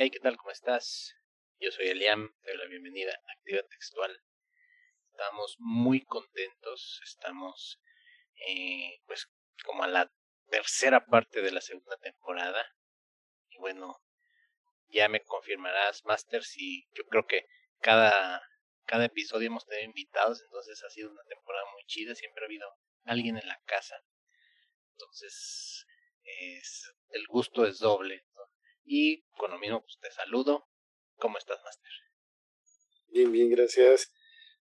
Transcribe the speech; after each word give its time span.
Hey, 0.00 0.10
¿qué 0.10 0.20
tal? 0.20 0.36
¿Cómo 0.36 0.52
estás? 0.52 1.16
Yo 1.58 1.72
soy 1.72 1.88
Eliam, 1.88 2.32
te 2.42 2.52
doy 2.52 2.58
la 2.58 2.66
bienvenida 2.66 3.10
a 3.12 3.32
Activa 3.32 3.62
Textual. 3.68 4.16
Estamos 5.10 5.56
muy 5.58 6.04
contentos, 6.04 7.00
estamos 7.02 7.80
eh, 8.46 9.00
pues 9.06 9.26
como 9.64 9.82
a 9.82 9.88
la 9.88 10.08
tercera 10.50 11.04
parte 11.04 11.42
de 11.42 11.50
la 11.50 11.60
segunda 11.60 11.96
temporada. 11.96 12.64
Y 13.48 13.58
bueno, 13.58 14.00
ya 14.86 15.08
me 15.08 15.24
confirmarás, 15.24 16.04
Master, 16.04 16.44
si 16.44 16.86
yo 16.92 17.02
creo 17.08 17.26
que 17.26 17.46
cada, 17.80 18.40
cada 18.84 19.06
episodio 19.06 19.48
hemos 19.48 19.66
tenido 19.66 19.86
invitados, 19.86 20.40
entonces 20.42 20.80
ha 20.84 20.90
sido 20.90 21.10
una 21.10 21.24
temporada 21.24 21.64
muy 21.72 21.82
chida, 21.86 22.14
siempre 22.14 22.44
ha 22.44 22.46
habido 22.46 22.68
alguien 23.02 23.36
en 23.36 23.48
la 23.48 23.60
casa. 23.64 23.96
Entonces, 24.92 25.84
es, 26.22 26.94
el 27.08 27.26
gusto 27.26 27.66
es 27.66 27.80
doble. 27.80 28.27
Y 28.90 29.22
con 29.36 29.50
lo 29.50 29.58
mismo, 29.58 29.82
pues 29.82 29.98
te 30.00 30.10
saludo. 30.10 30.66
¿Cómo 31.16 31.36
estás, 31.36 31.62
Master? 31.62 31.92
Bien, 33.08 33.30
bien, 33.30 33.50
gracias. 33.50 34.10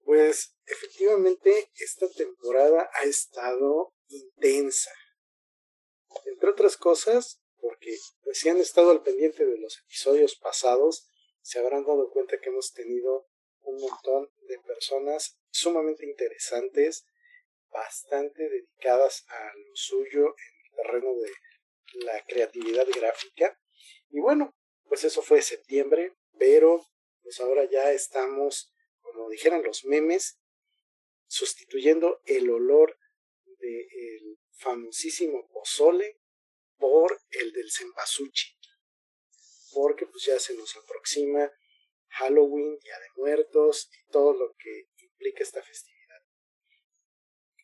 Pues 0.04 0.56
efectivamente 0.66 1.70
esta 1.76 2.10
temporada 2.10 2.90
ha 2.94 3.04
estado 3.04 3.94
intensa. 4.08 4.90
Entre 6.24 6.50
otras 6.50 6.76
cosas, 6.76 7.40
porque 7.60 7.96
pues, 8.24 8.40
si 8.40 8.48
han 8.48 8.56
estado 8.56 8.90
al 8.90 9.04
pendiente 9.04 9.46
de 9.46 9.56
los 9.56 9.78
episodios 9.78 10.34
pasados, 10.34 11.08
se 11.40 11.60
habrán 11.60 11.84
dado 11.84 12.10
cuenta 12.10 12.40
que 12.40 12.48
hemos 12.48 12.72
tenido 12.72 13.28
un 13.60 13.80
montón 13.80 14.32
de 14.48 14.58
personas 14.58 15.38
sumamente 15.50 16.04
interesantes, 16.04 17.06
bastante 17.70 18.48
dedicadas 18.48 19.24
a 19.28 19.52
lo 19.56 19.76
suyo 19.76 20.26
en 20.26 20.54
el 20.64 20.76
terreno 20.76 21.14
de 21.14 22.04
la 22.04 22.24
creatividad 22.24 22.86
gráfica 22.88 23.56
y 24.10 24.20
bueno, 24.20 24.54
pues 24.88 25.04
eso 25.04 25.22
fue 25.22 25.42
septiembre, 25.42 26.16
pero 26.38 26.84
pues 27.22 27.40
ahora 27.40 27.64
ya 27.70 27.92
estamos, 27.92 28.72
como 29.00 29.28
dijeran 29.28 29.62
los 29.62 29.84
memes, 29.84 30.40
sustituyendo 31.26 32.20
el 32.24 32.50
olor 32.50 32.98
del 33.58 34.38
famosísimo 34.52 35.48
pozole 35.48 36.20
por 36.78 37.20
el 37.30 37.52
del 37.52 37.70
cempasúchil. 37.70 38.56
Porque 39.74 40.06
pues 40.06 40.24
ya 40.24 40.40
se 40.40 40.54
nos 40.54 40.74
aproxima 40.76 41.52
Halloween, 42.08 42.78
Día 42.78 42.98
de 42.98 43.20
Muertos 43.20 43.90
y 43.92 44.10
todo 44.10 44.32
lo 44.32 44.54
que 44.58 44.88
implica 44.96 45.42
esta 45.42 45.62
festividad. 45.62 46.22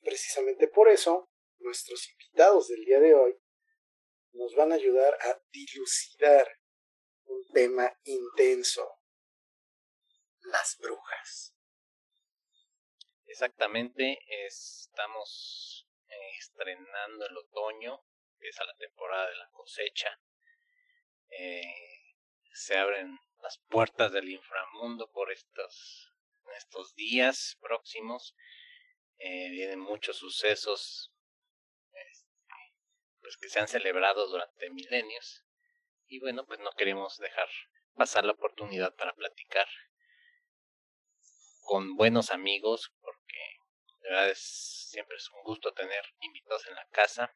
Precisamente 0.03 0.69
por 0.69 0.91
eso, 0.91 1.31
nuestros 1.59 2.07
invitados 2.11 2.69
del 2.69 2.85
día 2.85 3.01
de 3.01 3.15
hoy 3.15 3.35
nos 4.35 4.55
van 4.55 4.73
a 4.73 4.77
ayudar 4.77 5.15
a 5.21 5.41
dilucidar 5.51 6.47
un 7.25 7.47
tema 7.53 7.93
intenso, 8.05 9.01
las 10.43 10.77
brujas. 10.79 11.55
Exactamente, 13.27 14.19
estamos 14.47 15.89
eh, 16.09 16.31
estrenando 16.39 17.27
el 17.27 17.37
otoño, 17.37 18.05
empieza 18.35 18.65
la 18.65 18.77
temporada 18.77 19.29
de 19.29 19.37
la 19.37 19.49
cosecha, 19.51 20.21
eh, 21.31 21.63
se 22.53 22.77
abren 22.77 23.19
las 23.41 23.59
puertas 23.69 24.13
del 24.13 24.29
inframundo 24.29 25.11
por 25.11 25.33
estos, 25.33 26.13
estos 26.57 26.95
días 26.95 27.57
próximos, 27.61 28.37
eh, 29.19 29.49
vienen 29.51 29.81
muchos 29.81 30.17
sucesos 30.17 31.14
que 33.37 33.49
se 33.49 33.61
han 33.61 33.69
celebrado 33.69 34.29
durante 34.29 34.71
milenios. 34.71 35.45
Y 36.07 36.21
bueno, 36.21 36.45
pues 36.47 36.61
no 36.61 36.71
queremos 36.73 37.19
dejar 37.19 37.49
pasar 37.95 38.25
la 38.25 38.33
oportunidad 38.33 38.95
para 38.95 39.15
platicar 39.15 39.67
con 41.63 41.97
buenos 41.97 42.31
amigos, 42.31 42.93
porque 43.01 43.39
de 44.03 44.11
verdad 44.11 44.31
es, 44.31 44.89
siempre 44.91 45.17
es 45.17 45.31
un 45.31 45.43
gusto 45.43 45.73
tener 45.73 46.05
invitados 46.21 46.67
en 46.67 46.75
la 46.75 46.87
casa. 46.89 47.35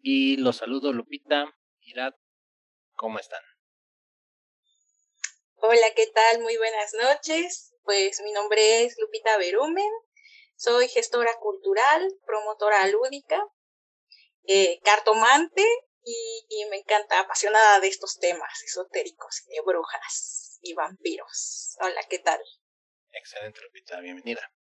Y 0.00 0.36
los 0.38 0.56
saludo 0.56 0.92
Lupita, 0.92 1.54
Irat, 1.80 2.16
¿cómo 2.94 3.18
están? 3.18 3.42
Hola, 5.56 5.94
¿qué 5.94 6.06
tal? 6.08 6.40
Muy 6.40 6.56
buenas 6.56 6.94
noches. 6.94 7.74
Pues 7.84 8.20
mi 8.22 8.32
nombre 8.32 8.84
es 8.84 8.96
Lupita 8.98 9.36
Berumen, 9.38 9.90
soy 10.56 10.88
gestora 10.88 11.36
cultural, 11.40 12.08
promotora 12.24 12.86
lúdica 12.86 13.44
eh, 14.44 14.80
cartomante 14.82 15.64
y, 16.04 16.64
me 16.70 16.78
encanta, 16.78 17.20
apasionada 17.20 17.80
de 17.80 17.88
estos 17.88 18.18
temas 18.18 18.62
esotéricos, 18.64 19.44
de 19.46 19.60
brujas 19.64 20.58
y 20.62 20.74
vampiros. 20.74 21.76
Hola, 21.80 22.02
¿qué 22.08 22.18
tal? 22.18 22.40
Excelente, 23.12 23.60
Lupita, 23.62 24.00
bienvenida. 24.00 24.52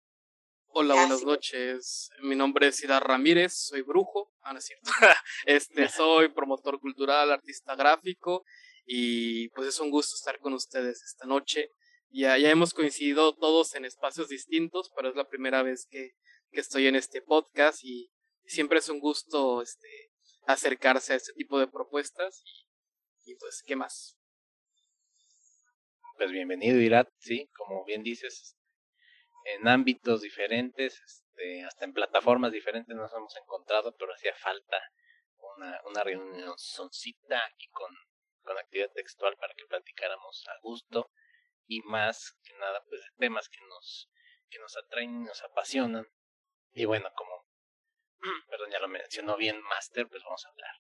Hola, 0.73 0.95
buenas 0.95 1.25
noches. 1.25 2.11
Mi 2.21 2.37
nombre 2.37 2.69
es 2.69 2.83
Ida 2.85 3.01
Ramírez, 3.01 3.55
soy 3.55 3.83
brujo. 3.83 4.33
Ah, 4.43 4.53
no 4.53 4.59
es 4.59 4.67
cierto. 4.67 4.91
este, 5.47 5.89
soy 5.89 6.29
promotor 6.29 6.79
cultural, 6.79 7.33
artista 7.33 7.75
gráfico 7.75 8.45
y 8.85 9.49
pues 9.51 9.69
es 9.69 9.81
un 9.81 9.91
gusto 9.91 10.15
estar 10.15 10.39
con 10.41 10.53
ustedes 10.53 11.03
esta 11.03 11.27
noche. 11.27 11.71
Ya, 12.11 12.37
ya 12.39 12.51
hemos 12.51 12.75
coincidido 12.75 13.35
todos 13.37 13.75
en 13.75 13.85
espacios 13.85 14.29
distintos, 14.29 14.91
pero 14.95 15.09
es 15.09 15.15
la 15.15 15.29
primera 15.29 15.63
vez 15.63 15.87
que, 15.91 16.11
que 16.51 16.61
estoy 16.61 16.87
en 16.87 16.97
este 16.97 17.23
podcast 17.23 17.83
y 17.83 18.11
siempre 18.51 18.81
es 18.81 18.89
un 18.89 18.99
gusto 18.99 19.63
este, 19.63 20.11
acercarse 20.47 21.13
a 21.13 21.17
este 21.17 21.33
tipo 21.35 21.59
de 21.59 21.69
propuestas. 21.69 22.43
Y, 23.25 23.37
pues, 23.37 23.63
¿qué 23.65 23.77
más? 23.77 24.19
Pues 26.17 26.33
bienvenido, 26.33 26.79
Irat, 26.79 27.09
sí, 27.19 27.49
como 27.57 27.85
bien 27.85 28.03
dices, 28.03 28.57
en 29.45 29.69
ámbitos 29.69 30.21
diferentes, 30.21 31.01
este, 31.01 31.65
hasta 31.65 31.85
en 31.85 31.95
plataformas 31.95 32.53
diferentes 32.53 32.95
nos 32.95 33.13
hemos 33.15 33.35
encontrado, 33.37 33.95
pero 33.97 34.13
hacía 34.13 34.35
falta 34.35 34.79
una, 35.57 35.81
una 35.87 36.03
reunión 36.03 36.53
soncita 36.59 37.41
aquí 37.47 37.69
con, 37.71 37.95
con 38.43 38.59
actividad 38.59 38.91
textual 38.93 39.37
para 39.37 39.55
que 39.55 39.65
platicáramos 39.67 40.45
a 40.49 40.61
gusto. 40.61 41.11
Y 41.67 41.81
más 41.83 42.37
que 42.43 42.53
nada 42.55 42.83
pues 42.89 43.01
de 43.01 43.07
temas 43.19 43.49
que 43.49 43.61
nos 43.69 44.11
que 44.51 44.59
nos 44.59 44.77
atraen 44.77 45.23
y 45.23 45.25
nos 45.25 45.41
apasionan. 45.45 46.05
Y 46.73 46.85
bueno 46.85 47.09
como 47.17 47.30
perdón, 48.49 48.71
ya 48.71 48.79
lo 48.79 48.89
mencionó 48.89 49.37
bien 49.37 49.61
Master, 49.63 50.07
pues 50.09 50.23
vamos 50.23 50.45
a 50.45 50.49
hablar 50.51 50.75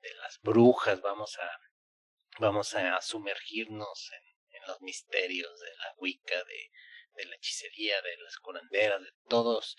de 0.00 0.14
las 0.14 0.40
brujas, 0.40 1.00
vamos 1.00 1.38
a, 1.38 1.60
vamos 2.38 2.74
a 2.74 3.00
sumergirnos 3.00 4.10
en, 4.12 4.28
los 4.66 4.82
misterios 4.82 5.58
de 5.60 5.76
la 5.76 5.94
Wicca, 5.96 6.44
de, 6.44 6.70
de 7.14 7.24
la 7.24 7.36
hechicería, 7.36 8.02
de 8.02 8.16
las 8.18 8.36
curanderas, 8.36 9.00
de 9.00 9.12
todos, 9.26 9.78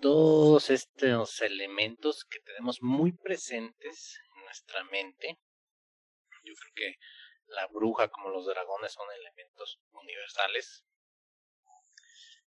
todos 0.00 0.70
estos 0.70 1.42
elementos 1.42 2.24
que 2.24 2.40
tenemos 2.40 2.80
muy 2.80 3.12
presentes 3.12 4.18
en 4.34 4.44
nuestra 4.44 4.84
mente. 4.84 5.40
Yo 6.42 6.54
creo 6.54 6.72
que 6.74 6.98
la 7.48 7.66
bruja 7.66 8.08
como 8.08 8.30
los 8.30 8.46
dragones 8.46 8.92
son 8.92 9.06
elementos 9.12 9.80
universales, 9.92 10.86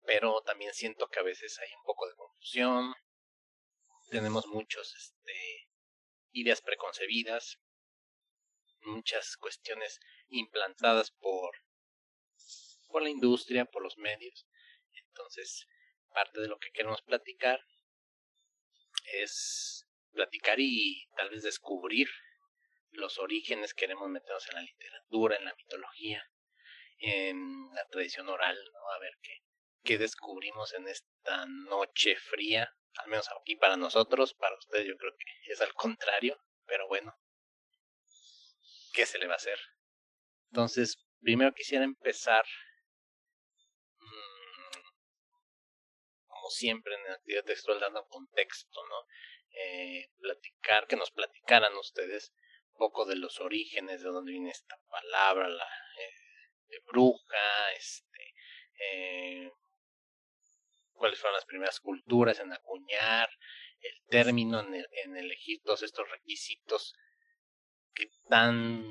pero 0.04 0.42
también 0.42 0.72
siento 0.74 1.08
que 1.08 1.20
a 1.20 1.24
veces 1.24 1.56
hay 1.60 1.72
un 1.74 1.84
poco 1.84 2.08
de 2.08 2.16
confusión, 2.16 2.94
tenemos 4.10 4.46
muchos 4.46 4.94
este, 4.94 5.68
ideas 6.32 6.60
preconcebidas, 6.60 7.58
muchas 8.82 9.36
cuestiones 9.36 10.00
implantadas 10.28 11.12
por, 11.12 11.50
por 12.88 13.02
la 13.02 13.08
industria, 13.08 13.64
por 13.64 13.82
los 13.82 13.96
medios. 13.96 14.46
Entonces, 14.92 15.66
parte 16.12 16.40
de 16.40 16.48
lo 16.48 16.58
que 16.58 16.70
queremos 16.72 17.02
platicar 17.02 17.60
es 19.12 19.86
platicar 20.12 20.58
y 20.58 21.06
tal 21.16 21.30
vez 21.30 21.42
descubrir 21.42 22.08
los 22.90 23.18
orígenes, 23.18 23.74
queremos 23.74 24.08
meternos 24.08 24.48
en 24.48 24.54
la 24.56 24.62
literatura, 24.62 25.36
en 25.36 25.44
la 25.44 25.54
mitología, 25.54 26.24
en 26.98 27.72
la 27.72 27.86
tradición 27.86 28.28
oral, 28.28 28.58
¿no? 28.72 28.90
A 28.90 28.98
ver 28.98 29.12
qué, 29.22 29.36
qué 29.84 29.98
descubrimos 29.98 30.74
en 30.74 30.88
esta 30.88 31.46
noche 31.46 32.16
fría 32.16 32.74
al 32.96 33.08
menos 33.08 33.28
aquí 33.40 33.56
para 33.56 33.76
nosotros, 33.76 34.34
para 34.34 34.56
ustedes 34.56 34.86
yo 34.86 34.96
creo 34.96 35.12
que 35.16 35.52
es 35.52 35.60
al 35.60 35.72
contrario, 35.74 36.38
pero 36.66 36.86
bueno, 36.88 37.14
¿qué 38.92 39.06
se 39.06 39.18
le 39.18 39.26
va 39.26 39.34
a 39.34 39.36
hacer? 39.36 39.58
Entonces, 40.50 41.06
primero 41.20 41.52
quisiera 41.52 41.84
empezar, 41.84 42.44
mmm, 43.98 44.80
como 46.26 46.50
siempre 46.50 46.94
en 46.94 47.04
la 47.04 47.14
actividad 47.14 47.44
textual, 47.44 47.80
dando 47.80 48.06
contexto, 48.06 48.80
¿no? 48.88 49.06
Eh, 49.52 50.10
platicar, 50.18 50.86
que 50.86 50.96
nos 50.96 51.10
platicaran 51.10 51.74
ustedes 51.76 52.32
un 52.72 52.78
poco 52.78 53.04
de 53.04 53.16
los 53.16 53.40
orígenes, 53.40 54.02
de 54.02 54.08
dónde 54.08 54.32
viene 54.32 54.50
esta 54.50 54.76
palabra, 54.88 55.48
la 55.48 55.64
eh, 55.64 56.14
de 56.68 56.80
bruja, 56.86 57.72
este, 57.76 58.34
eh, 58.78 59.52
cuáles 61.00 61.18
fueron 61.18 61.36
las 61.36 61.46
primeras 61.46 61.80
culturas 61.80 62.38
en 62.40 62.52
acuñar 62.52 63.30
el 63.80 64.02
término, 64.10 64.60
en, 64.60 65.16
elegir 65.16 65.62
todos 65.64 65.82
estos 65.82 66.06
requisitos 66.10 66.92
que 67.94 68.10
tan 68.28 68.84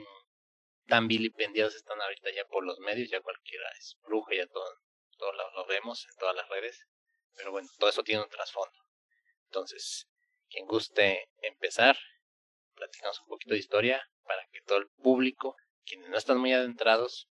tan 0.88 1.08
vilipendiados 1.08 1.76
están 1.76 2.02
ahorita 2.02 2.32
ya 2.32 2.46
por 2.46 2.66
los 2.66 2.80
medios, 2.80 3.12
ya 3.12 3.22
cualquiera 3.22 3.70
es 3.78 3.96
bruja, 4.02 4.34
ya 4.34 4.48
todo, 4.48 4.66
todos 5.20 5.36
lo, 5.36 5.68
vemos 5.68 6.04
en 6.10 6.16
todas 6.18 6.36
las 6.36 6.50
redes, 6.50 6.84
pero 7.36 7.52
bueno, 7.52 7.70
todo 7.78 7.92
eso 7.92 8.02
tiene 8.02 8.24
un 8.24 8.30
trasfondo. 8.30 8.76
Entonces, 9.46 10.08
quien 10.50 10.66
guste 10.66 11.30
empezar, 11.44 11.96
platicamos 12.74 13.22
un 13.22 13.28
poquito 13.28 13.54
de 13.54 13.60
historia 13.60 14.04
para 14.24 14.44
que 14.52 14.62
todo 14.64 14.80
el 14.80 14.90
público, 15.04 15.56
quienes 15.86 16.10
no 16.10 16.18
están 16.18 16.40
muy 16.40 16.54
adentrados 16.54 17.30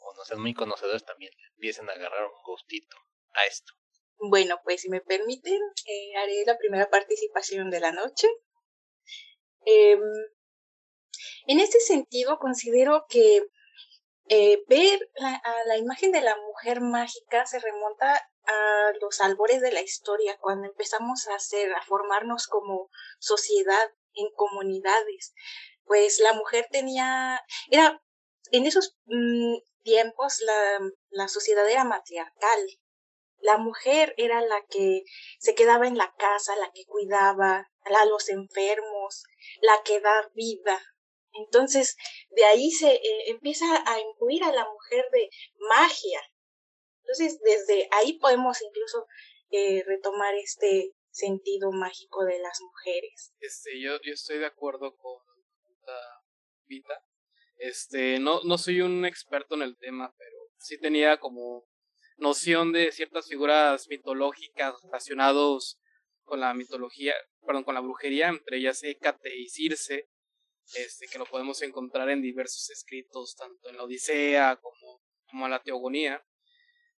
o 0.00 0.14
no 0.14 0.22
sean 0.24 0.42
muy 0.42 0.52
conocedores, 0.52 1.02
también 1.06 1.32
empiecen 1.54 1.88
a 1.88 1.94
agarrar 1.94 2.26
un 2.26 2.42
gustito 2.44 2.94
a 3.34 3.46
esto. 3.46 3.72
Bueno, 4.18 4.60
pues 4.64 4.82
si 4.82 4.90
me 4.90 5.00
permiten, 5.00 5.60
eh, 5.86 6.16
haré 6.16 6.44
la 6.46 6.58
primera 6.58 6.90
participación 6.90 7.70
de 7.70 7.80
la 7.80 7.92
noche. 7.92 8.28
Eh, 9.64 9.98
en 11.46 11.60
este 11.60 11.80
sentido, 11.80 12.38
considero 12.38 13.06
que 13.08 13.42
eh, 14.28 14.62
ver 14.68 15.10
la, 15.14 15.42
la 15.66 15.76
imagen 15.78 16.12
de 16.12 16.20
la 16.20 16.36
mujer 16.36 16.80
mágica 16.80 17.46
se 17.46 17.58
remonta 17.58 18.14
a 18.46 18.92
los 19.00 19.20
albores 19.20 19.60
de 19.60 19.72
la 19.72 19.82
historia, 19.82 20.38
cuando 20.38 20.68
empezamos 20.68 21.26
a 21.28 21.34
hacer, 21.34 21.72
a 21.72 21.82
formarnos 21.82 22.46
como 22.46 22.90
sociedad, 23.18 23.90
en 24.14 24.28
comunidades. 24.34 25.34
Pues 25.84 26.20
la 26.20 26.32
mujer 26.34 26.66
tenía, 26.70 27.40
era, 27.70 28.02
en 28.52 28.66
esos 28.66 28.96
mm, 29.06 29.56
tiempos 29.82 30.40
la, 30.40 30.78
la 31.10 31.28
sociedad 31.28 31.68
era 31.68 31.84
matriarcal. 31.84 32.60
La 33.40 33.58
mujer 33.58 34.14
era 34.16 34.40
la 34.40 34.64
que 34.68 35.02
se 35.38 35.54
quedaba 35.54 35.86
en 35.86 35.96
la 35.96 36.14
casa, 36.18 36.56
la 36.56 36.70
que 36.72 36.84
cuidaba 36.84 37.70
a 37.84 38.04
los 38.06 38.28
enfermos, 38.28 39.24
la 39.62 39.82
que 39.84 40.00
da 40.00 40.30
vida, 40.34 40.80
entonces, 41.32 41.96
de 42.30 42.44
ahí 42.44 42.70
se 42.70 42.92
eh, 42.92 43.30
empieza 43.30 43.66
a 43.86 44.00
incluir 44.00 44.42
a 44.44 44.52
la 44.52 44.66
mujer 44.68 45.04
de 45.12 45.30
magia. 45.68 46.20
Entonces, 47.02 47.40
desde 47.40 47.88
ahí 47.92 48.18
podemos 48.18 48.60
incluso 48.62 49.06
eh, 49.50 49.82
retomar 49.86 50.34
este 50.34 50.92
sentido 51.10 51.72
mágico 51.72 52.24
de 52.24 52.38
las 52.38 52.60
mujeres. 52.60 53.32
Este, 53.40 53.80
yo, 53.80 54.00
yo 54.02 54.12
estoy 54.12 54.38
de 54.38 54.46
acuerdo 54.46 54.96
con 54.96 55.18
la 55.86 55.98
Vita. 56.66 57.04
Este, 57.56 58.18
no, 58.18 58.42
no 58.44 58.58
soy 58.58 58.80
un 58.80 59.04
experto 59.04 59.54
en 59.54 59.62
el 59.62 59.76
tema, 59.76 60.14
pero 60.16 60.36
sí 60.58 60.78
tenía 60.78 61.18
como 61.18 61.68
noción 62.20 62.72
de 62.72 62.92
ciertas 62.92 63.28
figuras 63.28 63.88
mitológicas 63.88 64.74
relacionados 64.82 65.78
con 66.24 66.40
la 66.40 66.54
mitología, 66.54 67.14
perdón, 67.44 67.64
con 67.64 67.74
la 67.74 67.80
brujería, 67.80 68.28
entre 68.28 68.58
ellas 68.58 68.82
Hécate 68.82 69.36
y 69.36 69.48
Circe, 69.48 70.08
este, 70.74 71.08
que 71.08 71.18
lo 71.18 71.26
podemos 71.26 71.60
encontrar 71.62 72.08
en 72.10 72.22
diversos 72.22 72.70
escritos, 72.70 73.34
tanto 73.36 73.68
en 73.68 73.76
la 73.76 73.84
Odisea 73.84 74.56
como, 74.56 75.02
como 75.28 75.46
en 75.46 75.50
la 75.50 75.62
Teogonía. 75.62 76.24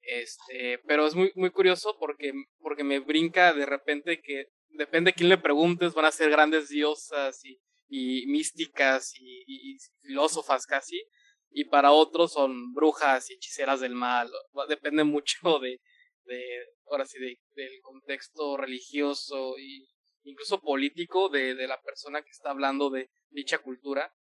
Este, 0.02 0.80
pero 0.88 1.06
es 1.08 1.16
muy, 1.16 1.32
muy 1.36 1.52
curioso 1.52 1.98
porque, 2.00 2.34
porque 2.60 2.84
me 2.84 3.00
brinca 3.00 3.54
de 3.54 3.66
repente 3.66 4.22
que 4.22 4.48
depende 4.70 5.12
de 5.12 5.16
quién 5.16 5.30
le 5.30 5.38
preguntes, 5.38 5.94
van 5.94 6.06
a 6.06 6.12
ser 6.12 6.30
grandes 6.30 6.70
diosas 6.70 7.46
y, 7.46 7.60
y 7.88 8.26
místicas 8.28 9.14
y, 9.20 9.78
filósofas 10.02 10.66
casi, 10.66 11.04
y 11.52 11.66
para 11.66 11.92
otros 11.92 12.34
son 12.34 12.74
brujas 12.74 13.30
y 13.30 13.34
hechiceras 13.34 13.82
del 13.82 13.96
mal. 13.96 14.30
Depende 14.68 15.04
mucho 15.04 15.38
de, 15.62 15.80
de 16.26 16.44
ahora 16.90 17.06
sí, 17.06 17.20
de, 17.20 17.38
del 17.56 17.82
contexto 17.82 18.58
religioso 18.58 19.58
y 19.58 19.88
incluso 20.24 20.62
político 20.62 21.30
de, 21.30 21.56
de 21.56 21.68
la 21.68 21.82
persona 21.82 22.22
que 22.22 22.30
está 22.30 22.52
hablando 22.52 22.90
de, 22.90 23.10
dicha 23.32 23.58
cultura. 23.60 24.14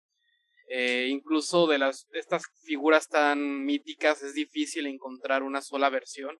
Eh, 0.68 1.08
incluso 1.10 1.66
de 1.66 1.78
las 1.78 2.06
estas 2.12 2.44
figuras 2.62 3.08
tan 3.08 3.64
míticas 3.64 4.22
es 4.22 4.34
difícil 4.34 4.86
encontrar 4.86 5.42
una 5.42 5.60
sola 5.60 5.90
versión. 5.90 6.38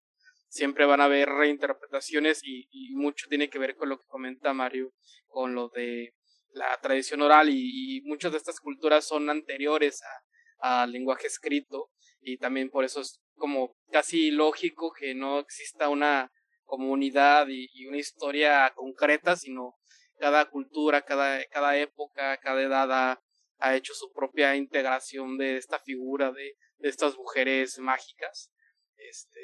Siempre 0.49 0.85
van 0.87 1.01
a 1.01 1.05
haber 1.05 1.29
reinterpretaciones 1.29 2.41
y, 2.45 2.69
mucho 2.95 3.27
tiene 3.29 3.51
que 3.51 3.59
ver 3.59 3.77
con 3.77 3.89
lo 3.89 3.99
que 3.99 4.07
comenta 4.07 4.53
Mario, 4.53 4.93
con 5.27 5.55
lo 5.55 5.69
de 5.69 6.15
la 6.53 6.79
tradición 6.81 7.23
oral 7.23 7.49
y, 7.51 8.03
muchas 8.05 8.33
de 8.33 8.39
estas 8.39 8.61
culturas 8.61 9.07
son 9.07 9.31
anteriores 9.31 10.01
al 10.61 10.93
lenguaje 10.93 11.27
escrito 11.27 11.91
y 12.21 12.37
también 12.39 12.71
por 12.71 12.85
eso 12.85 13.01
es 13.01 13.21
como 13.35 13.77
casi 13.91 14.31
lógico 14.31 14.93
que 14.93 15.15
no 15.15 15.39
exista 15.39 15.89
una 15.89 16.31
comunidad 16.65 17.49
y, 17.49 17.69
y 17.73 17.87
una 17.87 17.99
historia 17.99 18.73
concreta, 18.75 19.35
sino 19.37 19.75
cada 20.19 20.49
cultura, 20.51 21.03
cada, 21.03 21.45
cada 21.47 21.77
época, 21.79 22.37
cada 22.39 22.63
edad 22.63 22.93
ha, 22.93 23.21
hecho 23.75 23.93
su 23.95 24.11
propia 24.13 24.57
integración 24.57 25.37
de 25.37 25.57
esta 25.57 25.79
figura 25.79 26.33
de, 26.33 26.57
de 26.79 26.89
estas 26.89 27.17
mujeres 27.17 27.79
mágicas. 27.79 28.51
Este, 28.97 29.41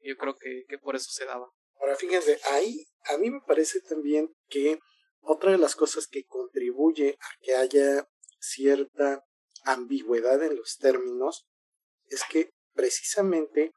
yo 0.00 0.16
creo 0.16 0.36
que, 0.36 0.64
que 0.68 0.78
por 0.78 0.96
eso 0.96 1.10
se 1.10 1.24
daba. 1.26 1.50
Ahora 1.80 1.96
fíjense, 1.96 2.38
ahí 2.50 2.86
a 3.10 3.18
mí 3.18 3.30
me 3.30 3.40
parece 3.46 3.80
también 3.80 4.30
que 4.48 4.78
otra 5.20 5.52
de 5.52 5.58
las 5.58 5.76
cosas 5.76 6.06
que 6.06 6.24
contribuye 6.24 7.18
a 7.20 7.28
que 7.40 7.54
haya 7.54 8.08
cierta 8.40 9.24
ambigüedad 9.72 10.42
en 10.42 10.56
los 10.56 10.78
términos 10.78 11.46
es 12.06 12.24
que 12.30 12.50
precisamente 12.72 13.72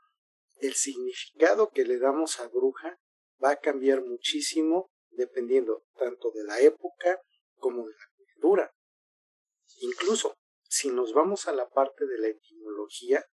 el 0.61 0.73
significado 0.75 1.69
que 1.69 1.85
le 1.85 1.97
damos 1.97 2.39
a 2.39 2.47
bruja 2.47 2.99
va 3.43 3.51
a 3.51 3.59
cambiar 3.59 4.03
muchísimo 4.03 4.91
dependiendo 5.09 5.83
tanto 5.97 6.31
de 6.31 6.43
la 6.43 6.59
época 6.59 7.19
como 7.55 7.87
de 7.87 7.93
la 7.93 8.09
cultura. 8.15 8.71
Incluso, 9.81 10.35
si 10.69 10.89
nos 10.89 11.13
vamos 11.13 11.47
a 11.47 11.51
la 11.51 11.67
parte 11.67 12.05
de 12.05 12.19
la 12.19 12.27
etimología, 12.27 13.25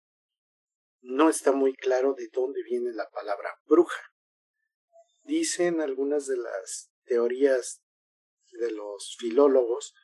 no 1.00 1.28
está 1.28 1.52
muy 1.52 1.74
claro 1.74 2.14
de 2.14 2.28
dónde 2.32 2.62
viene 2.64 2.92
la 2.92 3.08
palabra 3.10 3.50
bruja. 3.66 4.02
Dicen 5.22 5.80
algunas 5.80 6.26
de 6.26 6.38
las 6.38 6.90
teorías 7.04 7.82
de 8.52 8.72
los 8.72 9.16
filólogos 9.18 9.94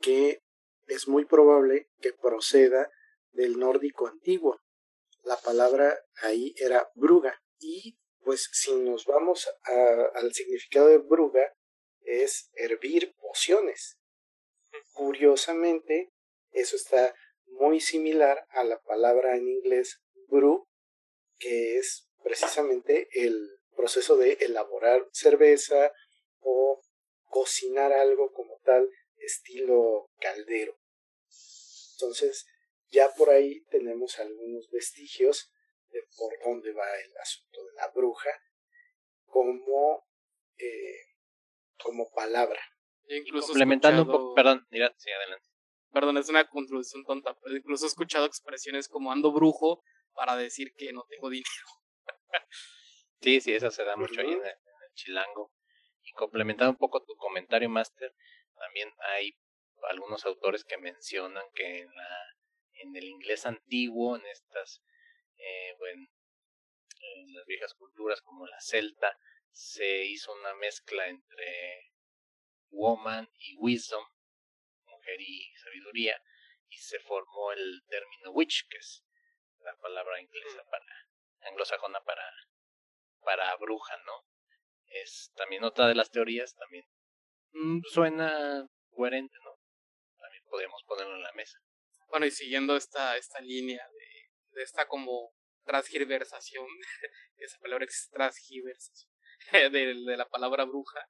que 0.00 0.42
es 0.88 1.08
muy 1.08 1.24
probable 1.24 1.88
que 2.00 2.12
proceda 2.12 2.90
del 3.32 3.58
nórdico 3.58 4.06
antiguo. 4.06 4.60
La 5.22 5.36
palabra 5.36 5.98
ahí 6.22 6.54
era 6.58 6.90
bruga 6.94 7.40
y 7.58 7.98
pues 8.24 8.48
si 8.52 8.74
nos 8.74 9.06
vamos 9.06 9.48
al 10.14 10.34
significado 10.34 10.88
de 10.88 10.98
bruga, 10.98 11.54
es 12.02 12.50
hervir 12.54 13.14
pociones. 13.16 13.98
Curiosamente, 14.92 16.12
eso 16.52 16.76
está 16.76 17.14
muy 17.46 17.80
similar 17.80 18.46
a 18.50 18.64
la 18.64 18.80
palabra 18.80 19.36
en 19.36 19.48
inglés 19.48 20.00
brew, 20.28 20.66
que 21.38 21.78
es 21.78 22.08
precisamente 22.22 23.08
el 23.12 23.58
proceso 23.76 24.16
de 24.16 24.32
elaborar 24.40 25.08
cerveza 25.12 25.92
o 26.40 26.82
cocinar 27.24 27.92
algo 27.92 28.32
como 28.32 28.58
tal, 28.64 28.90
estilo 29.16 30.10
caldero. 30.20 30.77
Entonces, 32.00 32.46
ya 32.90 33.12
por 33.16 33.30
ahí 33.30 33.64
tenemos 33.70 34.18
algunos 34.20 34.70
vestigios 34.70 35.52
de 35.90 36.00
por 36.16 36.32
dónde 36.44 36.72
va 36.72 36.86
el 37.00 37.16
asunto 37.16 37.64
de 37.64 37.72
la 37.72 37.88
bruja 37.88 38.30
como, 39.26 40.06
eh, 40.58 41.00
como 41.82 42.08
palabra. 42.12 42.60
Incluso 43.08 43.48
complementando 43.48 44.02
un 44.02 44.08
poco, 44.08 44.34
perdón, 44.34 44.66
mira, 44.70 44.94
sí, 44.96 45.10
adelante. 45.10 45.48
Perdón, 45.90 46.18
es 46.18 46.28
una 46.28 46.48
contribución 46.48 47.04
tonta, 47.04 47.36
pero 47.42 47.56
incluso 47.56 47.86
he 47.86 47.88
escuchado 47.88 48.26
expresiones 48.26 48.88
como 48.88 49.10
ando 49.10 49.32
brujo 49.32 49.82
para 50.12 50.36
decir 50.36 50.72
que 50.76 50.92
no 50.92 51.04
tengo 51.08 51.30
dinero. 51.30 51.66
sí, 53.22 53.40
sí, 53.40 53.54
eso 53.54 53.70
se 53.70 53.84
da 53.84 53.96
mucho 53.96 54.20
ahí 54.20 54.32
en 54.32 54.44
el, 54.44 54.54
chilango. 54.94 55.52
Y 56.02 56.12
complementando 56.12 56.70
un 56.70 56.76
poco 56.76 57.02
tu 57.02 57.16
comentario, 57.16 57.68
Master, 57.68 58.14
también 58.56 58.88
hay 58.98 59.36
algunos 59.90 60.24
autores 60.26 60.64
que 60.64 60.78
mencionan 60.78 61.44
que 61.54 61.80
en, 61.80 61.94
la, 61.94 62.36
en 62.72 62.96
el 62.96 63.04
inglés 63.04 63.46
antiguo, 63.46 64.16
en 64.16 64.26
estas 64.26 64.82
eh, 65.36 65.74
bueno, 65.78 66.06
en 67.00 67.34
las 67.34 67.46
viejas 67.46 67.74
culturas 67.74 68.20
como 68.22 68.46
la 68.46 68.60
celta, 68.60 69.16
se 69.50 70.04
hizo 70.04 70.32
una 70.32 70.54
mezcla 70.54 71.08
entre 71.08 71.92
woman 72.70 73.28
y 73.38 73.56
wisdom, 73.56 74.04
mujer 74.84 75.20
y 75.20 75.52
sabiduría, 75.56 76.20
y 76.68 76.76
se 76.76 76.98
formó 77.00 77.52
el 77.52 77.82
término 77.88 78.30
witch, 78.32 78.68
que 78.68 78.78
es 78.78 79.04
la 79.60 79.76
palabra 79.76 80.20
inglesa 80.20 80.62
para, 80.70 81.08
anglosajona 81.40 82.00
para, 82.02 82.24
para 83.20 83.56
bruja, 83.56 83.96
¿no? 84.04 84.24
Es 84.86 85.32
también 85.34 85.64
otra 85.64 85.86
de 85.86 85.94
las 85.94 86.10
teorías, 86.10 86.54
también 86.56 86.84
mm, 87.52 87.80
suena 87.90 88.66
coherente, 88.90 89.36
¿no? 89.44 89.47
Podríamos 90.48 90.82
ponerlo 90.86 91.14
en 91.16 91.22
la 91.22 91.32
mesa. 91.32 91.58
Bueno, 92.08 92.26
y 92.26 92.30
siguiendo 92.30 92.76
esta, 92.76 93.16
esta 93.16 93.40
línea 93.40 93.86
de 93.86 94.08
de 94.58 94.64
esta 94.64 94.86
como 94.86 95.32
transgiversación, 95.64 96.66
esa 97.36 97.58
palabra 97.60 97.84
es 97.84 98.08
transgiversación, 98.10 99.12
de, 99.52 99.70
de, 99.70 100.16
la 100.16 100.28
palabra 100.28 100.64
bruja, 100.64 101.00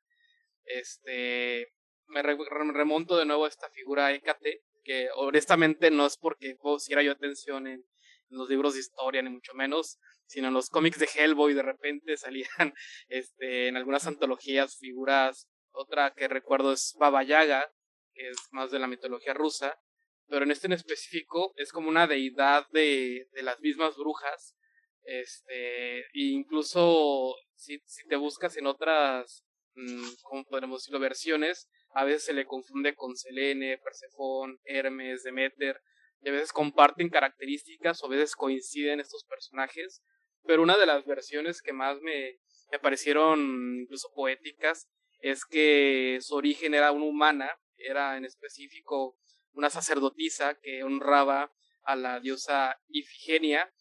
este, 0.65 1.73
me 2.07 2.23
remonto 2.23 3.17
de 3.17 3.25
nuevo 3.25 3.47
a 3.47 3.49
esta 3.49 3.71
figura 3.71 4.13
Hécate, 4.13 4.63
que 4.85 5.09
honestamente 5.15 5.91
no 5.91 6.07
es 6.07 6.17
porque 6.17 6.57
pusiera 6.57 7.03
yo 7.03 7.13
atención 7.13 7.67
en, 7.67 7.85
los 8.31 8.51
libros 8.51 8.75
de 8.75 8.81
historia, 8.81 9.23
ni 9.23 9.31
mucho 9.31 9.55
menos, 9.55 9.99
sino 10.27 10.49
en 10.49 10.55
los 10.55 10.69
cómics 10.69 10.99
de 10.99 11.09
Hellboy 11.15 11.55
de 11.55 11.63
repente 11.63 12.15
salían 12.19 12.75
este, 13.09 13.69
en 13.69 13.77
algunas 13.79 14.07
antologías 14.07 14.77
figuras, 14.77 15.49
otra 15.71 16.13
que 16.15 16.29
recuerdo 16.29 16.75
es 16.75 16.95
Baba 16.99 17.23
Yaga, 17.23 17.73
que 18.19 18.31
es 18.31 18.37
más 18.51 18.71
de 18.73 18.81
la 18.81 18.89
mitología 18.89 19.33
rusa, 19.33 19.79
pero 20.27 20.45
en 20.45 20.51
este 20.51 20.67
en 20.67 20.73
específico 20.73 21.55
es 21.57 21.71
como 21.73 21.89
una 21.89 22.07
deidad 22.07 22.67
de, 22.71 23.29
de 23.33 23.43
las 23.43 23.61
mismas 23.61 23.97
brujas, 23.97 24.57
este, 25.05 26.01
e 26.01 26.07
incluso 26.13 27.35
si, 27.55 27.81
si 27.87 28.07
te 28.09 28.17
buscas 28.17 28.57
en 28.57 28.67
otras, 28.67 29.45
mm, 29.75 30.09
¿cómo 30.23 30.45
podemos 30.45 30.83
decirlo?, 30.83 31.01
versiones, 31.01 31.69
a 31.95 32.05
veces 32.05 32.25
se 32.25 32.35
le 32.35 32.45
confunde 32.45 32.95
con 32.95 33.17
Selene, 33.17 33.79
Persefón, 33.79 34.61
Hermes, 34.65 35.23
Demeter, 35.23 35.81
y 36.21 36.29
a 36.29 36.33
veces 36.33 36.53
comparten 36.53 37.09
características 37.09 38.03
o 38.03 38.07
a 38.07 38.11
veces 38.11 38.35
coinciden 38.35 39.01
estos 39.01 39.25
personajes, 39.25 40.03
pero 40.45 40.63
una 40.63 40.77
de 40.77 40.87
las 40.87 41.07
versiones 41.07 41.63
que 41.63 41.73
más 41.73 42.01
me, 42.01 42.39
me 42.73 42.79
parecieron 42.81 43.81
incluso 43.83 44.11
poéticas 44.15 44.89
es 45.21 45.45
que 45.45 46.19
su 46.21 46.35
origen 46.35 46.75
era 46.75 46.93
una 46.93 47.07
humana, 47.07 47.51
era 47.79 48.17
en 48.17 48.25
específico 48.25 49.19
una 49.53 49.71
sacerdotisa 49.71 50.59
que 50.61 50.83
honraba 50.83 51.53
a 51.83 51.97
la 51.97 52.21
diosa 52.21 52.81
Ifigenia 52.89 53.73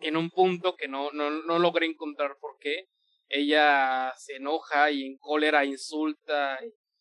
en 0.00 0.16
un 0.16 0.30
punto 0.30 0.76
que 0.76 0.88
no, 0.88 1.10
no, 1.12 1.30
no 1.30 1.58
logré 1.58 1.86
encontrar 1.86 2.36
por 2.40 2.58
qué. 2.58 2.88
Ella 3.28 4.12
se 4.16 4.36
enoja 4.36 4.90
y 4.90 5.04
en 5.04 5.18
cólera 5.18 5.64
insulta 5.64 6.58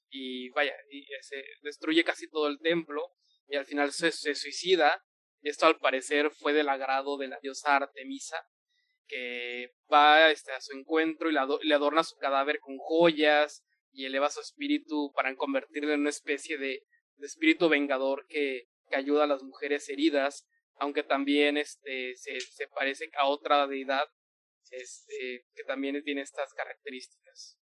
y, 0.09 0.49
vaya, 0.49 0.73
y 0.89 1.05
se 1.21 1.43
destruye 1.61 2.03
casi 2.03 2.29
todo 2.29 2.47
el 2.47 2.59
templo 2.59 3.11
y 3.47 3.55
al 3.55 3.65
final 3.65 3.91
se, 3.91 4.11
se 4.11 4.35
suicida. 4.35 5.03
Esto 5.41 5.67
al 5.67 5.77
parecer 5.77 6.31
fue 6.31 6.53
del 6.53 6.69
agrado 6.69 7.17
de 7.17 7.27
la 7.27 7.39
diosa 7.39 7.75
Artemisa, 7.75 8.43
que 9.07 9.75
va 9.91 10.31
este, 10.31 10.51
a 10.51 10.61
su 10.61 10.75
encuentro 10.75 11.29
y 11.29 11.33
le 11.33 11.75
adorna 11.75 12.03
su 12.03 12.17
cadáver 12.17 12.59
con 12.59 12.77
joyas 12.77 13.63
y 13.95 14.05
eleva 14.05 14.29
su 14.29 14.41
espíritu 14.41 15.11
para 15.15 15.33
convertirlo 15.35 15.93
en 15.93 16.01
una 16.01 16.09
especie 16.09 16.57
de, 16.57 16.83
espíritu 17.19 17.69
vengador 17.69 18.27
que, 18.27 18.67
ayuda 18.91 19.23
a 19.23 19.27
las 19.27 19.41
mujeres 19.41 19.89
heridas, 19.89 20.47
aunque 20.75 21.01
también 21.01 21.57
este, 21.57 22.15
se, 22.15 22.67
parece 22.67 23.09
a 23.17 23.27
otra 23.27 23.65
deidad 23.65 24.07
este, 24.69 25.43
que 25.55 25.63
también 25.63 26.01
tiene 26.03 26.21
estas 26.21 26.53
características. 26.53 27.57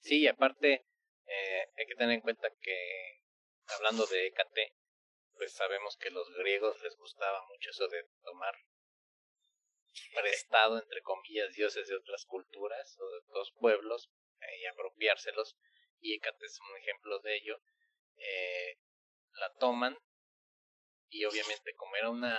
Sí, 0.00 0.22
y 0.22 0.26
aparte 0.26 0.86
eh, 1.26 1.68
hay 1.76 1.86
que 1.86 1.94
tener 1.94 2.16
en 2.16 2.20
cuenta 2.22 2.48
que 2.60 3.22
hablando 3.76 4.04
de 4.06 4.26
Hécate, 4.26 4.74
pues 5.34 5.52
sabemos 5.52 5.96
que 5.96 6.10
los 6.10 6.28
griegos 6.38 6.82
les 6.82 6.96
gustaba 6.96 7.40
mucho 7.46 7.70
eso 7.70 7.86
de 7.88 8.02
tomar 8.24 8.54
prestado, 10.12 10.82
entre 10.82 11.02
comillas, 11.02 11.54
dioses 11.54 11.88
de 11.88 11.96
otras 11.96 12.24
culturas 12.26 12.98
o 12.98 13.08
de 13.08 13.18
otros 13.18 13.52
pueblos 13.60 14.10
y 14.60 14.66
apropiárselos. 14.66 15.56
Y 16.00 16.14
Hécate 16.14 16.46
es 16.46 16.58
un 16.60 16.76
ejemplo 16.76 17.18
de 17.20 17.36
ello. 17.36 17.60
Eh, 18.16 18.78
la 19.34 19.52
toman 19.54 19.96
y 21.08 21.24
obviamente 21.24 21.74
como 21.74 21.96
era 21.96 22.10
una, 22.10 22.38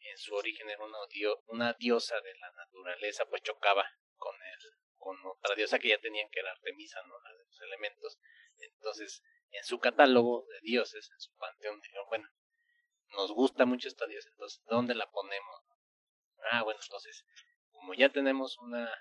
en 0.00 0.18
su 0.18 0.34
origen 0.34 0.68
era 0.68 0.84
una, 0.84 0.98
una 1.46 1.72
diosa 1.74 2.20
de 2.20 2.34
la 2.34 2.50
naturaleza, 2.52 3.26
pues 3.26 3.42
chocaba 3.42 3.86
con 4.16 4.34
el, 4.34 4.58
con 4.98 5.16
otra 5.26 5.54
diosa 5.54 5.78
que 5.78 5.88
ya 5.88 5.98
tenían 5.98 6.28
que 6.30 6.40
era 6.40 6.50
Artemisa, 6.52 7.00
¿no? 7.06 7.18
La 7.20 7.32
de 7.32 7.44
los 7.44 7.60
elementos. 7.60 8.18
Entonces, 8.58 9.22
en 9.50 9.64
su 9.64 9.78
catálogo 9.78 10.46
de 10.48 10.60
dioses, 10.62 11.10
en 11.10 11.20
su 11.20 11.34
panteón, 11.36 11.80
bueno, 12.08 12.28
nos 13.16 13.32
gusta 13.32 13.64
mucho 13.64 13.88
esta 13.88 14.06
diosa, 14.06 14.28
entonces, 14.30 14.62
¿dónde 14.66 14.94
la 14.94 15.10
ponemos? 15.10 15.64
Ah, 16.50 16.62
bueno, 16.62 16.80
entonces, 16.82 17.24
como 17.70 17.94
ya 17.94 18.10
tenemos 18.10 18.58
una, 18.58 18.92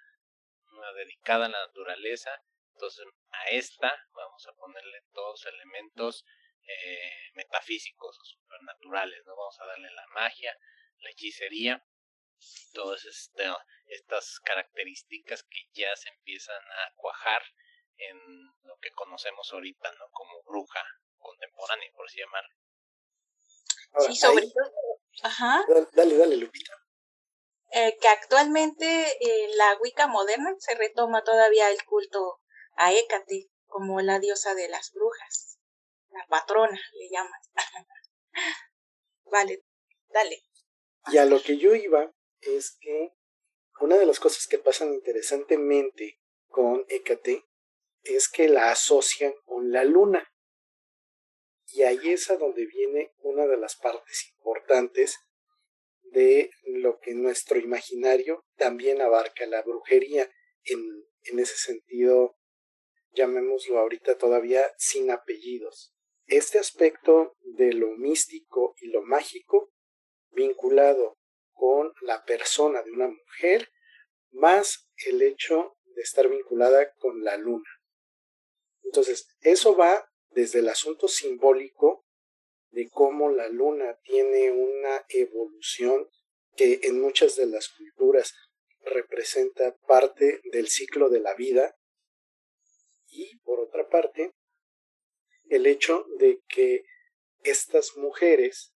una 0.79 0.93
dedicada 0.93 1.45
a 1.45 1.49
la 1.49 1.65
naturaleza, 1.67 2.31
entonces 2.73 3.05
a 3.31 3.49
esta 3.49 3.93
vamos 4.13 4.47
a 4.47 4.53
ponerle 4.53 5.01
todos 5.13 5.45
elementos 5.45 6.25
eh, 6.67 7.31
metafísicos 7.33 8.17
o 8.17 8.23
supernaturales, 8.23 9.25
¿no? 9.25 9.35
Vamos 9.35 9.59
a 9.59 9.65
darle 9.65 9.91
la 9.91 10.07
magia, 10.13 10.55
la 10.99 11.09
hechicería, 11.09 11.85
todas 12.73 13.03
este, 13.05 13.43
estas 13.87 14.39
características 14.39 15.43
que 15.43 15.59
ya 15.73 15.95
se 15.95 16.09
empiezan 16.09 16.61
a 16.61 16.93
cuajar 16.95 17.41
en 17.97 18.17
lo 18.63 18.77
que 18.77 18.91
conocemos 18.91 19.51
ahorita, 19.51 19.91
¿no? 19.93 20.09
Como 20.11 20.41
bruja 20.43 20.83
contemporánea, 21.17 21.91
por 21.93 22.05
así 22.05 22.19
llamarlo. 22.19 22.55
sí, 24.07 24.15
sobre 24.15 24.43
todo. 24.43 24.71
Ajá. 25.23 25.65
Dale, 25.93 26.17
dale, 26.17 26.37
Lupita. 26.37 26.73
Eh, 27.71 27.97
que 28.01 28.07
actualmente 28.07 28.85
en 29.19 29.57
la 29.57 29.77
Wicca 29.79 30.07
moderna 30.07 30.55
se 30.57 30.73
retoma 30.73 31.23
todavía 31.23 31.69
el 31.69 31.83
culto 31.85 32.41
a 32.75 32.91
Hécate 32.93 33.49
como 33.67 34.01
la 34.01 34.19
diosa 34.19 34.55
de 34.55 34.67
las 34.67 34.91
brujas, 34.91 35.59
la 36.09 36.25
patrona 36.27 36.79
le 36.93 37.09
llaman. 37.09 37.41
vale, 39.25 39.63
dale. 40.07 40.43
Y 41.11 41.17
a 41.17 41.25
lo 41.25 41.41
que 41.43 41.57
yo 41.57 41.75
iba 41.75 42.11
es 42.41 42.75
que 42.81 43.13
una 43.79 43.97
de 43.97 44.05
las 44.05 44.19
cosas 44.19 44.47
que 44.47 44.57
pasan 44.57 44.93
interesantemente 44.93 46.19
con 46.47 46.85
Hécate 46.89 47.45
es 48.01 48.29
que 48.29 48.49
la 48.49 48.71
asocian 48.71 49.33
con 49.45 49.71
la 49.71 49.83
luna. 49.83 50.27
Y 51.67 51.83
ahí 51.83 52.11
es 52.11 52.31
a 52.31 52.37
donde 52.37 52.65
viene 52.65 53.13
una 53.19 53.45
de 53.45 53.57
las 53.57 53.75
partes 53.75 54.33
importantes 54.37 55.19
de 56.11 56.51
lo 56.65 56.99
que 56.99 57.13
nuestro 57.13 57.59
imaginario 57.59 58.45
también 58.55 59.01
abarca 59.01 59.45
la 59.45 59.61
brujería 59.61 60.29
en, 60.63 61.05
en 61.23 61.39
ese 61.39 61.57
sentido, 61.57 62.37
llamémoslo 63.11 63.79
ahorita 63.79 64.17
todavía 64.17 64.65
sin 64.77 65.11
apellidos. 65.11 65.93
Este 66.25 66.59
aspecto 66.59 67.35
de 67.41 67.73
lo 67.73 67.89
místico 67.97 68.75
y 68.81 68.87
lo 68.87 69.01
mágico 69.01 69.71
vinculado 70.31 71.17
con 71.53 71.93
la 72.01 72.23
persona 72.23 72.81
de 72.83 72.91
una 72.91 73.07
mujer, 73.07 73.69
más 74.31 74.89
el 75.07 75.21
hecho 75.21 75.75
de 75.95 76.01
estar 76.01 76.29
vinculada 76.29 76.93
con 76.99 77.23
la 77.23 77.35
luna. 77.37 77.69
Entonces, 78.83 79.27
eso 79.41 79.75
va 79.75 80.09
desde 80.29 80.59
el 80.59 80.69
asunto 80.69 81.07
simbólico 81.07 82.05
de 82.71 82.89
cómo 82.89 83.31
la 83.31 83.47
luna 83.47 83.97
tiene 84.03 84.51
una 84.51 85.05
evolución 85.09 86.07
que 86.55 86.79
en 86.83 86.99
muchas 86.99 87.35
de 87.35 87.45
las 87.45 87.69
culturas 87.69 88.33
representa 88.81 89.75
parte 89.87 90.41
del 90.51 90.67
ciclo 90.67 91.09
de 91.09 91.19
la 91.19 91.33
vida 91.33 91.75
y 93.07 93.37
por 93.39 93.59
otra 93.59 93.87
parte 93.89 94.33
el 95.49 95.65
hecho 95.65 96.05
de 96.17 96.41
que 96.47 96.83
estas 97.43 97.97
mujeres 97.97 98.73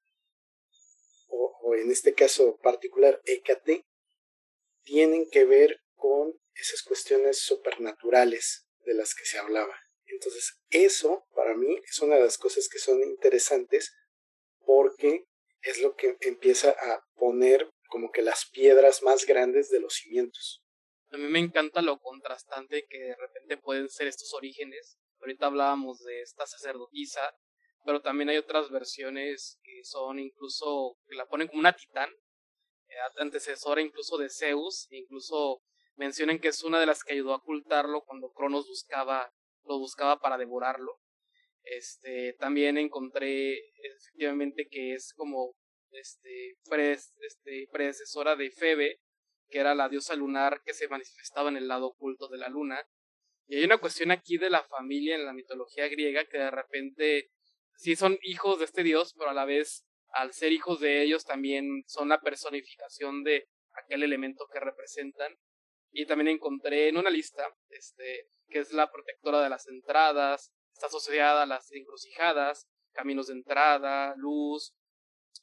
o, 1.27 1.75
en 1.75 1.91
este 1.91 2.13
caso 2.13 2.57
particular 2.57 3.21
Hécate 3.25 3.85
tienen 4.83 5.29
que 5.29 5.45
ver 5.45 5.81
con 5.95 6.33
esas 6.55 6.83
cuestiones 6.83 7.39
supernaturales 7.39 8.67
de 8.85 8.93
las 8.93 9.15
que 9.15 9.25
se 9.25 9.38
hablaba. 9.38 9.83
Entonces, 10.13 10.60
eso 10.70 11.25
para 11.36 11.55
mí 11.55 11.79
es 11.89 12.00
una 12.00 12.15
de 12.15 12.24
las 12.24 12.38
cosas 12.38 12.70
que 12.70 12.79
son 12.79 13.01
interesantes 13.01 13.93
porque 14.65 15.25
es 15.62 15.82
lo 15.82 15.96
que 15.96 16.17
empieza 16.22 16.72
a 16.72 17.03
poner 17.15 17.70
como 17.88 18.12
que 18.12 18.22
las 18.22 18.50
piedras 18.50 19.01
más 19.03 19.25
grandes 19.25 19.70
de 19.70 19.79
los 19.79 19.93
cimientos. 19.93 20.63
A 21.12 21.17
mí 21.17 21.25
me 21.25 21.39
encanta 21.39 21.82
lo 21.82 22.00
contrastante 22.00 22.86
que 22.89 22.98
de 22.98 23.15
repente 23.15 23.58
pueden 23.58 23.89
ser 23.89 24.08
estos 24.08 24.34
orígenes. 24.34 24.98
Ahorita 25.20 25.46
hablábamos 25.46 26.03
de 26.03 26.22
esta 26.22 26.46
sacerdotisa, 26.46 27.36
pero 27.86 28.01
también 28.01 28.29
hay 28.29 28.38
otras 28.38 28.72
versiones 28.72 29.60
que 29.63 29.84
son 29.84 30.20
incluso, 30.20 30.98
que 31.08 31.15
la 31.15 31.27
ponen 31.27 31.48
como 31.48 31.60
una 31.60 31.75
titán, 31.75 32.10
eh, 32.88 32.96
antecesora 33.17 33.82
incluso 33.82 34.17
de 34.17 34.29
Zeus, 34.29 34.88
incluso 34.89 35.62
mencionan 35.96 36.39
que 36.39 36.48
es 36.48 36.63
una 36.63 36.79
de 36.79 36.88
las 36.88 37.03
que 37.03 37.13
ayudó 37.13 37.34
a 37.34 37.38
ocultarlo 37.38 38.01
cuando 38.01 38.32
Cronos 38.32 38.67
buscaba 38.67 39.32
lo 39.65 39.79
buscaba 39.79 40.20
para 40.20 40.38
devorarlo. 40.38 41.00
Este, 41.63 42.34
también 42.39 42.77
encontré 42.77 43.58
efectivamente 43.82 44.67
que 44.70 44.93
es 44.93 45.13
como 45.15 45.55
este, 45.91 46.58
este, 47.22 47.67
predecesora 47.72 48.36
de 48.36 48.51
Febe, 48.51 49.00
que 49.50 49.60
era 49.60 49.75
la 49.75 49.89
diosa 49.89 50.15
lunar 50.15 50.62
que 50.65 50.74
se 50.74 50.88
manifestaba 50.88 51.50
en 51.50 51.58
el 51.58 51.67
lado 51.67 51.88
oculto 51.88 52.27
de 52.27 52.38
la 52.38 52.50
luna. 52.50 52.82
Y 53.48 53.58
hay 53.58 53.65
una 53.65 53.77
cuestión 53.77 54.12
aquí 54.12 54.38
de 54.38 54.50
la 54.50 54.63
familia 54.63 55.15
en 55.15 55.25
la 55.25 55.34
mitología 55.34 55.88
griega 55.88 56.25
que 56.25 56.38
de 56.38 56.51
repente 56.51 57.29
sí 57.75 57.96
son 57.96 58.17
hijos 58.24 58.60
de 58.60 58.65
este 58.65 58.84
dios, 58.84 59.13
pero 59.17 59.29
a 59.29 59.34
la 59.34 59.46
vez 59.46 59.86
al 60.13 60.34
ser 60.34 60.51
hijos 60.51 60.79
de 60.79 61.01
ellos 61.01 61.25
también 61.25 61.84
son 61.88 62.10
la 62.10 62.22
personificación 62.22 63.24
de 63.24 63.48
aquel 63.74 64.03
elemento 64.03 64.48
que 64.51 64.60
representan. 64.60 65.36
Y 65.93 66.05
también 66.05 66.27
encontré 66.27 66.89
en 66.89 66.97
una 66.97 67.09
lista 67.09 67.47
este, 67.69 68.27
que 68.50 68.59
es 68.59 68.73
la 68.73 68.91
protectora 68.91 69.41
de 69.41 69.50
las 69.50 69.67
entradas, 69.67 70.51
está 70.73 70.88
asociada 70.88 71.43
a 71.43 71.45
las 71.45 71.71
encrucijadas, 71.71 72.67
caminos 72.93 73.27
de 73.27 73.33
entrada, 73.33 74.15
luz, 74.17 74.75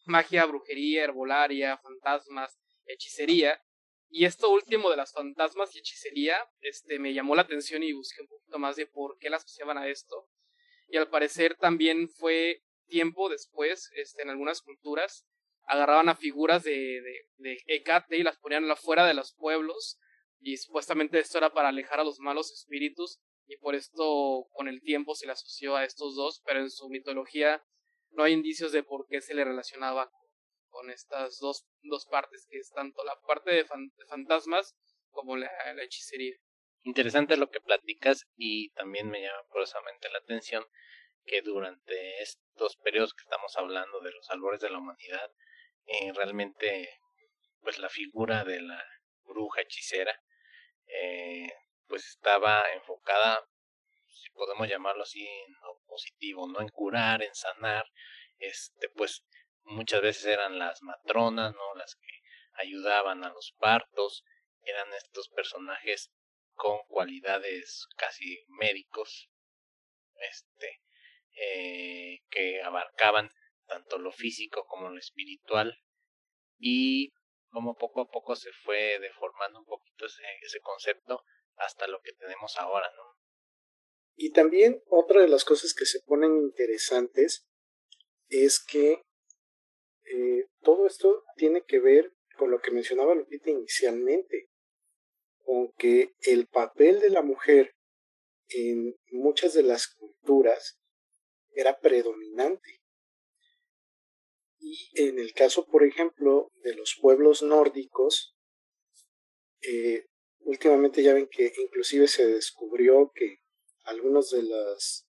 magia, 0.06 0.44
brujería, 0.46 1.04
herbolaria, 1.04 1.78
fantasmas, 1.78 2.58
hechicería. 2.84 3.62
Y 4.08 4.24
esto 4.24 4.50
último 4.50 4.90
de 4.90 4.96
las 4.96 5.12
fantasmas 5.12 5.74
y 5.74 5.78
hechicería, 5.78 6.36
este, 6.60 6.98
me 6.98 7.14
llamó 7.14 7.36
la 7.36 7.42
atención 7.42 7.84
y 7.84 7.92
busqué 7.92 8.22
un 8.22 8.28
poquito 8.28 8.58
más 8.58 8.74
de 8.74 8.86
por 8.86 9.18
qué 9.18 9.30
la 9.30 9.36
asociaban 9.36 9.78
a 9.78 9.88
esto. 9.88 10.28
Y 10.88 10.96
al 10.96 11.08
parecer 11.08 11.56
también 11.56 12.08
fue 12.08 12.64
tiempo 12.88 13.28
después, 13.28 13.88
este, 13.94 14.22
en 14.22 14.30
algunas 14.30 14.62
culturas, 14.62 15.28
agarraban 15.64 16.08
a 16.08 16.16
figuras 16.16 16.64
de, 16.64 16.72
de, 16.72 17.28
de 17.36 17.62
Hecate 17.66 18.16
y 18.16 18.24
las 18.24 18.38
ponían 18.38 18.68
afuera 18.68 19.06
de 19.06 19.14
los 19.14 19.32
pueblos. 19.34 20.00
Y 20.40 20.56
supuestamente 20.56 21.18
esto 21.18 21.38
era 21.38 21.52
para 21.52 21.68
alejar 21.68 22.00
a 22.00 22.04
los 22.04 22.18
malos 22.18 22.52
espíritus. 22.52 23.20
Y 23.46 23.56
por 23.58 23.74
esto 23.74 24.48
con 24.52 24.68
el 24.68 24.80
tiempo 24.80 25.14
se 25.14 25.26
le 25.26 25.32
asoció 25.32 25.76
a 25.76 25.84
estos 25.84 26.14
dos, 26.14 26.40
pero 26.44 26.60
en 26.60 26.70
su 26.70 26.88
mitología 26.88 27.62
no 28.10 28.24
hay 28.24 28.32
indicios 28.32 28.72
de 28.72 28.82
por 28.82 29.06
qué 29.06 29.20
se 29.20 29.34
le 29.34 29.44
relacionaba 29.44 30.10
con 30.68 30.90
estas 30.90 31.38
dos, 31.40 31.66
dos 31.82 32.06
partes, 32.06 32.46
que 32.48 32.58
es 32.58 32.70
tanto 32.70 33.04
la 33.04 33.20
parte 33.26 33.52
de, 33.52 33.66
fantasmas 34.08 34.76
como 35.10 35.36
la, 35.36 35.50
hechicería. 35.82 36.36
Interesante 36.82 37.36
lo 37.36 37.50
que 37.50 37.60
platicas 37.60 38.26
y 38.36 38.70
también 38.70 39.10
me 39.10 39.20
llama 39.20 39.42
poderosamente 39.48 40.08
la 40.10 40.18
atención 40.18 40.64
que 41.24 41.42
durante 41.42 42.22
estos 42.22 42.76
periodos 42.76 43.12
que 43.12 43.22
estamos 43.22 43.54
hablando 43.56 44.00
de 44.00 44.12
los 44.12 44.30
albores 44.30 44.60
de 44.60 44.70
la 44.70 44.78
humanidad, 44.78 45.30
eh, 45.86 46.12
realmente 46.14 46.88
pues 47.60 47.78
la 47.78 47.90
figura 47.90 48.44
de 48.44 48.62
la 48.62 48.82
bruja 49.24 49.60
hechicera 49.60 50.18
eh, 51.02 51.52
pues 51.86 52.06
estaba 52.06 52.64
enfocada, 52.72 53.46
si 54.06 54.30
podemos 54.30 54.68
llamarlo 54.68 55.02
así, 55.02 55.26
en 55.26 55.52
lo 55.62 55.80
positivo, 55.86 56.48
¿no? 56.48 56.60
En 56.60 56.68
curar, 56.68 57.22
en 57.22 57.34
sanar, 57.34 57.86
este, 58.38 58.88
pues 58.90 59.24
muchas 59.64 60.02
veces 60.02 60.24
eran 60.26 60.58
las 60.58 60.82
matronas, 60.82 61.52
¿no? 61.52 61.74
Las 61.74 61.96
que 61.96 62.62
ayudaban 62.62 63.24
a 63.24 63.30
los 63.30 63.54
partos, 63.58 64.24
eran 64.62 64.92
estos 64.94 65.28
personajes 65.30 66.10
con 66.54 66.78
cualidades 66.88 67.86
casi 67.96 68.44
médicos, 68.48 69.30
este, 70.30 70.80
eh, 71.36 72.20
que 72.28 72.62
abarcaban 72.62 73.30
tanto 73.66 73.98
lo 73.98 74.12
físico 74.12 74.66
como 74.66 74.90
lo 74.90 74.98
espiritual 74.98 75.80
y 76.58 77.12
como 77.50 77.76
poco 77.76 78.02
a 78.02 78.08
poco 78.08 78.36
se 78.36 78.50
fue 78.64 78.98
deformando 79.00 79.60
un 79.60 79.66
poquito 79.66 80.06
ese, 80.06 80.22
ese 80.42 80.60
concepto 80.60 81.22
hasta 81.56 81.86
lo 81.86 82.00
que 82.00 82.12
tenemos 82.12 82.56
ahora, 82.58 82.90
¿no? 82.96 83.02
Y 84.16 84.32
también 84.32 84.82
otra 84.88 85.22
de 85.22 85.28
las 85.28 85.44
cosas 85.44 85.74
que 85.74 85.86
se 85.86 86.00
ponen 86.00 86.36
interesantes 86.36 87.46
es 88.28 88.62
que 88.62 89.02
eh, 90.04 90.46
todo 90.60 90.86
esto 90.86 91.24
tiene 91.36 91.62
que 91.62 91.80
ver 91.80 92.12
con 92.36 92.50
lo 92.50 92.60
que 92.60 92.70
mencionaba 92.70 93.14
Lupita 93.14 93.50
inicialmente, 93.50 94.50
con 95.44 95.72
que 95.72 96.14
el 96.20 96.46
papel 96.48 97.00
de 97.00 97.10
la 97.10 97.22
mujer 97.22 97.74
en 98.48 98.96
muchas 99.10 99.54
de 99.54 99.62
las 99.62 99.88
culturas 99.88 100.78
era 101.52 101.78
predominante. 101.78 102.79
Y 104.60 104.90
en 104.94 105.18
el 105.18 105.32
caso, 105.32 105.66
por 105.66 105.84
ejemplo, 105.84 106.52
de 106.62 106.74
los 106.74 106.96
pueblos 107.00 107.42
nórdicos, 107.42 108.36
eh, 109.62 110.04
últimamente 110.40 111.02
ya 111.02 111.14
ven 111.14 111.28
que 111.28 111.52
inclusive 111.56 112.06
se 112.08 112.26
descubrió 112.26 113.10
que 113.14 113.38
algunas 113.84 114.30
de 114.30 114.42
las 114.42 115.06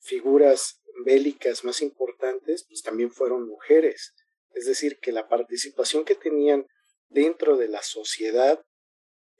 figuras 0.00 0.80
bélicas 1.04 1.64
más 1.64 1.82
importantes 1.82 2.64
pues 2.68 2.82
también 2.82 3.10
fueron 3.10 3.46
mujeres. 3.46 4.14
Es 4.52 4.66
decir, 4.66 4.98
que 5.00 5.12
la 5.12 5.28
participación 5.28 6.04
que 6.04 6.14
tenían 6.14 6.66
dentro 7.08 7.56
de 7.56 7.68
la 7.68 7.82
sociedad 7.82 8.64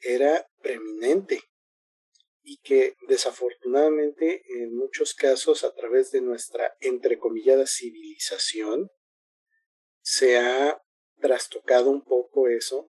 era 0.01 0.47
preeminente 0.61 1.41
y 2.43 2.59
que 2.59 2.95
desafortunadamente 3.09 4.43
en 4.49 4.77
muchos 4.77 5.15
casos 5.15 5.65
a 5.65 5.73
través 5.75 6.11
de 6.11 6.21
nuestra 6.21 6.77
entrecomillada 6.81 7.67
civilización 7.67 8.91
se 10.05 10.39
ha 10.39 10.79
trastocado 11.19 11.91
un 11.91 12.05
poco 12.05 12.49
eso 12.49 12.91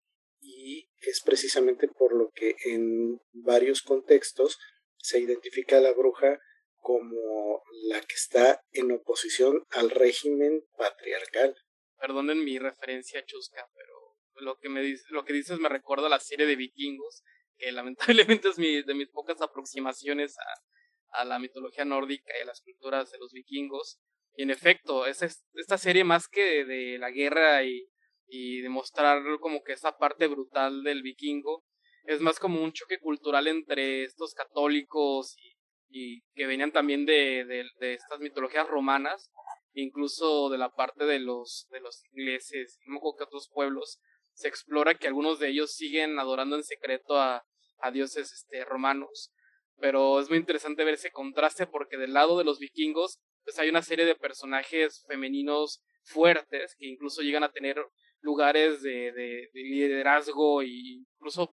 y 0.42 0.90
es 1.02 1.22
precisamente 1.24 1.88
por 1.88 2.16
lo 2.16 2.32
que 2.32 2.56
en 2.66 3.22
varios 3.32 3.84
contextos 3.84 4.58
se 4.98 5.20
identifica 5.20 5.78
a 5.78 5.82
la 5.82 5.94
bruja 5.94 6.40
como 6.78 7.64
la 7.84 8.02
que 8.02 8.16
está 8.16 8.60
en 8.72 8.92
oposición 8.92 9.64
al 9.70 9.92
régimen 9.92 10.66
patriarcal. 10.78 11.56
Perdonen 12.00 12.44
mi 12.44 12.58
referencia 12.58 13.24
chusca, 13.24 13.70
pero 13.76 14.44
lo 14.44 14.58
que 14.58 14.70
me 14.70 14.82
lo 15.10 15.26
que 15.26 15.34
dices 15.34 15.60
me 15.60 15.70
recuerda 15.70 16.08
a 16.08 16.10
la 16.10 16.20
serie 16.20 16.48
de 16.48 16.56
vikingos, 16.56 17.24
que 17.58 17.72
lamentablemente 17.72 18.50
es 18.50 18.58
mi, 18.58 18.82
de 18.82 18.94
mis 18.96 19.10
pocas 19.10 19.42
aproximaciones 19.42 20.36
a, 20.40 21.22
a 21.22 21.26
la 21.26 21.38
mitología 21.38 21.86
nórdica 21.86 22.34
y 22.38 22.42
a 22.42 22.46
las 22.46 22.62
culturas 22.62 23.12
de 23.12 23.20
los 23.20 23.32
vikingos. 23.32 24.00
Y 24.38 24.44
en 24.44 24.52
efecto, 24.52 25.06
es 25.06 25.22
esta 25.22 25.78
serie 25.78 26.04
más 26.04 26.28
que 26.28 26.66
de 26.66 26.98
la 26.98 27.12
guerra 27.12 27.64
y 27.64 27.88
y 28.28 28.62
demostrar 28.62 29.22
como 29.40 29.64
que 29.64 29.74
esa 29.74 29.98
parte 29.98 30.28
brutal 30.28 30.84
del 30.84 31.02
vikingo 31.02 31.64
es 32.06 32.22
más 32.22 32.40
como 32.40 32.62
un 32.62 32.72
choque 32.72 33.00
cultural 33.00 33.48
entre 33.48 34.04
estos 34.04 34.34
católicos 34.34 35.36
y, 35.38 36.22
que 36.34 36.46
venían 36.46 36.74
también 36.74 37.06
de, 37.06 37.46
de, 37.80 37.94
estas 37.94 38.20
mitologías 38.20 38.68
romanas, 38.68 39.32
incluso 39.72 40.50
de 40.50 40.58
la 40.58 40.70
parte 40.70 41.06
de 41.06 41.20
los, 41.20 41.68
de 41.70 41.80
los 41.80 42.04
ingleses, 42.12 42.78
y 42.86 42.92
que 42.92 43.24
otros 43.24 43.50
pueblos, 43.54 44.02
se 44.34 44.50
explora 44.50 44.96
que 44.96 45.08
algunos 45.08 45.40
de 45.40 45.48
ellos 45.48 45.74
siguen 45.74 46.20
adorando 46.20 46.58
en 46.58 46.66
secreto 46.66 47.18
a, 47.18 47.46
a 47.80 47.92
dioses 47.92 48.34
este, 48.34 48.66
romanos, 48.66 49.32
pero 49.78 50.20
es 50.20 50.28
muy 50.28 50.38
interesante 50.38 50.84
ver 50.84 50.96
ese 50.96 51.12
contraste 51.12 51.66
porque 51.66 51.96
del 51.96 52.12
lado 52.12 52.38
de 52.38 52.44
los 52.44 52.60
vikingos 52.60 53.22
pues 53.46 53.58
hay 53.60 53.70
una 53.70 53.84
serie 53.84 54.06
de 54.06 54.16
personajes 54.16 55.06
femeninos 55.08 55.82
fuertes 56.04 56.76
que 56.78 56.88
incluso 56.88 57.22
llegan 57.22 57.44
a 57.44 57.52
tener 57.52 57.78
lugares 58.22 58.82
de, 58.82 59.12
de, 59.12 59.50
liderazgo 59.54 60.62
e 60.64 60.68
incluso 60.68 61.56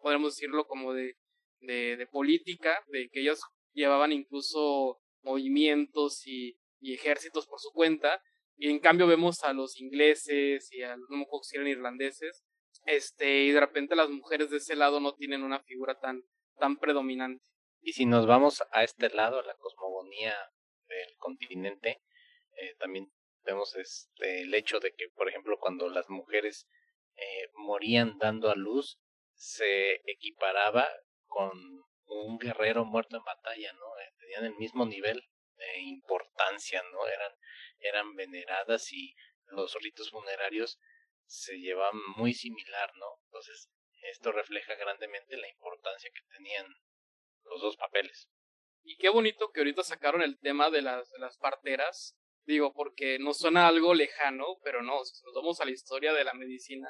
podemos 0.00 0.36
decirlo 0.36 0.66
como 0.66 0.94
de, 0.94 1.16
de, 1.60 2.06
política, 2.10 2.80
de 2.86 3.08
que 3.10 3.20
ellos 3.20 3.40
llevaban 3.72 4.12
incluso 4.12 5.00
movimientos 5.22 6.26
y, 6.26 6.56
y, 6.80 6.94
ejércitos 6.94 7.46
por 7.48 7.58
su 7.58 7.72
cuenta, 7.72 8.22
y 8.56 8.70
en 8.70 8.78
cambio 8.78 9.08
vemos 9.08 9.42
a 9.42 9.52
los 9.52 9.80
ingleses 9.80 10.72
y 10.72 10.82
a 10.82 10.96
los 10.96 11.10
no 11.10 11.26
si 11.42 11.56
eran 11.56 11.68
irlandeses, 11.68 12.44
este, 12.86 13.44
y 13.44 13.50
de 13.50 13.60
repente 13.60 13.96
las 13.96 14.08
mujeres 14.08 14.50
de 14.50 14.58
ese 14.58 14.76
lado 14.76 15.00
no 15.00 15.14
tienen 15.14 15.42
una 15.42 15.60
figura 15.60 15.98
tan, 15.98 16.22
tan 16.58 16.76
predominante. 16.76 17.44
Y 17.80 17.92
si 17.92 18.06
nos 18.06 18.26
vamos 18.26 18.62
a 18.70 18.84
este 18.84 19.10
lado, 19.10 19.40
a 19.40 19.44
la 19.44 19.54
cosmogonía 19.54 20.34
del 20.88 21.16
continente, 21.18 22.02
eh, 22.56 22.74
también 22.78 23.12
vemos 23.44 23.74
este, 23.76 24.42
el 24.42 24.54
hecho 24.54 24.80
de 24.80 24.92
que, 24.92 25.08
por 25.10 25.28
ejemplo, 25.28 25.58
cuando 25.58 25.88
las 25.88 26.08
mujeres 26.08 26.68
eh, 27.16 27.48
morían 27.54 28.18
dando 28.18 28.50
a 28.50 28.54
luz, 28.54 28.98
se 29.34 30.00
equiparaba 30.10 30.88
con 31.26 31.50
un 32.06 32.38
guerrero 32.38 32.84
muerto 32.84 33.16
en 33.16 33.24
batalla, 33.24 33.72
¿no? 33.72 33.98
Eh, 33.98 34.12
tenían 34.18 34.44
el 34.44 34.56
mismo 34.56 34.86
nivel 34.86 35.22
de 35.56 35.80
importancia, 35.80 36.82
¿no? 36.92 37.06
Eran, 37.06 37.32
eran 37.78 38.14
veneradas 38.14 38.92
y 38.92 39.14
los 39.46 39.74
ritos 39.82 40.10
funerarios 40.10 40.78
se 41.26 41.56
llevaban 41.58 42.00
muy 42.16 42.32
similar, 42.32 42.90
¿no? 42.96 43.06
Entonces, 43.24 43.68
esto 44.10 44.32
refleja 44.32 44.74
grandemente 44.74 45.36
la 45.36 45.48
importancia 45.48 46.10
que 46.14 46.36
tenían 46.36 46.66
los 47.44 47.60
dos 47.60 47.76
papeles. 47.76 48.28
Y 48.88 48.96
qué 48.98 49.08
bonito 49.08 49.50
que 49.50 49.60
ahorita 49.60 49.82
sacaron 49.82 50.22
el 50.22 50.38
tema 50.38 50.70
de 50.70 50.80
las, 50.80 51.10
las 51.18 51.36
parteras, 51.38 52.16
Digo, 52.46 52.72
porque 52.72 53.18
nos 53.18 53.38
suena 53.38 53.66
algo 53.66 53.92
lejano, 53.92 54.58
pero 54.62 54.80
no, 54.80 55.04
si 55.04 55.20
nos 55.24 55.34
vamos 55.34 55.60
a 55.60 55.64
la 55.64 55.72
historia 55.72 56.12
de 56.12 56.22
la 56.22 56.32
medicina, 56.32 56.88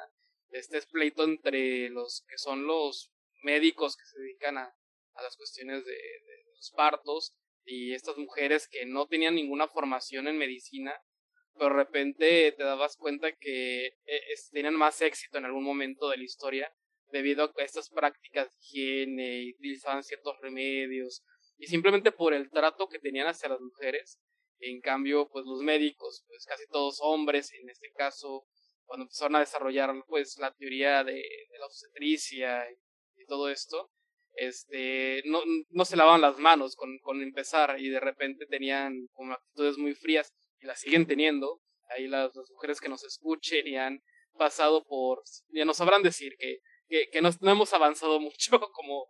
este 0.51 0.77
es 0.77 0.85
pleito 0.85 1.23
entre 1.23 1.89
los 1.89 2.23
que 2.29 2.37
son 2.37 2.67
los 2.67 3.11
médicos 3.41 3.97
que 3.97 4.05
se 4.05 4.19
dedican 4.19 4.59
a, 4.59 4.75
a 5.15 5.23
las 5.23 5.35
cuestiones 5.35 5.83
de, 5.83 5.97
los 6.55 6.71
partos 6.75 7.35
y 7.65 7.93
estas 7.93 8.17
mujeres 8.17 8.67
que 8.67 8.85
no 8.85 9.07
tenían 9.07 9.33
ninguna 9.33 9.67
formación 9.67 10.27
en 10.27 10.37
medicina, 10.37 10.93
pero 11.55 11.69
de 11.71 11.75
repente 11.75 12.51
te 12.51 12.63
dabas 12.63 12.95
cuenta 12.95 13.31
que 13.31 13.87
eh, 13.87 14.35
tenían 14.51 14.75
más 14.75 15.01
éxito 15.01 15.39
en 15.39 15.45
algún 15.45 15.63
momento 15.63 16.07
de 16.09 16.17
la 16.17 16.23
historia 16.23 16.71
debido 17.11 17.45
a 17.45 17.63
estas 17.63 17.89
prácticas 17.89 18.47
de 18.47 18.57
higiene 18.59 19.41
y 19.41 19.53
utilizaban 19.53 20.03
ciertos 20.03 20.37
remedios 20.39 21.23
y 21.57 21.67
simplemente 21.67 22.11
por 22.11 22.33
el 22.33 22.49
trato 22.49 22.87
que 22.87 22.99
tenían 22.99 23.27
hacia 23.27 23.49
las 23.49 23.59
mujeres 23.59 24.19
en 24.59 24.81
cambio, 24.81 25.29
pues 25.29 25.45
los 25.45 25.61
médicos, 25.61 26.23
pues 26.27 26.45
casi 26.45 26.63
todos 26.67 26.99
hombres, 27.01 27.53
en 27.53 27.69
este 27.69 27.91
caso, 27.91 28.45
cuando 28.85 29.03
empezaron 29.03 29.35
a 29.35 29.39
desarrollar 29.39 29.93
pues 30.07 30.37
la 30.39 30.53
teoría 30.53 31.03
de, 31.03 31.21
la 31.59 31.65
obstetricia 31.65 32.65
y, 32.71 33.25
todo 33.27 33.49
esto, 33.49 33.91
este, 34.35 35.21
no, 35.25 35.41
no 35.69 35.83
se 35.83 35.97
lavaban 35.97 36.21
las 36.21 36.37
manos 36.37 36.77
con, 36.77 36.97
con 36.99 37.21
empezar 37.21 37.77
y 37.77 37.89
de 37.89 37.99
repente 37.99 38.45
tenían 38.45 39.07
como 39.11 39.33
actitudes 39.33 39.77
muy 39.77 39.93
frías 39.95 40.33
y 40.61 40.65
las 40.65 40.79
siguen 40.79 41.05
teniendo. 41.05 41.59
Ahí 41.89 42.07
las, 42.07 42.31
mujeres 42.51 42.79
que 42.79 42.87
nos 42.87 43.03
escuchen 43.03 43.67
y 43.67 43.75
han 43.75 44.01
pasado 44.37 44.85
por, 44.85 45.23
ya 45.49 45.65
nos 45.65 45.77
sabrán 45.77 46.03
decir 46.03 46.37
que, 46.39 46.59
que, 46.87 47.09
que 47.09 47.21
no, 47.21 47.31
hemos 47.41 47.73
avanzado 47.73 48.19
mucho 48.21 48.61
como, 48.71 49.07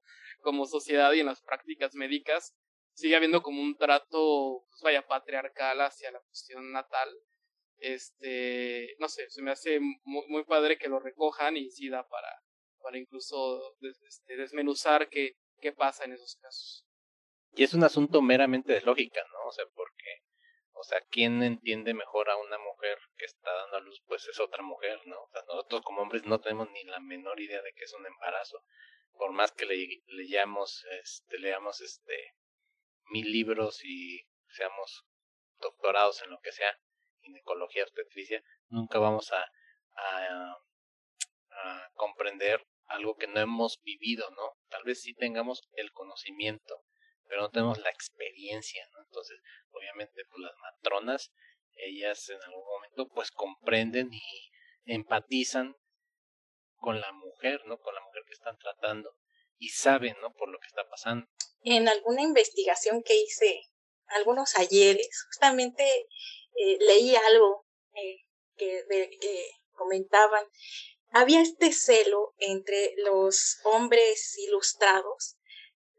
como 0.47 0.65
sociedad 0.65 1.11
y 1.11 1.19
en 1.19 1.25
las 1.25 1.41
prácticas 1.41 1.93
médicas. 1.93 2.55
Sigue 2.93 3.17
habiendo 3.17 3.41
como 3.41 3.61
un 3.61 3.75
trato, 3.75 4.63
pues 4.69 4.81
vaya, 4.81 5.05
patriarcal 5.05 5.81
hacia 5.81 6.09
la 6.09 6.21
cuestión 6.21 6.71
natal. 6.71 7.09
Este, 7.79 8.95
no 8.97 9.09
sé, 9.09 9.29
se 9.29 9.41
me 9.41 9.51
hace 9.51 9.81
muy, 9.81 10.25
muy 10.29 10.45
padre 10.45 10.77
que 10.77 10.87
lo 10.87 11.01
recojan 11.01 11.57
y 11.57 11.69
sí 11.69 11.89
da 11.89 12.07
para, 12.07 12.29
para 12.81 12.97
incluso 12.97 13.75
este, 13.81 14.37
desmenuzar 14.37 15.09
qué, 15.09 15.35
qué 15.59 15.73
pasa 15.73 16.05
en 16.05 16.13
esos 16.13 16.37
casos. 16.37 16.87
Y 17.51 17.63
es 17.63 17.73
un 17.73 17.83
asunto 17.83 18.21
meramente 18.21 18.71
de 18.71 18.81
lógica, 18.81 19.19
¿no? 19.33 19.49
O 19.49 19.51
sea, 19.51 19.65
porque, 19.75 20.23
o 20.71 20.83
sea, 20.83 21.01
¿quién 21.09 21.43
entiende 21.43 21.93
mejor 21.93 22.29
a 22.29 22.37
una 22.37 22.57
mujer 22.57 22.97
que 23.17 23.25
está 23.25 23.51
dando 23.51 23.77
a 23.77 23.81
luz? 23.81 24.01
Pues 24.07 24.25
es 24.29 24.39
otra 24.39 24.63
mujer, 24.63 25.01
¿no? 25.07 25.23
O 25.23 25.27
sea, 25.27 25.41
nosotros 25.49 25.81
como 25.81 26.03
hombres 26.03 26.23
no 26.25 26.39
tenemos 26.39 26.71
ni 26.71 26.85
la 26.85 27.01
menor 27.01 27.37
idea 27.41 27.61
de 27.61 27.73
que 27.73 27.83
es 27.83 27.93
un 27.93 28.05
embarazo. 28.05 28.63
Por 29.17 29.31
más 29.33 29.51
que 29.51 29.65
le, 29.65 30.03
leamos, 30.07 30.85
este, 31.01 31.39
leamos 31.39 31.81
este, 31.81 32.35
mil 33.09 33.31
libros 33.31 33.83
y 33.83 34.27
seamos 34.49 35.05
doctorados 35.59 36.21
en 36.23 36.31
lo 36.31 36.39
que 36.39 36.51
sea, 36.51 36.79
ginecología, 37.21 37.83
obstetricia, 37.83 38.43
nunca 38.69 38.99
vamos 38.99 39.31
a, 39.31 39.45
a, 39.97 40.57
comprender 41.95 42.65
algo 42.85 43.17
que 43.17 43.27
no 43.27 43.39
hemos 43.39 43.81
vivido, 43.81 44.29
¿no? 44.31 44.57
Tal 44.69 44.83
vez 44.83 45.01
sí 45.01 45.13
tengamos 45.15 45.67
el 45.73 45.91
conocimiento, 45.91 46.83
pero 47.27 47.41
no 47.41 47.49
tenemos 47.49 47.79
la 47.79 47.89
experiencia, 47.89 48.87
¿no? 48.93 49.01
Entonces, 49.01 49.39
obviamente, 49.71 50.23
pues 50.29 50.39
las 50.39 50.55
matronas, 50.57 51.33
ellas 51.73 52.29
en 52.29 52.41
algún 52.43 52.63
momento, 52.65 53.07
pues 53.13 53.31
comprenden 53.31 54.13
y 54.13 54.51
empatizan 54.85 55.75
con 56.75 57.01
la 57.01 57.11
mujer, 57.11 57.65
¿no? 57.65 57.79
Con 57.79 57.95
que 58.27 58.33
están 58.33 58.57
tratando 58.57 59.09
y 59.57 59.69
saben, 59.69 60.15
¿no? 60.21 60.33
Por 60.33 60.49
lo 60.49 60.59
que 60.59 60.67
está 60.67 60.87
pasando. 60.89 61.27
En 61.63 61.87
alguna 61.87 62.21
investigación 62.21 63.01
que 63.03 63.15
hice 63.15 63.61
algunos 64.07 64.55
ayeres, 64.57 65.09
justamente 65.29 66.07
eh, 66.55 66.77
leí 66.79 67.15
algo 67.15 67.65
eh, 67.93 68.17
que, 68.55 68.83
comentaban 69.73 70.45
había 71.11 71.41
este 71.41 71.71
celo 71.71 72.33
entre 72.37 72.93
los 72.97 73.59
hombres 73.63 74.37
ilustrados 74.39 75.37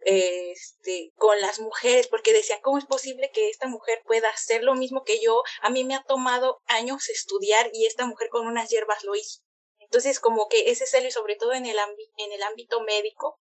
este, 0.00 1.12
con 1.16 1.40
las 1.40 1.60
mujeres, 1.60 2.08
porque 2.08 2.32
decían, 2.32 2.60
¿cómo 2.62 2.78
es 2.78 2.84
posible 2.84 3.30
que 3.32 3.48
esta 3.48 3.68
mujer 3.68 4.02
pueda 4.04 4.28
hacer 4.28 4.62
lo 4.62 4.74
mismo 4.74 5.04
que 5.04 5.20
yo? 5.20 5.42
A 5.62 5.70
mí 5.70 5.84
me 5.84 5.94
ha 5.94 6.02
tomado 6.02 6.62
años 6.66 7.08
estudiar 7.08 7.70
y 7.72 7.86
esta 7.86 8.06
mujer 8.06 8.28
con 8.28 8.46
unas 8.46 8.68
hierbas 8.68 9.02
lo 9.04 9.14
hizo. 9.14 9.42
Entonces, 9.90 10.20
como 10.20 10.48
que 10.48 10.70
ese 10.70 10.86
celo, 10.86 11.08
y 11.08 11.10
sobre 11.10 11.36
todo 11.36 11.52
en 11.52 11.66
el, 11.66 11.76
en 11.78 12.32
el 12.32 12.42
ámbito 12.42 12.80
médico, 12.82 13.40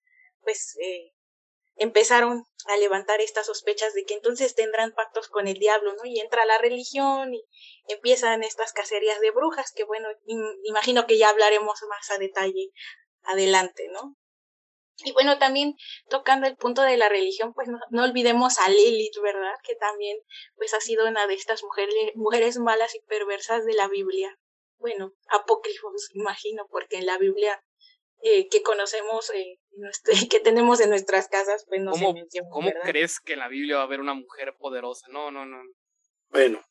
pues 0.42 0.76
eh, 0.80 1.12
empezaron 1.76 2.44
a 2.66 2.76
levantar 2.76 3.20
estas 3.20 3.46
sospechas 3.46 3.94
de 3.94 4.04
que 4.04 4.14
entonces 4.14 4.54
tendrán 4.54 4.92
pactos 4.92 5.28
con 5.28 5.48
el 5.48 5.58
diablo, 5.58 5.94
¿no? 5.94 6.04
Y 6.04 6.20
entra 6.20 6.44
la 6.46 6.58
religión 6.58 7.34
y 7.34 7.44
empiezan 7.88 8.42
estas 8.42 8.72
cacerías 8.72 9.20
de 9.20 9.30
brujas, 9.30 9.72
que 9.72 9.84
bueno, 9.84 10.08
imagino 10.64 11.06
que 11.06 11.18
ya 11.18 11.28
hablaremos 11.28 11.78
más 11.88 12.10
a 12.10 12.18
detalle 12.18 12.70
adelante, 13.22 13.88
¿no? 13.92 14.16
Y 15.04 15.12
bueno, 15.12 15.38
también 15.38 15.76
tocando 16.08 16.46
el 16.46 16.56
punto 16.56 16.82
de 16.82 16.96
la 16.96 17.08
religión, 17.08 17.54
pues 17.54 17.68
no, 17.68 18.04
olvidemos 18.04 18.58
a 18.58 18.68
Lilith, 18.68 19.18
¿verdad? 19.22 19.54
Que 19.62 19.74
también 19.74 20.18
pues 20.56 20.74
ha 20.74 20.80
sido 20.80 21.08
una 21.08 21.26
de 21.26 21.34
estas 21.34 21.62
mujeres, 21.62 21.94
mujeres 22.14 22.58
malas 22.58 22.94
y 22.94 23.00
perversas 23.00 23.64
de 23.64 23.74
la 23.74 23.88
Biblia. 23.88 24.38
Bueno, 24.80 25.12
apócrifos, 25.28 26.10
imagino, 26.14 26.66
porque 26.70 26.96
en 26.98 27.06
la 27.06 27.18
Biblia 27.18 27.62
eh, 28.22 28.48
que 28.48 28.62
conocemos 28.62 29.30
eh, 29.30 29.58
que 30.30 30.40
tenemos 30.40 30.80
en 30.80 30.90
nuestras 30.90 31.28
casas, 31.28 31.64
pues 31.68 31.80
no 31.80 31.92
¿Cómo, 31.92 32.08
se 32.08 32.14
menciona. 32.14 32.48
¿Cómo 32.50 32.70
crees 32.82 33.20
que 33.20 33.34
en 33.34 33.38
la 33.38 33.48
Biblia 33.48 33.76
va 33.76 33.82
a 33.82 33.86
haber 33.86 34.00
una 34.00 34.14
mujer 34.14 34.54
poderosa? 34.58 35.06
No, 35.08 35.30
no, 35.30 35.46
no. 35.46 35.62
Bueno, 36.28 36.62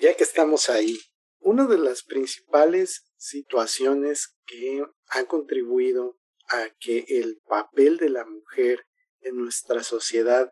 ya 0.00 0.14
que 0.14 0.24
estamos 0.24 0.68
ahí, 0.68 0.98
una 1.38 1.66
de 1.66 1.78
las 1.78 2.02
principales 2.02 3.04
situaciones 3.16 4.36
que 4.46 4.84
han 5.08 5.26
contribuido 5.26 6.18
a 6.48 6.68
que 6.78 7.04
el 7.08 7.40
papel 7.46 7.96
de 7.96 8.10
la 8.10 8.24
mujer 8.24 8.86
en 9.20 9.36
nuestra 9.36 9.82
sociedad 9.82 10.50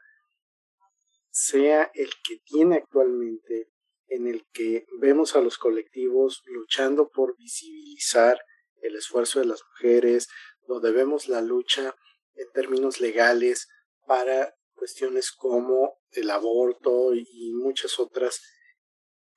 sea 1.30 1.90
el 1.94 2.10
que 2.26 2.38
tiene 2.44 2.76
actualmente, 2.76 3.68
en 4.12 4.26
el 4.26 4.44
que 4.52 4.84
vemos 4.98 5.34
a 5.36 5.40
los 5.40 5.56
colectivos 5.56 6.42
luchando 6.44 7.08
por 7.08 7.34
visibilizar 7.38 8.38
el 8.82 8.94
esfuerzo 8.94 9.40
de 9.40 9.46
las 9.46 9.62
mujeres, 9.70 10.28
donde 10.66 10.92
vemos 10.92 11.28
la 11.28 11.40
lucha 11.40 11.96
en 12.34 12.50
términos 12.52 13.00
legales 13.00 13.68
para 14.06 14.54
cuestiones 14.74 15.32
como 15.32 15.98
el 16.10 16.30
aborto 16.30 17.14
y 17.14 17.52
muchas 17.54 17.98
otras 17.98 18.42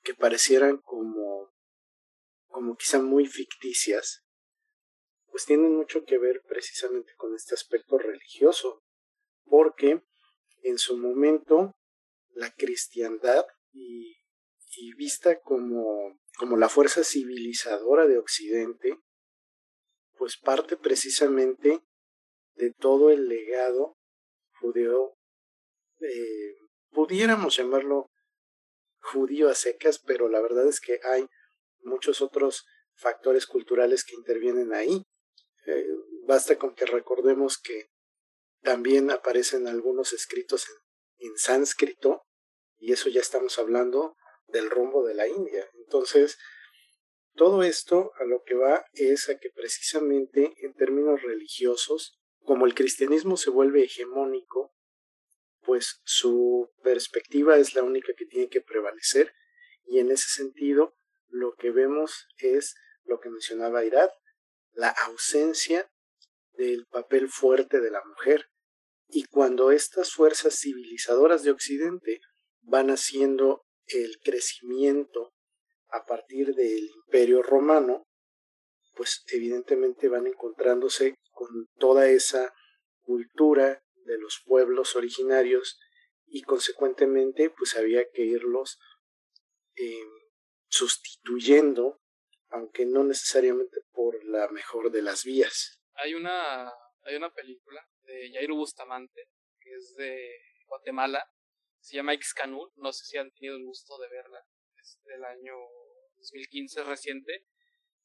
que 0.02 0.14
parecieran 0.14 0.78
como, 0.78 1.54
como 2.48 2.76
quizá 2.76 3.00
muy 3.00 3.28
ficticias, 3.28 4.26
pues 5.28 5.46
tienen 5.46 5.74
mucho 5.74 6.04
que 6.04 6.18
ver 6.18 6.42
precisamente 6.48 7.14
con 7.16 7.34
este 7.34 7.56
aspecto 7.56 7.98
religioso, 7.98 8.84
porque 9.46 10.02
en 10.64 10.78
su 10.78 10.98
momento 10.98 11.76
la 12.34 12.52
cristiandad 12.52 13.46
y, 13.72 14.25
y 14.78 14.94
vista 14.94 15.40
como, 15.42 16.20
como 16.38 16.58
la 16.58 16.70
fuerza 16.70 17.04
civilizadora 17.04 18.08
de 18.08 18.18
Occidente, 18.18 18.98
pues 20.18 20.38
parte 20.38 20.78
precisamente 20.78 21.82
de 22.56 22.72
todo 22.72 23.12
el 23.12 23.28
legado 23.28 23.98
judío, 24.60 25.18
eh, 26.02 26.56
pudiéramos 26.92 27.58
llamarlo 27.58 28.10
judío 29.02 29.50
a 29.50 29.56
secas, 29.56 30.00
pero 30.00 30.30
la 30.30 30.42
verdad 30.42 30.68
es 30.68 30.80
que 30.80 31.00
hay 31.04 31.28
muchos 31.80 32.22
otros 32.22 32.66
factores 32.96 33.46
culturales 33.46 34.04
que 34.04 34.16
intervienen 34.16 34.74
ahí. 34.74 35.04
Eh, 35.68 35.88
basta 36.26 36.58
con 36.58 36.74
que 36.74 36.86
recordemos 36.86 37.58
que 37.58 37.90
también 38.62 39.12
aparecen 39.12 39.68
algunos 39.68 40.14
escritos 40.14 40.66
en, 40.70 41.28
en 41.28 41.38
sánscrito, 41.38 42.24
y 42.78 42.94
eso 42.94 43.10
ya 43.10 43.22
estamos 43.22 43.60
hablando 43.60 44.16
del 44.56 44.70
rumbo 44.70 45.06
de 45.06 45.14
la 45.14 45.28
India. 45.28 45.70
Entonces, 45.74 46.38
todo 47.34 47.64
esto 47.64 48.14
a 48.18 48.24
lo 48.24 48.44
que 48.46 48.56
va 48.56 48.86
es 48.94 49.28
a 49.30 49.38
que 49.38 49.50
precisamente 49.54 50.54
en 50.62 50.74
términos 50.74 51.22
religiosos, 51.22 52.18
como 52.44 52.66
el 52.66 52.74
cristianismo 52.74 53.36
se 53.36 53.50
vuelve 53.50 53.84
hegemónico, 53.84 54.74
pues 55.62 56.00
su 56.06 56.72
perspectiva 56.84 57.58
es 57.58 57.76
la 57.76 57.84
única 57.84 58.14
que 58.18 58.26
tiene 58.26 58.48
que 58.48 58.62
prevalecer 58.62 59.34
y 59.84 60.00
en 60.00 60.12
ese 60.12 60.30
sentido 60.30 60.96
lo 61.28 61.56
que 61.56 61.72
vemos 61.72 62.28
es 62.38 62.76
lo 63.04 63.20
que 63.20 63.30
mencionaba 63.30 63.84
Irad, 63.84 64.10
la 64.72 64.90
ausencia 64.90 65.92
del 66.54 66.86
papel 66.86 67.28
fuerte 67.28 67.82
de 67.82 67.92
la 67.92 68.04
mujer 68.06 68.48
y 69.08 69.26
cuando 69.26 69.72
estas 69.72 70.14
fuerzas 70.14 70.58
civilizadoras 70.58 71.44
de 71.44 71.52
Occidente 71.52 72.22
van 72.62 72.90
haciendo 72.90 73.65
el 73.88 74.18
crecimiento 74.24 75.34
a 75.90 76.06
partir 76.06 76.54
del 76.56 76.90
imperio 77.06 77.42
romano, 77.42 78.04
pues 78.96 79.24
evidentemente 79.32 80.08
van 80.08 80.28
encontrándose 80.28 81.16
con 81.32 81.68
toda 81.78 82.10
esa 82.10 82.54
cultura 83.02 83.84
de 84.06 84.18
los 84.18 84.42
pueblos 84.46 84.96
originarios 84.96 85.80
y 86.26 86.42
consecuentemente 86.44 87.50
pues 87.50 87.76
había 87.76 88.10
que 88.12 88.24
irlos 88.24 88.80
em, 89.76 90.10
sustituyendo, 90.68 92.00
aunque 92.50 92.86
no 92.86 93.04
necesariamente 93.04 93.82
por 93.92 94.24
la 94.26 94.48
mejor 94.50 94.92
de 94.92 95.02
las 95.02 95.24
vías. 95.24 95.80
Hay 95.94 96.14
una, 96.14 96.72
hay 97.04 97.16
una 97.16 97.32
película 97.32 97.86
de 98.04 98.32
Jairo 98.34 98.56
Bustamante, 98.56 99.30
que 99.60 99.74
es 99.74 99.96
de 99.96 100.20
Guatemala, 100.68 101.26
se 101.86 101.98
llama 101.98 102.16
Ixcanul, 102.16 102.72
no 102.78 102.92
sé 102.92 103.06
si 103.06 103.18
han 103.18 103.30
tenido 103.32 103.58
el 103.58 103.64
gusto 103.64 104.00
de 104.00 104.10
verla, 104.10 104.44
es 104.82 105.00
del 105.04 105.24
año 105.24 105.54
2015 106.18 106.84
reciente 106.84 107.46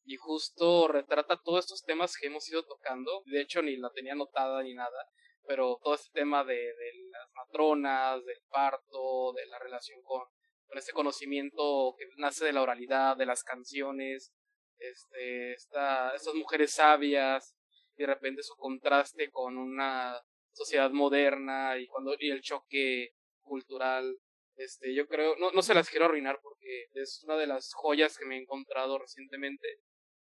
y 0.04 0.16
justo 0.16 0.86
retrata 0.86 1.40
todos 1.42 1.60
estos 1.60 1.82
temas 1.84 2.14
que 2.14 2.26
hemos 2.26 2.46
ido 2.50 2.62
tocando. 2.66 3.22
De 3.24 3.40
hecho, 3.40 3.62
ni 3.62 3.78
la 3.78 3.90
tenía 3.90 4.12
anotada 4.12 4.62
ni 4.62 4.74
nada, 4.74 5.08
pero 5.46 5.78
todo 5.82 5.94
este 5.94 6.10
tema 6.12 6.44
de, 6.44 6.56
de 6.56 6.92
las 7.10 7.30
matronas, 7.32 8.22
del 8.26 8.42
parto, 8.50 9.32
de 9.32 9.46
la 9.46 9.58
relación 9.58 10.02
con, 10.02 10.24
con 10.66 10.76
este 10.76 10.92
conocimiento 10.92 11.94
que 11.96 12.04
nace 12.18 12.44
de 12.44 12.52
la 12.52 12.62
oralidad, 12.62 13.16
de 13.16 13.24
las 13.24 13.42
canciones, 13.42 14.34
este, 14.78 15.52
esta, 15.52 16.14
estas 16.14 16.34
mujeres 16.34 16.74
sabias, 16.74 17.56
y 17.96 18.02
de 18.02 18.08
repente 18.08 18.42
su 18.42 18.54
contraste 18.56 19.30
con 19.30 19.56
una 19.56 20.20
sociedad 20.52 20.90
moderna 20.90 21.78
y 21.78 21.86
cuando 21.86 22.14
y 22.18 22.30
el 22.30 22.42
choque 22.42 23.14
cultural 23.50 24.16
este 24.54 24.94
yo 24.94 25.08
creo 25.08 25.34
no 25.36 25.50
no 25.50 25.62
se 25.62 25.74
las 25.74 25.90
quiero 25.90 26.04
arruinar 26.04 26.38
porque 26.40 26.86
es 26.94 27.22
una 27.24 27.36
de 27.36 27.48
las 27.48 27.74
joyas 27.74 28.16
que 28.16 28.26
me 28.26 28.36
he 28.36 28.42
encontrado 28.42 28.98
recientemente 28.98 29.66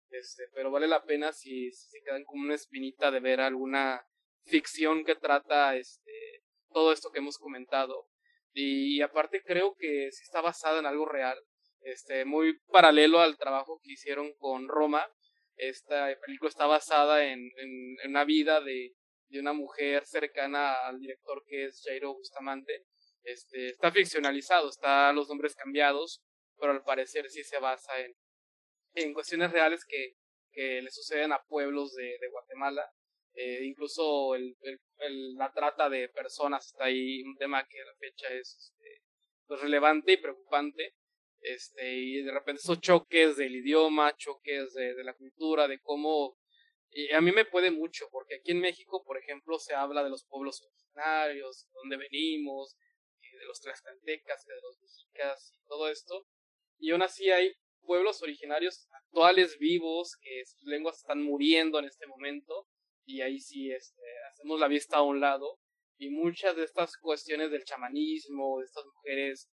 este 0.10 0.44
pero 0.54 0.72
vale 0.72 0.88
la 0.88 1.04
pena 1.04 1.34
si, 1.34 1.72
si 1.72 1.90
se 1.90 2.02
quedan 2.02 2.24
como 2.24 2.44
una 2.44 2.56
espinita 2.56 3.12
de 3.12 3.20
ver 3.20 3.42
alguna 3.42 4.08
ficción 4.46 5.04
que 5.04 5.16
trata 5.16 5.76
este 5.76 6.13
todo 6.72 6.94
esto 6.94 7.12
que 7.12 7.20
hemos 7.20 7.38
comentado 7.38 8.08
y, 8.60 9.02
aparte 9.02 9.44
creo 9.44 9.76
que 9.76 10.10
sí 10.12 10.24
está 10.24 10.42
basada 10.42 10.80
en 10.80 10.86
algo 10.86 11.06
real 11.06 11.38
este 11.82 12.24
muy 12.26 12.58
paralelo 12.72 13.20
al 13.20 13.38
trabajo 13.38 13.80
que 13.84 13.92
hicieron 13.92 14.34
con 14.40 14.68
Roma 14.68 15.06
esta 15.58 16.16
película 16.26 16.50
está 16.50 16.66
basada 16.68 17.26
en, 17.26 17.40
en, 17.58 17.98
en 18.04 18.10
una 18.12 18.24
vida 18.24 18.62
de, 18.62 18.94
de, 19.30 19.40
una 19.40 19.54
mujer 19.54 20.06
cercana 20.06 20.74
al 20.86 21.00
director 21.00 21.44
que 21.48 21.66
es 21.66 21.82
Jairo 21.84 22.13
Bustamante. 22.13 22.86
Este, 23.23 23.69
está 23.69 23.91
ficcionalizado, 23.91 24.69
está 24.69 25.12
los 25.13 25.27
nombres 25.27 25.56
cambiados, 25.56 26.21
pero 26.60 26.71
al 26.71 26.84
parecer 26.84 27.30
sí 27.30 27.43
se 27.43 27.60
basa 27.60 27.99
en, 27.99 28.13
en 28.95 29.13
cuestiones 29.13 29.51
reales 29.51 29.84
que, 29.86 30.13
que 30.51 30.82
le 30.82 30.89
suceden 30.89 31.32
a 31.34 31.43
pueblos 31.47 31.93
de, 31.93 32.17
de 32.19 32.30
Guatemala. 32.30 32.89
Eh, 33.34 33.65
incluso 33.65 34.34
el, 34.34 34.56
el, 34.99 35.36
la 35.36 35.51
trata 35.51 35.89
de 35.89 36.10
personas 36.10 36.65
está 36.65 36.86
ahí, 36.86 37.21
un 37.21 37.36
tema 37.36 37.67
que 37.67 37.80
a 37.80 37.86
la 37.86 37.93
fecha 37.99 38.27
es 38.30 38.56
este, 38.56 39.03
pues 39.45 39.62
relevante 39.62 40.13
y 40.13 40.17
preocupante 40.17 40.95
este, 41.41 41.95
y 41.95 42.23
de 42.23 42.32
repente 42.32 42.62
esos 42.62 42.82
choques 42.82 43.38
del 43.38 43.56
idioma, 43.56 44.15
choques 44.15 44.73
de, 44.73 44.95
de 44.95 45.03
la 45.03 45.13
cultura, 45.13 45.67
de 45.67 45.80
cómo... 45.80 46.38
Y 46.89 47.12
a 47.13 47.21
mí 47.21 47.32
me 47.32 47.45
puede 47.45 47.69
mucho, 47.69 48.06
porque 48.12 48.36
aquí 48.36 48.51
en 48.51 48.60
México, 48.60 49.03
por 49.06 49.17
ejemplo, 49.17 49.60
se 49.60 49.75
habla 49.75 50.03
de 50.03 50.10
los 50.10 50.25
pueblos 50.25 50.62
originarios, 50.62 51.65
de 51.65 51.71
dónde 51.73 51.97
venimos, 51.97 52.75
de 53.38 53.45
los 53.45 53.60
tlaxcaltecas, 53.62 54.45
de 54.45 54.62
los 54.62 54.80
mexicas 54.82 55.54
y 55.54 55.67
todo 55.67 55.89
esto. 55.89 56.26
Y 56.80 56.91
aún 56.91 57.02
así 57.02 57.30
hay 57.32 57.54
pueblos 57.82 58.21
originarios 58.21 58.88
actuales, 58.91 59.58
vivos, 59.60 60.17
que 60.21 60.45
sus 60.45 60.63
lenguas 60.63 60.97
están 60.97 61.23
muriendo 61.23 61.80
en 61.80 61.86
este 61.86 62.08
momento. 62.08 62.67
Y 63.06 63.21
ahí 63.21 63.39
sí 63.39 63.71
este, 63.71 64.02
hacemos 64.30 64.60
la 64.60 64.67
vista 64.67 64.97
a 64.97 65.04
un 65.04 65.19
lado. 65.19 65.60
Y 65.97 66.10
muchas 66.10 66.56
de 66.56 66.63
estas 66.63 66.97
cuestiones 66.97 67.50
del 67.50 67.63
chamanismo, 67.63 68.60
de 68.60 68.65
estas 68.65 68.86
mujeres 68.86 69.50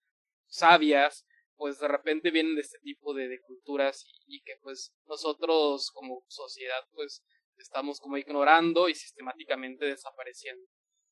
sabias, 0.47 1.25
pues 1.57 1.79
de 1.79 1.89
repente 1.89 2.31
vienen 2.31 2.55
de 2.55 2.63
este 2.63 2.79
tipo 2.81 3.15
de, 3.15 3.29
de 3.29 3.41
culturas 3.41 4.05
y, 4.27 4.43
que 4.43 4.57
pues 4.63 4.95
nosotros 5.07 5.91
como 5.93 6.25
sociedad 6.29 6.83
pues 6.93 7.25
estamos 7.57 8.01
como 8.01 8.17
ignorando 8.17 8.89
y 8.89 8.95
sistemáticamente 8.95 9.87
desapareciendo. 9.87 10.67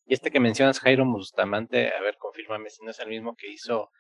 Y 0.04 0.14
este 0.14 0.30
que 0.30 0.40
mencionas, 0.40 0.80
Jairo 0.80 1.04
Bustamante, 1.04 1.92
a 1.94 2.00
ver, 2.00 2.16
confírmame 2.16 2.70
si 2.70 2.84
no 2.84 2.90
es 2.90 2.98
el 2.98 3.08
mismo 3.08 3.36
que 3.36 3.48
hizo 3.48 3.90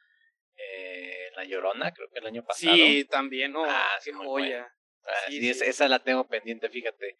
eh, 0.56 1.30
La 1.36 1.44
Llorona, 1.44 1.92
creo 1.92 2.08
que 2.10 2.18
el 2.18 2.26
año 2.26 2.44
pasado. 2.44 2.74
Sí, 2.74 3.04
también, 3.04 3.52
¿no? 3.52 3.64
Ah, 3.64 3.98
qué 4.04 4.12
joya. 4.12 4.74
Ah, 5.04 5.12
sí, 5.28 5.48
esa 5.48 5.88
la 5.88 6.02
tengo 6.02 6.26
pendiente, 6.28 6.68
fíjate, 6.68 7.16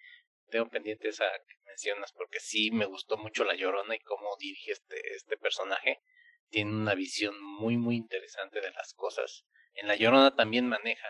tengo 0.49 0.69
pendiente 0.69 1.09
esa 1.09 1.25
que 1.25 1.55
mencionas, 1.67 2.13
porque 2.13 2.39
sí 2.41 2.71
me 2.71 2.87
gustó 2.87 3.17
mucho 3.17 3.45
La 3.45 3.55
Llorona 3.55 3.95
y 3.97 4.01
cómo 4.01 4.37
dirige 4.39 4.73
este, 4.73 5.15
este 5.15 5.37
personaje 5.37 6.01
tiene 6.49 6.71
una 6.71 6.95
visión 6.95 7.35
muy 7.43 7.79
muy 7.79 7.97
interesante 7.97 8.61
de 8.61 8.71
las 8.73 8.93
cosas. 8.95 9.47
En 9.75 9.89
La 9.89 9.97
Llorona 9.97 10.37
también 10.37 10.69
maneja 10.69 11.09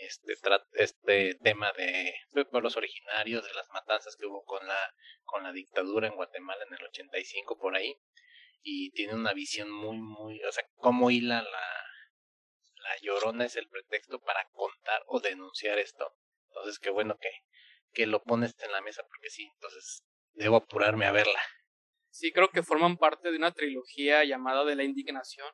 este 0.00 0.34
este 0.74 1.34
tema 1.36 1.72
de, 1.72 2.14
pueblos 2.50 2.76
originarios, 2.76 3.44
de 3.44 3.54
las 3.54 3.68
matanzas 3.70 4.16
que 4.16 4.26
hubo 4.26 4.44
con 4.44 4.66
la 4.66 4.94
con 5.24 5.42
la 5.42 5.52
dictadura 5.52 6.08
en 6.08 6.16
Guatemala 6.16 6.64
en 6.64 6.74
el 6.74 6.84
85 6.86 7.58
por 7.58 7.76
ahí 7.76 7.96
y 8.62 8.90
tiene 8.92 9.14
una 9.14 9.32
visión 9.32 9.70
muy 9.70 9.98
muy, 9.98 10.42
o 10.42 10.52
sea, 10.52 10.64
cómo 10.76 11.10
hila 11.10 11.42
la 11.42 11.84
la 12.76 12.96
Llorona 13.02 13.44
es 13.44 13.56
el 13.56 13.68
pretexto 13.68 14.20
para 14.20 14.48
contar 14.52 15.02
o 15.06 15.20
denunciar 15.20 15.78
esto. 15.78 16.16
Entonces, 16.48 16.78
qué 16.78 16.90
bueno 16.90 17.16
que 17.20 17.30
que 17.92 18.06
lo 18.06 18.22
pones 18.22 18.54
en 18.60 18.72
la 18.72 18.80
mesa 18.80 19.02
porque 19.06 19.30
sí, 19.30 19.50
entonces 19.54 20.04
debo 20.32 20.56
apurarme 20.56 21.06
a 21.06 21.12
verla 21.12 21.40
sí 22.10 22.32
creo 22.32 22.50
que 22.50 22.62
forman 22.62 22.96
parte 22.96 23.30
de 23.30 23.36
una 23.36 23.52
trilogía 23.52 24.24
llamada 24.24 24.64
de 24.64 24.76
la 24.76 24.84
indignación 24.84 25.50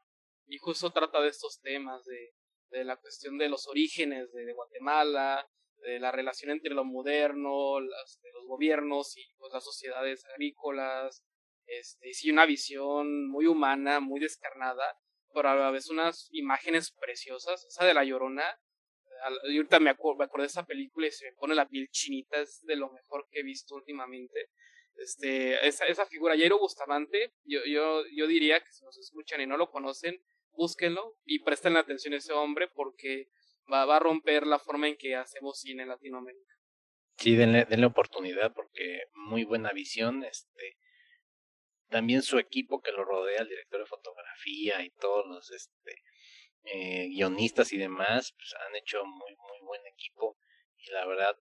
y 0.47 0.59
justo 0.59 0.91
trata 0.91 1.21
de 1.21 1.29
estos 1.29 1.61
temas 1.61 2.05
de, 2.05 2.35
de 2.77 2.85
la 2.85 2.97
cuestión 2.97 3.39
de 3.39 3.49
los 3.49 3.67
orígenes 3.69 4.33
de, 4.33 4.53
Guatemala, 4.53 5.49
de 5.83 5.99
la 5.99 6.13
relación 6.13 6.51
entre 6.51 6.75
lo 6.75 6.85
moderno, 6.85 7.81
las, 7.81 8.21
de 8.23 8.33
los 8.33 8.47
gobiernos 8.47 9.17
y 9.17 9.25
pues 9.39 9.53
las 9.53 9.65
sociedades 9.65 10.25
agrícolas, 10.27 11.23
este, 11.67 12.13
sí 12.13 12.31
una 12.31 12.47
visión 12.47 13.29
muy 13.29 13.47
humana, 13.47 14.01
muy 14.01 14.21
descarnada, 14.21 14.99
pero 15.33 15.49
a 15.49 15.55
la 15.55 15.71
vez 15.71 15.89
unas 15.89 16.29
imágenes 16.33 16.93
preciosas, 16.93 17.65
esa 17.65 17.85
de 17.85 17.95
la 17.95 18.05
llorona, 18.05 18.45
ahorita 19.45 19.81
me, 19.81 19.91
acuerdo, 19.91 20.19
me 20.19 20.25
acuerdo 20.25 20.43
de 20.43 20.49
esa 20.49 20.67
película 20.67 21.07
y 21.07 21.11
se 21.11 21.27
me 21.27 21.33
pone 21.33 21.55
la 21.55 21.69
piel 21.69 21.89
chinita, 21.91 22.41
es 22.41 22.63
de 22.65 22.77
lo 22.77 22.91
mejor 22.93 23.27
que 23.31 23.41
he 23.41 23.43
visto 23.43 23.75
últimamente. 23.75 24.51
Este, 24.97 25.67
esa, 25.67 25.87
esa 25.87 26.07
figura, 26.07 26.37
Jairo 26.37 26.59
Bustamante, 26.59 27.33
yo, 27.45 27.61
yo, 27.67 28.05
yo 28.15 28.27
diría 28.27 28.61
que 28.61 28.73
si 28.73 28.85
nos 28.85 28.97
escuchan 28.97 29.41
y 29.41 29.47
no 29.47 29.59
lo 29.59 29.71
conocen, 29.71 30.23
búsquenlo 30.57 31.17
y 31.25 31.41
presten 31.41 31.77
atención 31.77 32.15
a 32.15 32.19
ese 32.19 32.33
hombre 32.33 32.69
porque 32.69 33.29
va, 33.71 33.85
va 33.85 33.97
a 33.97 34.01
romper 34.01 34.47
la 34.47 34.59
forma 34.59 34.89
en 34.89 34.97
que 34.97 35.15
hacemos 35.15 35.61
cine 35.61 35.83
en 35.83 35.91
Latinoamérica. 35.91 36.55
Sí, 37.17 37.35
denle, 37.35 37.65
denle 37.65 37.87
oportunidad 37.87 38.53
porque 38.53 39.05
muy 39.15 39.45
buena 39.45 39.73
visión, 39.73 40.25
este, 40.25 40.77
también 41.89 42.23
su 42.23 42.39
equipo 42.39 42.81
que 42.81 42.93
lo 42.93 43.05
rodea, 43.05 43.41
el 43.41 43.49
director 43.49 43.81
de 43.81 43.87
fotografía 43.87 44.83
y 44.83 44.91
todos 44.91 45.27
los 45.27 45.51
este, 45.51 46.03
eh, 46.65 47.09
guionistas 47.09 47.73
y 47.73 47.79
demás, 47.79 48.35
pues 48.37 48.55
han 48.67 48.77
hecho 48.77 49.05
muy, 49.05 49.35
muy 49.37 49.59
buen 49.63 49.87
equipo 49.87 50.37
y 50.77 50.91
la 50.91 51.07
verdad, 51.07 51.37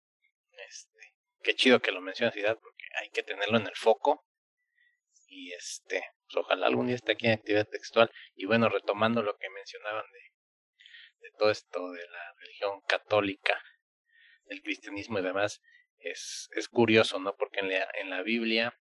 este, 0.67 1.13
qué 1.43 1.55
chido 1.55 1.79
que 1.79 1.91
lo 1.91 2.01
mencionas, 2.01 2.35
Idad, 2.35 2.57
porque 2.59 2.85
hay 3.01 3.09
que 3.09 3.23
tenerlo 3.23 3.57
en 3.57 3.67
el 3.67 3.75
foco. 3.75 4.25
Y 5.27 5.51
este, 5.53 6.03
pues 6.25 6.37
ojalá 6.37 6.67
algún 6.67 6.87
día 6.87 6.95
esté 6.95 7.13
aquí 7.13 7.27
en 7.27 7.33
actividad 7.33 7.67
textual. 7.67 8.11
Y 8.35 8.45
bueno, 8.45 8.69
retomando 8.69 9.21
lo 9.21 9.37
que 9.37 9.49
mencionaban 9.49 10.05
de, 10.11 11.31
todo 11.37 11.51
esto 11.51 11.91
de 11.91 12.07
la 12.07 12.33
religión 12.39 12.81
católica, 12.87 13.61
del 14.45 14.61
cristianismo 14.61 15.19
y 15.19 15.23
demás, 15.23 15.61
es, 15.99 16.49
es 16.55 16.69
curioso, 16.69 17.19
¿no? 17.19 17.35
Porque 17.35 17.59
en 17.61 17.69
la, 17.69 17.87
en 17.95 18.09
la 18.09 18.21
Biblia 18.21 18.79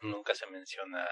nunca 0.00 0.34
se 0.34 0.46
menciona 0.46 1.08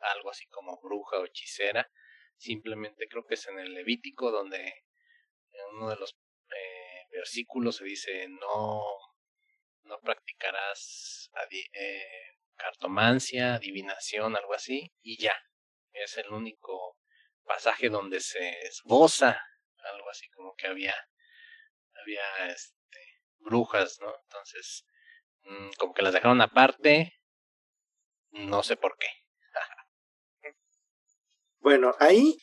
algo 0.00 0.30
así 0.30 0.46
como 0.46 0.80
bruja 0.80 1.18
o 1.18 1.24
hechicera. 1.24 1.90
Simplemente 2.36 3.08
creo 3.08 3.26
que 3.26 3.34
es 3.34 3.46
en 3.48 3.58
el 3.58 3.74
Levítico 3.74 4.30
donde 4.30 4.58
en 4.58 5.74
uno 5.74 5.90
de 5.90 5.96
los 5.96 6.12
eh, 6.12 7.06
versículos 7.10 7.76
se 7.76 7.84
dice 7.84 8.28
no 8.28 8.82
no 9.86 10.00
practicarás 10.00 11.30
eh, 11.50 12.35
cartomancia, 12.56 13.54
adivinación, 13.54 14.36
algo 14.36 14.54
así, 14.54 14.92
y 15.02 15.20
ya. 15.22 15.34
Es 15.92 16.16
el 16.18 16.30
único 16.30 16.98
pasaje 17.44 17.88
donde 17.88 18.20
se 18.20 18.50
esboza 18.66 19.40
algo 19.78 20.10
así 20.10 20.28
como 20.30 20.54
que 20.56 20.66
había 20.66 20.94
había 22.02 22.48
este 22.48 22.76
brujas, 23.38 23.98
¿no? 24.00 24.12
Entonces, 24.24 24.84
mm, 25.42 25.70
como 25.78 25.94
que 25.94 26.02
las 26.02 26.12
dejaron 26.12 26.40
aparte, 26.40 27.12
no 28.30 28.62
sé 28.62 28.76
por 28.76 28.96
qué. 28.98 29.06
bueno, 31.60 31.94
ahí 31.98 32.38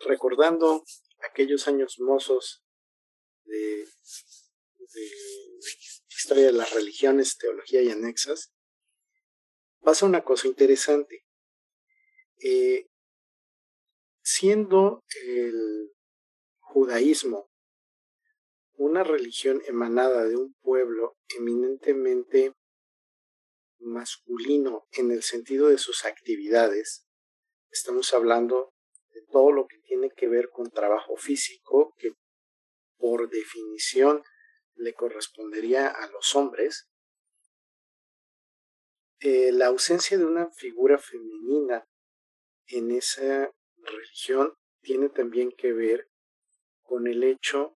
recordando 0.00 0.82
aquellos 1.30 1.68
años 1.68 2.00
mozos 2.00 2.64
de, 3.44 3.84
de 3.84 5.10
historia 6.08 6.46
de 6.46 6.52
las 6.52 6.72
religiones, 6.72 7.36
teología 7.36 7.82
y 7.82 7.90
anexas, 7.90 8.52
pasa 9.82 10.06
una 10.06 10.22
cosa 10.22 10.48
interesante. 10.48 11.24
Eh, 12.42 12.86
siendo 14.22 15.04
el 15.24 15.92
judaísmo 16.58 17.50
una 18.74 19.04
religión 19.04 19.62
emanada 19.66 20.24
de 20.24 20.36
un 20.36 20.54
pueblo 20.60 21.14
eminentemente 21.36 22.52
masculino 23.78 24.86
en 24.92 25.10
el 25.10 25.22
sentido 25.22 25.68
de 25.68 25.78
sus 25.78 26.04
actividades, 26.04 27.06
estamos 27.70 28.12
hablando 28.14 28.72
de 29.12 29.22
todo 29.30 29.52
lo 29.52 29.66
que 29.66 29.78
tiene 29.78 30.10
que 30.10 30.28
ver 30.28 30.48
con 30.50 30.70
trabajo 30.70 31.16
físico, 31.16 31.94
que 31.98 32.12
por 32.96 33.28
definición 33.28 34.22
le 34.74 34.94
correspondería 34.94 35.88
a 35.88 36.08
los 36.08 36.34
hombres, 36.34 36.88
eh, 39.22 39.52
la 39.52 39.66
ausencia 39.66 40.18
de 40.18 40.24
una 40.24 40.50
figura 40.50 40.98
femenina 40.98 41.86
en 42.66 42.90
esa 42.90 43.52
religión 43.76 44.54
tiene 44.80 45.08
también 45.10 45.52
que 45.52 45.72
ver 45.72 46.08
con 46.82 47.06
el 47.06 47.22
hecho 47.22 47.76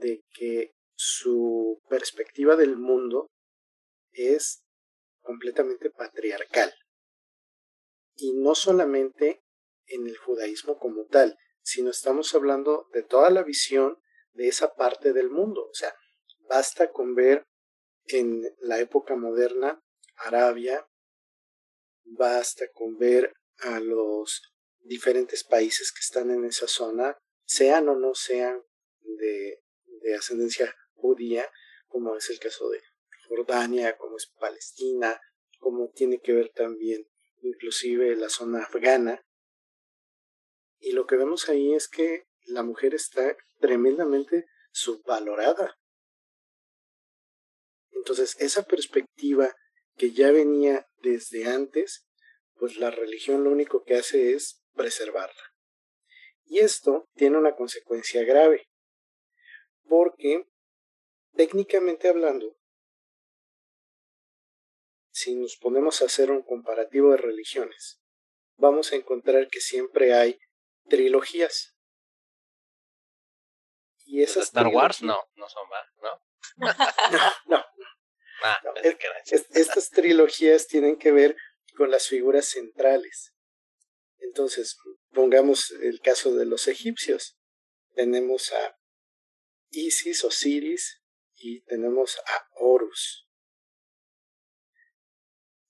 de 0.00 0.22
que 0.30 0.72
su 0.94 1.80
perspectiva 1.88 2.54
del 2.54 2.76
mundo 2.76 3.28
es 4.12 4.64
completamente 5.20 5.90
patriarcal. 5.90 6.72
Y 8.14 8.32
no 8.34 8.54
solamente 8.54 9.42
en 9.86 10.06
el 10.06 10.16
judaísmo 10.16 10.78
como 10.78 11.06
tal, 11.06 11.36
sino 11.62 11.90
estamos 11.90 12.32
hablando 12.36 12.88
de 12.92 13.02
toda 13.02 13.30
la 13.30 13.42
visión 13.42 13.98
de 14.32 14.46
esa 14.46 14.74
parte 14.74 15.12
del 15.12 15.30
mundo. 15.30 15.66
O 15.68 15.74
sea, 15.74 15.92
basta 16.48 16.92
con 16.92 17.16
ver 17.16 17.44
en 18.06 18.42
la 18.60 18.78
época 18.78 19.16
moderna 19.16 19.83
Arabia, 20.16 20.86
basta 22.04 22.66
con 22.72 22.96
ver 22.98 23.32
a 23.58 23.80
los 23.80 24.42
diferentes 24.80 25.44
países 25.44 25.92
que 25.92 26.00
están 26.00 26.30
en 26.30 26.44
esa 26.44 26.68
zona, 26.68 27.16
sean 27.46 27.88
o 27.88 27.96
no 27.96 28.14
sean 28.14 28.62
de, 29.00 29.62
de 30.02 30.14
ascendencia 30.14 30.74
judía, 30.94 31.50
como 31.86 32.16
es 32.16 32.30
el 32.30 32.38
caso 32.38 32.68
de 32.70 32.80
Jordania, 33.28 33.96
como 33.96 34.16
es 34.16 34.30
Palestina, 34.38 35.20
como 35.58 35.90
tiene 35.90 36.20
que 36.20 36.32
ver 36.32 36.50
también 36.50 37.06
inclusive 37.42 38.16
la 38.16 38.28
zona 38.28 38.62
afgana. 38.62 39.20
Y 40.78 40.92
lo 40.92 41.06
que 41.06 41.16
vemos 41.16 41.48
ahí 41.48 41.74
es 41.74 41.88
que 41.88 42.24
la 42.46 42.62
mujer 42.62 42.94
está 42.94 43.36
tremendamente 43.60 44.46
subvalorada. 44.72 45.78
Entonces, 47.90 48.36
esa 48.38 48.64
perspectiva 48.64 49.54
que 49.96 50.12
ya 50.12 50.30
venía 50.30 50.86
desde 51.02 51.46
antes, 51.46 52.06
pues 52.54 52.76
la 52.76 52.90
religión 52.90 53.44
lo 53.44 53.50
único 53.50 53.84
que 53.84 53.96
hace 53.96 54.32
es 54.32 54.62
preservarla. 54.74 55.54
Y 56.44 56.58
esto 56.58 57.08
tiene 57.14 57.38
una 57.38 57.54
consecuencia 57.54 58.22
grave, 58.24 58.68
porque 59.88 60.46
técnicamente 61.34 62.08
hablando, 62.08 62.56
si 65.10 65.34
nos 65.34 65.56
ponemos 65.56 66.02
a 66.02 66.06
hacer 66.06 66.30
un 66.30 66.42
comparativo 66.42 67.12
de 67.12 67.18
religiones, 67.18 68.00
vamos 68.56 68.92
a 68.92 68.96
encontrar 68.96 69.48
que 69.48 69.60
siempre 69.60 70.12
hay 70.12 70.38
trilogías. 70.88 71.76
Y 74.06 74.22
esas 74.22 74.44
Star 74.44 74.68
Wars 74.68 75.02
no, 75.02 75.18
no 75.36 75.48
son, 75.48 75.62
¿no? 76.02 76.66
no, 77.46 77.64
ah, 78.44 78.60
estas 79.50 79.90
trilogías 79.90 80.66
tienen 80.66 80.96
que 80.96 81.12
ver 81.12 81.36
con 81.76 81.90
las 81.90 82.06
figuras 82.06 82.46
centrales. 82.46 83.34
Entonces, 84.18 84.76
pongamos 85.12 85.70
el 85.82 86.00
caso 86.00 86.34
de 86.34 86.46
los 86.46 86.68
egipcios. 86.68 87.38
Tenemos 87.94 88.52
a 88.52 88.76
Isis, 89.70 90.24
Osiris 90.24 91.02
y 91.34 91.62
tenemos 91.62 92.18
a 92.26 92.48
Horus. 92.56 93.28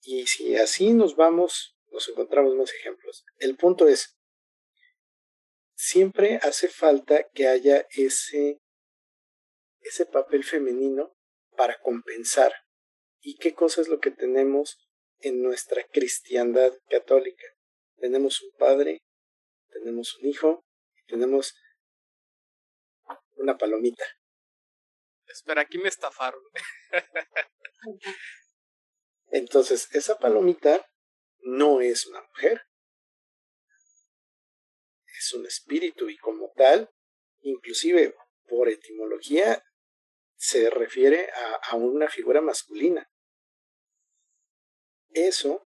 Y 0.03 0.27
si 0.27 0.57
así 0.57 0.93
nos 0.93 1.17
vamos, 1.17 1.77
nos 1.91 2.09
encontramos 2.09 2.55
más 2.55 2.73
ejemplos. 2.73 3.25
El 3.39 3.57
punto 3.57 3.89
es, 3.89 4.19
siempre 5.75 6.39
hace 6.43 6.69
falta 6.69 7.29
que 7.33 7.49
haya 7.49 7.87
ese, 7.91 8.61
ese 9.81 10.07
papel 10.07 10.45
femenino 10.45 11.17
para 11.57 11.79
compensar. 11.81 12.53
¿Y 13.27 13.37
qué 13.37 13.55
cosa 13.55 13.81
es 13.81 13.89
lo 13.89 14.01
que 14.01 14.11
tenemos 14.11 14.87
en 15.21 15.43
nuestra 15.43 15.83
cristiandad 15.85 16.75
católica? 16.91 17.47
Tenemos 17.97 18.43
un 18.43 18.51
padre, 18.59 19.03
tenemos 19.71 20.15
un 20.17 20.29
hijo, 20.29 20.67
tenemos 21.07 21.55
una 23.37 23.57
palomita. 23.57 24.05
Espera, 25.27 25.63
aquí 25.63 25.79
me 25.79 25.89
estafaron. 25.89 26.43
Entonces, 29.29 29.89
esa 29.95 30.19
palomita 30.19 30.87
no 31.39 31.81
es 31.81 32.07
una 32.07 32.21
mujer. 32.21 32.61
Es 35.19 35.33
un 35.33 35.47
espíritu 35.47 36.11
y 36.11 36.19
como 36.19 36.53
tal, 36.55 36.91
inclusive 37.41 38.15
por 38.47 38.69
etimología, 38.69 39.65
se 40.37 40.69
refiere 40.69 41.31
a, 41.31 41.55
a 41.71 41.77
una 41.77 42.11
figura 42.11 42.43
masculina. 42.43 43.09
Eso 45.14 45.66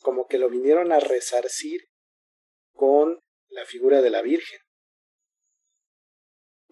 como 0.00 0.26
que 0.26 0.38
lo 0.38 0.50
vinieron 0.50 0.92
a 0.92 1.00
resarcir 1.00 1.88
con 2.72 3.22
la 3.48 3.64
figura 3.64 4.02
de 4.02 4.10
la 4.10 4.22
Virgen. 4.22 4.60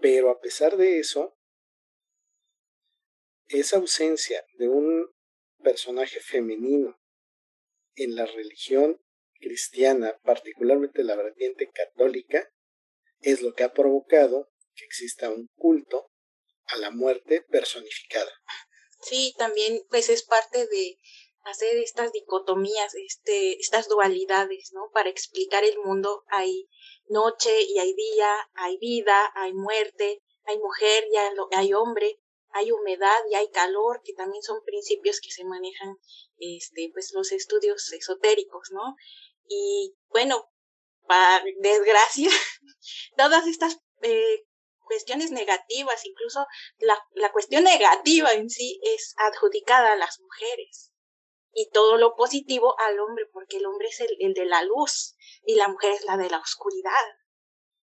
Pero 0.00 0.30
a 0.30 0.40
pesar 0.40 0.76
de 0.76 0.98
eso, 0.98 1.36
esa 3.48 3.76
ausencia 3.76 4.44
de 4.58 4.68
un 4.68 5.10
personaje 5.62 6.20
femenino 6.20 6.98
en 7.94 8.16
la 8.16 8.26
religión 8.26 9.00
cristiana, 9.34 10.18
particularmente 10.22 11.04
la 11.04 11.16
vertiente 11.16 11.70
católica, 11.70 12.50
es 13.20 13.42
lo 13.42 13.54
que 13.54 13.64
ha 13.64 13.72
provocado 13.72 14.50
que 14.74 14.84
exista 14.84 15.30
un 15.30 15.48
culto 15.56 16.10
a 16.66 16.76
la 16.78 16.90
muerte 16.90 17.42
personificada. 17.42 18.30
Sí, 19.02 19.34
también 19.36 19.82
pues 19.90 20.08
es 20.08 20.22
parte 20.24 20.66
de 20.66 20.98
hacer 21.44 21.76
estas 21.78 22.12
dicotomías, 22.12 22.94
este, 22.94 23.58
estas 23.58 23.88
dualidades, 23.88 24.72
¿no? 24.72 24.90
Para 24.92 25.10
explicar 25.10 25.64
el 25.64 25.78
mundo 25.78 26.24
hay 26.28 26.68
noche 27.08 27.62
y 27.62 27.78
hay 27.78 27.94
día, 27.94 28.48
hay 28.54 28.76
vida, 28.78 29.32
hay 29.34 29.52
muerte, 29.52 30.22
hay 30.44 30.58
mujer 30.58 31.04
y 31.10 31.16
hay 31.56 31.72
hombre, 31.74 32.20
hay 32.50 32.70
humedad 32.70 33.18
y 33.30 33.34
hay 33.34 33.50
calor, 33.50 34.02
que 34.04 34.12
también 34.12 34.42
son 34.42 34.62
principios 34.64 35.20
que 35.20 35.30
se 35.30 35.44
manejan, 35.44 35.96
este, 36.38 36.90
pues 36.92 37.12
los 37.12 37.32
estudios 37.32 37.92
esotéricos, 37.92 38.70
¿no? 38.70 38.96
Y 39.48 39.94
bueno, 40.08 40.50
para 41.06 41.44
desgracia, 41.58 42.30
todas 43.16 43.46
estas 43.46 43.78
eh, 44.02 44.44
cuestiones 44.84 45.30
negativas, 45.30 46.04
incluso 46.04 46.46
la, 46.78 46.98
la 47.12 47.32
cuestión 47.32 47.64
negativa 47.64 48.32
en 48.32 48.48
sí 48.48 48.80
es 48.84 49.14
adjudicada 49.16 49.92
a 49.92 49.96
las 49.96 50.20
mujeres 50.20 50.91
y 51.54 51.70
todo 51.70 51.98
lo 51.98 52.14
positivo 52.16 52.74
al 52.80 52.98
hombre, 52.98 53.26
porque 53.32 53.58
el 53.58 53.66
hombre 53.66 53.88
es 53.88 54.00
el, 54.00 54.34
de 54.34 54.46
la 54.46 54.62
luz 54.64 55.16
y 55.44 55.54
la 55.56 55.68
mujer 55.68 55.92
es 55.92 56.04
la 56.04 56.16
de 56.16 56.30
la 56.30 56.38
oscuridad. 56.38 56.90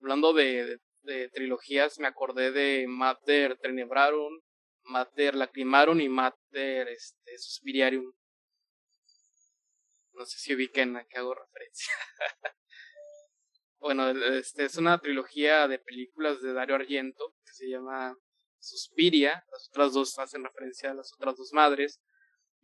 Hablando 0.01 0.33
de, 0.33 0.79
trilogías, 1.33 1.99
me 1.99 2.07
acordé 2.07 2.51
de 2.51 2.85
Mater 2.87 3.57
Tenebrarum, 3.59 4.41
Mater 4.83 5.35
Lacrimarum 5.35 6.01
y 6.01 6.09
Mater 6.09 6.89
este, 6.89 7.37
Suspiriarium. 7.37 8.13
No 10.13 10.25
sé 10.25 10.37
si 10.37 10.55
ubiquen 10.55 10.95
a 10.97 11.05
qué 11.05 11.17
hago 11.17 11.35
referencia. 11.35 11.93
bueno, 13.79 14.09
este 14.09 14.65
es 14.65 14.77
una 14.77 14.99
trilogía 14.99 15.67
de 15.67 15.79
películas 15.79 16.41
de 16.41 16.53
Dario 16.53 16.75
Argento 16.75 17.35
que 17.45 17.53
se 17.53 17.69
llama 17.69 18.17
Suspiria. 18.59 19.45
Las 19.51 19.69
otras 19.69 19.93
dos 19.93 20.19
hacen 20.19 20.43
referencia 20.43 20.91
a 20.91 20.93
las 20.93 21.13
otras 21.13 21.35
dos 21.35 21.51
madres 21.51 22.01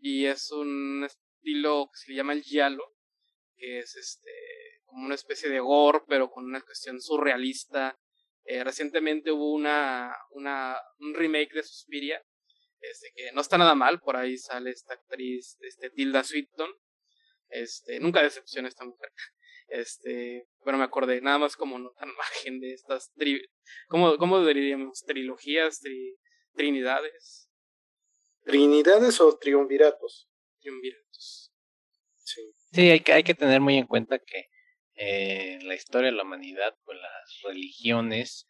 y 0.02 0.26
es 0.26 0.52
un 0.52 1.06
estilo 1.06 1.90
que 1.94 2.00
se 2.00 2.14
llama 2.14 2.34
el 2.34 2.42
giallo, 2.42 2.84
que 3.56 3.80
es 3.80 3.96
este 3.96 4.32
como 4.86 5.06
una 5.06 5.16
especie 5.16 5.50
de 5.50 5.60
gore, 5.60 6.02
pero 6.08 6.30
con 6.30 6.44
una 6.44 6.60
cuestión 6.60 7.00
surrealista. 7.00 7.98
Eh, 8.44 8.64
recientemente 8.64 9.32
hubo 9.32 9.54
una, 9.54 10.14
una, 10.32 10.76
un 11.00 11.14
remake 11.14 11.54
de 11.54 11.64
Suspiria, 11.64 12.22
este, 12.82 13.12
que 13.16 13.32
no 13.32 13.42
está 13.42 13.58
nada 13.58 13.76
mal, 13.76 14.02
por 14.02 14.18
ahí 14.18 14.38
sale 14.38 14.72
esta 14.72 14.96
actriz, 14.96 15.58
este, 15.62 15.92
Tilda 15.92 16.24
Swinton, 16.24 16.72
este, 17.50 18.00
nunca 18.00 18.24
decepciona 18.24 18.68
esta 18.68 18.84
mujer, 18.84 19.12
este, 19.68 20.48
pero 20.66 20.78
me 20.78 20.84
acordé, 20.84 21.22
nada 21.22 21.38
más 21.38 21.56
como 21.56 21.78
no 21.78 21.92
tan 21.92 22.10
margen 22.16 22.60
de 22.60 22.74
estas, 22.74 23.14
tri 23.14 23.48
¿cómo, 23.88 24.18
cómo 24.18 24.44
diríamos? 24.44 25.04
Trilogías, 25.06 25.80
trinidades, 26.56 27.41
¿Trinidades 28.44 29.22
o 29.22 29.38
triunviratos? 29.38 30.30
Triunviratos. 30.60 31.54
Sí. 32.16 32.42
Sí, 32.72 32.90
hay 32.90 33.00
que, 33.02 33.14
hay 33.14 33.24
que 33.24 33.34
tener 33.34 33.62
muy 33.62 33.78
en 33.78 33.88
cuenta 33.88 34.20
que 34.20 34.50
eh, 34.96 35.58
en 35.60 35.68
la 35.68 35.76
historia 35.76 36.12
de 36.12 36.16
la 36.16 36.24
humanidad, 36.24 36.76
pues 36.84 36.98
las 37.00 37.42
religiones, 37.44 38.48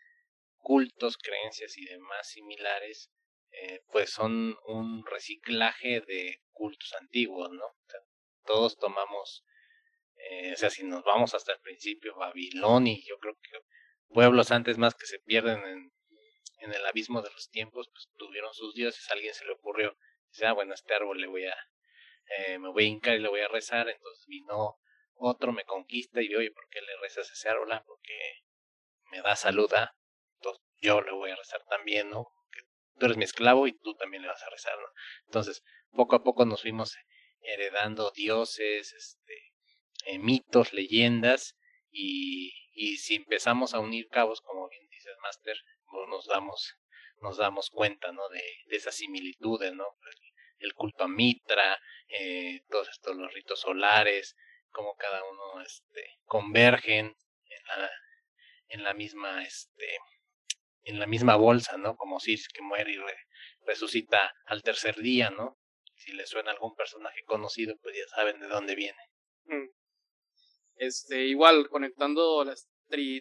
cultos, 0.57 1.17
creencias 1.17 1.77
y 1.77 1.85
demás 1.85 2.29
similares, 2.29 3.11
eh, 3.51 3.83
pues 3.91 4.11
son 4.11 4.55
un 4.67 5.05
reciclaje 5.05 6.01
de 6.01 6.41
cultos 6.51 6.93
antiguos, 6.99 7.51
¿no? 7.51 7.63
todos 8.45 8.77
tomamos, 8.77 9.45
eh, 10.15 10.53
o 10.53 10.55
sea, 10.55 10.69
si 10.69 10.83
nos 10.83 11.03
vamos 11.03 11.33
hasta 11.35 11.53
el 11.53 11.59
principio, 11.59 12.15
Babilonia, 12.15 12.97
yo 13.07 13.17
creo 13.19 13.35
que 13.35 13.59
pueblos 14.09 14.51
antes 14.51 14.77
más 14.77 14.95
que 14.95 15.05
se 15.05 15.19
pierden 15.19 15.63
en 15.63 15.93
en 16.61 16.73
el 16.73 16.85
abismo 16.85 17.21
de 17.21 17.29
los 17.31 17.49
tiempos, 17.49 17.89
pues 17.91 18.09
tuvieron 18.17 18.53
sus 18.53 18.73
dioses, 18.73 19.09
a 19.09 19.13
alguien 19.13 19.33
se 19.33 19.45
le 19.45 19.53
ocurrió, 19.53 19.97
dice, 20.29 20.45
ah, 20.45 20.53
bueno, 20.53 20.73
este 20.73 20.93
árbol 20.93 21.19
le 21.19 21.27
voy 21.27 21.45
a, 21.45 21.55
eh, 22.37 22.59
me 22.59 22.69
voy 22.69 22.85
a 22.85 22.87
hincar 22.87 23.15
y 23.15 23.19
le 23.19 23.29
voy 23.29 23.41
a 23.41 23.47
rezar, 23.47 23.89
entonces 23.89 24.25
vino 24.27 24.77
otro, 25.15 25.51
me 25.51 25.63
conquista 25.63 26.19
y 26.21 26.27
dice, 26.27 26.37
oye, 26.37 26.51
¿por 26.51 26.67
qué 26.69 26.81
le 26.81 26.97
rezas 27.01 27.29
ese 27.31 27.49
árbol? 27.49 27.71
Ah, 27.71 27.83
porque 27.85 28.13
me 29.11 29.21
da 29.21 29.35
salud, 29.35 29.71
ah, 29.73 29.93
entonces 30.35 30.63
yo 30.81 31.01
le 31.01 31.11
voy 31.11 31.31
a 31.31 31.35
rezar 31.35 31.63
también, 31.69 32.09
¿no? 32.09 32.27
tú 33.01 33.07
eres 33.07 33.17
mi 33.17 33.23
esclavo 33.23 33.65
y 33.65 33.73
tú 33.73 33.95
también 33.95 34.21
le 34.21 34.29
vas 34.29 34.43
a 34.43 34.49
rezar, 34.51 34.77
¿no? 34.77 34.87
Entonces, 35.25 35.63
poco 35.91 36.15
a 36.15 36.23
poco 36.23 36.45
nos 36.45 36.61
fuimos 36.61 36.95
heredando 37.41 38.11
dioses, 38.11 38.93
este, 38.93 39.33
eh, 40.05 40.19
mitos, 40.19 40.71
leyendas, 40.71 41.57
y, 41.89 42.53
y 42.73 42.97
si 42.97 43.15
empezamos 43.15 43.73
a 43.73 43.79
unir 43.79 44.07
cabos, 44.07 44.41
como 44.41 44.69
bien 44.69 44.87
dices, 45.21 45.21
Master, 45.21 45.57
nos 46.09 46.25
damos, 46.27 46.75
nos 47.21 47.37
damos 47.37 47.69
cuenta, 47.69 48.11
¿no? 48.11 48.27
De, 48.29 48.43
de 48.65 48.75
esas 48.75 48.95
similitudes, 48.95 49.73
¿no? 49.73 49.85
El, 50.59 50.73
culto 50.73 51.03
a 51.03 51.07
Mitra, 51.07 51.79
eh, 52.07 52.61
todos 52.69 52.89
estos 52.89 53.15
los 53.15 53.33
ritos 53.33 53.61
solares, 53.61 54.35
como 54.69 54.95
cada 54.95 55.21
uno 55.23 55.61
este, 55.61 56.19
convergen 56.25 57.07
en 57.07 57.67
la, 57.67 57.91
en 58.67 58.83
la 58.83 58.93
misma, 58.93 59.43
este, 59.43 59.97
en 60.83 60.99
la 60.99 61.07
misma 61.07 61.35
bolsa, 61.35 61.77
¿no? 61.77 61.95
Como 61.95 62.19
Cis 62.19 62.47
que 62.47 62.61
muere 62.61 62.93
y 62.93 62.99
resucita 63.65 64.33
al 64.45 64.61
tercer 64.61 64.95
día, 64.97 65.31
¿no? 65.31 65.57
Si 65.95 66.13
le 66.13 66.25
suena 66.25 66.51
algún 66.51 66.75
personaje 66.75 67.23
conocido, 67.25 67.75
pues 67.81 67.95
ya 67.95 68.07
saben 68.15 68.39
de 68.39 68.47
dónde 68.47 68.75
viene. 68.75 69.01
Mm. 69.45 69.69
Este, 70.75 71.25
igual, 71.25 71.69
conectando 71.69 72.43
las 72.43 72.70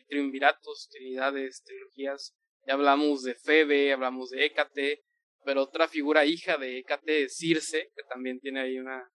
triunviratos, 0.08 0.88
trinidades, 0.90 1.62
trilogías, 1.64 2.34
ya 2.66 2.74
hablamos 2.74 3.22
de 3.22 3.34
Febe, 3.34 3.92
hablamos 3.92 4.30
de 4.30 4.44
Hécate, 4.44 5.02
pero 5.44 5.62
otra 5.62 5.88
figura 5.88 6.26
hija 6.26 6.58
de 6.58 6.78
Hécate 6.78 7.24
es 7.24 7.36
Circe, 7.36 7.90
que 7.94 8.02
también 8.08 8.40
tiene 8.40 8.60
ahí 8.60 8.78
una 8.78 9.10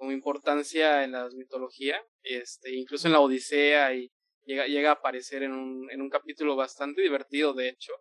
importancia 0.00 1.02
en 1.02 1.12
la 1.12 1.28
mitología, 1.30 2.00
este, 2.22 2.74
incluso 2.74 3.08
en 3.08 3.12
la 3.14 3.20
Odisea 3.20 3.94
y 3.94 4.12
llega, 4.44 4.66
llega 4.66 4.90
a 4.90 4.94
aparecer 4.94 5.42
en 5.42 5.52
un, 5.52 5.90
en 5.90 6.02
un 6.02 6.10
capítulo 6.10 6.56
bastante 6.56 7.02
divertido, 7.02 7.54
de 7.54 7.68
hecho, 7.70 7.92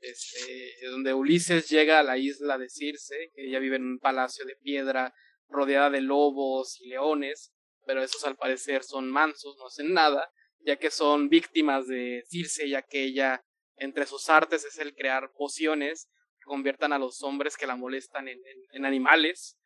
este, 0.00 0.74
donde 0.90 1.12
Ulises 1.12 1.68
llega 1.68 2.00
a 2.00 2.02
la 2.02 2.16
isla 2.16 2.56
de 2.56 2.68
Circe, 2.68 3.30
que 3.34 3.46
ella 3.46 3.58
vive 3.58 3.76
en 3.76 3.84
un 3.84 3.98
palacio 3.98 4.44
de 4.44 4.56
piedra 4.56 5.12
rodeada 5.48 5.90
de 5.90 6.00
lobos 6.00 6.80
y 6.80 6.88
leones, 6.88 7.52
pero 7.84 8.02
esos 8.02 8.24
al 8.24 8.36
parecer 8.36 8.82
son 8.84 9.10
mansos, 9.10 9.56
no 9.58 9.66
hacen 9.66 9.92
nada, 9.92 10.30
ya 10.64 10.76
que 10.76 10.90
son 10.90 11.28
víctimas 11.28 11.86
de 11.86 12.22
Circe, 12.28 12.68
ya 12.68 12.82
que 12.82 13.04
ella, 13.04 13.42
entre 13.76 14.06
sus 14.06 14.28
artes, 14.28 14.64
es 14.64 14.78
el 14.78 14.94
crear 14.94 15.32
pociones 15.32 16.08
que 16.38 16.44
conviertan 16.44 16.92
a 16.92 16.98
los 16.98 17.22
hombres 17.22 17.56
que 17.56 17.66
la 17.66 17.76
molestan 17.76 18.28
en, 18.28 18.40
en, 18.72 18.84
animales. 18.84 19.56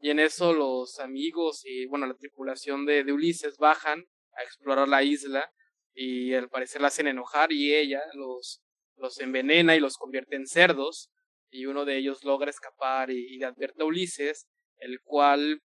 Y 0.00 0.10
en 0.10 0.20
eso 0.20 0.52
los 0.52 1.00
amigos 1.00 1.62
y, 1.64 1.86
bueno, 1.86 2.06
la 2.06 2.14
tripulación 2.14 2.86
de, 2.86 3.04
de 3.04 3.12
Ulises 3.12 3.56
bajan 3.58 4.04
a 4.36 4.42
explorar 4.42 4.88
la 4.88 5.02
isla 5.02 5.50
y 5.92 6.34
al 6.34 6.48
parecer 6.48 6.80
la 6.80 6.88
hacen 6.88 7.08
enojar 7.08 7.50
y 7.50 7.74
ella 7.74 8.00
los, 8.14 8.62
los 8.96 9.18
envenena 9.18 9.74
y 9.74 9.80
los 9.80 9.96
convierte 9.96 10.36
en 10.36 10.46
cerdos 10.46 11.10
y 11.50 11.66
uno 11.66 11.84
de 11.84 11.96
ellos 11.96 12.22
logra 12.22 12.50
escapar 12.50 13.10
y, 13.10 13.36
y 13.36 13.42
advierte 13.42 13.82
a 13.82 13.86
Ulises, 13.86 14.46
el 14.76 15.00
cual 15.02 15.60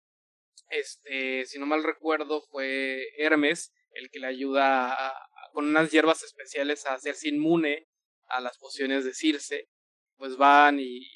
este, 0.70 1.46
si 1.46 1.58
no 1.58 1.66
mal 1.66 1.84
recuerdo, 1.84 2.42
fue 2.42 3.08
Hermes 3.18 3.74
el 4.00 4.10
que 4.10 4.20
le 4.20 4.28
ayuda 4.28 5.14
con 5.54 5.68
unas 5.68 5.92
hierbas 5.92 6.24
especiales 6.24 6.86
a 6.86 6.94
hacerse 6.94 7.30
inmune 7.30 7.88
a 8.28 8.40
las 8.40 8.58
pociones 8.58 9.06
de 9.06 9.14
Circe. 9.14 9.70
Pues 10.18 10.38
van 10.38 10.80
y 10.80 11.08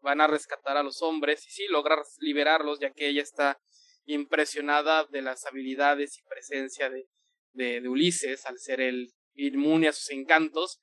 van 0.00 0.20
a 0.20 0.26
rescatar 0.26 0.76
a 0.76 0.82
los 0.82 1.02
hombres 1.02 1.46
y 1.46 1.50
sí, 1.50 1.66
logra 1.68 2.02
liberarlos 2.18 2.80
ya 2.80 2.90
que 2.90 3.08
ella 3.08 3.22
está 3.22 3.60
impresionada 4.06 5.04
de 5.04 5.22
las 5.22 5.44
habilidades 5.46 6.18
y 6.18 6.22
presencia 6.22 6.90
de, 6.90 7.06
de, 7.52 7.88
Ulises 7.88 8.46
al 8.46 8.58
ser 8.58 8.80
el 8.80 9.12
inmune 9.34 9.88
a 9.88 9.92
sus 9.92 10.10
encantos 10.10 10.80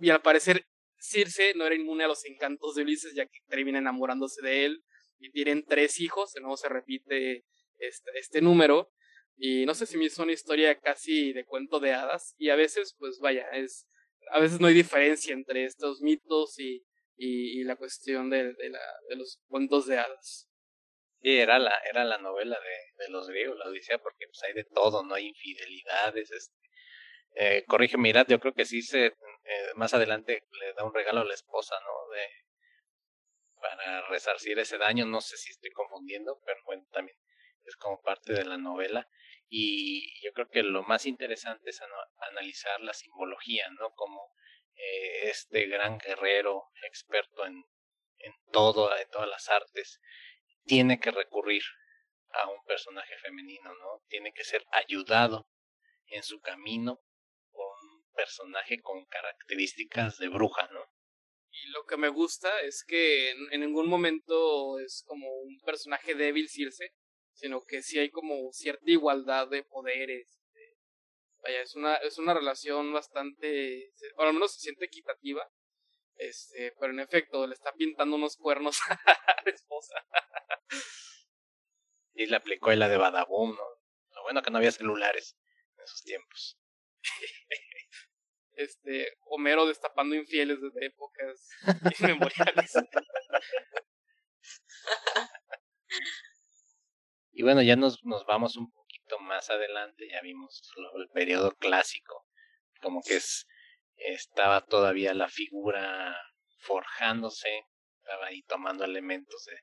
y 0.00 0.10
al 0.10 0.22
parecer 0.22 0.66
Circe 0.98 1.52
no 1.54 1.66
era 1.66 1.74
inmune 1.74 2.04
a 2.04 2.08
los 2.08 2.24
encantos 2.24 2.74
de 2.74 2.82
Ulises 2.82 3.14
ya 3.14 3.26
que 3.26 3.38
termina 3.46 3.78
enamorándose 3.78 4.42
de 4.42 4.64
él 4.64 4.84
y 5.18 5.30
tienen 5.30 5.64
tres 5.64 6.00
hijos, 6.00 6.32
de 6.32 6.40
nuevo 6.40 6.56
se 6.56 6.68
repite 6.68 7.44
este, 7.78 8.10
este 8.18 8.40
número. 8.40 8.90
Y 9.36 9.66
no 9.66 9.74
sé 9.74 9.86
si 9.86 9.96
me 9.98 10.04
hizo 10.04 10.22
una 10.22 10.32
historia 10.32 10.78
casi 10.78 11.32
de 11.32 11.44
cuento 11.44 11.80
de 11.80 11.92
hadas. 11.92 12.34
Y 12.38 12.50
a 12.50 12.56
veces, 12.56 12.94
pues 12.98 13.18
vaya, 13.20 13.48
es. 13.52 13.86
A 14.30 14.40
veces 14.40 14.60
no 14.60 14.68
hay 14.68 14.74
diferencia 14.74 15.34
entre 15.34 15.64
estos 15.64 16.00
mitos 16.00 16.58
y, 16.58 16.82
y, 17.16 17.62
la 17.64 17.76
cuestión 17.76 18.30
de, 18.30 18.54
de, 18.54 18.70
la, 18.70 18.80
de 19.08 19.16
los 19.16 19.40
cuentos 19.48 19.86
de 19.86 19.98
hadas. 19.98 20.48
Sí, 21.20 21.38
era 21.38 21.58
la, 21.58 21.74
era 21.90 22.04
la 22.04 22.18
novela 22.18 22.58
de, 22.58 23.04
de 23.04 23.10
los 23.10 23.28
griegos, 23.28 23.58
la 23.58 23.70
Odisea, 23.70 23.98
porque 23.98 24.26
pues 24.26 24.42
hay 24.44 24.54
de 24.54 24.64
todo, 24.64 25.04
no 25.04 25.14
hay 25.14 25.26
infidelidades, 25.28 26.30
este, 26.30 26.64
eh, 27.36 27.64
mirad, 27.98 28.26
yo 28.28 28.38
creo 28.40 28.54
que 28.54 28.64
sí 28.64 28.82
se, 28.82 29.06
eh, 29.06 29.12
más 29.74 29.92
adelante 29.94 30.46
le 30.60 30.72
da 30.74 30.84
un 30.84 30.94
regalo 30.94 31.20
a 31.20 31.24
la 31.24 31.34
esposa, 31.34 31.74
¿no? 31.80 32.14
De, 32.14 32.26
para 33.60 34.08
resarcir 34.08 34.58
ese 34.58 34.78
daño, 34.78 35.06
no 35.06 35.20
sé 35.20 35.36
si 35.36 35.50
estoy 35.50 35.70
confundiendo, 35.70 36.40
pero 36.44 36.60
bueno, 36.64 36.86
también 36.92 37.16
es 37.64 37.76
como 37.76 38.00
parte 38.02 38.34
de 38.34 38.44
la 38.44 38.58
novela 38.58 39.08
y 39.48 40.20
yo 40.24 40.32
creo 40.32 40.48
que 40.48 40.62
lo 40.62 40.82
más 40.82 41.06
interesante 41.06 41.70
es 41.70 41.80
analizar 42.30 42.80
la 42.80 42.92
simbología, 42.92 43.68
¿no? 43.78 43.92
Como 43.94 44.32
eh, 44.74 45.28
este 45.30 45.66
gran 45.66 45.98
guerrero 45.98 46.70
experto 46.82 47.46
en, 47.46 47.64
en 48.18 48.32
todo, 48.52 48.96
en 48.96 49.08
todas 49.10 49.28
las 49.28 49.48
artes, 49.48 50.00
tiene 50.64 50.98
que 50.98 51.10
recurrir 51.10 51.62
a 52.30 52.48
un 52.48 52.64
personaje 52.64 53.16
femenino, 53.18 53.74
¿no? 53.74 54.02
Tiene 54.08 54.32
que 54.32 54.44
ser 54.44 54.64
ayudado 54.72 55.48
en 56.06 56.22
su 56.22 56.40
camino 56.40 57.00
por 57.52 57.66
un 57.66 58.04
personaje 58.14 58.80
con 58.80 59.04
características 59.06 60.18
de 60.18 60.28
bruja, 60.28 60.68
¿no? 60.72 60.80
Y 61.50 61.68
lo 61.70 61.84
que 61.84 61.96
me 61.96 62.08
gusta 62.08 62.60
es 62.62 62.84
que 62.84 63.30
en, 63.30 63.52
en 63.52 63.60
ningún 63.60 63.88
momento 63.88 64.80
es 64.80 65.04
como 65.06 65.28
un 65.28 65.60
personaje 65.60 66.14
débil 66.14 66.48
Circe, 66.48 66.92
sino 67.34 67.62
que 67.62 67.82
sí 67.82 67.98
hay 67.98 68.10
como 68.10 68.52
cierta 68.52 68.84
igualdad 68.86 69.48
de 69.48 69.64
poderes. 69.64 70.40
vaya, 71.42 71.60
es 71.60 71.74
una, 71.74 71.96
es 71.96 72.18
una 72.18 72.34
relación 72.34 72.92
bastante, 72.92 73.92
o 74.16 74.22
al 74.22 74.32
menos 74.32 74.54
se 74.54 74.60
siente 74.60 74.86
equitativa, 74.86 75.46
este, 76.16 76.72
pero 76.78 76.92
en 76.92 77.00
efecto 77.00 77.46
le 77.46 77.54
está 77.54 77.72
pintando 77.72 78.16
unos 78.16 78.36
cuernos 78.36 78.78
a 78.88 79.42
la 79.44 79.50
esposa. 79.50 79.94
y 82.14 82.26
le 82.26 82.36
aplicó 82.36 82.72
la 82.72 82.88
de 82.88 82.96
Badaboom, 82.96 83.50
¿no? 83.50 83.64
Lo 84.14 84.22
bueno 84.22 84.42
que 84.42 84.50
no 84.50 84.58
había 84.58 84.72
celulares 84.72 85.36
en 85.76 85.84
esos 85.84 86.02
tiempos. 86.02 86.58
este, 88.52 89.18
Homero 89.26 89.66
destapando 89.66 90.14
infieles 90.14 90.60
desde 90.60 90.86
épocas 90.86 91.50
inmemoriales. 91.98 92.74
Y 97.36 97.42
bueno, 97.42 97.62
ya 97.62 97.74
nos, 97.74 98.04
nos 98.04 98.24
vamos 98.26 98.56
un 98.56 98.70
poquito 98.70 99.18
más 99.18 99.50
adelante, 99.50 100.08
ya 100.08 100.20
vimos 100.20 100.62
el 100.96 101.08
periodo 101.08 101.50
clásico, 101.56 102.24
como 102.80 103.02
que 103.02 103.16
es, 103.16 103.48
estaba 103.96 104.64
todavía 104.64 105.14
la 105.14 105.28
figura 105.28 106.16
forjándose, 106.58 107.64
estaba 107.98 108.26
ahí 108.26 108.42
tomando 108.42 108.84
elementos 108.84 109.44
de 109.46 109.58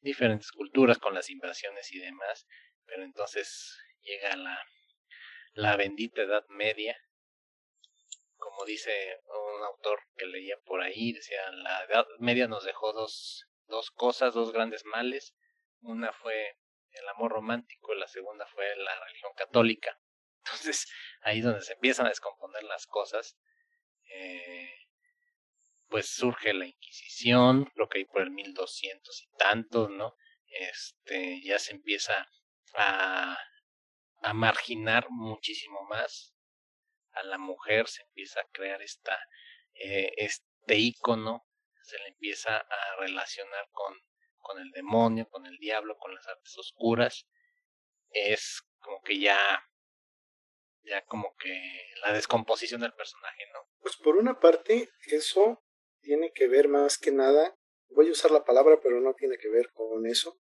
diferentes 0.00 0.50
culturas 0.50 0.98
con 0.98 1.14
las 1.14 1.30
invasiones 1.30 1.92
y 1.92 2.00
demás, 2.00 2.48
pero 2.86 3.04
entonces 3.04 3.78
llega 4.00 4.34
la, 4.34 4.58
la 5.52 5.76
bendita 5.76 6.22
Edad 6.22 6.44
Media, 6.48 6.98
como 8.36 8.64
dice 8.64 9.20
un 9.28 9.62
autor 9.62 10.00
que 10.16 10.26
leía 10.26 10.56
por 10.64 10.82
ahí, 10.82 11.12
decía, 11.12 11.52
la 11.52 11.84
Edad 11.84 12.06
Media 12.18 12.48
nos 12.48 12.64
dejó 12.64 12.92
dos, 12.92 13.46
dos 13.68 13.92
cosas, 13.92 14.34
dos 14.34 14.52
grandes 14.52 14.84
males, 14.84 15.36
una 15.82 16.12
fue 16.12 16.56
el 16.92 17.08
amor 17.08 17.32
romántico, 17.32 17.94
la 17.94 18.06
segunda 18.06 18.46
fue 18.46 18.76
la 18.76 19.04
religión 19.04 19.32
católica. 19.36 19.98
Entonces, 20.44 20.92
ahí 21.22 21.40
donde 21.40 21.62
se 21.62 21.74
empiezan 21.74 22.06
a 22.06 22.10
descomponer 22.10 22.62
las 22.64 22.86
cosas, 22.86 23.38
eh, 24.14 24.74
pues 25.88 26.08
surge 26.08 26.52
la 26.54 26.66
Inquisición, 26.66 27.70
lo 27.74 27.88
que 27.88 27.98
hay 27.98 28.04
por 28.04 28.22
el 28.22 28.30
1200 28.30 29.22
y 29.22 29.36
tantos, 29.36 29.90
¿no? 29.90 30.16
Este, 30.46 31.40
ya 31.42 31.58
se 31.58 31.72
empieza 31.72 32.28
a, 32.74 33.38
a 34.22 34.32
marginar 34.32 35.06
muchísimo 35.10 35.82
más 35.84 36.34
a 37.12 37.22
la 37.24 37.38
mujer, 37.38 37.88
se 37.88 38.02
empieza 38.02 38.40
a 38.40 38.48
crear 38.52 38.82
esta, 38.82 39.18
eh, 39.74 40.12
este 40.16 40.76
icono, 40.76 41.46
se 41.82 41.98
le 41.98 42.08
empieza 42.08 42.56
a 42.56 42.96
relacionar 43.00 43.68
con 43.72 43.94
con 44.42 44.58
el 44.58 44.70
demonio, 44.72 45.28
con 45.28 45.46
el 45.46 45.56
diablo, 45.58 45.96
con 45.98 46.14
las 46.14 46.26
artes 46.26 46.56
oscuras, 46.58 47.26
es 48.10 48.62
como 48.80 49.00
que 49.02 49.18
ya, 49.18 49.38
ya 50.82 51.04
como 51.06 51.34
que 51.36 51.92
la 52.02 52.12
descomposición 52.12 52.80
del 52.82 52.92
personaje, 52.92 53.44
¿no? 53.52 53.60
Pues 53.80 53.96
por 53.96 54.16
una 54.16 54.38
parte, 54.38 54.90
eso 55.06 55.62
tiene 56.00 56.32
que 56.32 56.48
ver 56.48 56.68
más 56.68 56.98
que 56.98 57.12
nada, 57.12 57.56
voy 57.88 58.08
a 58.08 58.12
usar 58.12 58.30
la 58.30 58.44
palabra, 58.44 58.80
pero 58.82 59.00
no 59.00 59.14
tiene 59.14 59.38
que 59.38 59.48
ver 59.48 59.70
con 59.72 60.06
eso, 60.06 60.38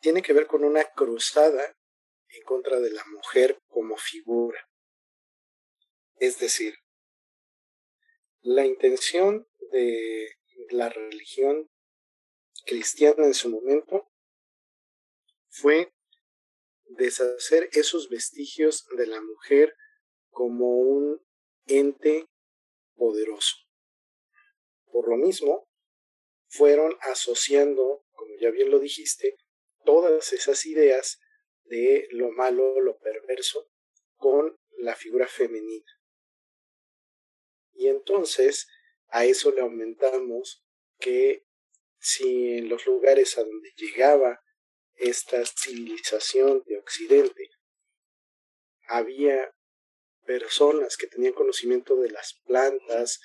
tiene 0.00 0.22
que 0.22 0.32
ver 0.32 0.46
con 0.46 0.64
una 0.64 0.84
cruzada 0.84 1.76
en 2.28 2.42
contra 2.44 2.80
de 2.80 2.90
la 2.90 3.04
mujer 3.06 3.58
como 3.68 3.96
figura. 3.96 4.68
Es 6.16 6.38
decir, 6.38 6.74
la 8.42 8.64
intención 8.64 9.46
de 9.72 10.36
la 10.70 10.88
religión 10.88 11.68
cristiana 12.70 13.26
en 13.26 13.34
su 13.34 13.50
momento 13.50 14.08
fue 15.48 15.92
deshacer 16.84 17.68
esos 17.72 18.08
vestigios 18.08 18.86
de 18.96 19.08
la 19.08 19.20
mujer 19.20 19.74
como 20.28 20.76
un 20.76 21.20
ente 21.66 22.28
poderoso. 22.94 23.56
Por 24.92 25.08
lo 25.08 25.16
mismo, 25.16 25.68
fueron 26.46 26.96
asociando, 27.00 28.04
como 28.12 28.36
ya 28.40 28.50
bien 28.50 28.70
lo 28.70 28.78
dijiste, 28.78 29.36
todas 29.84 30.32
esas 30.32 30.64
ideas 30.64 31.18
de 31.64 32.06
lo 32.12 32.30
malo, 32.30 32.80
lo 32.80 32.98
perverso, 32.98 33.68
con 34.14 34.56
la 34.78 34.94
figura 34.94 35.26
femenina. 35.26 35.90
Y 37.72 37.88
entonces 37.88 38.68
a 39.08 39.24
eso 39.24 39.50
le 39.50 39.60
aumentamos 39.60 40.64
que 41.00 41.49
si 42.00 42.54
en 42.58 42.68
los 42.68 42.86
lugares 42.86 43.36
a 43.38 43.44
donde 43.44 43.72
llegaba 43.76 44.40
esta 44.96 45.44
civilización 45.44 46.62
de 46.66 46.78
Occidente 46.78 47.50
había 48.86 49.54
personas 50.24 50.96
que 50.96 51.06
tenían 51.06 51.32
conocimiento 51.32 51.96
de 51.96 52.10
las 52.10 52.34
plantas 52.44 53.20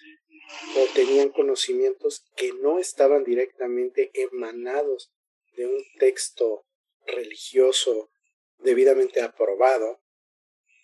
o 0.77 0.93
tenían 0.93 1.29
conocimientos 1.29 2.25
que 2.35 2.53
no 2.53 2.79
estaban 2.79 3.23
directamente 3.23 4.11
emanados 4.13 5.11
de 5.53 5.65
un 5.65 5.83
texto 5.97 6.65
religioso 7.05 8.11
debidamente 8.57 9.21
aprobado, 9.21 10.01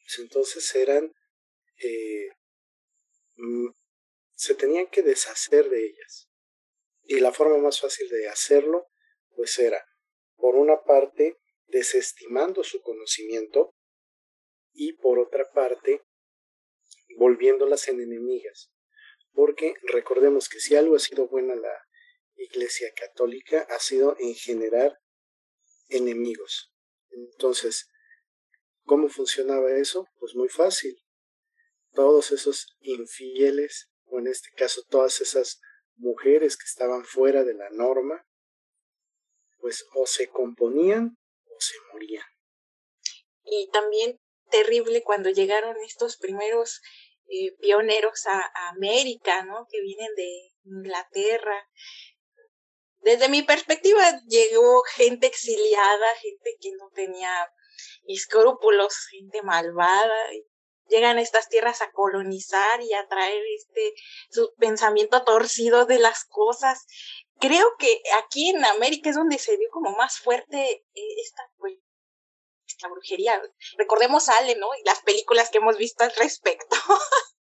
pues 0.03 0.19
entonces 0.19 0.75
eran, 0.75 1.13
eh, 1.77 2.29
mm, 3.35 3.69
se 4.33 4.55
tenían 4.55 4.87
que 4.87 5.03
deshacer 5.03 5.69
de 5.69 5.85
ellas. 5.85 6.30
Y 7.11 7.19
la 7.19 7.33
forma 7.33 7.57
más 7.57 7.81
fácil 7.81 8.07
de 8.07 8.29
hacerlo, 8.29 8.87
pues 9.35 9.59
era, 9.59 9.85
por 10.37 10.55
una 10.55 10.81
parte, 10.83 11.37
desestimando 11.67 12.63
su 12.63 12.81
conocimiento 12.81 13.75
y 14.71 14.93
por 14.93 15.19
otra 15.19 15.43
parte, 15.51 16.03
volviéndolas 17.17 17.89
en 17.89 17.99
enemigas. 17.99 18.71
Porque 19.33 19.73
recordemos 19.81 20.47
que 20.47 20.61
si 20.61 20.77
algo 20.77 20.95
ha 20.95 20.99
sido 20.99 21.27
buena 21.27 21.53
la 21.53 21.85
Iglesia 22.35 22.89
Católica, 22.95 23.67
ha 23.69 23.79
sido 23.79 24.15
en 24.17 24.33
generar 24.33 24.97
enemigos. 25.89 26.73
Entonces, 27.09 27.89
¿cómo 28.85 29.09
funcionaba 29.09 29.69
eso? 29.73 30.07
Pues 30.17 30.33
muy 30.33 30.47
fácil. 30.47 30.97
Todos 31.91 32.31
esos 32.31 32.77
infieles, 32.79 33.91
o 34.05 34.19
en 34.19 34.27
este 34.27 34.49
caso 34.55 34.81
todas 34.89 35.19
esas 35.19 35.59
mujeres 36.01 36.57
que 36.57 36.65
estaban 36.65 37.05
fuera 37.05 37.43
de 37.43 37.53
la 37.53 37.69
norma, 37.69 38.25
pues 39.59 39.85
o 39.95 40.05
se 40.05 40.27
componían 40.27 41.17
o 41.45 41.55
se 41.59 41.75
morían. 41.93 42.25
Y 43.43 43.69
también 43.71 44.19
terrible 44.49 45.03
cuando 45.03 45.29
llegaron 45.29 45.75
estos 45.85 46.17
primeros 46.17 46.81
eh, 47.29 47.55
pioneros 47.59 48.25
a, 48.27 48.39
a, 48.39 48.69
América, 48.69 49.43
¿no? 49.45 49.65
Que 49.69 49.81
vienen 49.81 50.13
de 50.15 50.51
Inglaterra. 50.65 51.69
Desde 52.99 53.29
mi 53.29 53.41
perspectiva 53.41 54.03
llegó 54.27 54.81
gente 54.83 55.27
exiliada, 55.27 56.15
gente 56.15 56.57
que 56.59 56.71
no 56.77 56.89
tenía 56.93 57.51
escrúpulos, 58.05 59.07
gente 59.09 59.41
malvada. 59.43 60.29
Llegan 60.91 61.19
estas 61.19 61.47
tierras 61.47 61.81
a 61.81 61.91
colonizar 61.91 62.81
y 62.81 62.93
a 62.93 63.07
traer 63.07 63.41
este 63.55 63.93
su 64.29 64.53
pensamiento 64.57 65.23
torcido 65.23 65.85
de 65.85 65.99
las 65.99 66.25
cosas. 66.25 66.85
Creo 67.39 67.65
que 67.79 68.03
aquí 68.17 68.49
en 68.49 68.63
América 68.65 69.09
es 69.09 69.15
donde 69.15 69.39
se 69.39 69.55
vio 69.55 69.69
como 69.71 69.91
más 69.91 70.19
fuerte 70.19 70.85
eh, 70.93 71.15
esta 71.23 71.49
pues, 71.57 71.77
la 72.81 72.89
brujería. 72.89 73.41
Recordemos 73.77 74.27
a 74.29 74.37
Ale, 74.37 74.55
¿no? 74.55 74.67
Y 74.75 74.83
las 74.85 75.01
películas 75.01 75.49
que 75.49 75.59
hemos 75.59 75.77
visto 75.77 76.03
al 76.03 76.13
respecto. 76.15 76.75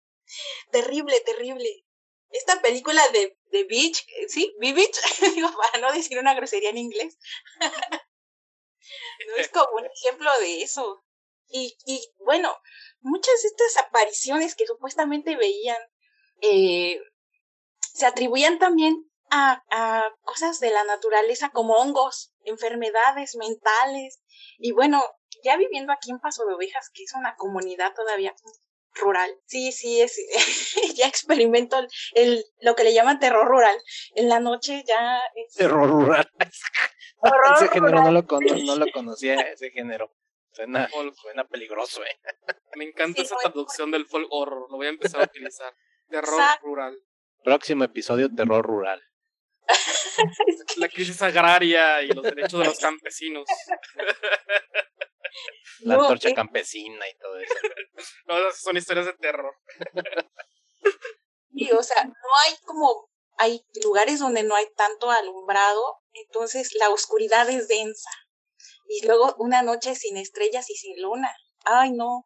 terrible, 0.71 1.19
terrible. 1.21 1.85
Esta 2.29 2.61
película 2.61 3.01
de, 3.09 3.37
de 3.45 3.63
Beach, 3.63 4.05
¿sí? 4.27 4.53
Beach, 4.59 4.75
digo, 5.35 5.49
para 5.55 5.79
no 5.81 5.91
decir 5.91 6.19
una 6.19 6.35
grosería 6.35 6.69
en 6.69 6.77
inglés. 6.77 7.17
es 9.37 9.49
como 9.49 9.77
un 9.77 9.85
ejemplo 9.87 10.29
de 10.39 10.61
eso. 10.61 11.03
Y, 11.51 11.75
y 11.85 12.07
bueno, 12.19 12.55
muchas 13.01 13.41
de 13.41 13.47
estas 13.47 13.85
apariciones 13.85 14.55
que 14.55 14.65
supuestamente 14.65 15.35
veían 15.35 15.77
eh, 16.41 16.99
se 17.93 18.05
atribuían 18.05 18.59
también 18.59 19.09
a, 19.29 19.63
a, 19.69 20.03
cosas 20.23 20.59
de 20.59 20.71
la 20.71 20.83
naturaleza 20.85 21.49
como 21.49 21.73
hongos, 21.73 22.33
enfermedades 22.43 23.35
mentales. 23.35 24.21
Y 24.57 24.71
bueno, 24.71 25.03
ya 25.43 25.57
viviendo 25.57 25.93
aquí 25.93 26.11
en 26.11 26.19
Paso 26.19 26.45
de 26.45 26.53
Ovejas, 26.53 26.89
que 26.93 27.03
es 27.03 27.13
una 27.13 27.35
comunidad 27.35 27.93
todavía 27.93 28.33
rural, 28.95 29.31
sí, 29.45 29.71
sí, 29.71 30.01
es, 30.01 30.17
ya 30.95 31.07
experimento 31.07 31.77
el, 32.15 32.43
lo 32.61 32.75
que 32.75 32.83
le 32.83 32.93
llaman 32.93 33.19
terror 33.19 33.47
rural. 33.47 33.77
En 34.15 34.29
la 34.29 34.39
noche 34.39 34.83
ya... 34.87 35.21
Terror 35.55 35.89
rural. 35.89 36.29
ese 37.55 37.67
género 37.69 38.03
no 38.03 38.11
lo, 38.11 38.25
no 38.65 38.75
lo 38.75 38.85
conocía, 38.93 39.35
ese 39.41 39.71
género. 39.71 40.11
Suena, 40.51 40.89
suena 41.15 41.47
peligroso, 41.47 42.03
eh. 42.03 42.19
Me 42.75 42.85
encanta 42.85 43.21
esa 43.21 43.37
traducción 43.37 43.91
del 43.91 44.05
folk 44.05 44.27
horror, 44.29 44.69
lo 44.69 44.77
voy 44.77 44.87
a 44.87 44.89
empezar 44.89 45.21
a 45.21 45.23
utilizar. 45.31 45.73
Terror 46.09 46.41
rural. 46.61 46.97
Próximo 47.43 47.83
episodio, 47.83 48.29
terror 48.33 48.65
rural. 48.65 49.01
La 50.77 50.89
crisis 50.89 51.21
agraria 51.21 52.01
y 52.01 52.07
los 52.07 52.23
derechos 52.23 52.59
de 52.59 52.65
los 52.65 52.79
campesinos. 52.79 53.47
La 55.81 55.95
no, 55.95 56.01
antorcha 56.01 56.33
campesina 56.33 57.07
y 57.07 57.17
todo 57.17 57.37
eso. 57.37 57.53
no, 58.25 58.51
son 58.51 58.77
historias 58.77 59.05
de 59.05 59.13
terror. 59.13 59.55
Y, 61.51 61.71
o 61.71 61.83
sea, 61.83 62.03
no 62.03 62.29
hay 62.45 62.55
como, 62.65 63.09
hay 63.37 63.61
lugares 63.83 64.19
donde 64.19 64.43
no 64.43 64.55
hay 64.55 64.67
tanto 64.75 65.11
alumbrado, 65.11 65.99
entonces 66.13 66.73
la 66.73 66.89
oscuridad 66.89 67.49
es 67.49 67.67
densa. 67.67 68.09
Y 68.89 69.05
luego 69.05 69.35
una 69.37 69.61
noche 69.61 69.93
sin 69.93 70.17
estrellas 70.17 70.67
y 70.69 70.75
sin 70.75 70.99
luna. 70.99 71.31
Ay, 71.63 71.91
no. 71.91 72.25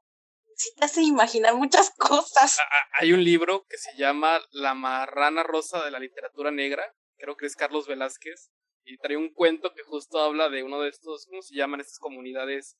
Sí 0.55 0.69
te 0.77 0.85
hace 0.85 1.01
imaginar 1.03 1.55
muchas 1.55 1.91
cosas. 1.97 2.57
Hay 2.93 3.11
un 3.11 3.21
libro 3.21 3.65
que 3.67 3.77
se 3.77 3.95
llama 3.97 4.39
La 4.51 4.73
marrana 4.73 5.43
rosa 5.43 5.83
de 5.83 5.91
la 5.91 5.99
literatura 5.99 6.51
negra, 6.51 6.95
creo 7.17 7.35
que 7.35 7.47
es 7.47 7.55
Carlos 7.57 7.85
Velázquez, 7.85 8.49
y 8.85 8.97
trae 8.97 9.17
un 9.17 9.33
cuento 9.33 9.73
que 9.73 9.83
justo 9.83 10.19
habla 10.19 10.49
de 10.49 10.63
uno 10.63 10.81
de 10.81 10.89
estos, 10.89 11.25
¿cómo 11.29 11.41
se 11.41 11.55
llaman 11.55 11.81
estas 11.81 11.99
comunidades 11.99 12.77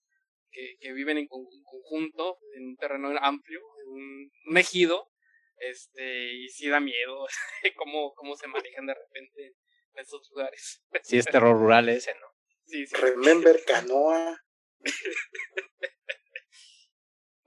que, 0.50 0.78
que 0.80 0.94
viven 0.94 1.18
en, 1.18 1.28
conjunto, 1.28 2.40
en 2.56 2.68
un 2.68 2.78
terreno 2.78 3.10
amplio, 3.20 3.60
en 3.86 3.92
un, 4.50 4.58
ejido, 4.58 5.12
este, 5.58 6.34
y 6.36 6.48
sí 6.50 6.70
da 6.70 6.80
miedo 6.80 7.26
cómo, 7.78 8.14
cómo 8.14 8.36
se 8.38 8.48
manejan 8.48 8.86
de 8.86 8.94
repente 8.94 9.56
en 9.94 10.02
esos 10.02 10.30
lugares. 10.30 10.82
Sí, 11.04 11.18
es 11.18 11.26
terror 11.26 11.58
rural 11.58 11.90
ese, 11.90 12.14
¿no? 12.16 12.33
Sí, 12.66 12.86
sí. 12.88 12.96
Remember 12.96 13.64
Canoa. 13.66 14.40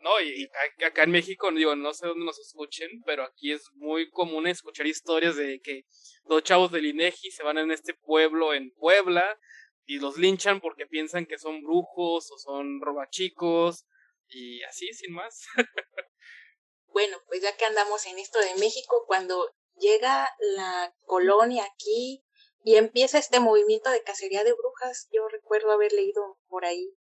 No, 0.07 0.21
y 0.21 0.49
acá 0.85 1.03
en 1.03 1.11
México, 1.11 1.51
digo, 1.51 1.75
no 1.75 1.93
sé 1.93 2.07
dónde 2.07 2.25
nos 2.25 2.39
escuchen, 2.39 3.03
pero 3.05 3.25
aquí 3.25 3.51
es 3.51 3.65
muy 3.75 4.09
común 4.11 4.47
escuchar 4.47 4.87
historias 4.87 5.35
de 5.35 5.61
que 5.61 5.83
dos 6.27 6.45
chavos 6.45 6.71
del 6.71 6.87
INEGI 6.87 7.33
se 7.33 7.43
van 7.43 7.59
en 7.59 7.73
este 7.73 7.93
pueblo 7.95 8.55
en 8.55 8.71
Puebla 8.75 9.37
y 9.85 9.99
los 9.99 10.17
linchan 10.17 10.61
porque 10.61 10.87
piensan 10.87 11.27
que 11.27 11.39
son 11.39 11.61
brujos 11.61 12.31
o 12.31 12.39
son 12.39 12.81
robachicos 12.83 13.85
y 14.29 14.63
así, 14.63 14.93
sin 14.93 15.13
más. 15.13 15.45
bueno, 16.87 17.19
pues 17.27 17.43
ya 17.43 17.57
que 17.57 17.65
andamos 17.65 18.07
en 18.07 18.21
esto 18.21 18.39
de 18.39 18.55
México, 18.61 19.05
cuando 19.09 19.53
llega 19.77 20.29
la 20.39 20.95
colonia 21.05 21.65
aquí 21.65 22.25
y 22.67 22.75
empieza 22.75 23.19
este 23.19 23.39
movimiento 23.39 23.91
de 23.91 24.03
cacería 24.03 24.43
de 24.43 24.53
brujas, 24.53 25.07
yo 25.13 25.29
recuerdo 25.29 25.71
haber 25.71 25.93
leído 25.93 26.37
por 26.49 26.65
ahí 26.65 26.99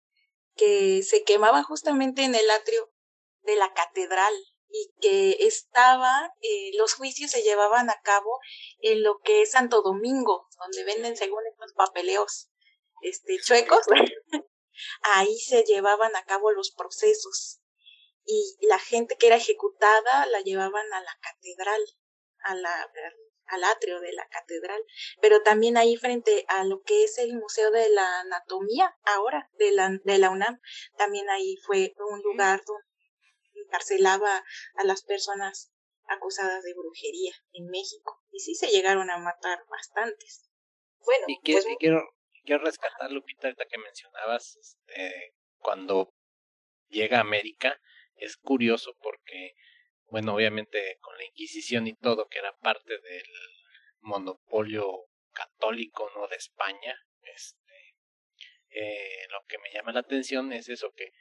que 0.54 1.02
se 1.02 1.24
quemaba 1.24 1.64
justamente 1.64 2.22
en 2.22 2.36
el 2.36 2.48
atrio 2.52 2.94
de 3.42 3.56
la 3.56 3.74
catedral 3.74 4.32
y 4.70 4.94
que 5.02 5.48
estaba, 5.48 6.32
eh, 6.42 6.70
los 6.78 6.94
juicios 6.94 7.32
se 7.32 7.42
llevaban 7.42 7.90
a 7.90 8.00
cabo 8.04 8.40
en 8.78 9.02
lo 9.02 9.18
que 9.22 9.42
es 9.42 9.54
Santo 9.54 9.82
Domingo, 9.82 10.48
donde 10.60 10.84
venden 10.84 11.18
según 11.18 11.42
estos 11.52 11.74
papeleos 11.74 12.52
este, 13.02 13.40
chuecos, 13.40 13.88
ahí 15.16 15.36
se 15.40 15.64
llevaban 15.64 16.16
a 16.16 16.26
cabo 16.26 16.52
los 16.52 16.76
procesos 16.78 17.60
y 18.24 18.56
la 18.68 18.78
gente 18.78 19.18
que 19.18 19.26
era 19.26 19.38
ejecutada 19.38 20.28
la 20.28 20.42
llevaban 20.42 20.94
a 20.94 21.02
la 21.02 21.18
catedral, 21.22 21.82
a 22.44 22.54
la, 22.54 22.92
al 23.48 23.64
atrio 23.64 24.00
de 24.00 24.14
la 24.14 24.28
catedral, 24.28 24.82
pero 25.22 25.42
también 25.42 25.78
ahí 25.78 25.96
frente 25.98 26.46
a 26.48 26.64
lo 26.64 26.82
que 26.82 27.04
es 27.04 27.18
el 27.18 27.34
Museo 27.36 27.72
de 27.72 27.90
la 27.90 28.22
Anatomía 28.22 28.96
ahora 29.04 29.50
de 29.58 29.72
la, 29.72 29.90
de 30.04 30.18
la 30.18 30.30
UNAM, 30.30 30.60
también 30.98 31.30
ahí 31.30 31.58
fue 31.66 31.94
un 31.98 32.22
lugar 32.22 32.62
donde 32.66 33.66
encarcelaba 33.66 34.44
a 34.76 34.84
las 34.84 35.04
personas 35.04 35.72
acusadas 36.08 36.64
de 36.64 36.74
brujería 36.74 37.34
en 37.54 37.68
México. 37.68 38.22
y 38.32 38.40
sí 38.40 38.56
se 38.56 38.68
llegaron 38.68 39.10
a 39.10 39.18
matar 39.18 39.60
bastantes. 39.70 40.50
Bueno, 41.00 41.26
y, 41.28 41.40
pues, 41.40 41.66
quiero, 41.80 42.02
quiero 42.44 42.64
rescatar, 42.64 43.12
Lupita, 43.12 43.48
ahorita 43.48 43.66
que 43.66 43.78
mencionabas, 43.78 44.58
este, 44.58 45.36
cuando 45.60 46.14
llega 46.90 47.18
a 47.18 47.22
América, 47.22 47.80
es 48.16 48.38
curioso 48.38 48.96
porque, 49.02 49.56
bueno, 50.08 50.36
obviamente 50.36 50.98
con 51.02 51.18
la 51.18 51.26
Inquisición 51.26 51.88
y 51.88 51.96
todo, 51.96 52.28
que 52.28 52.40
era 52.40 52.56
parte 52.58 52.98
del 53.00 53.26
monopolio 54.00 55.08
católico, 55.34 56.10
¿no? 56.16 56.28
De 56.28 56.36
España, 56.36 56.96
este, 57.22 57.96
eh, 58.70 59.28
lo 59.30 59.44
que 59.48 59.58
me 59.58 59.72
llama 59.72 59.92
la 59.92 60.02
atención 60.02 60.54
es 60.54 60.70
eso, 60.70 60.92
que 60.94 61.12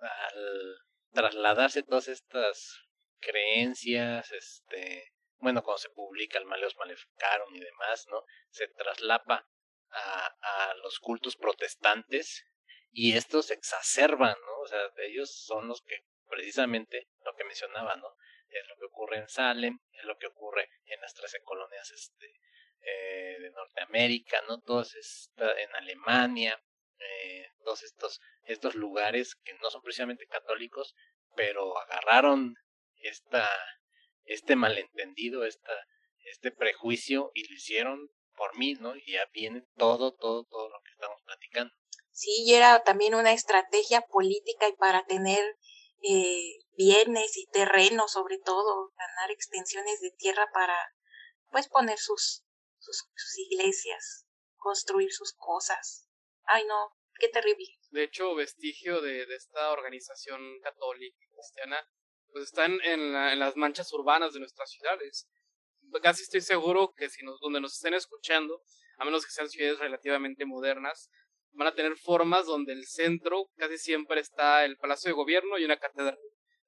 al 0.00 0.76
trasladarse 1.12 1.82
todas 1.82 2.08
estas 2.08 2.80
creencias, 3.20 4.32
este, 4.32 5.12
bueno, 5.38 5.62
cuando 5.62 5.78
se 5.78 5.90
publica 5.90 6.38
el 6.38 6.44
Maleos 6.44 6.76
Maleficarum 6.76 7.54
y 7.54 7.60
demás, 7.60 8.06
¿no? 8.10 8.24
Se 8.50 8.68
traslapa 8.68 9.46
a, 9.90 10.34
a 10.40 10.74
los 10.74 10.98
cultos 10.98 11.36
protestantes 11.36 12.44
y 12.90 13.16
estos 13.16 13.50
exacerban, 13.50 14.36
¿no? 14.46 14.58
O 14.60 14.66
sea, 14.66 14.80
ellos 14.98 15.44
son 15.44 15.68
los 15.68 15.82
que 15.82 16.04
precisamente 16.34 17.08
lo 17.24 17.32
que 17.34 17.44
mencionaba, 17.44 17.94
¿no? 17.96 18.08
Es 18.48 18.66
lo 18.68 18.76
que 18.76 18.86
ocurre 18.86 19.18
en 19.18 19.28
Salem, 19.28 19.78
es 19.92 20.04
lo 20.04 20.16
que 20.18 20.26
ocurre 20.26 20.68
en 20.86 21.00
las 21.00 21.14
13 21.14 21.42
colonias 21.42 21.90
este, 21.90 22.26
eh, 22.80 23.36
de 23.40 23.50
Norteamérica, 23.50 24.42
¿no? 24.48 24.60
Todos 24.60 24.94
está 24.96 25.52
en 25.60 25.74
Alemania, 25.76 26.60
eh, 26.98 27.46
todos 27.62 27.82
estos, 27.84 28.20
estos 28.44 28.74
lugares 28.74 29.36
que 29.36 29.54
no 29.54 29.70
son 29.70 29.82
precisamente 29.82 30.26
católicos, 30.26 30.94
pero 31.36 31.78
agarraron 31.78 32.54
esta, 32.96 33.48
este 34.24 34.56
malentendido, 34.56 35.44
esta, 35.44 35.72
este 36.24 36.50
prejuicio 36.50 37.30
y 37.34 37.48
lo 37.48 37.54
hicieron 37.54 38.10
por 38.34 38.56
mí, 38.58 38.74
¿no? 38.74 38.96
Y 38.96 39.12
ya 39.12 39.24
viene 39.32 39.62
todo, 39.76 40.12
todo, 40.14 40.44
todo 40.44 40.68
lo 40.68 40.80
que 40.82 40.90
estamos 40.90 41.20
platicando. 41.24 41.72
Sí, 42.10 42.44
y 42.46 42.54
era 42.54 42.80
también 42.84 43.14
una 43.16 43.32
estrategia 43.32 44.02
política 44.02 44.68
y 44.68 44.76
para 44.76 45.04
tener 45.04 45.40
eh, 46.08 46.58
bienes 46.76 47.36
y 47.36 47.46
terrenos, 47.46 48.12
sobre 48.12 48.38
todo, 48.38 48.92
ganar 48.96 49.30
extensiones 49.30 50.00
de 50.00 50.10
tierra 50.12 50.48
para, 50.52 50.76
pues, 51.50 51.68
poner 51.68 51.98
sus, 51.98 52.44
sus, 52.78 53.04
iglesias, 53.50 54.26
construir 54.56 55.12
sus 55.12 55.32
cosas. 55.34 56.08
Ay, 56.44 56.64
no, 56.66 56.92
qué 57.18 57.28
terrible. 57.28 57.66
De 57.90 58.04
hecho, 58.04 58.34
vestigio 58.34 59.00
de, 59.00 59.26
de 59.26 59.36
esta 59.36 59.70
organización 59.72 60.60
católica 60.62 61.16
cristiana, 61.32 61.88
pues 62.32 62.44
están 62.46 62.72
en, 62.82 63.14
en 63.14 63.38
las 63.38 63.56
manchas 63.56 63.92
urbanas 63.92 64.34
de 64.34 64.40
nuestras 64.40 64.70
ciudades 64.70 65.28
casi 66.00 66.22
estoy 66.22 66.40
seguro 66.40 66.94
que 66.96 67.08
si 67.08 67.24
nos, 67.24 67.40
donde 67.40 67.60
nos 67.60 67.74
estén 67.74 67.94
escuchando, 67.94 68.62
a 68.98 69.04
menos 69.04 69.24
que 69.24 69.32
sean 69.32 69.48
ciudades 69.48 69.78
relativamente 69.78 70.44
modernas, 70.44 71.10
van 71.54 71.68
a 71.68 71.74
tener 71.74 71.96
formas 71.96 72.46
donde 72.46 72.72
el 72.72 72.84
centro 72.86 73.50
casi 73.56 73.78
siempre 73.78 74.20
está 74.20 74.64
el 74.64 74.76
Palacio 74.76 75.08
de 75.08 75.14
Gobierno 75.14 75.58
y 75.58 75.64
una 75.64 75.78
catedral, 75.78 76.18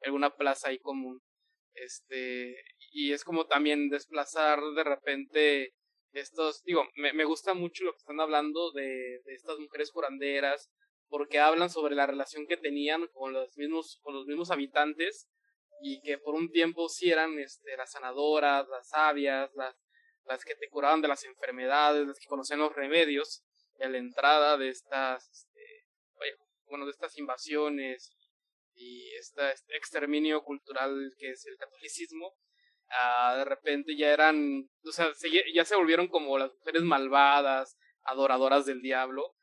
alguna 0.03 0.35
plaza 0.35 0.69
ahí 0.69 0.79
común. 0.79 1.21
Este, 1.75 2.57
y 2.93 3.13
es 3.13 3.25
como 3.25 3.47
también 3.47 3.91
desplazar 3.91 4.61
de 4.75 4.85
repente 4.85 5.75
estos, 6.13 6.63
digo, 6.65 6.85
me, 6.95 7.13
me 7.13 7.25
gusta 7.25 7.53
mucho 7.53 7.85
lo 7.85 7.93
que 7.93 7.99
están 7.99 8.21
hablando 8.21 8.73
de, 8.73 9.21
de 9.25 9.35
estas 9.35 9.59
mujeres 9.59 9.91
curanderas, 9.91 10.71
porque 11.09 11.39
hablan 11.39 11.71
sobre 11.71 11.95
la 11.95 12.07
relación 12.07 12.47
que 12.47 12.57
tenían 12.57 13.07
con 13.09 13.33
los 13.33 13.57
mismos, 13.57 13.99
con 14.03 14.15
los 14.15 14.27
mismos 14.27 14.51
habitantes 14.51 15.29
y 15.83 16.01
que 16.01 16.19
por 16.19 16.35
un 16.35 16.51
tiempo 16.51 16.89
sí 16.89 17.11
eran 17.11 17.39
este, 17.39 17.77
las 17.77 17.93
sanadoras, 17.93 18.67
las 18.69 18.89
sabias, 18.89 19.51
las, 19.55 19.77
las 20.25 20.45
que 20.45 20.55
te 20.55 20.69
curaban 20.69 21.03
de 21.03 21.09
las 21.09 21.25
enfermedades, 21.25 22.07
las 22.07 22.19
que 22.19 22.27
conocían 22.27 22.61
los 22.61 22.75
remedios, 22.75 23.45
a 23.85 23.89
la 23.89 23.99
entrada 23.99 24.57
de 24.57 24.69
estas, 24.69 25.29
este, 25.29 25.87
bueno, 26.67 26.85
de 26.85 26.91
estas 26.91 27.17
invasiones 27.19 28.13
y 28.75 29.13
este, 29.15 29.43
exterminio 29.69 30.43
cultural 30.43 31.13
que 31.19 31.31
es 31.31 31.47
el 31.47 31.57
catolicismo, 31.57 32.35
ah, 32.91 33.35
de 33.39 33.45
repente 33.45 33.97
ya 33.97 34.09
eran, 34.09 34.69
o 34.85 34.93
sea, 34.93 35.09
ya 35.55 35.65
se 35.65 35.77
volvieron 35.77 36.09
como 36.09 36.39
las 36.39 36.53
mujeres 36.55 36.83
malvadas, 36.83 37.77
adoradoras 38.03 38.67
del 38.67 38.83
diablo, 38.83 39.35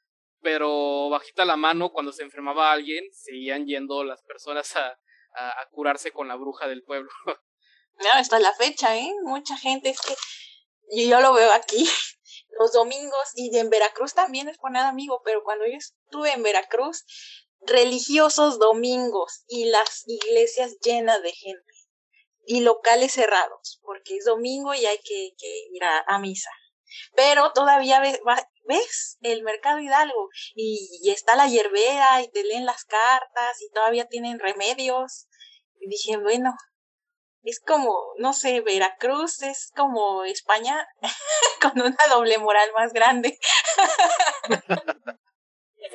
pero 0.42 1.10
bajita 1.10 1.46
la 1.46 1.56
mano, 1.56 1.92
cuando 1.92 2.12
se 2.12 2.24
enfermaba 2.24 2.72
alguien, 2.72 3.06
seguían 3.12 3.66
yendo 3.66 4.04
las 4.04 4.22
personas 4.24 4.76
a, 4.76 5.00
a, 5.36 5.68
curarse 5.72 6.12
con 6.12 6.28
la 6.28 6.36
bruja 6.36 6.68
del 6.68 6.84
pueblo. 6.84 7.10
No, 7.96 8.10
hasta 8.16 8.40
la 8.40 8.52
fecha, 8.54 8.98
¿eh? 8.98 9.14
Mucha 9.22 9.56
gente 9.56 9.92
es 9.92 10.02
que 10.02 10.16
yo, 11.08 11.22
lo 11.22 11.32
veo 11.32 11.52
aquí 11.54 11.88
los 12.60 12.72
domingos 12.72 13.32
y 13.36 13.56
en 13.58 13.70
Veracruz 13.70 14.14
también 14.14 14.48
es 14.48 14.58
nada 14.72 14.90
amigo, 14.90 15.22
pero 15.24 15.44
cuando 15.44 15.66
yo 15.66 15.78
estuve 15.78 16.32
en 16.32 16.44
Veracruz, 16.44 17.06
religiosos 17.62 18.60
domingos 18.60 19.44
y 19.48 19.66
las 19.66 20.04
iglesias 20.08 20.78
llenas 20.84 21.22
de 21.22 21.32
gente 21.32 21.74
y 22.46 22.60
locales 22.62 23.14
cerrados, 23.14 23.80
porque 23.84 24.18
es 24.18 24.26
domingo 24.26 24.74
y 24.74 24.86
hay 24.86 25.00
que, 25.00 25.34
ir 25.72 25.84
a, 25.84 26.20
misa. 26.20 26.50
Pero 27.16 27.54
todavía 27.54 28.00
ves, 28.02 29.18
el 29.22 29.44
mercado 29.44 29.80
Hidalgo 29.80 30.30
y, 30.56 31.10
está 31.10 31.36
la 31.36 31.48
hierbera 31.48 32.22
y 32.22 32.30
te 32.30 32.44
leen 32.44 32.66
las 32.66 32.84
cartas 32.86 33.62
y 33.62 33.70
todavía 33.70 34.08
tienen 34.08 34.40
remedios. 34.40 35.28
Y 35.80 35.90
dije, 35.90 36.18
bueno, 36.18 36.54
es 37.44 37.60
como, 37.60 38.14
no 38.18 38.34
sé, 38.34 38.62
Veracruz 38.62 39.42
es 39.42 39.72
como 39.76 40.24
España 40.24 40.88
con 41.62 41.80
una 41.82 41.98
doble 42.10 42.38
moral 42.38 42.70
más 42.74 42.94
grande. 42.94 43.38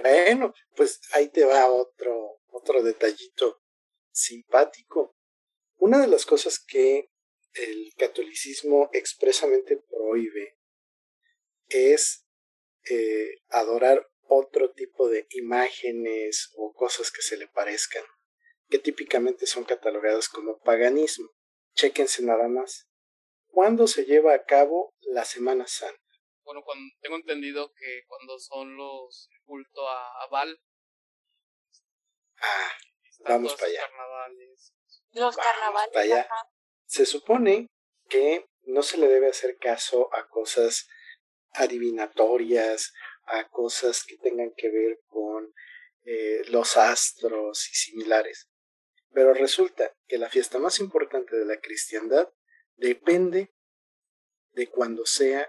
bueno, 0.03 0.55
pues 0.77 1.01
ahí 1.13 1.31
te 1.31 1.45
va 1.45 1.67
otro, 1.67 2.41
otro 2.49 2.83
detallito 2.83 3.63
simpático. 4.11 5.17
Una 5.77 5.99
de 5.99 6.09
las 6.09 6.27
cosas 6.27 6.59
que 6.59 7.11
el 7.55 7.93
catolicismo 7.97 8.91
expresamente 8.93 9.79
prohíbe 9.89 10.59
es 11.69 12.27
eh, 12.91 13.43
adorar 13.49 14.07
otro 14.29 14.73
tipo 14.73 15.09
de 15.09 15.27
imágenes 15.31 16.51
o 16.57 16.73
cosas 16.75 17.11
que 17.11 17.23
se 17.23 17.37
le 17.37 17.49
parezcan, 17.49 18.05
que 18.69 18.79
típicamente 18.79 19.47
son 19.47 19.65
catalogadas 19.65 20.29
como 20.29 20.59
paganismo. 20.59 21.31
Chéquense 21.79 22.25
nada 22.25 22.49
más. 22.49 22.89
¿Cuándo 23.53 23.87
se 23.87 24.05
lleva 24.05 24.35
a 24.35 24.45
cabo 24.45 24.97
la 25.01 25.25
Semana 25.25 25.65
Santa? 25.69 26.03
Bueno, 26.43 26.63
cuando, 26.65 26.93
tengo 27.01 27.15
entendido 27.15 27.73
que 27.73 28.03
cuando 28.09 28.37
son 28.41 28.77
los 28.77 29.31
culto 29.45 29.89
a, 29.89 30.27
Val. 30.29 30.61
Ah, 32.41 32.73
vamos 33.21 33.55
para 33.55 33.69
allá. 33.69 33.83
Los 35.13 35.37
carnavales. 35.37 36.27
Se 36.87 37.07
supone 37.07 37.69
que 38.09 38.45
no 38.63 38.83
se 38.83 38.99
le 38.99 39.07
debe 39.07 39.29
hacer 39.29 39.57
caso 39.57 40.13
a 40.17 40.27
cosas 40.27 40.89
adivinatorias, 41.53 42.93
a 43.23 43.49
cosas 43.51 44.03
que 44.03 44.17
tengan 44.17 44.53
que 44.57 44.69
ver 44.69 44.99
con 45.07 45.55
eh, 46.07 46.43
los 46.49 46.77
astros 46.77 47.71
y 47.71 47.75
similares. 47.77 48.48
Pero 49.13 49.35
resulta 49.35 49.93
que 50.07 50.19
la 50.19 50.29
fiesta 50.29 50.59
más 50.59 50.81
importante 50.81 51.37
de 51.37 51.45
la 51.45 51.59
cristiandad 51.59 52.29
depende 52.77 53.53
de 54.53 54.67
cuando 54.69 55.07
sea 55.07 55.49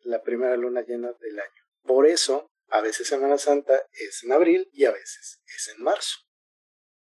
la 0.00 0.22
primera 0.22 0.56
luna 0.56 0.82
llena 0.82 1.12
del 1.20 1.40
año. 1.40 1.62
Por 1.82 2.06
eso, 2.06 2.50
a 2.68 2.80
veces 2.80 3.08
Semana 3.08 3.38
Santa 3.38 3.86
es 3.92 4.22
en 4.24 4.32
abril 4.32 4.68
y 4.72 4.84
a 4.84 4.92
veces 4.92 5.40
es 5.46 5.68
en 5.68 5.82
marzo. 5.82 6.18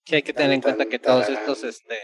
Sí, 0.06 0.16
hay 0.16 0.24
que 0.24 0.34
tener 0.34 0.54
en 0.54 0.62
cuenta 0.62 0.86
que 0.86 1.00
todos 1.00 1.28
estos, 1.28 1.64
este, 1.64 2.00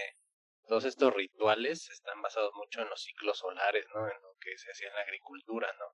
todos 0.68 0.86
estos 0.86 1.14
rituales 1.14 1.90
están 1.90 2.22
basados 2.22 2.52
mucho 2.56 2.82
en 2.82 2.90
los 2.90 3.02
ciclos 3.02 3.38
solares, 3.38 3.86
¿no? 3.96 4.02
En 4.02 4.22
lo 4.22 4.36
que 4.40 4.58
se 4.58 4.70
hacía 4.70 4.90
en 4.90 4.96
la 4.96 5.02
agricultura, 5.02 5.72
¿no? 5.80 5.86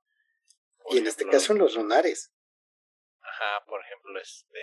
y 0.90 0.98
en 0.98 1.08
este 1.08 1.26
caso 1.26 1.54
en 1.54 1.60
los 1.60 1.76
lunares. 1.76 2.32
Ajá, 3.22 3.64
por 3.66 3.82
ejemplo, 3.82 4.20
este, 4.20 4.60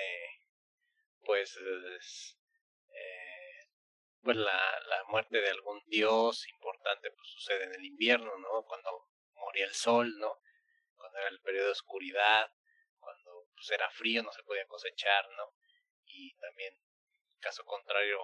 pues, 1.24 1.57
eh, 1.57 1.99
pues 4.26 4.38
la, 4.38 4.80
la 4.88 5.04
muerte 5.04 5.40
de 5.40 5.50
algún 5.50 5.80
dios 5.86 6.48
importante 6.48 7.12
pues 7.12 7.28
sucede 7.28 7.62
en 7.62 7.74
el 7.76 7.84
invierno, 7.84 8.36
¿no? 8.38 8.64
Cuando 8.64 9.06
moría 9.34 9.66
el 9.66 9.72
sol, 9.72 10.18
¿no? 10.18 10.40
Cuando 10.96 11.18
era 11.18 11.28
el 11.28 11.40
periodo 11.42 11.66
de 11.66 11.70
oscuridad, 11.70 12.50
cuando 12.98 13.46
pues 13.54 13.70
era 13.70 13.88
frío, 13.88 14.24
no 14.24 14.32
se 14.32 14.42
podía 14.42 14.66
cosechar, 14.66 15.28
¿no? 15.36 15.54
Y 16.06 16.34
también, 16.38 16.74
caso 17.38 17.64
contrario, 17.64 18.18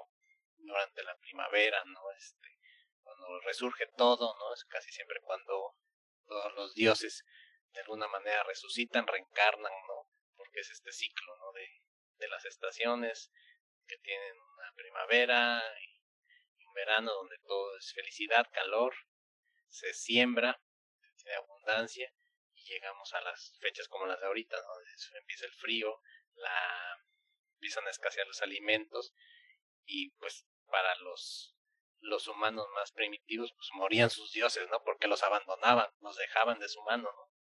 durante 0.56 1.04
la 1.04 1.16
primavera, 1.18 1.84
¿no? 1.84 2.10
Este, 2.16 2.48
cuando 3.00 3.38
resurge 3.42 3.86
todo, 3.96 4.36
¿no? 4.40 4.54
Es 4.54 4.64
casi 4.64 4.90
siempre 4.90 5.20
cuando 5.20 5.76
todos 6.26 6.52
los 6.54 6.74
dioses 6.74 7.24
de 7.74 7.80
alguna 7.82 8.08
manera 8.08 8.42
resucitan, 8.42 9.06
reencarnan, 9.06 9.72
¿no? 9.86 10.08
Porque 10.34 10.58
es 10.58 10.70
este 10.72 10.90
ciclo, 10.90 11.36
¿no? 11.36 11.52
De, 11.52 11.68
de 12.16 12.26
las 12.26 12.44
estaciones 12.44 13.30
que 13.86 13.98
tienen 13.98 14.36
una 14.36 14.72
primavera 14.74 15.62
y 15.80 15.91
verano 16.72 17.12
donde 17.12 17.36
todo 17.46 17.76
es 17.78 17.92
felicidad, 17.92 18.46
calor, 18.52 18.94
se 19.68 19.92
siembra, 19.94 20.60
se 21.00 21.24
tiene 21.24 21.36
abundancia 21.36 22.12
y 22.54 22.64
llegamos 22.64 23.12
a 23.14 23.20
las 23.22 23.56
fechas 23.60 23.88
como 23.88 24.06
las 24.06 24.20
de 24.20 24.26
ahorita, 24.26 24.56
donde 24.56 24.90
empieza 25.18 25.46
el 25.46 25.54
frío, 25.54 26.00
la 26.34 26.98
empiezan 27.54 27.86
a 27.86 27.90
escasear 27.90 28.26
los 28.26 28.42
alimentos 28.42 29.14
y 29.84 30.10
pues 30.12 30.46
para 30.66 30.94
los 30.96 31.56
los 32.02 32.26
humanos 32.26 32.66
más 32.74 32.90
primitivos 32.92 33.52
pues 33.56 33.68
morían 33.74 34.10
sus 34.10 34.32
dioses, 34.32 34.68
¿no? 34.70 34.82
Porque 34.84 35.06
los 35.06 35.22
abandonaban, 35.22 35.88
los 36.00 36.16
dejaban 36.16 36.58
de 36.58 36.68
su 36.68 36.82
mano, 36.82 37.08
¿no? 37.14 37.32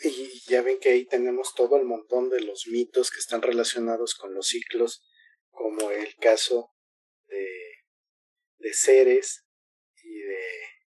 Y 0.00 0.40
ya 0.48 0.62
ven 0.62 0.78
que 0.78 0.90
ahí 0.90 1.06
tenemos 1.06 1.54
todo 1.54 1.76
el 1.76 1.84
montón 1.84 2.28
de 2.28 2.40
los 2.40 2.66
mitos 2.66 3.10
que 3.10 3.20
están 3.20 3.40
relacionados 3.40 4.14
con 4.14 4.34
los 4.34 4.48
ciclos, 4.48 5.02
como 5.50 5.90
el 5.90 6.14
caso 6.16 6.72
de, 7.28 7.67
de 8.58 8.72
Ceres 8.72 9.44
y 10.02 10.20
de 10.20 10.42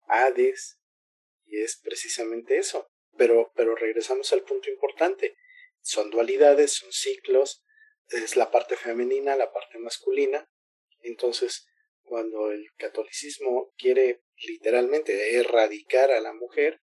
Hades, 0.06 0.78
y 1.46 1.60
es 1.62 1.78
precisamente 1.82 2.58
eso. 2.58 2.88
Pero, 3.16 3.52
pero 3.54 3.76
regresamos 3.76 4.32
al 4.32 4.42
punto 4.42 4.70
importante. 4.70 5.36
Son 5.80 6.10
dualidades, 6.10 6.72
son 6.72 6.92
ciclos, 6.92 7.64
es 8.08 8.36
la 8.36 8.50
parte 8.50 8.76
femenina, 8.76 9.36
la 9.36 9.52
parte 9.52 9.78
masculina. 9.78 10.48
Entonces, 11.00 11.66
cuando 12.02 12.50
el 12.50 12.66
catolicismo 12.76 13.72
quiere 13.76 14.22
literalmente 14.46 15.36
erradicar 15.36 16.10
a 16.10 16.20
la 16.20 16.32
mujer, 16.32 16.80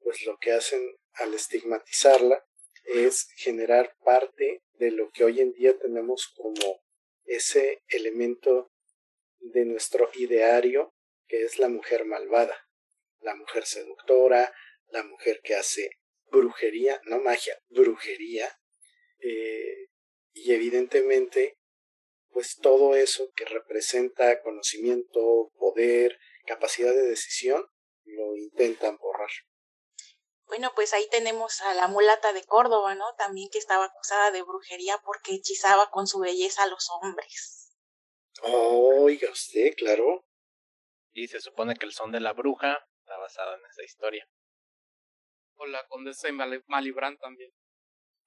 pues 0.00 0.24
lo 0.26 0.36
que 0.38 0.52
hacen 0.52 0.82
al 1.14 1.34
estigmatizarla 1.34 2.44
es 2.84 3.28
generar 3.36 3.94
parte 4.04 4.62
de 4.74 4.90
lo 4.90 5.10
que 5.10 5.24
hoy 5.24 5.40
en 5.40 5.52
día 5.52 5.78
tenemos 5.78 6.32
como 6.34 6.82
ese 7.24 7.82
elemento 7.88 8.72
de 9.42 9.64
nuestro 9.64 10.10
ideario 10.14 10.94
que 11.26 11.44
es 11.44 11.58
la 11.58 11.68
mujer 11.68 12.04
malvada, 12.04 12.56
la 13.20 13.34
mujer 13.34 13.66
seductora, 13.66 14.52
la 14.88 15.02
mujer 15.04 15.40
que 15.42 15.54
hace 15.54 15.98
brujería, 16.30 17.00
no 17.04 17.20
magia, 17.20 17.58
brujería, 17.68 18.58
eh, 19.20 19.88
y 20.32 20.52
evidentemente 20.52 21.58
pues 22.30 22.56
todo 22.56 22.96
eso 22.96 23.30
que 23.36 23.44
representa 23.44 24.42
conocimiento, 24.42 25.52
poder, 25.58 26.18
capacidad 26.46 26.92
de 26.92 27.06
decisión, 27.06 27.66
lo 28.04 28.36
intentan 28.36 28.96
borrar. 28.96 29.30
Bueno, 30.46 30.72
pues 30.74 30.92
ahí 30.92 31.06
tenemos 31.10 31.60
a 31.62 31.74
la 31.74 31.88
mulata 31.88 32.32
de 32.32 32.44
Córdoba, 32.44 32.94
¿no? 32.94 33.14
También 33.16 33.48
que 33.50 33.58
estaba 33.58 33.86
acusada 33.86 34.30
de 34.30 34.42
brujería 34.42 34.98
porque 35.04 35.34
hechizaba 35.34 35.90
con 35.90 36.06
su 36.06 36.18
belleza 36.18 36.64
a 36.64 36.66
los 36.66 36.88
hombres. 36.90 37.61
Oiga 38.40 39.30
usted, 39.30 39.74
claro. 39.76 40.24
Y 41.12 41.28
se 41.28 41.40
supone 41.40 41.74
que 41.76 41.86
el 41.86 41.92
son 41.92 42.12
de 42.12 42.20
la 42.20 42.32
bruja 42.32 42.78
está 43.00 43.16
basado 43.18 43.54
en 43.56 43.66
esa 43.66 43.82
historia. 43.82 44.26
O 45.56 45.66
la 45.66 45.86
condesa 45.88 46.28
de 46.28 46.62
Malibran 46.66 47.18
también. 47.18 47.52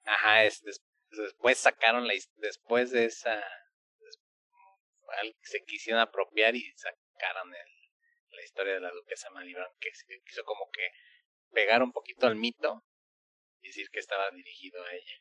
Ajá, 0.04 0.44
es, 0.44 0.62
después 1.10 1.58
sacaron 1.58 2.06
la 2.06 2.14
después 2.36 2.92
de 2.92 3.06
esa 3.06 3.42
se 5.42 5.64
quisieron 5.64 6.00
apropiar 6.00 6.54
y 6.54 6.72
sacaron 6.76 7.54
el, 7.54 7.90
la 8.30 8.42
historia 8.42 8.74
de 8.74 8.80
la 8.80 8.90
duquesa 8.90 9.30
Malibran, 9.30 9.70
que 9.80 9.94
se 9.94 10.04
quiso 10.24 10.44
como 10.44 10.68
que 10.70 10.88
pegar 11.52 11.82
un 11.82 11.92
poquito 11.92 12.26
al 12.26 12.36
mito 12.36 12.84
y 13.62 13.68
decir 13.68 13.88
que 13.90 14.00
estaba 14.00 14.30
dirigido 14.30 14.82
a 14.84 14.92
ella. 14.92 15.20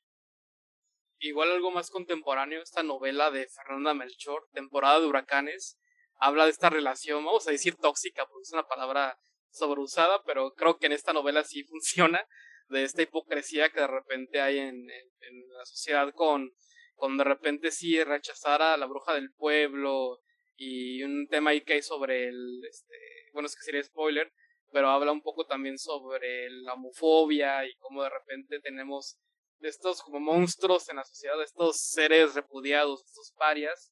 Igual 1.26 1.52
algo 1.52 1.72
más 1.72 1.90
contemporáneo, 1.90 2.62
esta 2.62 2.84
novela 2.84 3.32
de 3.32 3.48
Fernanda 3.48 3.96
Melchor, 3.96 4.48
Temporada 4.54 5.00
de 5.00 5.08
Huracanes, 5.08 5.76
habla 6.20 6.46
de 6.46 6.52
esta 6.52 6.70
relación, 6.70 7.26
vamos 7.26 7.48
a 7.48 7.52
decir 7.52 7.76
tóxica, 7.78 8.28
porque 8.28 8.44
es 8.44 8.54
una 8.54 8.68
palabra 8.68 9.18
sobreusada, 9.50 10.22
pero 10.24 10.54
creo 10.54 10.78
que 10.78 10.86
en 10.86 10.92
esta 10.92 11.14
novela 11.14 11.44
sí 11.44 11.64
funciona, 11.68 12.24
de 12.70 12.84
esta 12.84 13.02
hipocresía 13.02 13.72
que 13.72 13.80
de 13.80 13.88
repente 13.88 14.40
hay 14.40 14.60
en, 14.60 14.88
en 14.88 15.50
la 15.58 15.66
sociedad 15.66 16.14
con 16.14 16.52
con 16.94 17.18
de 17.18 17.24
repente 17.24 17.72
sí 17.72 18.02
rechazar 18.04 18.62
a 18.62 18.78
la 18.78 18.86
bruja 18.86 19.16
del 19.16 19.34
pueblo 19.34 20.22
y 20.56 21.02
un 21.02 21.28
tema 21.28 21.50
ahí 21.50 21.62
que 21.62 21.74
hay 21.74 21.82
sobre 21.82 22.28
el, 22.28 22.64
este, 22.70 22.96
bueno, 23.34 23.48
es 23.48 23.56
que 23.56 23.64
sería 23.64 23.84
spoiler, 23.84 24.32
pero 24.72 24.90
habla 24.90 25.12
un 25.12 25.22
poco 25.22 25.46
también 25.48 25.80
sobre 25.80 26.52
la 26.52 26.74
homofobia 26.74 27.66
y 27.66 27.76
cómo 27.78 28.04
de 28.04 28.10
repente 28.10 28.60
tenemos 28.60 29.18
estos 29.62 30.02
como 30.02 30.20
monstruos 30.20 30.90
en 30.90 30.98
la 30.98 31.04
sociedad, 31.04 31.42
estos 31.42 31.80
seres 31.80 32.36
repudiados, 32.36 33.04
estos 33.06 33.34
parias, 33.38 33.92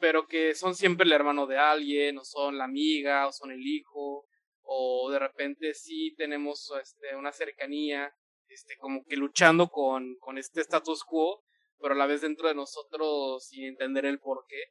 pero 0.00 0.26
que 0.26 0.54
son 0.54 0.74
siempre 0.74 1.06
el 1.06 1.12
hermano 1.12 1.46
de 1.46 1.58
alguien, 1.58 2.18
o 2.18 2.24
son 2.24 2.58
la 2.58 2.64
amiga, 2.64 3.26
o 3.26 3.32
son 3.32 3.50
el 3.50 3.66
hijo, 3.66 4.26
o 4.62 5.10
de 5.10 5.18
repente 5.18 5.74
sí 5.74 6.14
tenemos 6.16 6.70
este, 6.80 7.16
una 7.16 7.32
cercanía, 7.32 8.14
este, 8.48 8.76
como 8.76 9.04
que 9.04 9.16
luchando 9.16 9.68
con, 9.68 10.16
con 10.18 10.38
este 10.38 10.60
status 10.60 11.04
quo, 11.04 11.42
pero 11.80 11.94
a 11.94 11.96
la 11.96 12.06
vez 12.06 12.20
dentro 12.20 12.48
de 12.48 12.54
nosotros 12.54 13.46
sin 13.46 13.64
entender 13.64 14.04
el 14.06 14.18
por 14.18 14.44
qué. 14.48 14.62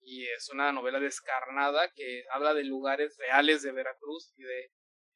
Y 0.00 0.24
es 0.26 0.48
una 0.50 0.72
novela 0.72 1.00
descarnada 1.00 1.90
que 1.94 2.24
habla 2.30 2.54
de 2.54 2.64
lugares 2.64 3.16
reales 3.18 3.62
de 3.62 3.72
Veracruz 3.72 4.32
y 4.36 4.42
de, 4.42 4.70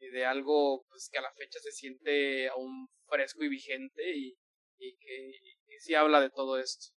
de 0.08 0.24
algo 0.24 0.84
pues, 0.88 1.08
que 1.12 1.18
a 1.18 1.22
la 1.22 1.32
fecha 1.32 1.58
se 1.60 1.72
siente 1.72 2.48
aún 2.48 2.88
fresco 3.06 3.44
y 3.44 3.48
vigente 3.48 4.16
y, 4.16 4.38
y 4.78 4.96
que 4.96 5.80
sí 5.80 5.94
habla 5.94 6.20
de 6.20 6.30
todo 6.30 6.58
esto. 6.58 6.94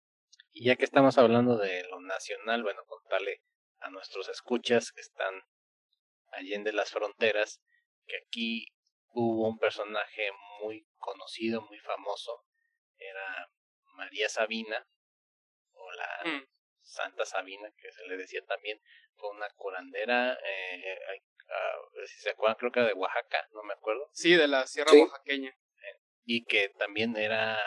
Y 0.52 0.66
ya 0.66 0.76
que 0.76 0.84
estamos 0.84 1.16
hablando 1.18 1.56
de 1.56 1.82
lo 1.88 2.00
nacional, 2.00 2.62
bueno, 2.62 2.82
contarle 2.86 3.42
a 3.80 3.90
nuestros 3.90 4.28
escuchas 4.28 4.92
que 4.92 5.00
están 5.00 5.34
allende 6.32 6.72
las 6.72 6.90
fronteras, 6.90 7.62
que 8.06 8.16
aquí 8.18 8.66
hubo 9.08 9.48
un 9.48 9.58
personaje 9.58 10.30
muy 10.62 10.86
conocido, 10.98 11.62
muy 11.62 11.78
famoso, 11.78 12.44
era 12.98 13.50
María 13.96 14.28
Sabina, 14.28 14.86
o 15.72 15.92
la 15.92 16.22
mm. 16.24 16.48
Santa 16.80 17.24
Sabina, 17.24 17.72
que 17.76 17.92
se 17.92 18.06
le 18.06 18.16
decía 18.16 18.44
también, 18.46 18.80
fue 19.14 19.30
una 19.30 19.48
curandera, 19.56 20.34
eh, 20.34 20.98
si 22.06 22.20
se 22.20 22.30
acuerdan, 22.30 22.56
creo 22.58 22.72
que 22.72 22.80
de 22.80 22.92
Oaxaca, 22.92 23.48
no 23.52 23.62
me 23.62 23.74
acuerdo. 23.74 24.08
Sí, 24.12 24.34
de 24.34 24.48
la 24.48 24.66
Sierra 24.66 24.92
Oaxaqueña. 24.92 25.56
Y 26.24 26.44
que 26.44 26.68
también 26.70 27.16
era, 27.16 27.58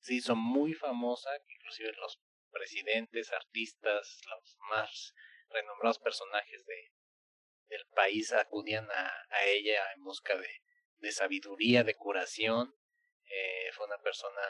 se 0.00 0.14
hizo 0.14 0.36
muy 0.36 0.74
famosa, 0.74 1.30
inclusive 1.48 1.92
los 1.92 2.20
presidentes, 2.50 3.32
artistas, 3.32 4.20
los 4.28 4.56
más 4.70 5.14
renombrados 5.48 5.98
personajes 5.98 6.64
de, 6.64 6.92
del 7.68 7.86
país 7.94 8.32
acudían 8.32 8.88
a, 8.90 9.12
a 9.30 9.44
ella 9.46 9.92
en 9.96 10.04
busca 10.04 10.36
de, 10.36 10.62
de 10.98 11.12
sabiduría, 11.12 11.82
de 11.84 11.94
curación. 11.94 12.74
Eh, 13.24 13.70
fue 13.72 13.86
una 13.86 13.98
persona 13.98 14.42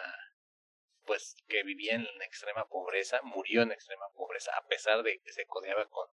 pues 1.05 1.37
que 1.49 1.63
vivía 1.63 1.95
en 1.95 2.07
extrema 2.23 2.69
pobreza, 2.69 3.21
murió 3.23 3.63
en 3.63 3.73
extrema 3.73 4.07
pobreza, 4.15 4.57
a 4.57 4.67
pesar 4.67 5.03
de 5.03 5.21
que 5.21 5.33
se 5.33 5.47
codeaba 5.47 5.89
con, 5.89 6.09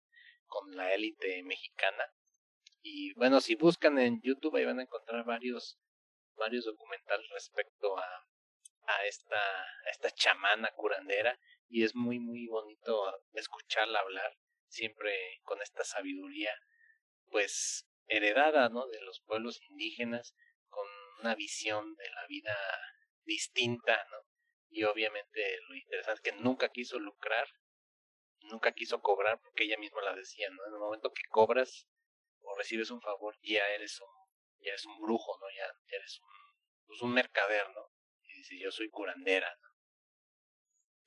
con 0.46 0.76
la 0.76 0.94
élite 0.94 1.44
mexicana. 1.44 2.12
Y 2.82 3.14
bueno, 3.16 3.42
si 3.42 3.56
buscan 3.56 4.00
en 4.00 4.22
YouTube 4.22 4.56
ahí 4.56 4.66
van 4.66 4.80
a 4.80 4.84
encontrar 4.84 5.26
varios, 5.26 5.80
varios 6.36 6.66
documentales 6.66 7.28
respecto 7.32 7.98
a, 7.98 8.06
a 8.86 9.06
esta, 9.06 9.40
a 9.40 9.90
esta 9.92 10.12
chamana 10.12 10.72
curandera 10.76 11.40
y 11.68 11.84
es 11.84 11.96
muy 11.96 12.20
muy 12.20 12.48
bonito 12.48 13.14
escucharla 13.34 14.00
hablar 14.00 14.36
siempre 14.68 15.14
con 15.44 15.62
esta 15.62 15.84
sabiduría 15.84 16.52
pues 17.30 17.86
heredada 18.08 18.70
¿no? 18.70 18.88
de 18.88 19.02
los 19.02 19.22
pueblos 19.22 19.62
indígenas 19.70 20.34
con 20.70 20.88
una 21.20 21.36
visión 21.36 21.96
de 21.96 22.10
la 22.10 22.26
vida 22.28 22.58
distinta 23.26 24.04
¿no? 24.10 24.18
y 24.70 24.84
obviamente 24.84 25.60
lo 25.68 25.76
interesante 25.76 26.30
es 26.30 26.36
que 26.36 26.42
nunca 26.42 26.70
quiso 26.70 27.00
lucrar, 27.00 27.48
nunca 28.42 28.72
quiso 28.72 29.02
cobrar 29.02 29.40
porque 29.42 29.64
ella 29.64 29.78
misma 29.78 30.02
la 30.02 30.16
decía, 30.16 30.50
¿no? 30.50 30.66
En 30.68 30.74
el 30.74 30.80
momento 30.80 31.12
que 31.12 31.24
cobras 31.30 31.88
recibes 32.58 32.92
un 32.92 33.02
favor, 33.02 33.36
ya 33.42 33.68
eres 33.70 34.00
un, 34.02 34.08
ya 34.60 34.70
eres 34.72 34.86
un 34.86 35.00
brujo, 35.00 35.38
¿no? 35.40 35.46
Ya, 35.56 35.66
eres 35.96 36.20
un, 36.22 36.30
pues 36.88 37.02
un 37.02 37.14
mercader, 37.14 37.70
¿no? 37.74 37.82
Y 38.24 38.38
dice, 38.38 38.60
yo 38.60 38.72
soy 38.72 38.90
curandera, 38.90 39.50
¿no? 39.62 39.70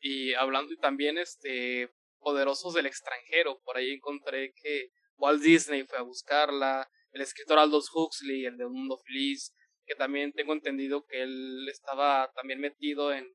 Y 0.01 0.35
hablando 0.35 0.75
también, 0.77 1.19
este, 1.19 1.91
poderosos 2.19 2.75
del 2.75 2.87
extranjero, 2.87 3.61
por 3.63 3.77
ahí 3.77 3.93
encontré 3.93 4.53
que 4.55 4.91
Walt 5.17 5.43
Disney 5.43 5.85
fue 5.85 5.99
a 5.99 6.03
buscarla, 6.03 6.91
el 7.13 7.21
escritor 7.21 7.59
Aldous 7.59 7.91
Huxley, 7.95 8.47
el 8.47 8.57
de 8.57 8.67
Un 8.67 8.73
Mundo 8.73 8.99
Feliz, 8.99 9.55
que 9.85 9.95
también 9.95 10.33
tengo 10.33 10.53
entendido 10.53 11.05
que 11.05 11.23
él 11.23 11.69
estaba 11.69 12.33
también 12.35 12.61
metido 12.61 13.13
en 13.13 13.33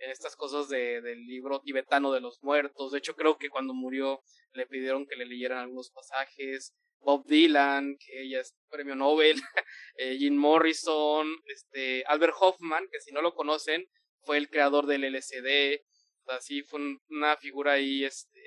en 0.00 0.10
estas 0.10 0.34
cosas 0.34 0.68
de, 0.68 1.00
del 1.02 1.26
libro 1.26 1.60
tibetano 1.60 2.12
de 2.12 2.20
los 2.20 2.42
muertos. 2.42 2.92
De 2.92 2.98
hecho, 2.98 3.14
creo 3.14 3.36
que 3.36 3.50
cuando 3.50 3.74
murió 3.74 4.22
le 4.52 4.66
pidieron 4.66 5.06
que 5.06 5.16
le 5.16 5.26
leyeran 5.26 5.58
algunos 5.58 5.90
pasajes. 5.90 6.74
Bob 7.00 7.24
Dylan, 7.26 7.96
que 7.98 8.22
ella 8.22 8.40
es 8.40 8.54
premio 8.68 8.94
Nobel, 8.94 9.36
eh, 9.96 10.16
Jim 10.18 10.36
Morrison, 10.36 11.28
este, 11.46 12.04
Albert 12.06 12.34
Hoffman, 12.38 12.88
que 12.90 13.00
si 13.00 13.12
no 13.12 13.22
lo 13.22 13.34
conocen, 13.34 13.88
fue 14.22 14.36
el 14.36 14.48
creador 14.48 14.86
del 14.86 15.04
LSD. 15.04 15.82
Así 16.26 16.62
fue 16.62 16.80
una 17.08 17.36
figura 17.36 17.72
ahí, 17.72 18.04
este, 18.04 18.40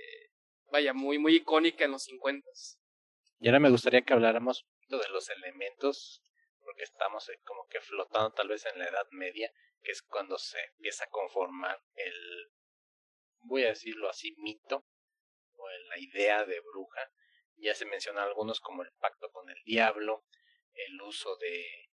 vaya, 0.71 0.93
muy, 0.93 1.17
muy 1.17 1.35
icónica 1.35 1.85
en 1.85 1.91
los 1.91 2.03
50. 2.03 2.47
Y 3.39 3.47
ahora 3.47 3.59
me 3.59 3.69
gustaría 3.69 4.03
que 4.03 4.13
habláramos 4.13 4.65
de 4.87 5.09
los 5.09 5.29
elementos, 5.29 6.21
porque 6.61 6.83
estamos 6.83 7.27
eh, 7.29 7.39
como 7.43 7.65
que 7.67 7.81
flotando 7.81 8.31
tal 8.31 8.47
vez 8.47 8.65
en 8.65 8.79
la 8.79 8.85
Edad 8.85 9.07
Media, 9.11 9.51
que 9.81 9.91
es 9.91 10.01
cuando 10.01 10.37
se 10.37 10.59
empieza 10.75 11.05
a 11.05 11.09
conformar 11.09 11.77
el, 11.95 12.51
voy 13.41 13.63
a 13.63 13.69
decirlo 13.69 14.09
así, 14.09 14.33
mito 14.37 14.85
o 15.55 15.69
la 15.89 15.99
idea 15.99 16.45
de 16.45 16.59
bruja. 16.61 17.11
Ya 17.63 17.73
se 17.73 17.85
mencionan 17.85 18.27
algunos 18.27 18.59
como 18.59 18.83
el 18.83 18.91
pacto 18.99 19.31
con 19.31 19.49
el 19.49 19.63
diablo, 19.63 20.25
el 20.73 21.01
uso 21.01 21.37
de, 21.37 21.89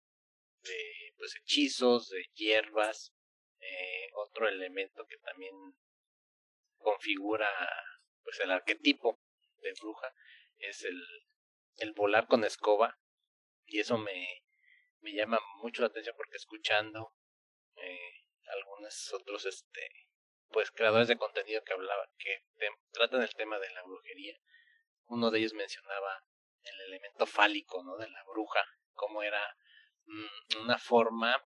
de 0.61 1.13
pues, 1.17 1.35
hechizos, 1.35 2.09
de 2.09 2.23
hierbas, 2.35 3.13
eh, 3.59 4.09
otro 4.13 4.47
elemento 4.47 5.05
que 5.07 5.17
también 5.17 5.53
configura 6.77 7.49
pues 8.23 8.39
el 8.39 8.51
arquetipo 8.51 9.19
de 9.57 9.73
bruja 9.81 10.13
es 10.57 10.83
el, 10.83 11.01
el 11.77 11.93
volar 11.93 12.27
con 12.27 12.43
escoba 12.43 12.97
y 13.65 13.79
eso 13.79 13.97
me, 13.97 14.43
me 15.01 15.13
llama 15.13 15.39
mucho 15.61 15.81
la 15.81 15.87
atención 15.87 16.15
porque 16.15 16.37
escuchando 16.37 17.13
eh, 17.75 18.25
algunos 18.45 19.13
otros 19.13 19.45
este 19.45 19.89
pues 20.49 20.71
creadores 20.71 21.07
de 21.07 21.17
contenido 21.17 21.63
que 21.63 21.73
hablaban 21.73 22.09
que 22.17 22.43
tratan 22.91 23.21
el 23.21 23.33
tema 23.33 23.59
de 23.59 23.69
la 23.71 23.83
brujería 23.83 24.37
uno 25.07 25.31
de 25.31 25.39
ellos 25.39 25.53
mencionaba 25.53 26.23
el 26.61 26.81
elemento 26.81 27.25
fálico 27.25 27.83
no 27.83 27.97
de 27.97 28.09
la 28.09 28.23
bruja 28.23 28.63
como 28.93 29.23
era 29.23 29.55
mm, 30.05 30.63
una 30.63 30.77
forma 30.77 31.43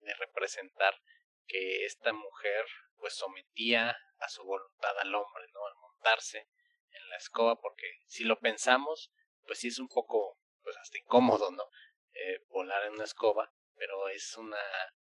de 0.00 0.14
representar 0.14 1.00
que 1.46 1.84
esta 1.84 2.12
mujer 2.12 2.64
pues 2.96 3.14
sometía 3.14 3.96
a 4.18 4.28
su 4.28 4.44
voluntad 4.44 4.98
al 4.98 5.14
hombre 5.14 5.44
no 5.52 5.66
al 5.66 5.74
montarse 5.76 6.48
en 6.90 7.08
la 7.08 7.16
escoba 7.16 7.60
porque 7.60 7.86
si 8.06 8.24
lo 8.24 8.38
pensamos 8.38 9.12
pues 9.44 9.60
sí 9.60 9.68
es 9.68 9.78
un 9.78 9.88
poco 9.88 10.38
pues 10.62 10.76
hasta 10.76 10.98
incómodo 10.98 11.50
no 11.50 11.64
eh, 12.12 12.40
volar 12.48 12.86
en 12.86 12.94
una 12.94 13.04
escoba 13.04 13.52
pero 13.74 14.08
es 14.08 14.36
una 14.36 14.58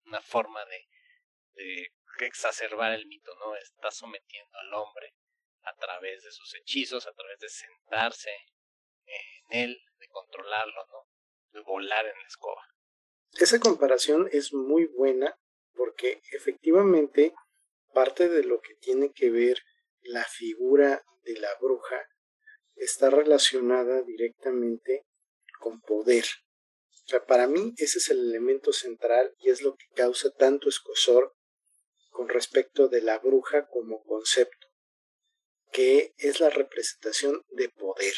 una 0.05 0.20
forma 0.20 0.64
de, 0.64 0.88
de 1.55 1.93
exacerbar 2.26 2.93
el 2.93 3.07
mito, 3.07 3.34
¿no? 3.36 3.55
Está 3.57 3.90
sometiendo 3.90 4.59
al 4.59 4.74
hombre 4.74 5.14
a 5.64 5.74
través 5.76 6.22
de 6.22 6.32
sus 6.32 6.54
hechizos, 6.54 7.06
a 7.06 7.12
través 7.12 7.38
de 7.38 7.48
sentarse 7.48 8.30
en 9.04 9.60
él, 9.62 9.78
de 9.98 10.08
controlarlo, 10.08 10.86
¿no? 10.86 11.08
De 11.52 11.60
volar 11.60 12.06
en 12.06 12.18
la 12.18 12.26
escoba. 12.26 12.62
Esa 13.38 13.60
comparación 13.60 14.28
es 14.32 14.52
muy 14.52 14.86
buena 14.86 15.36
porque 15.74 16.20
efectivamente 16.32 17.34
parte 17.92 18.28
de 18.28 18.44
lo 18.44 18.60
que 18.60 18.74
tiene 18.76 19.12
que 19.12 19.30
ver 19.30 19.58
la 20.02 20.24
figura 20.24 21.02
de 21.22 21.38
la 21.38 21.54
bruja 21.60 22.08
está 22.74 23.10
relacionada 23.10 24.02
directamente 24.02 25.06
con 25.60 25.80
poder, 25.80 26.24
para 27.26 27.46
mí 27.46 27.74
ese 27.76 27.98
es 27.98 28.08
el 28.10 28.20
elemento 28.20 28.72
central 28.72 29.34
y 29.38 29.50
es 29.50 29.62
lo 29.62 29.74
que 29.74 29.86
causa 29.94 30.30
tanto 30.30 30.68
escosor 30.68 31.34
con 32.10 32.28
respecto 32.28 32.88
de 32.88 33.02
la 33.02 33.18
bruja 33.18 33.66
como 33.68 34.02
concepto, 34.04 34.61
que 35.72 36.14
es 36.18 36.40
la 36.40 36.50
representación 36.50 37.42
de 37.50 37.68
poder. 37.70 38.14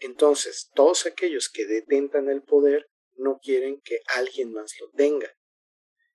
Entonces, 0.00 0.70
todos 0.74 1.06
aquellos 1.06 1.48
que 1.48 1.66
detentan 1.66 2.28
el 2.28 2.42
poder 2.42 2.88
no 3.16 3.38
quieren 3.38 3.80
que 3.80 4.00
alguien 4.14 4.52
más 4.52 4.72
lo 4.80 4.90
tenga. 4.90 5.32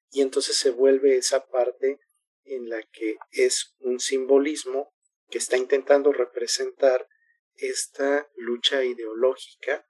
Y 0.09 0.21
entonces 0.21 0.55
se 0.55 0.71
vuelve 0.71 1.17
esa 1.17 1.45
parte 1.45 1.99
en 2.45 2.69
la 2.69 2.81
que 2.84 3.17
es 3.31 3.75
un 3.79 3.99
simbolismo 3.99 4.93
que 5.29 5.38
está 5.38 5.57
intentando 5.57 6.11
representar 6.11 7.07
esta 7.55 8.29
lucha 8.36 8.84
ideológica 8.84 9.88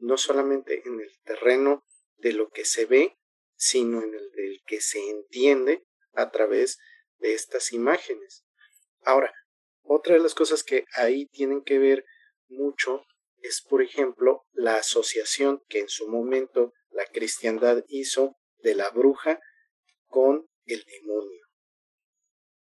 no 0.00 0.16
solamente 0.16 0.82
en 0.86 1.00
el 1.00 1.10
terreno 1.24 1.84
de 2.16 2.32
lo 2.32 2.48
que 2.48 2.64
se 2.64 2.86
ve, 2.86 3.16
sino 3.56 4.02
en 4.02 4.14
el 4.14 4.30
del 4.32 4.60
que 4.66 4.80
se 4.80 4.98
entiende 5.10 5.84
a 6.14 6.30
través 6.30 6.78
de 7.18 7.34
estas 7.34 7.72
imágenes. 7.72 8.44
Ahora, 9.02 9.32
otra 9.92 10.14
de 10.14 10.20
las 10.20 10.36
cosas 10.36 10.62
que 10.62 10.84
ahí 10.94 11.26
tienen 11.26 11.62
que 11.62 11.80
ver 11.80 12.04
mucho 12.46 13.04
es, 13.38 13.60
por 13.60 13.82
ejemplo, 13.82 14.46
la 14.52 14.76
asociación 14.76 15.64
que 15.68 15.80
en 15.80 15.88
su 15.88 16.06
momento 16.06 16.72
la 16.90 17.06
cristiandad 17.06 17.82
hizo 17.88 18.36
de 18.58 18.76
la 18.76 18.88
bruja 18.90 19.40
con 20.06 20.48
el 20.66 20.84
demonio. 20.84 21.44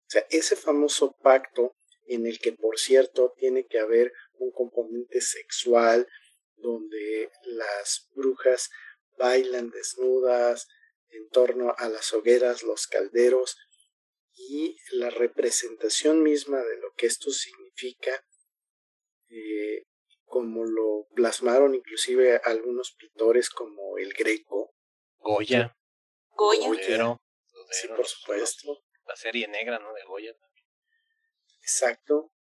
O 0.03 0.09
sea, 0.09 0.25
ese 0.31 0.55
famoso 0.55 1.17
pacto 1.21 1.75
en 2.07 2.29
el 2.29 2.39
que, 2.39 2.53
por 2.53 2.79
cierto, 2.79 3.35
tiene 3.37 3.67
que 3.67 3.81
haber 3.81 4.13
un 4.35 4.53
componente 4.53 5.21
sexual, 5.21 6.07
donde 6.55 7.29
las 7.43 8.09
brujas 8.15 8.71
bailan 9.19 9.71
desnudas 9.71 10.69
en 11.09 11.29
torno 11.31 11.75
a 11.77 11.89
las 11.89 12.13
hogueras, 12.13 12.63
los 12.63 12.87
calderos, 12.87 13.57
y 14.37 14.77
la 14.93 15.11
representación 15.11 16.23
misma 16.23 16.63
de 16.63 16.77
lo 16.79 16.93
que 16.93 17.07
esto 17.07 17.31
significa, 17.31 18.23
eh, 19.29 19.85
como 20.25 20.65
lo 20.65 21.07
plasmaron 21.15 21.75
inclusive 21.75 22.41
algunos 22.45 22.95
pintores 22.99 23.49
como 23.49 23.97
el 23.99 24.13
Greco. 24.13 24.75
Goya. 25.19 25.75
Goya. 26.31 27.19
sí, 27.71 27.89
por 27.89 28.07
supuesto. 28.07 28.83
La 29.07 29.17
serie 29.17 29.49
negra, 29.49 29.79
¿no? 29.79 29.93
De 29.95 30.05
Goya 30.05 30.35
también. 30.35 30.67
Exacto. 31.63 32.33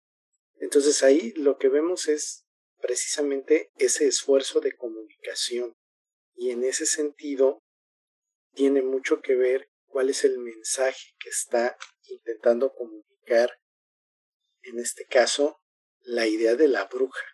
Entonces 0.56 1.02
ahí 1.02 1.32
lo 1.36 1.56
que 1.58 1.68
vemos 1.68 2.08
es 2.08 2.44
precisamente 2.80 3.70
ese 3.78 4.06
esfuerzo 4.06 4.60
de 4.60 4.76
comunicación. 4.76 5.74
Y 6.34 6.50
en 6.50 6.64
ese 6.64 6.84
sentido, 6.84 7.62
tiene 8.52 8.82
mucho 8.82 9.20
que 9.20 9.34
ver 9.34 9.70
cuál 9.96 10.10
es 10.10 10.24
el 10.24 10.38
mensaje 10.38 11.14
que 11.18 11.30
está 11.30 11.74
intentando 12.10 12.70
comunicar, 12.74 13.58
en 14.60 14.78
este 14.78 15.06
caso, 15.06 15.62
la 16.02 16.26
idea 16.26 16.54
de 16.54 16.68
la 16.68 16.84
bruja. 16.84 17.24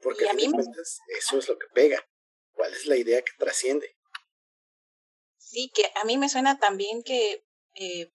Porque 0.00 0.28
a 0.28 0.32
mí 0.32 0.50
eso 1.16 1.38
es 1.38 1.48
lo 1.48 1.56
que 1.56 1.68
pega. 1.72 2.04
¿Cuál 2.54 2.72
es 2.72 2.86
la 2.86 2.96
idea 2.96 3.22
que 3.22 3.30
trasciende? 3.38 3.96
Sí, 5.36 5.70
que 5.72 5.92
a 5.94 6.04
mí 6.06 6.18
me 6.18 6.28
suena 6.28 6.58
también 6.58 7.04
que 7.04 7.46
eh, 7.76 8.12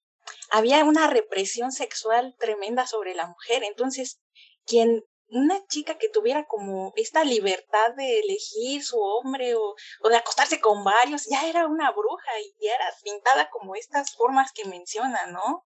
había 0.49 0.83
una 0.83 1.07
represión 1.07 1.71
sexual 1.71 2.35
tremenda 2.37 2.87
sobre 2.87 3.15
la 3.15 3.27
mujer. 3.27 3.63
Entonces, 3.63 4.19
quien 4.65 5.01
una 5.33 5.65
chica 5.67 5.97
que 5.97 6.09
tuviera 6.09 6.45
como 6.45 6.93
esta 6.95 7.23
libertad 7.23 7.95
de 7.95 8.19
elegir 8.19 8.83
su 8.83 8.99
hombre 8.99 9.55
o, 9.55 9.75
de 10.07 10.15
acostarse 10.15 10.59
con 10.59 10.83
varios, 10.83 11.27
ya 11.29 11.49
era 11.49 11.67
una 11.67 11.91
bruja 11.91 12.39
y 12.39 12.65
ya 12.65 12.75
era 12.75 12.85
pintada 13.03 13.49
como 13.49 13.75
estas 13.75 14.15
formas 14.15 14.51
que 14.53 14.65
menciona, 14.65 15.25
¿no? 15.27 15.67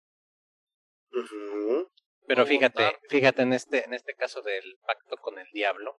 Pero 2.28 2.45
fíjate, 2.45 2.99
fíjate 3.10 3.41
en 3.41 3.53
este, 3.53 3.86
en 3.86 3.93
este 3.93 4.14
caso 4.14 4.41
del 4.41 4.78
pacto 4.86 5.18
con 5.18 5.39
el 5.39 5.47
diablo, 5.51 5.99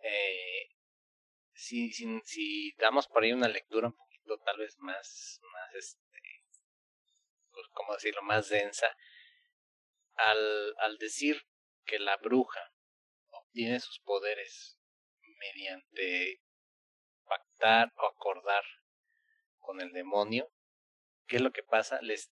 eh, 0.00 0.68
si, 1.54 1.92
si, 1.92 2.20
si 2.24 2.74
damos 2.78 3.08
por 3.08 3.24
ahí 3.24 3.32
una 3.32 3.48
lectura 3.48 3.88
un 3.88 3.96
poquito 3.96 4.38
tal 4.44 4.58
vez 4.58 4.76
más, 4.78 5.40
más 5.52 5.74
este, 5.74 6.20
pues, 7.50 7.66
¿cómo 7.72 7.94
decirlo?, 7.94 8.22
más 8.22 8.48
densa, 8.48 8.86
al, 10.14 10.74
al 10.78 10.98
decir 10.98 11.42
que 11.88 11.98
la 11.98 12.16
bruja 12.18 12.60
obtiene 13.30 13.80
sus 13.80 13.98
poderes 14.00 14.78
mediante 15.38 16.42
pactar 17.24 17.92
o 17.96 18.06
acordar 18.06 18.62
con 19.58 19.80
el 19.80 19.92
demonio, 19.92 20.52
¿qué 21.26 21.36
es 21.36 21.42
lo 21.42 21.50
que 21.50 21.62
pasa? 21.62 22.00
Les, 22.02 22.30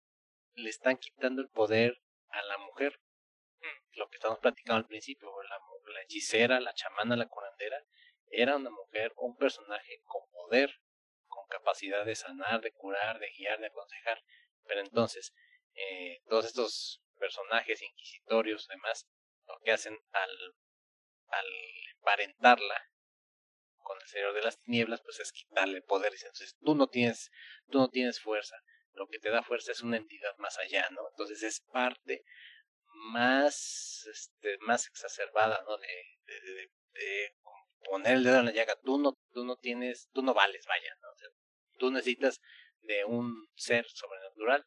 le 0.55 0.71
están 0.71 0.97
quitando 0.97 1.43
el 1.43 1.51
poder 1.51 2.03
a 2.31 2.43
la 2.43 2.59
mujer. 2.59 2.99
Mm, 3.61 3.99
lo 3.99 4.09
que 4.09 4.17
estamos 4.17 4.39
platicando 4.39 4.79
al 4.79 4.87
principio, 4.87 5.31
la, 5.43 6.03
hechicera, 6.03 6.59
la 6.61 6.73
chamana, 6.73 7.15
la 7.15 7.29
curandera, 7.29 7.85
era 8.31 8.57
una 8.57 8.71
mujer, 8.71 9.13
un 9.17 9.37
personaje 9.37 10.01
con 10.05 10.23
poder, 10.31 10.81
con 11.27 11.47
capacidad 11.49 12.05
de 12.07 12.15
sanar, 12.15 12.63
de 12.63 12.73
curar, 12.73 13.19
de 13.19 13.31
guiar, 13.37 13.61
de 13.61 13.67
aconsejar. 13.67 14.23
Pero 14.65 14.81
entonces, 14.81 15.35
eh, 15.75 16.23
todos 16.27 16.47
estos 16.47 17.03
personajes 17.19 17.83
inquisitorios, 17.83 18.67
además, 18.71 19.07
lo 19.53 19.61
que 19.65 19.73
hacen 19.73 19.99
al, 20.13 20.31
al 21.29 21.47
emparentarla 21.97 22.81
con 23.79 24.01
el 24.01 24.09
Señor 24.09 24.35
de 24.35 24.43
las 24.43 24.61
Tinieblas, 24.61 25.03
pues 25.03 25.21
es 25.21 25.33
quitarle 25.33 25.83
poder. 25.83 26.13
Entonces 26.15 26.57
tú 26.61 26.75
no 26.75 26.89
tienes, 26.89 27.31
tú 27.71 27.79
no 27.79 27.89
tienes 27.89 28.21
fuerza. 28.21 28.57
Lo 28.93 29.09
que 29.09 29.19
te 29.19 29.31
da 29.31 29.43
fuerza 29.43 29.73
es 29.73 29.83
una 29.83 29.97
entidad 29.97 30.37
más 30.39 30.59
allá, 30.59 30.89
¿no? 30.91 31.03
Entonces 31.11 31.43
es 31.43 31.61
parte 31.73 32.25
más, 33.11 34.07
este, 34.11 34.59
más 34.61 34.87
exacerbada, 34.87 35.63
¿no? 35.67 35.77
De, 35.79 36.71
de, 36.93 37.35
poner 37.85 38.15
el 38.15 38.25
dedo 38.25 38.39
en 38.39 38.47
la 38.47 38.53
llaga. 38.53 38.77
Tú 38.83 38.99
no, 38.99 39.19
tú 39.33 39.45
no 39.45 39.57
tienes, 39.57 40.09
tú 40.13 40.23
no 40.23 40.35
vales, 40.35 40.65
vaya, 40.67 40.95
¿no? 41.01 41.09
tú 41.79 41.91
necesitas 41.91 42.41
de 42.83 43.05
un 43.05 43.49
ser 43.57 43.85
sobrenatural 43.89 44.65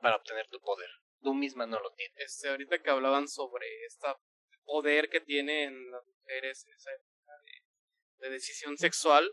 para 0.00 0.16
obtener 0.16 0.46
tu 0.48 0.60
poder. 0.60 0.88
Tú 1.24 1.32
misma 1.32 1.66
no 1.66 1.80
lo 1.80 1.90
tienes. 1.94 2.14
Este, 2.18 2.50
ahorita 2.50 2.82
que 2.82 2.90
hablaban 2.90 3.28
sobre 3.28 3.66
esta 3.86 4.16
poder 4.64 5.08
que 5.08 5.20
tienen 5.20 5.90
las 5.90 6.06
mujeres 6.06 6.64
en 6.66 6.74
esa 6.74 6.90
época 6.92 7.32
de, 7.44 8.26
de 8.26 8.34
decisión 8.34 8.76
sexual, 8.76 9.30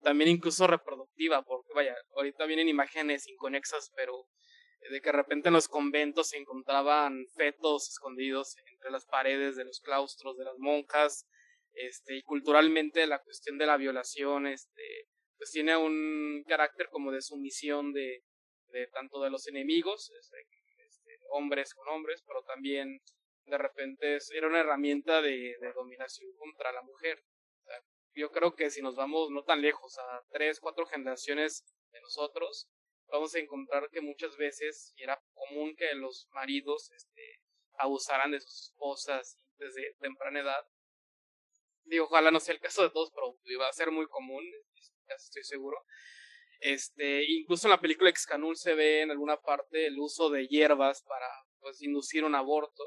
también 0.00 0.30
incluso 0.30 0.66
reproductiva, 0.66 1.42
porque 1.42 1.72
vaya, 1.74 1.94
ahorita 2.16 2.46
vienen 2.46 2.68
imágenes 2.68 3.28
inconexas, 3.28 3.92
pero 3.94 4.26
de 4.90 5.00
que 5.02 5.10
de 5.10 5.16
repente 5.16 5.48
en 5.48 5.54
los 5.54 5.68
conventos 5.68 6.30
se 6.30 6.38
encontraban 6.38 7.26
fetos 7.36 7.90
escondidos 7.90 8.56
entre 8.70 8.90
las 8.90 9.04
paredes 9.04 9.56
de 9.56 9.64
los 9.64 9.80
claustros 9.80 10.38
de 10.38 10.44
las 10.44 10.56
monjas, 10.58 11.26
este, 11.74 12.16
y 12.16 12.22
culturalmente 12.22 13.06
la 13.06 13.22
cuestión 13.22 13.58
de 13.58 13.66
la 13.66 13.76
violación, 13.76 14.46
este, 14.46 15.08
pues 15.36 15.50
tiene 15.50 15.76
un 15.76 16.42
carácter 16.46 16.88
como 16.90 17.12
de 17.12 17.20
sumisión 17.20 17.92
de, 17.92 18.22
de 18.68 18.86
tanto 18.88 19.20
de 19.22 19.30
los 19.30 19.46
enemigos, 19.46 20.10
este, 20.18 20.36
este 20.40 20.63
hombres 21.34 21.74
con 21.74 21.88
hombres, 21.88 22.22
pero 22.26 22.42
también 22.44 23.00
de 23.46 23.58
repente 23.58 24.18
era 24.32 24.46
una 24.46 24.60
herramienta 24.60 25.20
de, 25.20 25.56
dominación 25.74 26.30
contra 26.36 26.72
la 26.72 26.82
mujer. 26.82 27.22
yo 28.14 28.30
creo 28.30 28.54
que 28.54 28.70
si 28.70 28.80
nos 28.80 28.94
vamos 28.94 29.30
no 29.30 29.42
tan 29.42 29.60
lejos, 29.60 29.98
a 29.98 30.22
tres, 30.30 30.60
cuatro 30.60 30.86
generaciones 30.86 31.64
de 31.92 32.00
nosotros, 32.00 32.68
vamos 33.08 33.34
a 33.34 33.40
encontrar 33.40 33.88
que 33.90 34.00
muchas 34.00 34.36
veces 34.36 34.94
era 34.96 35.20
común 35.34 35.74
que 35.76 35.92
los 35.94 36.28
maridos 36.30 36.90
este, 36.92 37.40
abusaran 37.78 38.30
de 38.30 38.40
sus 38.40 38.70
esposas 38.70 39.38
desde 39.58 39.94
temprana 40.00 40.40
edad. 40.40 40.64
Digo, 41.84 42.04
ojalá 42.04 42.30
no 42.30 42.40
sea 42.40 42.54
el 42.54 42.60
caso 42.60 42.82
de 42.82 42.90
todos, 42.90 43.10
pero 43.12 43.36
iba 43.44 43.68
a 43.68 43.72
ser 43.72 43.90
muy 43.90 44.06
común, 44.06 44.44
estoy 45.08 45.44
seguro. 45.44 45.84
Este, 46.60 47.24
incluso 47.24 47.66
en 47.66 47.72
la 47.72 47.80
película 47.80 48.10
Excanul 48.10 48.56
se 48.56 48.74
ve 48.74 49.02
en 49.02 49.10
alguna 49.10 49.36
parte 49.36 49.86
el 49.86 49.98
uso 49.98 50.30
de 50.30 50.46
hierbas 50.46 51.02
para 51.02 51.26
pues 51.60 51.82
inducir 51.82 52.24
un 52.24 52.34
aborto. 52.34 52.82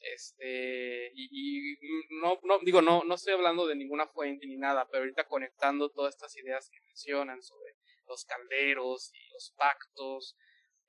Este, 0.00 1.10
y, 1.14 1.76
no, 2.20 2.38
no, 2.42 2.58
digo, 2.60 2.82
no, 2.82 3.04
no 3.04 3.14
estoy 3.14 3.32
hablando 3.32 3.66
de 3.66 3.74
ninguna 3.74 4.06
fuente 4.06 4.46
ni 4.46 4.56
nada, 4.56 4.86
pero 4.90 5.02
ahorita 5.02 5.26
conectando 5.26 5.90
todas 5.90 6.14
estas 6.14 6.36
ideas 6.36 6.68
que 6.70 6.80
mencionan 6.82 7.42
sobre 7.42 7.74
los 8.06 8.24
calderos 8.26 9.10
y 9.14 9.32
los 9.32 9.54
pactos, 9.56 10.36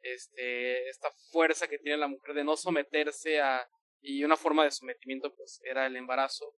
este, 0.01 0.89
esta 0.89 1.09
fuerza 1.31 1.67
que 1.67 1.79
tiene 1.79 1.97
la 1.97 2.07
mujer 2.07 2.35
de 2.35 2.43
no 2.43 2.57
someterse 2.57 3.39
a, 3.39 3.67
y 4.01 4.23
una 4.23 4.37
forma 4.37 4.63
de 4.63 4.71
sometimiento 4.71 5.33
pues 5.35 5.59
era 5.63 5.87
el 5.87 5.95
embarazo 5.95 6.53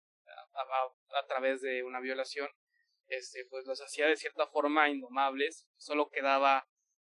a, 0.54 1.20
a, 1.20 1.28
través 1.28 1.62
de 1.62 1.84
una 1.84 2.00
violación, 2.00 2.50
este, 3.08 3.45
pues 3.49 3.66
los 3.66 3.82
hacía 3.82 4.08
de 4.08 4.16
cierta 4.16 4.47
forma 4.47 4.89
indomables, 4.89 5.68
solo 5.78 6.10
quedaba 6.10 6.68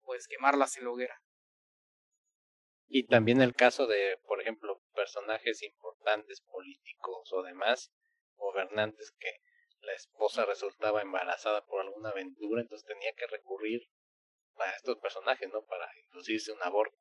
pues 0.04 0.28
quemarlas 0.28 0.78
en 0.78 0.86
la 0.86 0.92
hoguera. 0.92 1.22
Y 2.88 3.06
también 3.06 3.42
el 3.42 3.54
caso 3.54 3.86
de, 3.86 4.18
por 4.26 4.42
ejemplo, 4.42 4.82
personajes 4.96 5.62
importantes 5.62 6.42
políticos 6.42 7.32
o 7.34 7.44
demás, 7.44 7.94
gobernantes 8.36 9.14
que 9.20 9.32
la 9.82 9.94
esposa 9.94 10.46
resultaba 10.46 11.02
embarazada 11.02 11.66
por 11.66 11.82
alguna 11.82 12.10
aventura, 12.10 12.62
entonces 12.62 12.88
tenía 12.88 13.14
que 13.14 13.28
recurrir 13.28 13.82
a 14.58 14.72
estos 14.72 14.98
personajes, 14.98 15.50
¿no? 15.50 15.64
Para 15.66 15.88
inducirse 16.06 16.52
un 16.52 16.62
aborto. 16.64 16.98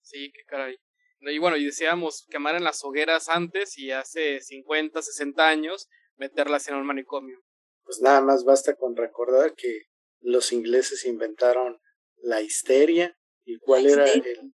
Sí, 0.00 0.32
qué 0.32 0.44
caray. 0.44 0.76
Y 1.20 1.38
bueno, 1.38 1.56
y 1.56 1.64
deseamos 1.64 2.26
quemar 2.30 2.56
en 2.56 2.64
las 2.64 2.84
hogueras 2.84 3.28
antes 3.28 3.78
y 3.78 3.90
hace 3.90 4.40
50, 4.40 5.02
60 5.02 5.48
años 5.48 5.88
meterlas 6.16 6.68
en 6.68 6.76
un 6.76 6.86
manicomio. 6.86 7.38
Pues 7.84 8.00
nada 8.00 8.20
más 8.20 8.44
basta 8.44 8.74
con 8.74 8.96
recordar 8.96 9.54
que 9.54 9.82
los 10.20 10.52
ingleses 10.52 11.04
inventaron 11.04 11.80
la 12.16 12.40
histeria 12.40 13.16
y 13.44 13.58
cuál 13.58 13.86
era 13.86 14.10
el 14.10 14.52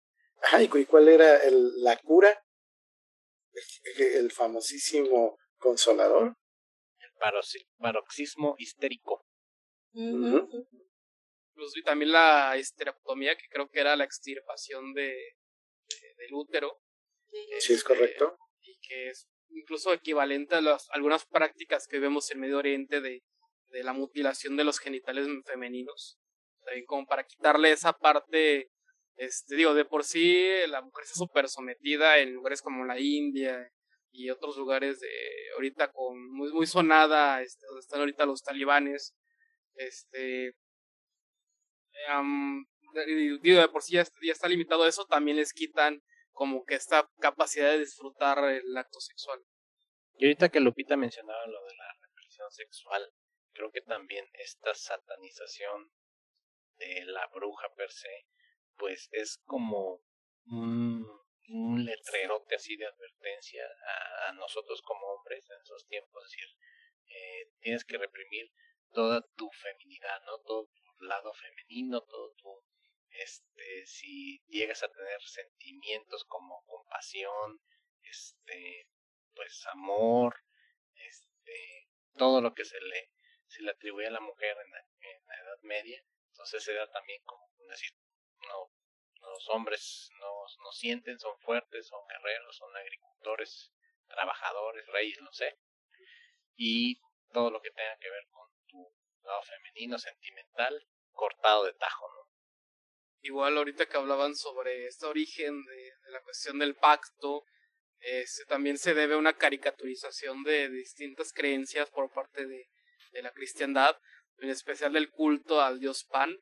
ay, 0.53 0.70
y 0.74 0.86
cuál 0.86 1.10
era 1.10 1.38
el, 1.38 1.82
la 1.82 1.97
cura 1.97 2.41
el 3.97 4.32
famosísimo 4.32 5.38
consolador. 5.58 6.36
El 6.99 7.12
paroxismo 7.80 8.55
histérico. 8.58 9.26
Pues, 9.91 11.76
y 11.76 11.84
también 11.84 12.12
la 12.12 12.55
esterectomía, 12.55 13.36
que 13.36 13.47
creo 13.49 13.70
que 13.70 13.80
era 13.80 13.95
la 13.95 14.03
extirpación 14.03 14.93
de, 14.93 15.16
del 16.18 16.34
útero. 16.34 16.80
Sí, 17.30 17.47
es 17.51 17.70
este, 17.70 17.88
correcto. 17.88 18.38
Y 18.62 18.78
que 18.80 19.10
es 19.10 19.28
incluso 19.50 19.93
equivalente 19.93 20.56
a 20.56 20.62
las, 20.62 20.88
algunas 20.91 21.26
prácticas 21.26 21.88
que 21.88 22.00
vemos 22.00 22.30
en 22.32 22.39
Medio 22.39 22.58
Oriente 22.58 23.02
de, 23.02 23.24
de 23.70 23.84
la 23.84 23.93
mutilación 23.93 24.58
de 24.58 24.64
los 24.64 24.80
genitales 24.80 25.28
femeninos. 25.45 26.20
También 26.66 26.86
como 26.86 27.06
para 27.06 27.24
quitarle 27.24 27.72
esa 27.72 27.93
parte, 27.93 28.70
este, 29.16 29.56
digo, 29.56 29.74
de 29.74 29.86
por 29.86 30.04
sí 30.04 30.48
la 30.68 30.82
mujer 30.82 31.04
está 31.04 31.16
súper 31.16 31.48
sometida 31.50 32.18
en 32.20 32.34
lugares 32.34 32.62
como 32.62 32.86
la 32.86 33.00
India, 33.00 33.72
y 34.18 34.30
otros 34.32 34.58
lugares 34.58 35.00
de 35.00 35.10
ahorita 35.56 35.91
con 35.91 36.32
muy 36.32 36.52
muy 36.52 36.66
sonada 36.66 37.41
este, 37.41 37.66
donde 37.68 37.82
están 37.82 38.00
ahorita 38.00 38.26
los 38.26 38.41
talibanes 38.41 39.14
este 39.76 40.56
digo 43.41 43.62
de 43.62 43.68
por 43.68 43.84
sí 43.84 43.93
ya, 43.93 44.06
está 44.24 44.48
limitado 44.48 44.88
eso 44.88 45.06
también 45.06 45.38
les 45.38 45.54
quitan 45.54 46.02
como 46.38 46.64
que 46.66 46.76
esta 46.76 47.10
capacidad 47.20 47.72
de 47.72 47.80
disfrutar 47.80 48.38
el 48.50 48.78
acto 48.78 49.00
sexual 49.00 49.40
y 50.14 50.26
ahorita 50.26 50.50
que 50.50 50.60
Lupita 50.60 50.96
mencionaba 50.96 51.46
lo 51.48 51.64
de 51.66 51.76
la 51.76 51.94
represión 52.02 52.52
sexual 52.52 53.12
creo 53.52 53.72
que 53.72 53.82
también 53.82 54.26
esta 54.34 54.74
satanización 54.74 55.92
de 56.78 57.06
la 57.06 57.28
bruja 57.34 57.68
per 57.76 57.90
se 57.90 58.28
pues 58.78 59.10
es 59.12 59.42
como 59.46 60.02
un 60.46 61.06
un 61.50 61.84
letrerote 61.86 62.56
así 62.56 62.76
de 62.76 62.86
advertencia 62.86 63.64
a, 64.28 64.34
nosotros 64.34 64.82
como 64.82 65.06
hombres 65.08 65.44
en 65.50 65.62
esos 65.62 65.86
tiempos, 65.88 66.24
es 66.26 66.32
decir, 66.32 66.50
eh, 67.08 67.52
tienes 67.60 67.86
que 67.86 67.98
reprimir 67.98 68.52
toda 68.92 69.22
tu 69.36 69.50
feminidad, 69.52 70.20
¿no? 70.26 70.40
Todo 70.40 70.68
tu 70.68 71.06
lado 71.06 71.32
femenino, 71.34 72.02
todo 72.02 72.34
tu, 72.34 72.64
este, 73.24 73.86
si 73.86 74.43
llegas 74.47 74.84
a 74.84 74.89
tener 74.89 75.22
sentimientos 75.22 76.24
como 76.26 76.63
compasión, 76.65 77.59
este, 78.01 78.89
pues 79.34 79.65
amor, 79.74 80.36
este, 80.93 81.89
todo 82.18 82.41
lo 82.41 82.53
que 82.53 82.65
se 82.65 82.80
le, 82.80 83.11
se 83.47 83.61
le 83.63 83.72
atribuye 83.72 84.07
a 84.07 84.11
la 84.11 84.20
mujer 84.20 84.57
en 84.63 84.72
la, 84.72 84.80
en 84.80 85.26
la 85.26 85.36
Edad 85.36 85.61
Media, 85.61 86.03
entonces 86.32 86.63
se 86.63 86.74
da 86.74 86.89
también 86.91 87.22
como 87.24 87.47
decir, 87.70 87.91
no, 88.39 88.72
los 89.22 89.49
hombres 89.49 90.09
no, 90.20 90.63
no 90.63 90.72
sienten, 90.72 91.20
son 91.20 91.38
fuertes, 91.39 91.88
son 91.88 91.99
guerreros, 92.07 92.55
son 92.55 92.76
agricultores, 92.76 93.72
trabajadores, 94.07 94.86
reyes, 94.88 95.20
no 95.22 95.32
sé. 95.32 95.57
Y 96.55 96.99
todo 97.34 97.51
lo 97.51 97.61
que 97.61 97.72
tenga 97.72 97.97
que 97.99 98.09
ver 98.09 98.28
con 98.30 98.49
tu 98.68 98.93
lado 99.24 99.41
femenino, 99.43 99.97
sentimental, 99.97 100.88
cortado 101.11 101.65
de 101.65 101.74
tajo, 101.74 102.07
¿no? 102.13 102.27
Igual 103.22 103.57
ahorita 103.57 103.88
que 103.88 103.97
hablaban 103.97 104.36
sobre 104.36 104.88
este 104.88 105.05
origen 105.05 105.63
de, 105.63 105.93
la 106.11 106.22
cuestión 106.22 106.59
del 106.59 106.76
pacto, 106.76 107.43
este, 107.99 108.45
también 108.45 108.78
se 108.78 108.93
debe 108.93 109.15
a 109.15 109.18
una 109.18 109.34
caricaturización 109.34 110.43
de, 110.43 110.70
distintas 110.70 111.34
creencias 111.34 111.89
por 111.89 112.11
parte 112.11 112.45
de, 112.45 112.70
de 113.11 113.22
la 113.22 113.32
cristiandad, 113.32 113.97
en 114.39 114.49
especial 114.49 114.93
del 114.93 115.09
culto 115.09 115.61
al 115.61 115.80
dios 115.80 116.05
Pan, 116.05 116.38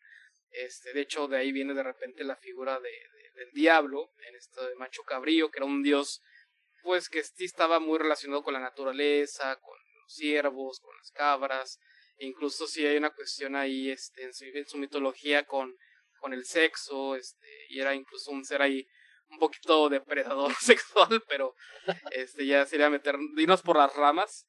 este, 0.55 0.93
de 0.93 1.01
hecho, 1.01 1.28
de 1.28 1.38
ahí 1.38 1.51
viene 1.51 1.73
de 1.73 1.84
repente 1.84 2.23
la 2.23 2.38
figura 2.38 2.80
de, 2.80 2.91
del 3.36 3.51
diablo, 3.51 4.13
en 4.26 4.36
esto 4.36 4.65
de 4.65 4.76
Macho 4.76 5.03
Cabrío, 5.03 5.51
que 5.51 5.59
era 5.59 5.65
un 5.65 5.84
dios, 5.84 6.21
pues 6.82 7.09
que 7.09 7.23
sí 7.23 7.43
estaba 7.43 7.80
muy 7.80 7.99
relacionado 7.99 8.41
con 8.41 8.53
la 8.53 8.61
naturaleza, 8.61 9.57
con 9.57 9.78
los 10.01 10.13
ciervos, 10.13 10.80
con 10.80 10.95
las 10.95 11.11
cabras, 11.11 11.80
incluso 12.19 12.67
si 12.67 12.86
hay 12.86 12.95
una 12.95 13.09
cuestión 13.09 13.57
ahí 13.57 13.89
este, 13.89 14.23
en, 14.23 14.65
su, 14.65 14.78
mitología 14.78 15.45
con, 15.45 15.76
con 16.26 16.34
el 16.34 16.43
sexo, 16.43 17.15
este, 17.15 17.47
y 17.69 17.80
era 17.80 17.93
incluso 17.93 18.32
un 18.32 18.43
ser 18.43 18.63
ahí 18.63 18.88
un 19.30 19.38
poquito 19.38 19.89
depredador 19.89 20.51
sexual, 20.59 21.23
pero 21.30 21.53
este 22.09 22.47
ya 22.47 22.65
sería 22.65 22.89
meter, 22.89 23.15
dinos 23.36 23.61
por 23.61 23.78
las 23.78 23.95
ramas, 23.95 24.47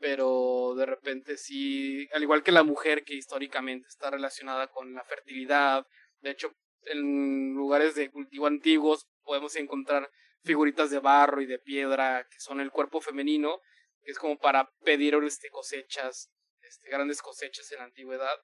pero 0.00 0.74
de 0.76 0.84
repente 0.84 1.36
sí, 1.36 2.08
al 2.12 2.24
igual 2.24 2.42
que 2.42 2.50
la 2.50 2.64
mujer 2.64 3.04
que 3.04 3.14
históricamente 3.14 3.86
está 3.86 4.10
relacionada 4.10 4.66
con 4.66 4.94
la 4.94 5.04
fertilidad, 5.04 5.86
de 6.22 6.30
hecho 6.32 6.52
en 6.86 7.54
lugares 7.54 7.94
de 7.94 8.10
cultivo 8.10 8.48
antiguos 8.48 9.06
podemos 9.22 9.54
encontrar 9.54 10.10
figuritas 10.42 10.90
de 10.90 10.98
barro 10.98 11.40
y 11.40 11.46
de 11.46 11.60
piedra 11.60 12.26
que 12.28 12.40
son 12.40 12.60
el 12.60 12.72
cuerpo 12.72 13.00
femenino, 13.00 13.60
que 14.02 14.10
es 14.10 14.18
como 14.18 14.36
para 14.38 14.68
pedir 14.82 15.14
este, 15.22 15.50
cosechas, 15.50 16.32
este, 16.62 16.90
grandes 16.90 17.22
cosechas 17.22 17.70
en 17.70 17.78
la 17.78 17.84
antigüedad. 17.84 18.34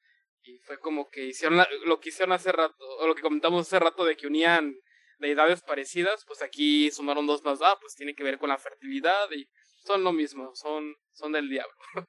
Y 0.43 0.59
fue 0.59 0.78
como 0.78 1.09
que 1.11 1.26
hicieron 1.26 1.62
lo 1.84 2.01
que 2.01 2.09
hicieron 2.09 2.32
hace 2.32 2.53
rato, 2.53 2.84
o 2.99 3.07
lo 3.07 3.14
que 3.14 3.22
comentamos 3.22 3.66
hace 3.66 3.78
rato 3.78 4.05
de 4.05 4.16
que 4.16 4.26
unían 4.26 4.74
deidades 5.18 5.62
parecidas, 5.62 6.24
pues 6.26 6.43
aquí 6.43 6.91
sumaron 6.91 7.26
dos 7.26 7.43
más, 7.45 7.61
ah, 7.62 7.76
pues 7.80 7.95
tiene 7.95 8.14
que 8.14 8.22
ver 8.22 8.39
con 8.39 8.49
la 8.49 8.59
fertilidad 8.59 9.30
y 9.32 9.49
son 9.84 10.05
lo 10.05 10.12
mismo, 10.12 10.55
son, 10.55 10.95
son 11.12 11.32
del 11.32 11.49
diablo. 11.49 11.74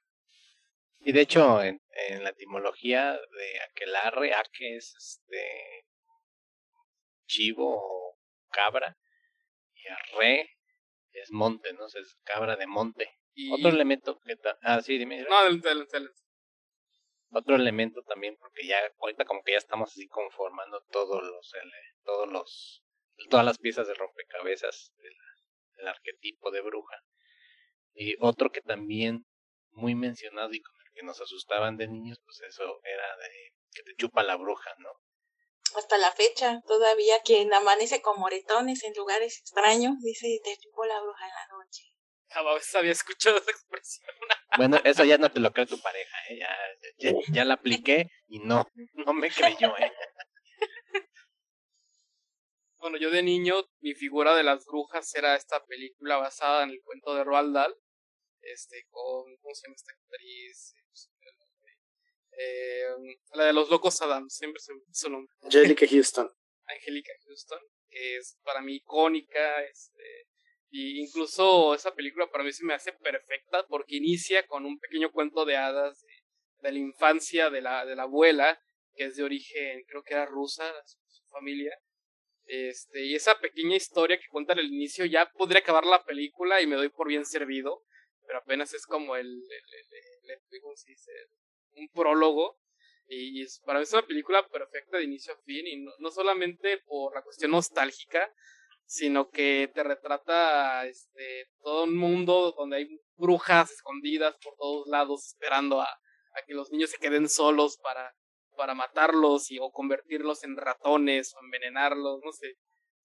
Y 1.02 1.12
de 1.12 1.22
hecho, 1.22 1.62
en, 1.62 1.80
en 2.10 2.22
la 2.22 2.28
etimología 2.28 3.12
de 3.12 3.60
aquelarre, 3.70 4.34
que 4.52 4.76
es 4.76 4.94
este 4.94 5.86
chivo 7.26 7.74
o 7.74 8.18
cabra, 8.50 8.98
y 9.72 9.88
arre 9.88 10.60
es 11.12 11.30
monte, 11.32 11.72
¿no? 11.72 11.86
es 11.86 12.18
cabra 12.24 12.56
de 12.56 12.66
monte. 12.66 13.10
Otro 13.52 13.70
elemento 13.70 14.18
que... 14.20 14.36
Ah, 14.62 14.82
sí, 14.82 14.98
dime. 14.98 15.22
No, 15.22 15.38
adelante, 15.38 15.68
adelante. 15.68 15.96
Otro 17.32 17.54
elemento 17.54 18.02
también, 18.02 18.36
porque 18.38 18.66
ya 18.66 18.76
ahorita 18.98 19.24
como 19.24 19.42
que 19.42 19.52
ya 19.52 19.58
estamos 19.58 19.90
así 19.90 20.08
conformando 20.08 20.82
todos 20.90 21.22
los... 21.22 21.52
todos 22.04 22.28
los 22.30 22.82
todas 23.28 23.44
las 23.44 23.58
piezas 23.58 23.86
de 23.86 23.94
rompecabezas 23.94 24.92
del 25.76 25.88
arquetipo 25.88 26.50
de 26.50 26.62
bruja. 26.62 26.96
Y 27.92 28.16
otro 28.20 28.50
que 28.50 28.60
también 28.62 29.26
muy 29.72 29.94
mencionado 29.94 30.52
y 30.52 30.60
con 30.60 30.74
el 30.74 30.92
que 30.94 31.02
nos 31.02 31.20
asustaban 31.20 31.76
de 31.76 31.88
niños, 31.88 32.20
pues 32.24 32.40
eso 32.40 32.80
era 32.84 33.16
de 33.16 33.52
que 33.72 33.82
te 33.82 33.94
chupa 33.96 34.22
la 34.22 34.36
bruja, 34.36 34.70
¿no? 34.78 34.90
Hasta 35.76 35.98
la 35.98 36.10
fecha, 36.10 36.60
todavía 36.66 37.20
quien 37.22 37.52
amanece 37.54 38.02
con 38.02 38.18
moretones 38.18 38.82
en 38.82 38.92
lugares 38.94 39.38
extraños, 39.38 39.94
dice, 40.00 40.40
te 40.42 40.56
chupó 40.58 40.84
la 40.84 41.00
bruja 41.00 41.24
en 41.24 41.32
la 41.32 41.56
noche. 41.56 41.84
Jamás 42.30 42.74
había 42.74 42.92
escuchado 42.92 43.38
esa 43.38 43.50
expresión. 43.50 44.08
Bueno, 44.56 44.80
eso 44.82 45.04
ya 45.04 45.16
no 45.16 45.30
te 45.30 45.38
lo 45.38 45.52
cree 45.52 45.64
tu 45.64 45.80
pareja, 45.80 46.16
¿eh? 46.28 46.40
ya, 46.40 46.48
ya, 46.98 47.12
ya 47.32 47.44
la 47.44 47.54
apliqué 47.54 48.10
y 48.26 48.40
no, 48.40 48.66
no 48.94 49.12
me 49.12 49.30
creyó, 49.30 49.78
¿eh? 49.78 49.92
Bueno, 52.78 52.98
yo 52.98 53.10
de 53.10 53.22
niño, 53.22 53.62
mi 53.80 53.94
figura 53.94 54.34
de 54.34 54.42
las 54.42 54.64
brujas 54.64 55.14
era 55.14 55.36
esta 55.36 55.64
película 55.66 56.16
basada 56.16 56.64
en 56.64 56.70
el 56.70 56.80
cuento 56.82 57.14
de 57.14 57.22
Roald 57.22 57.54
Dahl, 57.54 57.76
este, 58.40 58.86
con, 58.90 59.36
¿cómo 59.36 59.54
se 59.54 59.66
llama 59.66 59.76
esta 59.76 59.92
actriz? 59.92 60.74
Eh, 62.32 62.86
la 63.34 63.44
de 63.44 63.52
los 63.52 63.68
locos 63.68 64.00
Adams, 64.00 64.34
siempre 64.34 64.60
se 64.60 64.72
su 64.92 65.10
nombre. 65.10 65.32
Angelica 65.42 65.86
Houston. 65.86 66.30
Angelica 66.64 67.12
Houston, 67.24 67.60
que 67.90 68.16
es 68.16 68.38
para 68.42 68.62
mí 68.62 68.76
icónica, 68.76 69.62
este, 69.64 70.26
y 70.70 71.00
incluso 71.00 71.74
esa 71.74 71.94
película 71.94 72.30
para 72.30 72.44
mí 72.44 72.52
se 72.52 72.64
me 72.64 72.74
hace 72.74 72.92
perfecta 72.92 73.66
porque 73.66 73.96
inicia 73.96 74.46
con 74.46 74.64
un 74.64 74.78
pequeño 74.78 75.10
cuento 75.10 75.44
de 75.44 75.56
hadas 75.56 76.00
de, 76.62 76.72
la 76.72 76.78
infancia 76.78 77.50
de 77.50 77.60
la, 77.60 77.84
de 77.84 77.96
la 77.96 78.04
abuela, 78.04 78.60
que 78.94 79.04
es 79.06 79.16
de 79.16 79.24
origen, 79.24 79.84
creo 79.88 80.02
que 80.02 80.14
era 80.14 80.26
rusa, 80.26 80.72
su 80.84 81.26
familia, 81.28 81.76
este, 82.52 83.04
y 83.04 83.14
esa 83.14 83.38
pequeña 83.38 83.76
historia 83.76 84.18
que 84.18 84.26
cuenta 84.28 84.54
al 84.54 84.64
inicio 84.64 85.04
ya 85.04 85.30
podría 85.30 85.60
acabar 85.60 85.86
la 85.86 86.04
película 86.04 86.60
y 86.60 86.66
me 86.66 86.74
doy 86.74 86.88
por 86.88 87.06
bien 87.06 87.24
servido, 87.24 87.84
pero 88.26 88.40
apenas 88.40 88.74
es 88.74 88.86
como 88.86 89.14
el, 89.14 89.28
el, 89.28 90.40
un 91.76 91.88
prólogo. 91.90 92.58
Y, 93.06 93.44
para 93.64 93.78
mí 93.78 93.84
es 93.84 93.92
una 93.92 94.06
película 94.06 94.46
perfecta 94.48 94.98
de 94.98 95.04
inicio 95.04 95.32
a 95.32 95.42
fin, 95.42 95.66
y 95.66 95.76
no, 95.76 95.92
no 95.98 96.10
solamente 96.10 96.78
por 96.78 97.14
la 97.14 97.22
cuestión 97.22 97.52
nostálgica, 97.52 98.32
sino 98.90 99.30
que 99.30 99.70
te 99.72 99.84
retrata 99.84 100.84
este, 100.84 101.46
todo 101.62 101.84
un 101.84 101.96
mundo 101.96 102.52
donde 102.58 102.78
hay 102.78 103.00
brujas 103.14 103.70
escondidas 103.70 104.36
por 104.42 104.56
todos 104.56 104.88
lados 104.88 105.28
esperando 105.28 105.80
a, 105.80 105.88
que 106.44 106.54
los 106.54 106.72
niños 106.72 106.90
se 106.90 106.98
queden 106.98 107.28
solos 107.28 107.78
para 107.82 108.12
para 108.56 108.74
matarlos 108.74 109.50
y, 109.52 109.58
o 109.58 109.70
convertirlos 109.70 110.42
en 110.44 110.56
ratones 110.56 111.34
o 111.34 111.38
envenenarlos, 111.42 112.20
no 112.22 112.32
sé. 112.32 112.56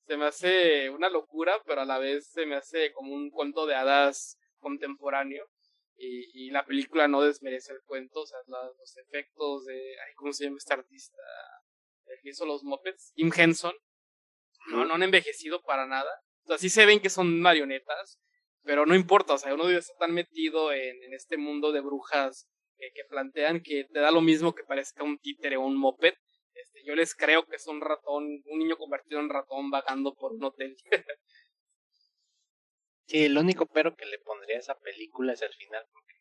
Se 0.05 0.17
me 0.17 0.25
hace 0.25 0.89
una 0.89 1.07
locura, 1.09 1.61
pero 1.65 1.81
a 1.81 1.85
la 1.85 1.97
vez 1.97 2.27
se 2.31 2.45
me 2.45 2.55
hace 2.55 2.91
como 2.91 3.13
un 3.13 3.29
cuento 3.29 3.65
de 3.65 3.75
hadas 3.75 4.37
contemporáneo. 4.57 5.45
Y, 5.97 6.47
y 6.47 6.49
la 6.49 6.65
película 6.65 7.07
no 7.07 7.21
desmerece 7.21 7.71
el 7.71 7.79
cuento, 7.85 8.21
o 8.21 8.25
sea, 8.25 8.39
los 8.47 8.97
efectos 8.97 9.65
de, 9.65 9.75
ay, 9.75 10.13
¿cómo 10.15 10.33
se 10.33 10.45
llama 10.45 10.57
este 10.57 10.73
artista? 10.73 11.21
El 12.07 12.17
que 12.21 12.29
hizo 12.29 12.45
los 12.45 12.63
Muppets, 12.63 13.13
Jim 13.15 13.31
Henson, 13.33 13.75
no, 14.67 14.85
no 14.85 14.95
han 14.95 15.03
envejecido 15.03 15.61
para 15.63 15.85
nada. 15.85 16.09
O 16.43 16.47
sea, 16.47 16.57
sí 16.57 16.69
se 16.69 16.85
ven 16.85 16.99
que 16.99 17.09
son 17.09 17.39
marionetas, 17.39 18.19
pero 18.63 18.85
no 18.85 18.95
importa, 18.95 19.33
o 19.33 19.37
sea, 19.37 19.53
uno 19.53 19.69
está 19.69 19.93
tan 19.99 20.13
metido 20.13 20.71
en, 20.71 21.01
en 21.03 21.13
este 21.13 21.37
mundo 21.37 21.71
de 21.71 21.81
brujas 21.81 22.47
que, 22.77 23.03
plantean 23.09 23.61
que 23.61 23.85
te 23.85 23.99
da 23.99 24.11
lo 24.11 24.21
mismo 24.21 24.53
que 24.53 24.63
parezca 24.63 25.03
un 25.03 25.17
títere 25.19 25.57
o 25.57 25.61
un 25.61 25.77
moped. 25.77 26.13
Este, 26.53 26.83
yo 26.85 26.95
les 26.95 27.15
creo 27.15 27.45
que 27.45 27.55
es 27.57 27.67
un 27.67 27.81
ratón, 27.81 28.41
un 28.45 28.59
niño 28.59 28.77
convertido 28.77 29.19
en 29.19 29.29
ratón 29.29 29.69
vagando 29.69 30.13
por 30.13 30.33
un 30.33 30.43
hotel. 30.43 30.75
sí, 33.07 33.25
el 33.25 33.37
único 33.37 33.65
pero 33.65 33.95
que 33.95 34.05
le 34.05 34.19
pondría 34.19 34.57
a 34.57 34.59
esa 34.59 34.79
película 34.79 35.33
es 35.33 35.41
el 35.41 35.53
final, 35.53 35.85
porque 35.91 36.13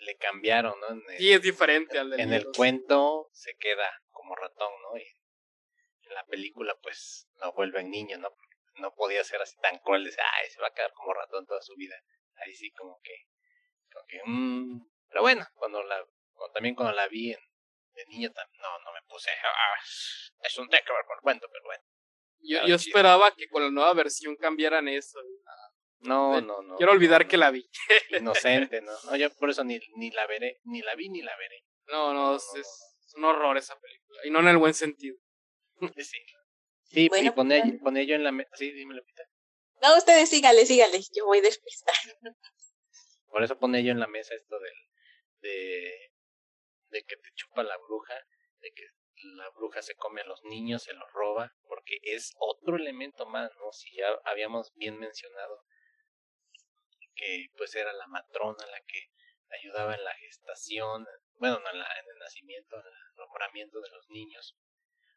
le 0.00 0.16
cambiaron, 0.16 0.74
¿no? 0.80 1.00
sí, 1.16 1.32
es 1.32 1.42
diferente 1.42 1.98
al 1.98 2.18
En 2.18 2.32
el 2.32 2.46
cuento 2.54 3.30
se 3.32 3.54
queda 3.56 3.90
como 4.10 4.34
ratón, 4.34 4.70
¿no? 4.82 4.98
Y 4.98 5.04
en 6.06 6.14
la 6.14 6.24
película, 6.26 6.74
pues, 6.82 7.28
lo 7.40 7.52
vuelven 7.52 7.90
niño, 7.90 8.18
¿no? 8.18 8.30
no 8.76 8.94
podía 8.94 9.22
ser 9.24 9.40
así 9.40 9.56
tan 9.60 9.78
cruel, 9.78 10.04
de 10.04 10.10
ay, 10.10 10.50
se 10.50 10.60
va 10.60 10.68
a 10.68 10.72
quedar 10.72 10.92
como 10.92 11.14
ratón 11.14 11.46
toda 11.46 11.60
su 11.62 11.74
vida. 11.76 11.94
Ahí 12.36 12.54
sí, 12.54 12.72
como 12.72 13.00
que, 13.02 13.14
como 13.92 14.06
que, 14.06 14.20
mmm, 14.24 14.80
pero 15.08 15.22
bueno, 15.22 15.46
cuando 15.54 15.82
la, 15.82 16.04
también 16.52 16.74
cuando 16.74 16.92
la 16.94 17.06
vi 17.08 17.30
de 17.30 18.06
niño, 18.06 18.30
no, 18.34 18.78
no 18.80 18.92
me 18.92 19.00
puse, 19.08 19.30
ah, 19.30 19.78
es 20.40 20.58
un 20.58 20.66
con 20.66 20.76
el 20.76 21.20
cuento, 21.22 21.48
pero 21.50 21.64
bueno. 21.64 21.84
Yo, 22.40 22.66
yo 22.66 22.74
esperaba 22.74 23.34
que 23.34 23.48
con 23.48 23.62
la 23.62 23.70
nueva 23.70 23.94
versión 23.94 24.36
cambiaran 24.36 24.88
eso. 24.88 25.18
No, 26.00 26.40
no, 26.42 26.60
no. 26.60 26.76
Quiero 26.76 26.92
olvidar 26.92 27.26
que 27.26 27.38
la 27.38 27.50
vi. 27.50 27.66
Inocente, 28.10 28.82
¿no? 28.82 28.92
no 29.04 29.16
yo 29.16 29.34
por 29.36 29.48
eso 29.48 29.64
ni, 29.64 29.80
ni 29.96 30.10
la 30.10 30.26
veré, 30.26 30.60
ni 30.64 30.82
la 30.82 30.94
vi 30.94 31.08
ni 31.08 31.22
la 31.22 31.34
veré. 31.36 31.64
No, 31.86 32.12
no, 32.12 32.36
es, 32.36 33.14
un 33.16 33.24
horror 33.24 33.56
esa 33.56 33.78
película. 33.78 34.20
Y 34.24 34.30
no 34.30 34.40
en 34.40 34.48
el 34.48 34.58
buen 34.58 34.74
sentido. 34.74 35.16
Sí. 35.96 36.18
Sí, 36.84 37.06
y 37.06 37.30
pone, 37.30 37.78
pone 37.82 38.06
yo 38.06 38.14
en 38.14 38.24
la 38.24 38.32
mesa. 38.32 38.50
Sí, 38.56 38.70
dímelo, 38.70 39.02
Pita. 39.04 39.24
No, 39.82 39.96
ustedes 39.96 40.30
síganle, 40.30 40.64
síganle. 40.64 41.00
Yo 41.14 41.26
voy 41.26 41.38
a 41.38 41.42
despistar. 41.42 41.94
Por 43.26 43.42
eso 43.42 43.58
pone 43.58 43.82
yo 43.82 43.90
en 43.90 44.00
la 44.00 44.06
mesa 44.06 44.34
esto 44.34 44.58
del 44.58 44.72
de, 45.40 46.12
de 46.88 47.02
que 47.02 47.16
te 47.16 47.28
chupa 47.34 47.62
la 47.62 47.76
bruja, 47.78 48.14
de 48.60 48.70
que 48.72 48.84
la 49.36 49.50
bruja 49.50 49.82
se 49.82 49.94
come 49.96 50.20
a 50.20 50.26
los 50.26 50.42
niños, 50.44 50.84
se 50.84 50.92
los 50.92 51.10
roba, 51.12 51.52
porque 51.66 51.98
es 52.02 52.32
otro 52.38 52.76
elemento 52.76 53.26
más, 53.26 53.50
¿no? 53.58 53.72
Si 53.72 53.94
ya 53.96 54.06
habíamos 54.24 54.72
bien 54.76 54.98
mencionado 54.98 55.64
que 57.14 57.46
pues 57.56 57.74
era 57.74 57.92
la 57.92 58.06
matrona 58.06 58.66
la 58.66 58.80
que 58.86 59.10
ayudaba 59.58 59.94
en 59.94 60.04
la 60.04 60.14
gestación, 60.14 61.06
bueno, 61.38 61.58
en, 61.58 61.76
en 61.76 62.10
el 62.12 62.18
nacimiento, 62.18 62.76
en 62.76 62.86
el 62.86 63.14
nombramiento 63.16 63.80
de 63.80 63.90
los 63.90 64.08
niños. 64.10 64.56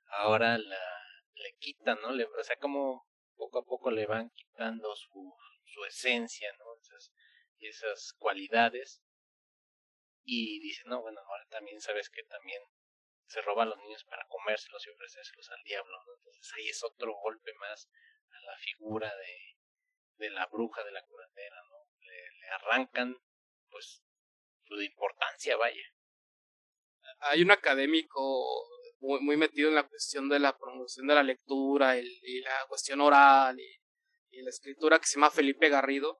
Ahora 0.10 0.58
la 0.58 0.98
le 1.38 1.54
quitan, 1.60 2.00
¿no? 2.02 2.12
Le, 2.12 2.26
o 2.26 2.44
sea, 2.44 2.58
como 2.58 3.08
poco 3.36 3.60
a 3.60 3.66
poco 3.66 3.92
le 3.92 4.06
van 4.06 4.30
quitando 4.32 4.96
su, 4.96 5.34
su 5.66 5.86
esencia, 5.86 6.52
¿no? 6.58 6.66
Esas, 6.82 7.12
esas 7.60 8.14
cualidades 8.18 9.02
y 10.24 10.60
dice, 10.60 10.84
no, 10.86 11.02
bueno, 11.02 11.22
ahora 11.22 11.46
también 11.50 11.80
sabes 11.80 12.10
que 12.10 12.24
también 12.24 12.62
se 13.28 13.42
roban 13.42 13.70
los 13.70 13.78
niños 13.78 14.04
para 14.06 14.28
comérselos 14.28 14.86
y 14.86 14.90
ofrecérselos 14.90 15.50
al 15.52 15.64
diablo, 15.64 15.98
Entonces 16.18 16.54
ahí 16.56 16.68
es 16.70 16.84
otro 16.84 17.14
golpe 17.14 17.54
más 17.54 17.90
a 18.30 18.42
la 18.42 18.58
figura 18.58 19.14
de, 19.16 19.58
de 20.18 20.30
la 20.32 20.46
bruja, 20.48 20.84
de 20.84 20.92
la 20.92 21.04
curandera, 21.04 21.56
¿no? 21.70 21.78
Le, 22.02 22.48
arrancan, 22.50 23.16
pues, 23.70 24.04
su 24.64 24.82
importancia, 24.82 25.56
vaya. 25.58 25.84
Hay 27.20 27.42
un 27.42 27.52
académico 27.52 28.68
muy, 29.00 29.20
muy 29.22 29.38
metido 29.38 29.70
en 29.70 29.76
la 29.76 29.88
cuestión 29.88 30.30
de 30.30 30.40
la 30.40 30.58
promoción 30.58 31.08
de 31.08 31.16
la 31.16 31.24
lectura 31.24 31.98
y 31.98 32.42
la 32.42 32.66
cuestión 32.68 33.02
oral 33.02 33.60
y, 33.60 33.68
y 34.32 34.42
la 34.42 34.50
escritura 34.50 35.00
que 35.00 35.08
se 35.08 35.16
llama 35.16 35.32
Felipe 35.32 35.70
Garrido, 35.70 36.20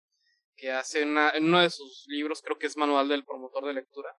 que 0.56 0.72
hace 0.72 1.04
una, 1.04 1.30
en 1.32 1.46
uno 1.46 1.62
de 1.62 1.70
sus 1.70 2.06
libros, 2.08 2.42
creo 2.42 2.58
que 2.58 2.68
es 2.68 2.78
Manual 2.78 3.08
del 3.08 3.24
Promotor 3.24 3.66
de 3.66 3.74
Lectura, 3.74 4.10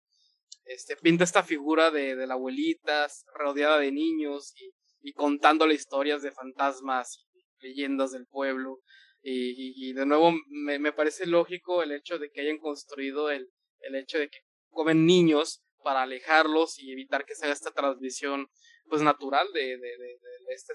este, 0.64 0.96
pinta 0.96 1.24
esta 1.24 1.42
figura 1.42 1.90
de, 1.90 2.14
de 2.14 2.26
la 2.26 2.34
abuelita 2.34 3.08
rodeada 3.34 3.78
de 3.78 3.90
niños 3.90 4.52
y, 4.56 4.70
y 5.00 5.12
contándole 5.12 5.74
historias 5.74 6.22
de 6.22 6.30
fantasmas, 6.30 7.26
leyendas 7.60 8.12
del 8.12 8.26
pueblo. 8.26 8.80
Y, 9.20 9.88
y, 9.88 9.92
de 9.94 10.06
nuevo 10.06 10.32
me, 10.48 10.78
me, 10.78 10.92
parece 10.92 11.26
lógico 11.26 11.82
el 11.82 11.90
hecho 11.90 12.18
de 12.18 12.30
que 12.30 12.40
hayan 12.40 12.58
construido 12.58 13.30
el, 13.30 13.50
el 13.80 13.96
hecho 13.96 14.18
de 14.18 14.28
que 14.28 14.38
comen 14.70 15.06
niños 15.06 15.64
para 15.82 16.02
alejarlos 16.02 16.78
y 16.78 16.92
evitar 16.92 17.24
que 17.24 17.34
se 17.34 17.44
haga 17.44 17.54
esta 17.54 17.72
transmisión 17.72 18.48
pues 18.88 19.02
natural 19.02 19.46
de, 19.52 19.60
de, 19.60 19.76
de, 19.76 20.18
de 20.46 20.54
esta 20.54 20.74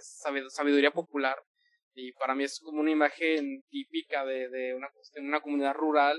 sabiduría 0.49 0.91
popular 0.91 1.38
y 1.95 2.11
para 2.13 2.35
mí 2.35 2.43
es 2.43 2.59
como 2.59 2.81
una 2.81 2.91
imagen 2.91 3.63
típica 3.69 4.25
de, 4.25 4.49
de 4.49 4.73
una, 4.73 4.89
una 5.17 5.41
comunidad 5.41 5.73
rural, 5.73 6.17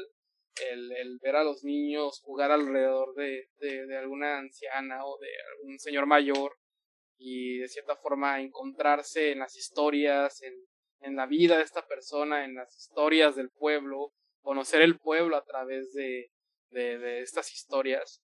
el, 0.71 0.93
el, 0.93 1.19
ver 1.21 1.37
a 1.37 1.45
los 1.45 1.65
niños 1.65 2.21
jugar 2.23 2.53
alrededor 2.53 3.15
de, 3.15 3.49
de, 3.59 3.87
de, 3.87 3.99
alguna 3.99 4.39
anciana 4.39 5.05
o 5.05 5.19
de 5.19 5.29
algún 5.53 5.79
señor 5.81 6.07
mayor 6.07 6.57
y 7.19 7.59
de 7.59 7.69
cierta 7.69 7.97
forma 7.97 8.41
encontrarse 8.41 9.33
en 9.33 9.41
las 9.41 9.57
historias, 9.57 10.43
en, 10.43 10.55
en 11.01 11.17
la 11.17 11.27
vida 11.27 11.57
de 11.57 11.65
esta 11.65 11.85
persona, 11.87 12.45
en 12.45 12.55
las 12.55 12.77
historias 12.77 13.35
del 13.35 13.51
pueblo, 13.51 14.13
conocer 14.43 14.81
el 14.81 14.99
pueblo 14.99 15.37
a 15.37 15.45
través 15.45 15.93
de, 15.93 16.31
de, 16.71 16.99
de 16.99 17.21
estas 17.23 17.53
historias. 17.53 18.23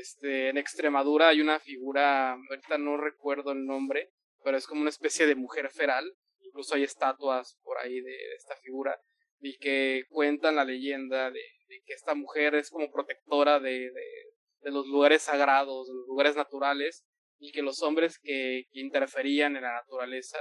Este, 0.00 0.48
en 0.48 0.58
Extremadura 0.58 1.28
hay 1.28 1.40
una 1.40 1.58
figura, 1.60 2.32
ahorita 2.32 2.78
no 2.78 2.96
recuerdo 2.96 3.52
el 3.52 3.64
nombre, 3.66 4.10
pero 4.42 4.56
es 4.56 4.66
como 4.66 4.80
una 4.80 4.90
especie 4.90 5.26
de 5.26 5.34
mujer 5.34 5.70
feral 5.70 6.16
incluso 6.52 6.74
hay 6.74 6.84
estatuas 6.84 7.58
por 7.62 7.78
ahí 7.78 8.00
de, 8.00 8.34
esta 8.36 8.56
figura, 8.56 9.00
y 9.40 9.58
que 9.58 10.04
cuentan 10.10 10.56
la 10.56 10.64
leyenda 10.64 11.30
de, 11.30 11.40
que 11.86 11.94
esta 11.94 12.14
mujer 12.14 12.54
es 12.54 12.70
como 12.70 12.90
protectora 12.90 13.58
de, 13.58 13.90
de, 13.90 14.70
los 14.70 14.86
lugares 14.86 15.22
sagrados, 15.22 15.88
de 15.88 15.94
los 15.94 16.06
lugares 16.06 16.36
naturales, 16.36 17.04
y 17.38 17.50
que 17.50 17.62
los 17.62 17.82
hombres 17.82 18.18
que, 18.22 18.66
interferían 18.72 19.56
en 19.56 19.62
la 19.62 19.72
naturaleza, 19.72 20.38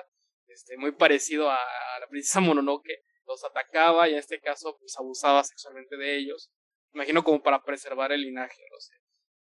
este, 0.47 0.77
muy 0.77 0.91
parecido 0.91 1.49
a, 1.49 1.57
la 1.99 2.07
princesa 2.07 2.41
Mononoke, 2.41 3.03
los 3.25 3.43
atacaba 3.45 4.09
y 4.09 4.13
en 4.13 4.19
este 4.19 4.39
caso 4.41 4.77
pues 4.79 4.97
abusaba 4.97 5.43
sexualmente 5.43 5.95
de 5.95 6.17
ellos. 6.17 6.51
Imagino 6.93 7.23
como 7.23 7.41
para 7.41 7.63
preservar 7.63 8.11
el 8.11 8.21
linaje, 8.21 8.61
no 8.69 8.79
sé. 8.79 8.93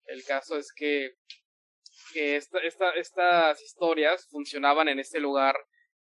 El 0.05 0.23
caso 0.25 0.57
es 0.57 0.71
que, 0.75 1.11
que 2.13 2.35
esta, 2.35 2.59
esta, 2.59 2.91
estas 2.91 3.61
historias 3.61 4.27
funcionaban 4.29 4.87
en 4.89 4.99
este 4.99 5.19
lugar 5.19 5.55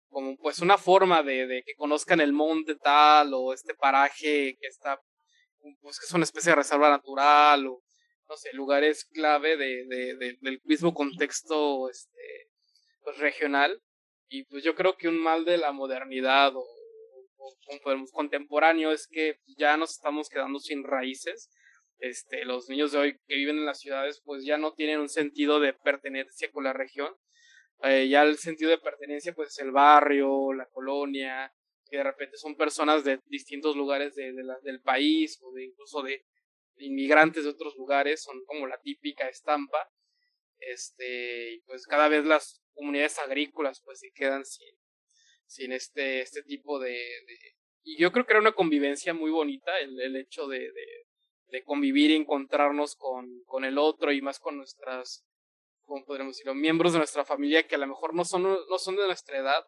como 0.09 0.37
pues 0.37 0.61
una 0.61 0.79
forma 0.79 1.23
de, 1.23 1.47
de, 1.47 1.63
que 1.65 1.75
conozcan 1.75 2.21
el 2.21 2.33
monte 2.33 2.77
tal 2.77 3.35
o 3.35 3.53
este 3.53 3.75
paraje 3.75 4.57
que 4.61 4.67
está, 4.67 5.01
pues 5.81 5.99
que 5.99 6.07
es 6.07 6.13
una 6.13 6.25
especie 6.25 6.51
de 6.51 6.57
reserva 6.57 6.89
natural 6.89 7.67
o 7.67 7.83
no 8.29 8.37
sé, 8.37 8.53
lugares 8.53 9.05
clave 9.05 9.57
de, 9.57 9.85
de, 9.87 10.37
del 10.41 10.61
mismo 10.65 10.95
contexto 10.95 11.89
este, 11.89 12.51
pues, 13.03 13.19
regional. 13.19 13.81
Y 14.29 14.45
pues 14.45 14.65
yo 14.65 14.75
creo 14.75 14.97
que 14.97 15.09
un 15.09 15.23
mal 15.23 15.45
de 15.45 15.57
la 15.57 15.73
modernidad 15.73 16.55
o, 16.57 16.65
o, 17.37 17.57
contemporáneo 18.13 18.91
es 18.91 19.07
que 19.07 19.39
ya 19.57 19.77
nos 19.77 19.93
estamos 19.93 20.29
quedando 20.29 20.59
sin 20.59 20.83
raíces. 20.83 21.51
Este, 21.99 22.45
los 22.45 22.69
niños 22.69 22.93
de 22.93 22.99
hoy 22.99 23.19
que 23.27 23.37
viven 23.37 23.57
en 23.57 23.65
las 23.65 23.81
ciudades 23.81 24.21
pues 24.25 24.45
ya 24.45 24.59
no 24.59 24.75
tienen 24.75 25.01
un 25.01 25.09
sentido 25.09 25.61
de 25.61 25.73
pertenencia 25.73 26.51
con 26.53 26.65
la 26.65 26.75
región 26.75 27.17
eh, 27.83 28.09
ya 28.09 28.23
el 28.23 28.39
sentido 28.39 28.71
de 28.71 28.79
pertenencia 28.79 29.35
pues 29.35 29.51
es 29.51 29.59
el 29.59 29.71
barrio, 29.71 30.53
la 30.53 30.67
colonia, 30.67 31.53
que 31.89 31.99
de 31.99 32.05
repente 32.05 32.37
son 32.37 32.57
personas 32.57 33.05
de 33.05 33.21
distintos 33.27 33.77
lugares 33.77 34.15
de, 34.15 34.33
del 34.63 34.81
país 34.81 35.39
o 35.43 35.53
de 35.53 35.65
incluso 35.65 36.03
de, 36.03 36.25
inmigrantes 36.79 37.45
de 37.45 37.51
otros 37.51 37.75
lugares, 37.77 38.23
son 38.23 38.45
como 38.45 38.67
la 38.67 38.79
típica 38.81 39.29
estampa. 39.29 39.91
Este, 40.59 41.63
pues 41.67 41.87
cada 41.87 42.09
vez 42.09 42.25
las 42.25 42.63
comunidades 42.75 43.19
agrícolas 43.19 43.83
pues 43.85 44.01
se 44.01 44.11
quedan 44.13 44.45
sin, 44.45 44.75
sin 45.47 45.73
este, 45.73 46.23
este 46.23 46.43
tipo 46.43 46.79
de, 46.79 46.99
Y 47.83 47.99
yo 47.99 48.11
creo 48.11 48.25
que 48.27 48.33
era 48.33 48.41
una 48.41 48.55
convivencia 48.55 49.15
muy 49.15 49.31
bonita 49.31 49.79
el, 49.81 50.01
el 50.01 50.17
hecho 50.17 50.49
de, 50.49 50.61
de, 50.61 51.06
de 51.49 51.63
convivir 51.63 52.11
y 52.11 52.17
encontrarnos 52.17 52.97
con, 52.97 53.43
con 53.45 53.65
el 53.65 53.79
otro 53.79 54.13
y 54.13 54.21
más 54.21 54.39
con 54.39 54.57
nuestras 54.57 55.25
como 55.87 56.05
podríamos 56.05 56.35
decirlo, 56.35 56.55
miembros 56.55 56.93
de 56.93 56.99
nuestra 56.99 57.25
familia 57.25 57.67
que 57.67 57.77
a 57.77 57.79
lo 57.79 57.87
mejor 57.87 58.13
no 58.13 58.25
son, 58.25 58.43
no 58.43 58.79
son 58.79 58.97
de 58.97 59.07
nuestra 59.07 59.39
edad, 59.39 59.65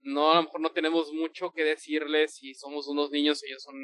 no, 0.00 0.30
a 0.30 0.36
lo 0.36 0.42
mejor 0.44 0.60
no 0.60 0.72
tenemos 0.72 1.12
mucho 1.12 1.50
que 1.50 1.64
decirles 1.64 2.36
si 2.36 2.54
somos 2.54 2.86
unos 2.86 3.10
niños, 3.10 3.42
ellos 3.42 3.62
son 3.62 3.74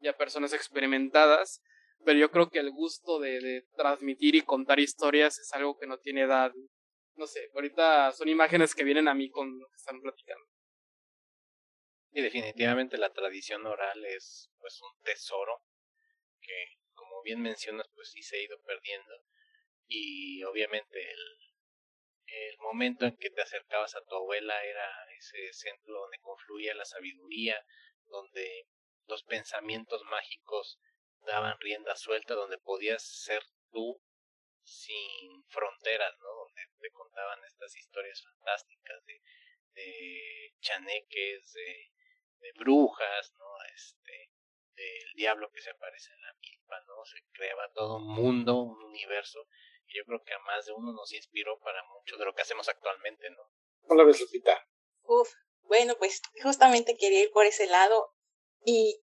ya 0.00 0.16
personas 0.16 0.52
experimentadas, 0.52 1.62
pero 2.04 2.18
yo 2.18 2.30
creo 2.30 2.50
que 2.50 2.58
el 2.58 2.70
gusto 2.70 3.20
de, 3.20 3.40
de 3.40 3.66
transmitir 3.76 4.34
y 4.34 4.42
contar 4.42 4.80
historias 4.80 5.38
es 5.38 5.52
algo 5.52 5.78
que 5.78 5.86
no 5.86 5.98
tiene 5.98 6.22
edad. 6.22 6.52
No 7.14 7.26
sé, 7.26 7.50
ahorita 7.54 8.10
son 8.12 8.28
imágenes 8.28 8.74
que 8.74 8.84
vienen 8.84 9.06
a 9.06 9.14
mí 9.14 9.30
con 9.30 9.58
lo 9.58 9.68
que 9.68 9.76
están 9.76 10.00
platicando. 10.00 10.44
Y 12.12 12.22
definitivamente 12.22 12.98
la 12.98 13.12
tradición 13.12 13.64
oral 13.66 14.04
es 14.06 14.50
pues 14.58 14.80
un 14.82 15.02
tesoro 15.04 15.62
que, 16.40 16.79
como 17.00 17.22
bien 17.22 17.40
mencionas, 17.40 17.88
pues 17.94 18.10
sí 18.12 18.22
se 18.22 18.36
ha 18.36 18.42
ido 18.42 18.60
perdiendo 18.62 19.14
y 19.86 20.44
obviamente 20.44 20.98
el, 21.10 21.20
el 22.26 22.58
momento 22.58 23.06
en 23.06 23.16
que 23.16 23.30
te 23.30 23.42
acercabas 23.42 23.96
a 23.96 24.04
tu 24.04 24.14
abuela 24.14 24.62
era 24.64 24.88
ese 25.18 25.52
centro 25.52 25.94
donde 25.94 26.18
confluía 26.20 26.74
la 26.74 26.84
sabiduría, 26.84 27.64
donde 28.06 28.66
los 29.06 29.24
pensamientos 29.24 30.02
mágicos 30.04 30.78
daban 31.26 31.58
rienda 31.60 31.96
suelta, 31.96 32.34
donde 32.34 32.58
podías 32.58 33.02
ser 33.02 33.42
tú 33.72 34.00
sin 34.62 35.44
fronteras, 35.48 36.14
¿no? 36.20 36.28
Donde 36.28 36.62
te 36.78 36.90
contaban 36.90 37.40
estas 37.44 37.74
historias 37.76 38.22
fantásticas 38.22 39.04
de, 39.06 39.20
de 39.72 40.54
chaneques, 40.60 41.52
de, 41.52 41.90
de 42.40 42.52
brujas, 42.58 43.32
¿no? 43.38 43.46
Este, 43.74 44.30
del 44.74 45.12
diablo 45.14 45.50
que 45.50 45.60
se 45.60 45.70
aparece 45.70 46.12
en 46.12 46.22
la 46.22 46.34
milpa, 46.34 46.80
¿no? 46.86 47.04
Se 47.04 47.18
creaba 47.32 47.70
todo 47.72 47.96
un 47.96 48.08
mundo, 48.08 48.56
un 48.62 48.82
universo 48.82 49.46
yo 49.94 50.04
creo 50.06 50.22
que 50.24 50.34
a 50.34 50.38
más 50.40 50.66
de 50.66 50.72
uno 50.72 50.92
nos 50.92 51.12
inspiró 51.12 51.58
para 51.60 51.82
mucho 51.84 52.16
de 52.16 52.24
lo 52.24 52.34
que 52.34 52.42
hacemos 52.42 52.68
actualmente, 52.68 53.28
¿no? 53.30 53.42
Hola, 53.88 54.04
ves, 54.04 54.20
Lupita? 54.20 54.66
Uf, 55.02 55.32
bueno, 55.62 55.94
pues 55.98 56.22
justamente 56.42 56.96
quería 56.96 57.22
ir 57.22 57.30
por 57.32 57.46
ese 57.46 57.66
lado 57.66 58.14
y 58.64 59.02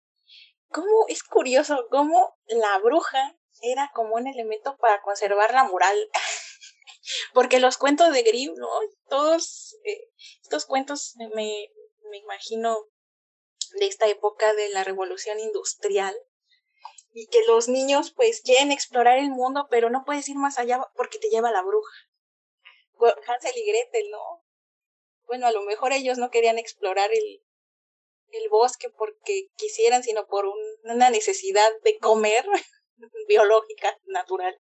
cómo 0.70 1.06
es 1.08 1.24
curioso 1.24 1.88
cómo 1.90 2.38
la 2.48 2.78
bruja 2.80 3.38
era 3.62 3.92
como 3.94 4.16
un 4.16 4.28
elemento 4.28 4.78
para 4.78 5.02
conservar 5.02 5.54
la 5.54 5.66
moral. 5.66 6.10
Porque 7.34 7.60
los 7.60 7.78
cuentos 7.78 8.12
de 8.14 8.24
Grimm, 8.24 8.54
¿no? 8.56 8.70
Todos 9.10 9.78
eh, 9.84 10.10
estos 10.42 10.66
cuentos 10.66 11.16
me, 11.18 11.70
me 12.10 12.18
imagino 12.18 12.78
de 13.72 13.88
esta 13.88 14.08
época 14.08 14.54
de 14.54 14.70
la 14.70 14.84
revolución 14.84 15.40
industrial, 15.40 16.16
y 17.14 17.28
que 17.28 17.44
los 17.48 17.68
niños 17.68 18.12
pues 18.12 18.42
quieren 18.42 18.72
explorar 18.72 19.18
el 19.18 19.32
mundo, 19.32 19.68
pero 19.70 19.90
no 19.90 20.04
puedes 20.06 20.30
ir 20.30 20.36
más 20.36 20.60
allá 20.60 20.80
porque 20.96 21.18
te 21.18 21.30
lleva 21.30 21.52
la 21.52 21.64
bruja. 21.64 21.94
Hansel 23.28 23.54
y 23.56 23.66
Gretel, 23.66 24.10
¿no? 24.12 24.44
Bueno, 25.26 25.48
a 25.48 25.52
lo 25.52 25.62
mejor 25.64 25.94
ellos 25.94 26.18
no 26.18 26.30
querían 26.30 26.60
explorar 26.60 27.12
el, 27.12 27.44
el 28.32 28.50
bosque 28.50 28.90
porque 28.90 29.50
quisieran, 29.56 30.04
sino 30.04 30.28
por 30.28 30.46
una 30.84 31.10
necesidad 31.10 31.70
de 31.84 31.98
comer 31.98 32.46
biológica, 33.28 33.98
natural. 34.06 34.60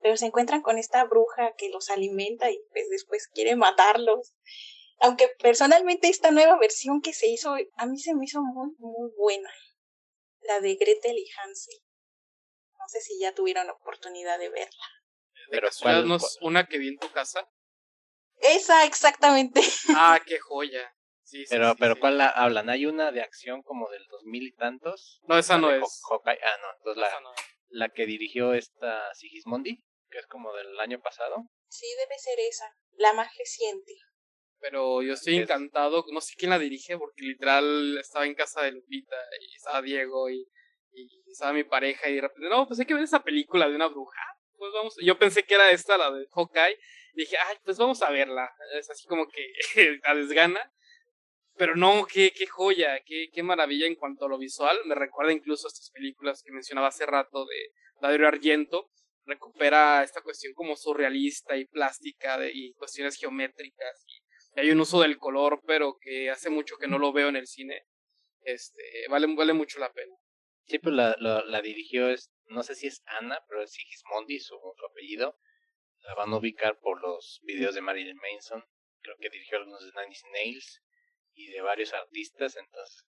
Pero 0.00 0.16
se 0.16 0.26
encuentran 0.26 0.62
con 0.62 0.78
esta 0.78 1.04
bruja 1.04 1.54
que 1.56 1.70
los 1.70 1.90
alimenta 1.90 2.50
y 2.50 2.60
pues 2.70 2.88
después 2.90 3.28
quiere 3.28 3.56
matarlos. 3.56 4.34
Aunque 5.00 5.28
personalmente 5.40 6.08
esta 6.08 6.30
nueva 6.30 6.58
versión 6.58 7.00
que 7.00 7.12
se 7.12 7.28
hizo, 7.28 7.54
a 7.76 7.86
mí 7.86 7.98
se 7.98 8.14
me 8.14 8.24
hizo 8.24 8.40
muy, 8.42 8.74
muy 8.78 9.10
buena 9.16 9.50
la 10.48 10.60
de 10.60 10.74
Gretel 10.74 11.16
y 11.16 11.28
Hansel. 11.38 11.78
No 12.78 12.88
sé 12.88 13.00
si 13.00 13.18
ya 13.20 13.34
tuvieron 13.34 13.68
oportunidad 13.70 14.38
de 14.38 14.48
verla. 14.48 14.84
Pero 15.50 15.68
¿cuál 15.80 16.18
una 16.40 16.66
que 16.66 16.78
vi 16.78 16.88
en 16.88 16.98
tu 16.98 17.10
casa? 17.12 17.48
Esa, 18.40 18.84
exactamente. 18.84 19.60
Ah, 19.96 20.20
qué 20.24 20.38
joya. 20.38 20.94
Sí, 21.22 21.44
pero, 21.50 21.74
pero 21.78 21.98
¿cuál 22.00 22.16
la 22.16 22.28
hablan? 22.28 22.70
¿Hay 22.70 22.86
una 22.86 23.12
de 23.12 23.20
acción 23.20 23.62
como 23.62 23.90
del 23.90 24.06
dos 24.06 24.24
mil 24.24 24.46
y 24.46 24.52
tantos? 24.54 25.20
No, 25.24 25.36
esa 25.38 25.58
no 25.58 25.70
es. 25.70 25.82
Ah, 26.10 26.56
no, 26.62 26.76
entonces 26.78 26.96
la, 27.02 27.10
la 27.68 27.88
que 27.90 28.06
dirigió 28.06 28.54
esta 28.54 29.12
Sigismondi, 29.14 29.84
que 30.10 30.18
es 30.18 30.26
como 30.26 30.54
del 30.54 30.80
año 30.80 31.00
pasado. 31.00 31.44
Sí, 31.68 31.86
debe 31.98 32.18
ser 32.18 32.38
esa, 32.40 32.74
la 32.92 33.12
más 33.12 33.28
reciente. 33.36 33.92
Pero 34.60 35.02
yo 35.02 35.14
estoy 35.14 35.36
encantado, 35.36 36.04
no 36.12 36.20
sé 36.20 36.34
quién 36.36 36.50
la 36.50 36.58
dirige, 36.58 36.98
porque 36.98 37.22
literal 37.22 37.96
estaba 37.98 38.26
en 38.26 38.34
casa 38.34 38.62
de 38.62 38.72
Lupita 38.72 39.16
y 39.40 39.54
estaba 39.54 39.82
Diego 39.82 40.28
y, 40.30 40.48
y 40.92 41.30
estaba 41.30 41.52
mi 41.52 41.64
pareja 41.64 42.08
y 42.08 42.16
de 42.16 42.22
repente, 42.22 42.48
no, 42.48 42.66
pues 42.66 42.80
hay 42.80 42.86
que 42.86 42.94
ver 42.94 43.04
esa 43.04 43.22
película 43.22 43.68
de 43.68 43.76
una 43.76 43.86
bruja. 43.86 44.20
Pues 44.56 44.72
vamos, 44.72 44.96
yo 45.00 45.16
pensé 45.16 45.44
que 45.44 45.54
era 45.54 45.70
esta, 45.70 45.96
la 45.96 46.10
de 46.10 46.26
Hawkeye, 46.32 46.76
y 47.14 47.22
dije, 47.22 47.36
ay, 47.36 47.56
pues 47.64 47.78
vamos 47.78 48.02
a 48.02 48.10
verla. 48.10 48.50
Es 48.74 48.90
así 48.90 49.06
como 49.06 49.26
que 49.28 50.00
a 50.04 50.14
desgana. 50.14 50.60
Pero 51.56 51.74
no, 51.74 52.06
qué, 52.06 52.32
qué 52.32 52.46
joya, 52.46 53.00
qué, 53.04 53.30
qué 53.32 53.42
maravilla 53.42 53.86
en 53.86 53.96
cuanto 53.96 54.26
a 54.26 54.28
lo 54.28 54.38
visual. 54.38 54.78
Me 54.84 54.94
recuerda 54.94 55.32
incluso 55.32 55.66
a 55.66 55.70
estas 55.70 55.90
películas 55.90 56.42
que 56.44 56.52
mencionaba 56.52 56.88
hace 56.88 57.06
rato 57.06 57.44
de 57.46 57.72
Dario 58.00 58.28
Argento. 58.28 58.90
Recupera 59.24 60.04
esta 60.04 60.22
cuestión 60.22 60.54
como 60.54 60.76
surrealista 60.76 61.56
y 61.56 61.66
plástica 61.66 62.38
de, 62.38 62.50
y 62.52 62.72
cuestiones 62.74 63.16
geométricas 63.16 64.04
y 64.06 64.22
hay 64.58 64.70
un 64.70 64.80
uso 64.80 65.00
del 65.00 65.18
color, 65.18 65.62
pero 65.66 65.98
que 66.00 66.30
hace 66.30 66.50
mucho 66.50 66.76
que 66.76 66.88
no 66.88 66.98
lo 66.98 67.12
veo 67.12 67.28
en 67.28 67.36
el 67.36 67.46
cine. 67.46 67.84
Este, 68.42 68.82
vale, 69.08 69.26
vale 69.34 69.52
mucho 69.52 69.78
la 69.78 69.92
pena. 69.92 70.14
Sí, 70.66 70.78
pues 70.78 70.94
la, 70.94 71.16
la, 71.18 71.62
dirigió, 71.62 72.10
es, 72.10 72.30
no 72.46 72.62
sé 72.62 72.74
si 72.74 72.86
es 72.86 73.02
Ana, 73.06 73.42
pero 73.48 73.62
es 73.62 73.72
Sigismondi, 73.72 74.38
su, 74.38 74.54
su 74.54 74.86
apellido. 74.86 75.38
La 76.00 76.14
van 76.14 76.32
a 76.32 76.36
ubicar 76.36 76.78
por 76.78 77.00
los 77.00 77.40
videos 77.42 77.74
de 77.74 77.80
Marilyn 77.80 78.16
Manson. 78.16 78.64
Creo 79.00 79.16
que 79.18 79.30
dirigió 79.30 79.58
algunos 79.58 79.84
de 79.84 79.92
Nanny 79.92 80.14
Nails 80.32 80.82
y 81.34 81.50
de 81.52 81.60
varios 81.62 81.94
artistas, 81.94 82.56
entonces 82.56 83.06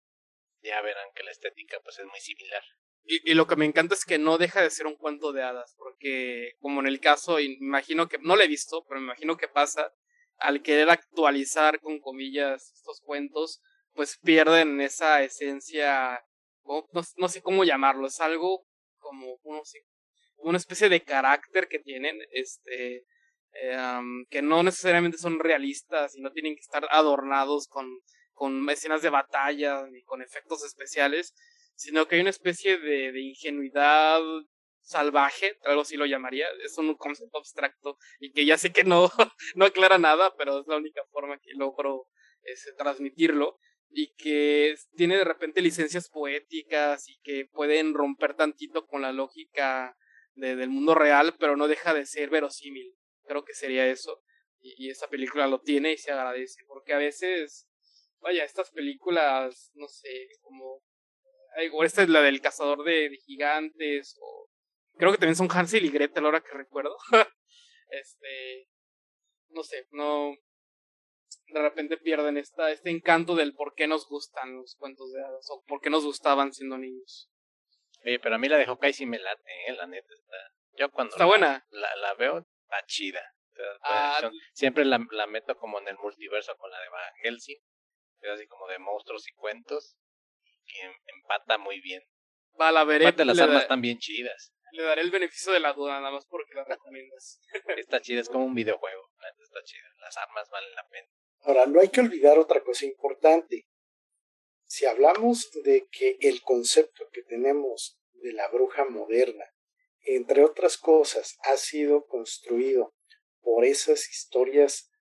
ya 0.61 0.82
verán 0.82 1.07
que 1.15 1.24
la 1.24 1.32
estética 1.32 1.80
pues 1.84 1.98
es 1.99 2.06
muy 2.06 2.19
similar. 2.19 2.64
Y, 3.03 3.32
y, 3.32 3.36
lo 3.36 3.48
que 3.48 3.56
me 3.56 3.65
encanta 3.65 3.95
es 3.95 4.03
que 4.03 4.18
no 4.18 4.38
deja 4.38 4.61
de 4.61 4.69
ser 4.69 4.86
un 4.86 4.98
cuento 4.98 5.32
de 5.32 5.41
hadas, 5.41 5.76
porque 5.78 6.53
como 6.60 6.82
en 6.82 6.88
el 6.88 6.99
caso, 6.99 7.40
imagino 7.40 8.10
que, 8.10 8.18
no 8.18 8.36
lo 8.36 8.44
he 8.44 8.48
visto, 8.48 8.86
pero 8.88 8.99
me 8.99 9.06
imagino 9.06 9.38
que 9.38 9.48
pasa, 9.48 9.94
al 10.39 10.61
querer 10.61 10.89
actualizar 10.89 11.80
con 11.80 11.99
comillas 11.99 12.72
estos 12.76 13.01
cuentos, 13.01 13.61
pues 13.93 14.18
pierden 14.23 14.80
esa 14.81 15.23
esencia, 15.23 16.23
no, 16.64 17.27
sé 17.27 17.41
cómo 17.41 17.64
llamarlo, 17.64 18.07
es 18.07 18.19
algo 18.19 18.65
como, 18.99 19.39
no 19.43 19.65
sé, 19.65 19.80
una 20.38 20.57
especie 20.57 20.89
de 20.89 21.03
carácter 21.03 21.68
que 21.68 21.80
tienen, 21.80 22.19
este, 22.31 23.05
eh, 23.53 24.01
que 24.30 24.41
no 24.41 24.61
necesariamente 24.61 25.18
son 25.18 25.39
realistas 25.39 26.15
y 26.15 26.22
no 26.22 26.31
tienen 26.31 26.53
que 26.55 26.61
estar 26.61 26.88
adornados 26.91 27.68
con, 27.68 27.89
con 28.34 28.69
escenas 28.69 29.01
de 29.01 29.09
batalla 29.09 29.88
ni 29.88 30.03
con 30.03 30.22
efectos 30.22 30.64
especiales, 30.64 31.34
sino 31.76 32.07
que 32.07 32.15
hay 32.15 32.22
una 32.22 32.30
especie 32.30 32.77
de, 32.77 33.11
de 33.11 33.22
ingenuidad 33.22 34.22
salvaje, 34.88 35.57
algo 35.65 35.81
así 35.81 35.97
lo 35.97 36.05
llamaría, 36.05 36.47
es 36.64 36.77
un 36.77 36.95
concepto 36.95 37.38
abstracto 37.38 37.97
y 38.19 38.31
que 38.31 38.45
ya 38.45 38.57
sé 38.57 38.72
que 38.72 38.85
no, 38.85 39.09
no 39.55 39.65
aclara 39.65 39.97
nada, 39.97 40.34
pero 40.38 40.61
es 40.61 40.68
la 40.68 40.77
única 40.77 41.01
forma 41.11 41.38
que 41.39 41.53
logro 41.53 42.07
este, 42.43 42.72
transmitirlo 42.73 43.59
y 43.89 44.15
que 44.15 44.76
tiene 44.95 45.18
de 45.18 45.26
repente 45.26 45.61
licencias 45.61 46.09
poéticas 46.09 47.09
y 47.09 47.19
que 47.22 47.45
pueden 47.51 47.93
romper 47.93 48.35
tantito 48.35 48.85
con 48.88 49.01
la 49.01 49.11
lógica 49.11 49.97
de, 50.35 50.55
del 50.55 50.69
mundo 50.69 50.95
real, 50.95 51.35
pero 51.38 51.57
no 51.57 51.68
deja 51.68 51.93
de 51.93 52.05
ser 52.05 52.30
verosímil. 52.30 52.95
Creo 53.26 53.43
que 53.43 53.53
sería 53.53 53.88
eso. 53.88 54.23
Y, 54.59 54.85
y 54.85 54.89
esta 54.89 55.07
película 55.07 55.47
lo 55.47 55.59
tiene 55.59 55.93
y 55.93 55.97
se 55.97 56.11
agradece, 56.11 56.64
porque 56.68 56.93
a 56.93 56.97
veces, 56.97 57.68
vaya, 58.19 58.43
estas 58.45 58.72
películas, 58.72 59.72
no 59.76 59.88
sé, 59.88 60.30
como... 60.41 60.81
Esta 61.84 62.03
es 62.03 62.09
la 62.09 62.22
del 62.22 62.39
cazador 62.39 62.84
de, 62.84 63.09
de 63.09 63.18
gigantes, 63.18 64.15
o 64.22 64.47
creo 64.98 65.11
que 65.11 65.18
también 65.18 65.36
son 65.36 65.49
Hansel 65.52 65.86
y 65.86 65.90
Gretel, 65.90 66.26
ahora 66.26 66.41
que 66.41 66.52
recuerdo. 66.52 66.98
este, 67.90 68.69
no 69.49 69.64
sé, 69.64 69.88
no, 69.91 70.36
de 71.48 71.61
repente 71.61 71.98
pierden 71.98 72.38
esta, 72.38 72.72
este 72.72 72.90
encanto 72.90 73.36
del 73.36 73.53
por 73.53 73.74
qué 73.74 73.88
nos 73.88 74.07
gustan 74.07 74.56
los 74.56 74.76
cuentos 74.76 75.11
de 75.14 75.24
hadas 75.24 75.48
o 75.49 75.64
por 75.65 75.82
qué 75.82 75.90
nos 75.90 76.03
gustaban 76.03 76.53
siendo 76.53 76.78
niños. 76.78 77.30
Oye, 78.06 78.19
pero 78.19 78.36
a 78.36 78.38
mí 78.38 78.48
la 78.48 78.57
de 78.57 78.65
Hawkeye 78.65 78.94
sí 78.94 79.06
me 79.06 79.19
late, 79.19 79.44
¿eh? 79.68 79.74
la 79.74 79.88
neta. 79.88 80.14
Está... 80.14 80.38
Yo 80.78 80.91
cuando 80.91 81.11
está 81.11 81.24
la, 81.24 81.30
buena. 81.30 81.65
La, 81.69 81.95
la, 81.95 82.14
veo, 82.15 82.40
está 82.40 82.86
chida. 82.86 83.22
Ah, 83.82 84.30
Siempre 84.53 84.86
la, 84.86 85.03
la, 85.11 85.26
meto 85.26 85.57
como 85.57 85.80
en 85.80 85.88
el 85.88 85.98
multiverso 85.98 86.56
con 86.57 86.69
la 86.69 86.80
de 86.80 86.90
Van 86.90 87.14
Helsing. 87.24 87.57
Es 88.22 88.30
así 88.30 88.48
como 88.48 88.68
de 88.68 88.78
monstruos 88.78 89.28
y 89.28 89.34
cuentos. 89.34 89.98
Que 90.65 90.91
empata 91.07 91.57
muy 91.57 91.82
bien. 91.82 92.03
Va, 92.60 92.72
la 92.72 92.84
veré. 92.84 93.06
Aparte 93.06 93.26
las 93.26 93.40
armas 93.40 93.64
están 93.64 93.82
bien 93.82 93.98
chidas. 93.98 94.53
Le 94.72 94.84
daré 94.84 95.02
el 95.02 95.11
beneficio 95.11 95.53
de 95.53 95.60
la 95.60 95.73
duda, 95.73 95.99
nada 95.99 96.11
más 96.11 96.26
porque 96.26 96.53
la 96.53 96.64
recomiendas. 96.64 97.39
está 97.77 98.02
chida, 98.02 98.22
es 98.22 98.30
como 98.30 98.45
un 98.45 98.53
videojuego. 98.56 99.10
Está 99.41 99.64
chida. 99.64 99.88
Las 99.99 100.18
armas 100.18 100.49
valen 100.49 100.76
la 100.76 100.88
pena. 100.89 101.07
Ahora, 101.41 101.65
no 101.65 101.80
hay 101.80 101.89
que 101.89 102.02
olvidar 102.02 102.38
otra 102.38 102.61
cosa 102.64 102.85
importante. 102.85 103.68
Si 104.65 104.85
hablamos 104.85 105.49
de 105.64 105.88
que 105.89 106.18
el 106.19 106.41
concepto 106.41 107.07
que 107.11 107.23
tenemos 107.23 107.98
de 108.14 108.34
la 108.34 108.48
bruja 108.49 108.85
moderna, 108.85 109.45
entre 110.02 110.44
otras 110.44 110.77
cosas, 110.77 111.38
ha 111.44 111.57
sido 111.57 112.06
construido 112.06 112.94
por 113.41 113.64
esas 113.64 114.10
historias 114.10 114.91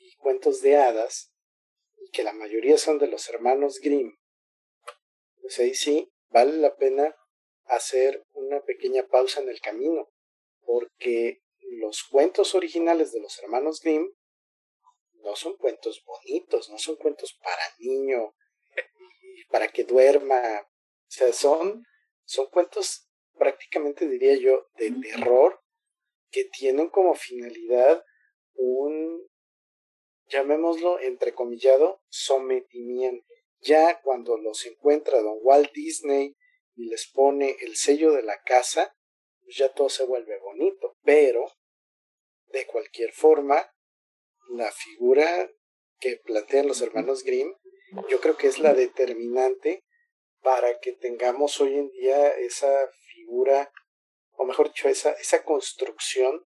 y 0.00 0.16
cuentos 0.16 0.62
de 0.62 0.76
hadas, 0.76 1.32
y 1.96 2.10
que 2.10 2.24
la 2.24 2.32
mayoría 2.32 2.76
son 2.76 2.98
de 2.98 3.06
los 3.06 3.28
hermanos 3.28 3.78
Grimm, 3.80 4.16
pues 5.40 5.58
ahí 5.58 5.74
sí 5.74 6.10
vale 6.28 6.56
la 6.56 6.74
pena 6.74 7.14
hacer 7.66 8.24
una 8.32 8.60
pequeña 8.60 9.06
pausa 9.06 9.40
en 9.40 9.48
el 9.48 9.60
camino, 9.60 10.10
porque 10.64 11.42
los 11.60 12.04
cuentos 12.04 12.54
originales 12.54 13.12
de 13.12 13.20
los 13.20 13.38
hermanos 13.40 13.80
Grimm 13.80 14.12
no 15.22 15.34
son 15.36 15.56
cuentos 15.56 16.04
bonitos, 16.04 16.68
no 16.70 16.78
son 16.78 16.96
cuentos 16.96 17.38
para 17.42 17.62
niño, 17.78 18.34
para 19.50 19.68
que 19.68 19.84
duerma. 19.84 20.60
O 20.60 21.10
sea, 21.10 21.32
son, 21.32 21.86
son 22.24 22.46
cuentos 22.50 23.08
prácticamente 23.38 24.08
diría 24.08 24.36
yo 24.36 24.66
de 24.76 24.92
terror 24.92 25.60
que 26.30 26.44
tienen 26.44 26.88
como 26.88 27.14
finalidad 27.14 28.04
un, 28.54 29.26
llamémoslo 30.26 31.00
entrecomillado, 31.00 32.02
sometimiento. 32.08 33.24
Ya 33.60 34.00
cuando 34.02 34.36
los 34.36 34.64
encuentra 34.66 35.20
don 35.20 35.38
Walt 35.40 35.72
Disney 35.72 36.36
y 36.76 36.86
les 36.86 37.10
pone 37.10 37.56
el 37.60 37.76
sello 37.76 38.12
de 38.12 38.22
la 38.22 38.40
casa, 38.42 38.94
pues 39.42 39.56
ya 39.56 39.72
todo 39.72 39.88
se 39.88 40.04
vuelve 40.04 40.38
bonito. 40.38 40.96
Pero, 41.04 41.44
de 42.46 42.66
cualquier 42.66 43.12
forma, 43.12 43.70
la 44.50 44.70
figura 44.72 45.50
que 45.98 46.20
plantean 46.24 46.66
los 46.66 46.80
hermanos 46.82 47.22
Grimm, 47.24 47.54
yo 48.08 48.20
creo 48.20 48.36
que 48.36 48.48
es 48.48 48.58
la 48.58 48.74
determinante 48.74 49.84
para 50.42 50.78
que 50.78 50.92
tengamos 50.92 51.60
hoy 51.60 51.74
en 51.74 51.88
día 51.90 52.30
esa 52.30 52.88
figura, 53.14 53.72
o 54.32 54.44
mejor 54.44 54.68
dicho, 54.68 54.88
esa, 54.88 55.12
esa 55.12 55.44
construcción 55.44 56.44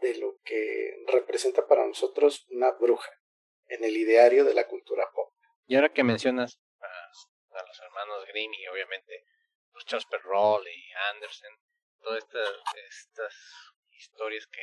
de 0.00 0.16
lo 0.16 0.38
que 0.42 0.96
representa 1.08 1.66
para 1.66 1.86
nosotros 1.86 2.46
una 2.50 2.72
bruja 2.72 3.10
en 3.68 3.84
el 3.84 3.96
ideario 3.96 4.44
de 4.44 4.54
la 4.54 4.66
cultura 4.66 5.04
pop. 5.14 5.32
Y 5.66 5.76
ahora 5.76 5.92
que 5.92 6.02
mencionas 6.02 6.58
a, 6.80 7.58
a 7.58 7.66
los 7.66 7.80
hermanos 7.80 8.26
Grimm 8.26 8.52
y 8.54 8.66
obviamente 8.66 9.24
Charles 9.84 10.06
Perrault 10.06 10.66
y 10.66 10.92
Andersen, 11.10 11.54
todas 12.00 12.24
estas, 12.24 12.48
estas 12.88 13.34
historias 13.90 14.46
que, 14.46 14.62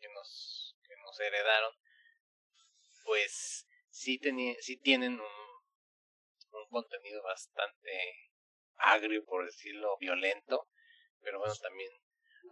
que, 0.00 0.08
nos, 0.08 0.76
heredaron, 1.20 1.74
pues 3.04 3.66
sí, 3.90 4.18
sí 4.60 4.76
tienen 4.78 5.20
un, 5.20 5.62
un 6.52 6.68
contenido 6.70 7.22
bastante 7.22 8.30
agrio, 8.76 9.24
por 9.24 9.44
decirlo, 9.44 9.96
violento, 9.98 10.68
pero 11.20 11.38
bueno, 11.38 11.54
también 11.56 11.90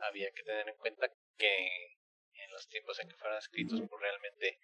había 0.02 0.30
que 0.32 0.42
tener 0.42 0.68
en 0.68 0.76
cuenta 0.76 1.08
que 1.36 1.96
en 2.34 2.50
los 2.52 2.68
tiempos 2.68 2.98
en 3.00 3.08
que 3.08 3.16
fueron 3.16 3.38
escritos, 3.38 3.80
pues 3.88 4.00
realmente 4.00 4.58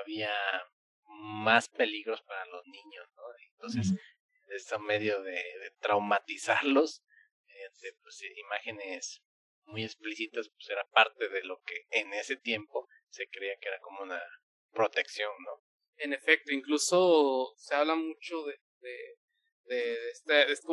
había 0.00 0.32
más 1.04 1.68
peligros 1.68 2.22
para 2.22 2.44
los 2.46 2.66
niños, 2.66 3.08
¿no? 3.16 3.22
Entonces, 3.52 3.92
este 4.56 4.78
medio 4.78 5.22
de, 5.22 5.32
de 5.32 5.70
traumatizarlos, 5.80 7.02
eh, 7.46 7.92
pues, 8.02 8.22
imágenes 8.36 9.22
muy 9.64 9.84
explícitas, 9.84 10.48
pues 10.48 10.70
era 10.70 10.84
parte 10.92 11.28
de 11.28 11.42
lo 11.44 11.60
que 11.64 11.86
en 11.90 12.12
ese 12.14 12.36
tiempo 12.36 12.88
se 13.10 13.26
creía 13.28 13.56
que 13.60 13.68
era 13.68 13.78
como 13.80 14.02
una 14.02 14.22
protección, 14.72 15.32
¿no? 15.44 15.62
En 15.96 16.12
efecto, 16.12 16.52
incluso 16.52 17.52
se 17.56 17.74
habla 17.74 17.94
mucho 17.94 18.44
de, 18.44 18.60
de, 18.80 18.98
de 19.64 20.10
este, 20.10 20.32
de 20.32 20.52
este, 20.52 20.68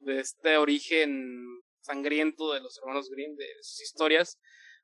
de 0.00 0.20
este 0.20 0.56
origen 0.56 1.62
sangriento 1.80 2.52
de 2.52 2.60
los 2.60 2.78
hermanos 2.78 3.08
Grimm, 3.10 3.34
de 3.34 3.48
sus 3.60 3.82
historias, 3.82 4.38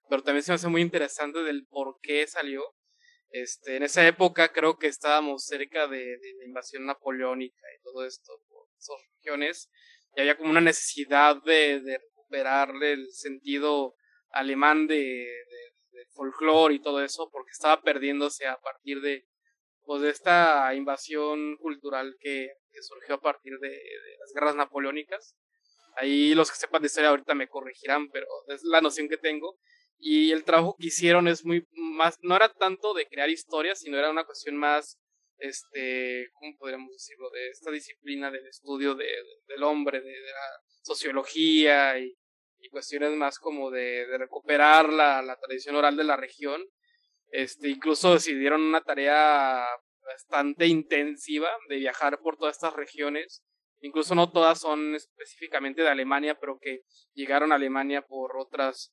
pero 0.09 0.23
también 0.23 0.43
se 0.43 0.53
me 0.53 0.57
hace 0.57 0.69
muy 0.69 0.83
interesante 0.83 1.43
del 1.43 1.67
por 1.67 1.99
qué 2.01 2.27
salió. 2.27 2.63
Este, 3.31 3.77
en 3.77 3.83
esa 3.83 4.07
época 4.07 4.53
creo 4.53 4.79
que 4.79 4.87
estábamos 4.87 5.45
cerca 5.45 5.87
de, 5.87 5.99
de 5.99 6.35
la 6.39 6.45
invasión 6.47 6.87
napoleónica 6.87 7.63
y 7.79 7.83
todo 7.83 8.07
esto 8.07 8.33
por 8.49 8.67
esas 8.79 8.97
regiones, 9.17 9.71
y 10.17 10.21
había 10.21 10.37
como 10.37 10.51
una 10.51 10.61
necesidad 10.61 11.37
de, 11.43 11.81
de 11.81 11.99
recuperarle 11.99 12.93
el 12.93 13.11
sentido 13.13 13.95
alemán 14.31 14.87
de, 14.87 15.27
de 15.99 16.07
folclore 16.13 16.75
y 16.75 16.81
todo 16.81 17.03
eso, 17.03 17.29
porque 17.31 17.51
estaba 17.51 17.81
perdiéndose 17.83 18.47
a 18.47 18.57
partir 18.57 19.01
de, 19.01 19.27
pues, 19.85 20.03
de 20.03 20.11
esta 20.11 20.75
invasión 20.75 21.57
cultural 21.57 22.15
que, 22.21 22.49
que 22.71 22.83
surgió 22.83 23.17
a 23.17 23.21
partir 23.21 23.59
de, 23.59 23.71
las 24.21 24.33
guerras 24.35 24.57
napoleónicas. 24.57 25.35
Ahí 25.97 26.35
los 26.35 26.51
que 26.51 26.57
sepan 26.57 26.83
de 26.83 26.87
historia 26.87 27.11
ahorita 27.11 27.35
me 27.35 27.49
corregirán, 27.49 28.09
pero 28.11 28.27
es 28.49 28.63
la 28.65 28.81
noción 28.81 29.09
que 29.09 29.17
tengo. 29.17 29.59
Y 29.99 30.31
el 30.33 30.45
trabajo 30.45 30.77
que 30.79 30.87
hicieron 30.87 31.27
es 31.29 31.45
muy 31.45 31.67
más, 31.73 32.19
no 32.23 32.37
era 32.37 32.53
tanto 32.53 32.95
de 32.95 33.07
crear 33.07 33.29
historias, 33.29 33.81
sino 33.81 33.99
era 33.99 34.11
una 34.11 34.25
cuestión 34.25 34.57
más, 34.57 34.99
este, 35.39 36.29
¿cómo 36.35 36.57
podríamos 36.57 36.91
decirlo? 36.93 37.31
De 37.31 37.49
esta 37.49 37.71
disciplina 37.71 38.31
del 38.31 38.47
estudio 38.47 38.95
de, 38.95 39.09
del 39.49 39.63
hombre, 39.63 40.01
de, 40.01 40.13
la 40.13 40.63
sociología 40.83 41.99
y, 41.99 42.15
y 42.61 42.69
cuestiones 42.69 43.13
más 43.13 43.39
como 43.39 43.71
de 43.71 44.07
recuperar 44.19 44.93
la, 44.93 45.21
la, 45.23 45.37
tradición 45.37 45.77
oral 45.77 45.97
de 45.97 46.05
la 46.05 46.17
región. 46.17 46.63
Este, 47.31 47.69
incluso 47.69 48.15
decidieron 48.15 48.63
una 48.63 48.81
tarea 48.81 49.67
bastante 50.09 50.67
intensiva 50.67 51.51
de 51.69 51.77
viajar 51.77 52.19
por 52.21 52.37
todas 52.37 52.57
estas 52.57 52.75
regiones. 52.75 53.45
Incluso 53.81 54.15
no 54.15 54.31
todas 54.31 54.61
son 54.61 54.95
específicamente 54.95 55.83
de 55.83 55.89
Alemania, 55.89 56.37
pero 56.41 56.59
que 56.61 56.81
llegaron 57.15 57.53
a 57.53 57.57
Alemania 57.57 58.03
por 58.03 58.37
otras, 58.37 58.93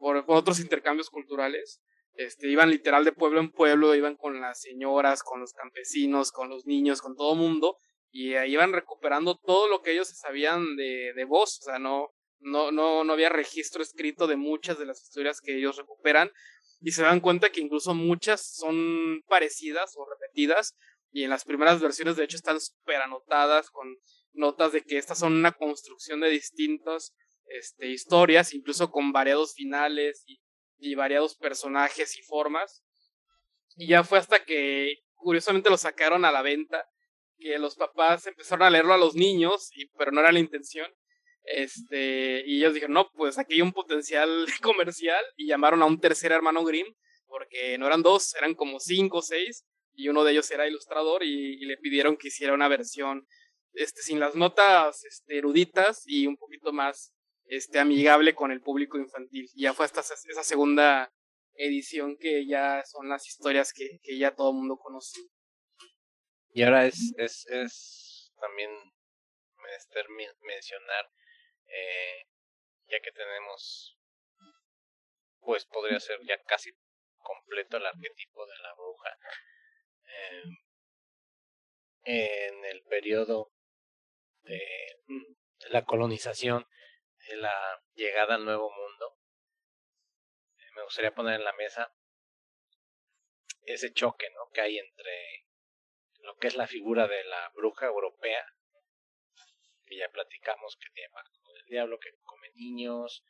por, 0.00 0.24
por 0.26 0.36
otros 0.38 0.58
intercambios 0.58 1.10
culturales. 1.10 1.80
Este, 2.14 2.48
iban 2.48 2.70
literal 2.70 3.04
de 3.04 3.12
pueblo 3.12 3.38
en 3.38 3.52
pueblo, 3.52 3.94
iban 3.94 4.16
con 4.16 4.40
las 4.40 4.60
señoras, 4.62 5.22
con 5.22 5.40
los 5.40 5.52
campesinos, 5.52 6.32
con 6.32 6.48
los 6.48 6.66
niños, 6.66 7.00
con 7.00 7.14
todo 7.14 7.36
mundo, 7.36 7.76
y 8.10 8.34
ahí 8.34 8.54
iban 8.54 8.72
recuperando 8.72 9.36
todo 9.36 9.68
lo 9.68 9.82
que 9.82 9.92
ellos 9.92 10.08
sabían 10.08 10.74
de, 10.76 11.12
de 11.14 11.24
voz, 11.24 11.60
o 11.60 11.64
sea, 11.64 11.78
no, 11.78 12.08
no, 12.40 12.72
no, 12.72 13.04
no 13.04 13.12
había 13.12 13.28
registro 13.28 13.82
escrito 13.82 14.26
de 14.26 14.36
muchas 14.36 14.78
de 14.78 14.86
las 14.86 15.02
historias 15.02 15.40
que 15.40 15.56
ellos 15.56 15.76
recuperan 15.76 16.32
y 16.80 16.92
se 16.92 17.02
dan 17.02 17.20
cuenta 17.20 17.50
que 17.50 17.60
incluso 17.60 17.94
muchas 17.94 18.54
son 18.56 19.22
parecidas 19.28 19.94
o 19.96 20.06
repetidas 20.08 20.76
y 21.12 21.24
en 21.24 21.30
las 21.30 21.44
primeras 21.44 21.80
versiones 21.80 22.16
de 22.16 22.24
hecho 22.24 22.36
están 22.36 22.60
súper 22.60 22.96
anotadas 23.02 23.70
con 23.70 23.96
notas 24.32 24.72
de 24.72 24.82
que 24.82 24.96
estas 24.96 25.18
son 25.18 25.34
una 25.34 25.52
construcción 25.52 26.20
de 26.20 26.30
distintas 26.30 27.14
este, 27.58 27.88
historias, 27.88 28.54
incluso 28.54 28.90
con 28.90 29.12
variados 29.12 29.54
finales 29.54 30.22
y, 30.26 30.40
y 30.78 30.94
variados 30.94 31.36
personajes 31.36 32.16
y 32.18 32.22
formas. 32.22 32.82
Y 33.76 33.88
ya 33.88 34.04
fue 34.04 34.18
hasta 34.18 34.44
que 34.44 34.94
curiosamente 35.14 35.70
lo 35.70 35.76
sacaron 35.76 36.24
a 36.24 36.32
la 36.32 36.42
venta, 36.42 36.86
que 37.38 37.58
los 37.58 37.76
papás 37.76 38.26
empezaron 38.26 38.66
a 38.66 38.70
leerlo 38.70 38.94
a 38.94 38.98
los 38.98 39.14
niños, 39.14 39.70
y, 39.74 39.86
pero 39.96 40.12
no 40.12 40.20
era 40.20 40.32
la 40.32 40.40
intención. 40.40 40.90
Este, 41.44 42.42
y 42.46 42.58
ellos 42.58 42.74
dijeron, 42.74 42.94
no, 42.94 43.10
pues 43.12 43.38
aquí 43.38 43.54
hay 43.54 43.62
un 43.62 43.72
potencial 43.72 44.46
comercial 44.62 45.24
y 45.36 45.46
llamaron 45.46 45.82
a 45.82 45.86
un 45.86 46.00
tercer 46.00 46.32
hermano 46.32 46.64
Grimm, 46.64 46.94
porque 47.26 47.78
no 47.78 47.86
eran 47.86 48.02
dos, 48.02 48.34
eran 48.34 48.54
como 48.54 48.80
cinco 48.80 49.18
o 49.18 49.22
seis, 49.22 49.64
y 49.94 50.08
uno 50.08 50.24
de 50.24 50.32
ellos 50.32 50.50
era 50.50 50.68
ilustrador 50.68 51.22
y, 51.24 51.64
le 51.64 51.76
pidieron 51.76 52.16
que 52.16 52.28
hiciera 52.28 52.54
una 52.54 52.68
versión 52.68 53.26
este, 53.72 54.02
sin 54.02 54.18
las 54.18 54.34
notas 54.34 55.04
este, 55.04 55.38
eruditas 55.38 56.02
y 56.06 56.26
un 56.26 56.36
poquito 56.36 56.72
más 56.72 57.12
este, 57.50 57.80
amigable 57.80 58.34
con 58.34 58.52
el 58.52 58.60
público 58.60 58.96
infantil. 58.96 59.48
Ya 59.56 59.74
fue 59.74 59.84
hasta 59.84 60.00
esa 60.00 60.44
segunda 60.44 61.12
edición 61.54 62.16
que 62.16 62.46
ya 62.46 62.82
son 62.86 63.08
las 63.08 63.26
historias 63.26 63.72
que, 63.72 63.98
que 64.02 64.16
ya 64.16 64.34
todo 64.34 64.50
el 64.50 64.56
mundo 64.56 64.76
conoce. 64.76 65.20
Y 66.52 66.62
ahora 66.62 66.86
es, 66.86 67.12
es, 67.18 67.46
es 67.48 68.32
también 68.40 68.70
menester 69.56 70.06
mencionar, 70.42 71.10
eh, 71.66 72.26
ya 72.86 73.00
que 73.00 73.10
tenemos, 73.10 73.98
pues 75.40 75.66
podría 75.66 75.98
ser 75.98 76.20
ya 76.26 76.40
casi 76.44 76.70
completo 77.18 77.78
el 77.78 77.86
arquetipo 77.86 78.46
de 78.46 78.58
la 78.62 78.74
bruja. 78.74 79.18
Eh, 80.04 80.44
en 82.02 82.64
el 82.64 82.82
periodo 82.84 83.52
de 84.42 84.58
la 85.68 85.84
colonización, 85.84 86.66
de 87.30 87.36
la 87.36 87.82
llegada 87.94 88.34
al 88.34 88.44
nuevo 88.44 88.70
mundo, 88.70 89.16
eh, 90.58 90.70
me 90.74 90.82
gustaría 90.82 91.14
poner 91.14 91.36
en 91.36 91.44
la 91.44 91.52
mesa 91.52 91.94
ese 93.62 93.92
choque 93.92 94.28
¿no? 94.30 94.50
que 94.52 94.60
hay 94.60 94.78
entre 94.78 95.46
lo 96.22 96.36
que 96.36 96.48
es 96.48 96.56
la 96.56 96.66
figura 96.66 97.06
de 97.06 97.24
la 97.24 97.48
bruja 97.50 97.86
europea, 97.86 98.44
que 99.86 99.96
ya 99.96 100.08
platicamos 100.10 100.76
que 100.76 100.90
tiene 100.90 101.10
pacto 101.10 101.40
con 101.42 101.56
el 101.56 101.66
diablo, 101.66 101.98
que 101.98 102.10
come 102.22 102.50
niños, 102.54 103.24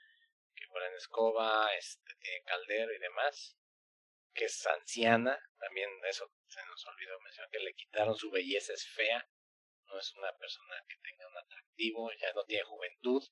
que 0.55 0.65
en 0.65 0.95
escoba, 0.95 1.73
este, 1.75 2.15
tiene 2.21 2.43
caldero 2.43 2.93
y 2.93 2.99
demás, 2.99 3.57
que 4.33 4.47
es 4.47 4.67
anciana, 4.67 5.39
también 5.59 5.91
eso 6.09 6.33
se 6.49 6.65
nos 6.67 6.87
olvidó 6.87 7.21
mencionar, 7.21 7.51
que 7.51 7.61
le 7.61 7.75
quitaron 7.75 8.17
su 8.17 8.31
belleza, 8.31 8.73
es 8.73 8.89
fea, 8.89 9.29
no 9.87 9.99
es 9.99 10.15
una 10.15 10.33
persona 10.37 10.77
que 10.89 10.97
tenga 11.03 11.29
un 11.29 11.37
atractivo, 11.37 12.11
ya 12.13 12.33
no 12.33 12.45
tiene 12.45 12.65
juventud, 12.65 13.23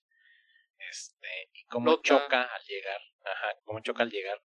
este, 0.91 1.51
y 1.53 1.65
cómo 1.65 2.01
choca 2.03 2.43
al 2.43 2.63
llegar, 2.65 3.01
ajá, 3.25 3.55
cómo 3.65 3.81
choca 3.81 4.03
al 4.03 4.11
llegar 4.11 4.43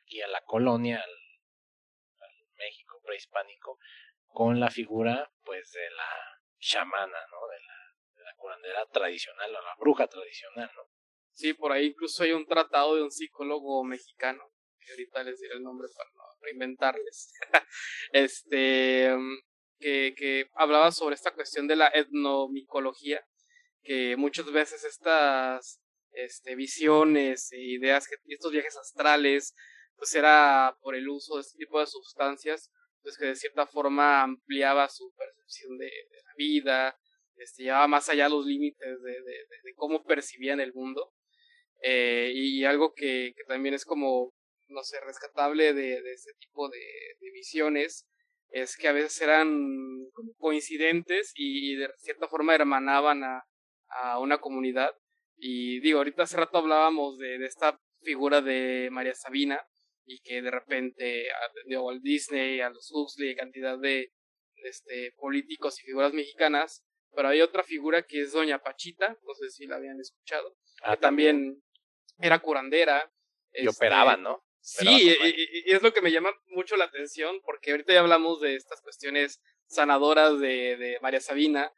aquí 0.00 0.20
a 0.20 0.28
la 0.28 0.40
colonia, 0.42 0.96
al, 0.96 1.10
al 1.10 2.48
México 2.56 3.00
prehispánico, 3.04 3.78
con 4.26 4.58
la 4.58 4.70
figura 4.70 5.30
pues 5.44 5.70
de 5.72 5.90
la 5.90 6.34
chamana, 6.58 7.18
¿no? 7.30 7.46
De 7.48 7.60
la, 7.60 8.18
de 8.18 8.24
la 8.24 8.34
curandera 8.36 8.86
tradicional 8.86 9.54
o 9.54 9.62
la 9.62 9.74
bruja 9.78 10.06
tradicional, 10.06 10.70
¿no? 10.74 10.82
Sí, 11.32 11.52
por 11.52 11.72
ahí 11.72 11.86
incluso 11.86 12.22
hay 12.22 12.32
un 12.32 12.46
tratado 12.46 12.96
de 12.96 13.02
un 13.02 13.10
psicólogo 13.10 13.84
mexicano, 13.84 14.42
que 14.80 14.92
ahorita 14.92 15.24
les 15.24 15.40
diré 15.40 15.54
el 15.54 15.62
nombre 15.62 15.88
para 15.96 16.10
no 16.14 16.22
reinventarles, 16.40 17.32
este, 18.12 19.10
que, 19.78 20.14
que 20.16 20.48
hablaba 20.54 20.90
sobre 20.92 21.14
esta 21.14 21.32
cuestión 21.32 21.66
de 21.66 21.76
la 21.76 21.88
etnomicología, 21.88 23.24
que 23.84 24.16
muchas 24.16 24.50
veces 24.50 24.84
estas 24.84 25.80
este, 26.12 26.54
visiones 26.54 27.52
e 27.52 27.60
ideas, 27.60 28.08
que 28.08 28.16
estos 28.28 28.52
viajes 28.52 28.76
astrales, 28.76 29.54
pues 29.96 30.14
era 30.14 30.76
por 30.80 30.94
el 30.94 31.08
uso 31.08 31.36
de 31.36 31.42
este 31.42 31.58
tipo 31.58 31.78
de 31.78 31.86
sustancias, 31.86 32.70
pues 33.02 33.16
que 33.18 33.26
de 33.26 33.36
cierta 33.36 33.66
forma 33.66 34.22
ampliaba 34.22 34.88
su 34.88 35.12
percepción 35.14 35.76
de, 35.78 35.90
la 36.10 36.34
vida, 36.36 36.98
este, 37.36 37.64
llevaba 37.64 37.86
más 37.86 38.08
allá 38.08 38.28
los 38.28 38.46
límites 38.46 39.02
de, 39.02 39.12
de, 39.12 39.74
cómo 39.76 40.02
percibían 40.04 40.60
el 40.60 40.72
mundo. 40.72 41.12
Eh, 41.82 42.32
y 42.34 42.64
algo 42.64 42.94
que, 42.94 43.34
que, 43.36 43.44
también 43.44 43.74
es 43.74 43.84
como, 43.84 44.32
no 44.68 44.82
sé, 44.82 45.00
rescatable 45.00 45.74
de, 45.74 46.00
de 46.00 46.12
este 46.12 46.32
tipo 46.40 46.68
de, 46.70 46.80
visiones 47.32 48.06
es 48.50 48.76
que 48.76 48.86
a 48.86 48.92
veces 48.92 49.20
eran 49.20 50.08
coincidentes 50.38 51.32
y, 51.34 51.74
de 51.74 51.90
cierta 51.98 52.28
forma 52.28 52.54
hermanaban 52.54 53.24
a, 53.24 53.44
a, 54.02 54.18
una 54.18 54.38
comunidad. 54.38 54.94
Y 55.36 55.80
digo, 55.80 55.98
ahorita 55.98 56.24
hace 56.24 56.36
rato 56.36 56.58
hablábamos 56.58 57.18
de, 57.18 57.38
de 57.38 57.46
esta 57.46 57.80
figura 58.02 58.40
de 58.40 58.88
María 58.92 59.14
Sabina, 59.14 59.60
y 60.06 60.20
que 60.20 60.42
de 60.42 60.50
repente 60.50 61.28
a, 61.30 61.80
Walt 61.80 62.02
Disney, 62.02 62.60
a 62.60 62.70
los 62.70 62.90
Huxley, 62.92 63.34
cantidad 63.34 63.78
de 63.78 64.12
este, 64.56 65.12
políticos 65.16 65.80
y 65.80 65.86
figuras 65.86 66.12
mexicanas, 66.12 66.84
pero 67.14 67.28
hay 67.28 67.40
otra 67.40 67.62
figura 67.62 68.02
que 68.02 68.22
es 68.22 68.32
Doña 68.32 68.62
Pachita, 68.62 69.16
no 69.22 69.34
sé 69.34 69.50
si 69.50 69.66
la 69.66 69.76
habían 69.76 70.00
escuchado, 70.00 70.56
ah, 70.82 70.96
que 70.96 71.02
también. 71.02 71.62
era 72.18 72.38
curandera. 72.40 73.10
Y 73.52 73.66
operaba, 73.68 74.16
¿no? 74.16 74.44
Sí, 74.60 74.86
y, 74.88 75.70
es 75.70 75.82
lo 75.82 75.92
que 75.92 76.00
me 76.00 76.10
llama 76.10 76.30
mucho 76.48 76.76
la 76.76 76.86
atención, 76.86 77.40
porque 77.44 77.70
ahorita 77.70 77.92
ya 77.92 78.00
hablamos 78.00 78.40
de 78.40 78.56
estas 78.56 78.80
cuestiones 78.80 79.40
sanadoras 79.66 80.40
de, 80.40 80.76
de 80.76 80.98
María 81.00 81.20
Sabina, 81.20 81.72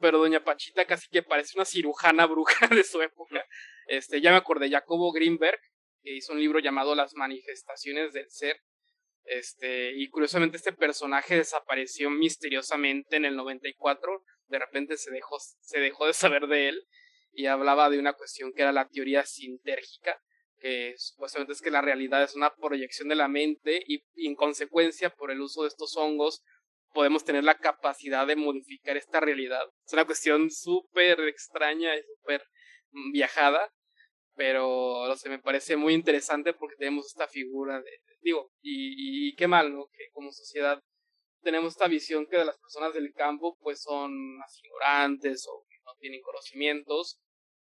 pero 0.00 0.18
Doña 0.18 0.44
Pachita 0.44 0.86
casi 0.86 1.08
que 1.08 1.22
parece 1.22 1.56
una 1.56 1.64
cirujana 1.64 2.26
bruja 2.26 2.66
de 2.74 2.84
su 2.84 3.00
época. 3.02 3.44
Este, 3.86 4.20
ya 4.20 4.30
me 4.30 4.36
acordé, 4.36 4.70
Jacobo 4.70 5.12
Greenberg, 5.12 5.60
que 6.02 6.14
hizo 6.14 6.32
un 6.32 6.40
libro 6.40 6.58
llamado 6.58 6.94
Las 6.94 7.14
manifestaciones 7.14 8.12
del 8.12 8.30
ser. 8.30 8.60
Este, 9.24 9.92
y 9.94 10.08
curiosamente 10.08 10.56
este 10.56 10.72
personaje 10.72 11.36
desapareció 11.36 12.08
misteriosamente 12.08 13.16
en 13.16 13.26
el 13.26 13.36
94, 13.36 14.24
de 14.46 14.58
repente 14.58 14.96
se 14.96 15.10
dejó, 15.10 15.36
se 15.38 15.80
dejó 15.80 16.06
de 16.06 16.14
saber 16.14 16.46
de 16.46 16.70
él 16.70 16.88
y 17.32 17.44
hablaba 17.44 17.90
de 17.90 17.98
una 17.98 18.14
cuestión 18.14 18.54
que 18.54 18.62
era 18.62 18.72
la 18.72 18.88
teoría 18.88 19.26
sintérgica, 19.26 20.18
que 20.60 20.94
supuestamente 20.96 21.52
es 21.52 21.60
que 21.60 21.70
la 21.70 21.82
realidad 21.82 22.22
es 22.22 22.34
una 22.36 22.54
proyección 22.54 23.08
de 23.08 23.16
la 23.16 23.28
mente 23.28 23.82
y, 23.86 24.02
y 24.14 24.28
en 24.28 24.34
consecuencia 24.34 25.10
por 25.10 25.30
el 25.30 25.42
uso 25.42 25.62
de 25.62 25.68
estos 25.68 25.94
hongos 25.98 26.42
podemos 26.92 27.24
tener 27.24 27.44
la 27.44 27.58
capacidad 27.58 28.26
de 28.26 28.36
modificar 28.36 28.96
esta 28.96 29.20
realidad. 29.20 29.62
Es 29.86 29.92
una 29.92 30.04
cuestión 30.04 30.50
súper 30.50 31.20
extraña 31.20 31.96
y 31.96 32.02
súper 32.02 32.42
viajada, 33.12 33.70
pero 34.34 35.06
no 35.06 35.16
sé, 35.16 35.28
me 35.28 35.40
parece 35.40 35.76
muy 35.76 35.94
interesante 35.94 36.52
porque 36.54 36.76
tenemos 36.76 37.06
esta 37.06 37.26
figura 37.26 37.80
de, 37.80 37.90
digo, 38.20 38.50
y, 38.62 39.28
y, 39.28 39.34
qué 39.34 39.48
mal, 39.48 39.72
¿no? 39.72 39.86
Que 39.92 40.08
como 40.12 40.32
sociedad 40.32 40.82
tenemos 41.42 41.72
esta 41.72 41.88
visión 41.88 42.26
que 42.26 42.38
de 42.38 42.44
las 42.44 42.58
personas 42.58 42.94
del 42.94 43.12
campo 43.12 43.56
pues 43.60 43.82
son 43.82 44.36
más 44.38 44.60
ignorantes 44.62 45.46
o 45.48 45.64
no 45.84 45.92
tienen 45.98 46.20
conocimientos, 46.22 47.20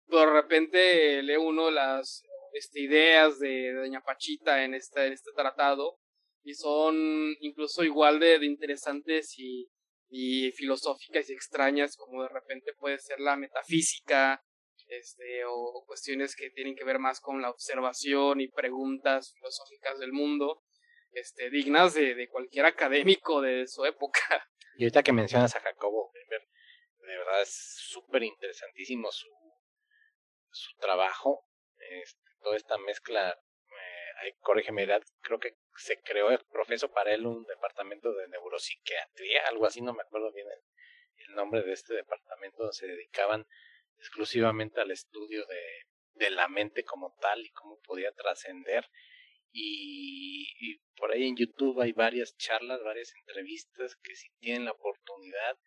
pero 0.06 0.20
de 0.20 0.32
repente 0.32 1.22
lee 1.22 1.36
uno 1.36 1.70
las 1.70 2.22
este, 2.52 2.80
ideas 2.80 3.38
de, 3.38 3.72
Doña 3.72 4.02
Pachita 4.02 4.64
en 4.64 4.74
este, 4.74 5.06
en 5.06 5.12
este 5.12 5.30
tratado 5.34 5.98
y 6.42 6.54
son 6.54 7.36
incluso 7.40 7.84
igual 7.84 8.20
de, 8.20 8.44
interesantes 8.44 9.38
y, 9.38 9.68
y 10.08 10.50
filosóficas 10.52 11.28
y 11.30 11.32
extrañas 11.32 11.96
como 11.96 12.22
de 12.22 12.28
repente 12.28 12.72
puede 12.78 12.98
ser 12.98 13.20
la 13.20 13.36
metafísica, 13.36 14.42
este, 14.88 15.44
o 15.46 15.84
cuestiones 15.86 16.36
que 16.36 16.50
tienen 16.50 16.76
que 16.76 16.84
ver 16.84 16.98
más 16.98 17.20
con 17.20 17.40
la 17.40 17.50
observación 17.50 18.40
y 18.40 18.48
preguntas 18.48 19.32
filosóficas 19.34 19.98
del 19.98 20.12
mundo, 20.12 20.62
este, 21.12 21.50
dignas 21.50 21.94
de, 21.94 22.14
de 22.14 22.28
cualquier 22.28 22.66
académico 22.66 23.40
de 23.40 23.66
su 23.66 23.84
época. 23.84 24.20
Y 24.74 24.84
ahorita 24.84 25.02
que 25.02 25.12
mencionas 25.12 25.54
a 25.54 25.60
Jacobo 25.60 26.12
de 27.06 27.18
verdad 27.18 27.42
es 27.42 27.76
súper 27.90 28.22
interesantísimo 28.22 29.10
su, 29.10 29.28
su 30.50 30.76
trabajo, 30.78 31.46
este, 31.78 32.20
toda 32.40 32.56
esta 32.56 32.78
mezcla, 32.78 33.30
eh, 33.30 34.36
corrígeme, 34.40 34.86
creo 35.20 35.38
que 35.38 35.56
se 35.76 36.00
creó 36.00 36.30
el 36.30 36.44
profesor 36.50 36.90
para 36.92 37.14
él 37.14 37.26
un 37.26 37.44
departamento 37.44 38.12
de 38.12 38.28
neuropsiquiatría, 38.28 39.46
algo 39.48 39.66
así, 39.66 39.80
no 39.80 39.94
me 39.94 40.02
acuerdo 40.02 40.32
bien 40.32 40.46
el, 40.48 41.34
nombre 41.34 41.62
de 41.62 41.72
este 41.72 41.94
departamento, 41.94 42.58
donde 42.58 42.74
se 42.74 42.86
dedicaban 42.86 43.46
exclusivamente 43.98 44.80
al 44.80 44.90
estudio 44.90 45.46
de, 45.46 45.62
de 46.14 46.30
la 46.30 46.48
mente 46.48 46.84
como 46.84 47.16
tal 47.20 47.40
y 47.40 47.50
cómo 47.50 47.80
podía 47.80 48.12
trascender. 48.12 48.90
Y, 49.50 50.46
y, 50.60 50.78
por 50.96 51.12
ahí 51.12 51.26
en 51.26 51.36
YouTube 51.36 51.80
hay 51.80 51.92
varias 51.92 52.36
charlas, 52.36 52.82
varias 52.82 53.14
entrevistas 53.14 53.96
que 53.96 54.14
si 54.14 54.28
tienen 54.40 54.66
la 54.66 54.72
oportunidad, 54.72 55.58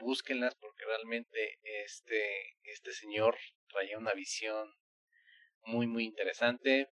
búsquenlas 0.00 0.54
porque 0.56 0.84
realmente 0.84 1.58
este, 1.62 2.56
este 2.64 2.92
señor 2.92 3.36
traía 3.68 3.98
una 3.98 4.12
visión 4.14 4.70
muy, 5.62 5.86
muy 5.86 6.04
interesante. 6.04 6.90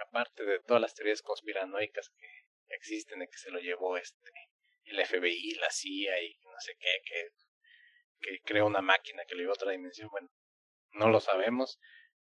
Aparte 0.00 0.44
de 0.44 0.60
todas 0.60 0.80
las 0.80 0.94
teorías 0.94 1.22
conspiranoicas 1.22 2.10
que 2.10 2.74
existen, 2.74 3.20
de 3.20 3.28
que 3.28 3.38
se 3.38 3.50
lo 3.50 3.58
llevó 3.58 3.96
este 3.96 4.30
el 4.84 5.06
FBI, 5.06 5.54
la 5.60 5.70
CIA 5.70 6.20
y 6.22 6.36
no 6.42 6.58
sé 6.58 6.76
qué, 6.78 7.00
que 7.04 7.30
que 8.22 8.40
creó 8.44 8.66
una 8.66 8.80
máquina 8.80 9.24
que 9.26 9.34
lo 9.34 9.40
llevó 9.40 9.52
a 9.52 9.54
otra 9.54 9.72
dimensión, 9.72 10.08
bueno, 10.10 10.30
no 10.92 11.10
lo 11.10 11.20
sabemos, 11.20 11.78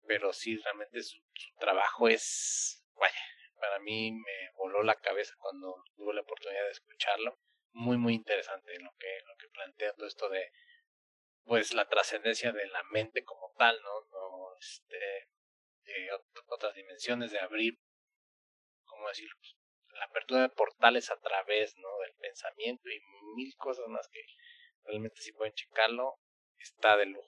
pero 0.07 0.34
sí 0.34 0.57
realmente 0.57 1.02
su, 1.03 1.22
trabajo 1.60 2.07
es, 2.07 2.84
vaya, 2.95 3.22
para 3.60 3.80
mí 3.80 4.11
me 4.11 4.52
voló 4.56 4.84
la 4.84 4.95
cabeza 4.95 5.34
cuando 5.38 5.84
tuve 5.95 6.14
la 6.14 6.22
oportunidad 6.22 6.65
de 6.65 6.72
escucharlo. 6.72 7.39
Muy, 7.73 7.98
muy 7.98 8.15
interesante 8.15 8.77
lo 8.80 8.91
que, 8.99 9.19
lo 9.26 9.35
que 9.38 9.48
plantea 9.49 9.93
todo 9.93 10.07
esto 10.07 10.27
de 10.30 10.52
pues 11.45 11.73
la 11.73 11.88
trascendencia 11.88 12.52
de 12.52 12.68
la 12.68 12.84
mente 12.91 13.23
como 13.23 13.53
tal, 13.57 13.80
¿no? 13.81 14.02
no 14.11 14.57
este, 14.60 15.30
de 15.86 16.10
otras 16.48 16.76
dimensiones, 16.76 17.32
de 17.32 17.40
abrir, 17.40 17.78
¿cómo 18.86 19.08
decirlo? 19.08 19.36
La 19.94 20.06
apertura 20.06 20.41
de 20.41 20.49
portales 20.49 21.12
a 21.12 21.20
través, 21.20 21.76
¿no? 21.78 21.88
Del 22.06 22.16
pensamiento 22.20 22.90
y 22.90 22.99
mil 23.36 23.53
cosas 23.58 23.88
más 23.88 24.08
que 24.10 24.22
realmente 24.84 25.22
si 25.22 25.32
pueden 25.34 25.53
checarlo, 25.53 26.16
está 26.58 26.98
de 26.98 27.08
lujo. 27.08 27.28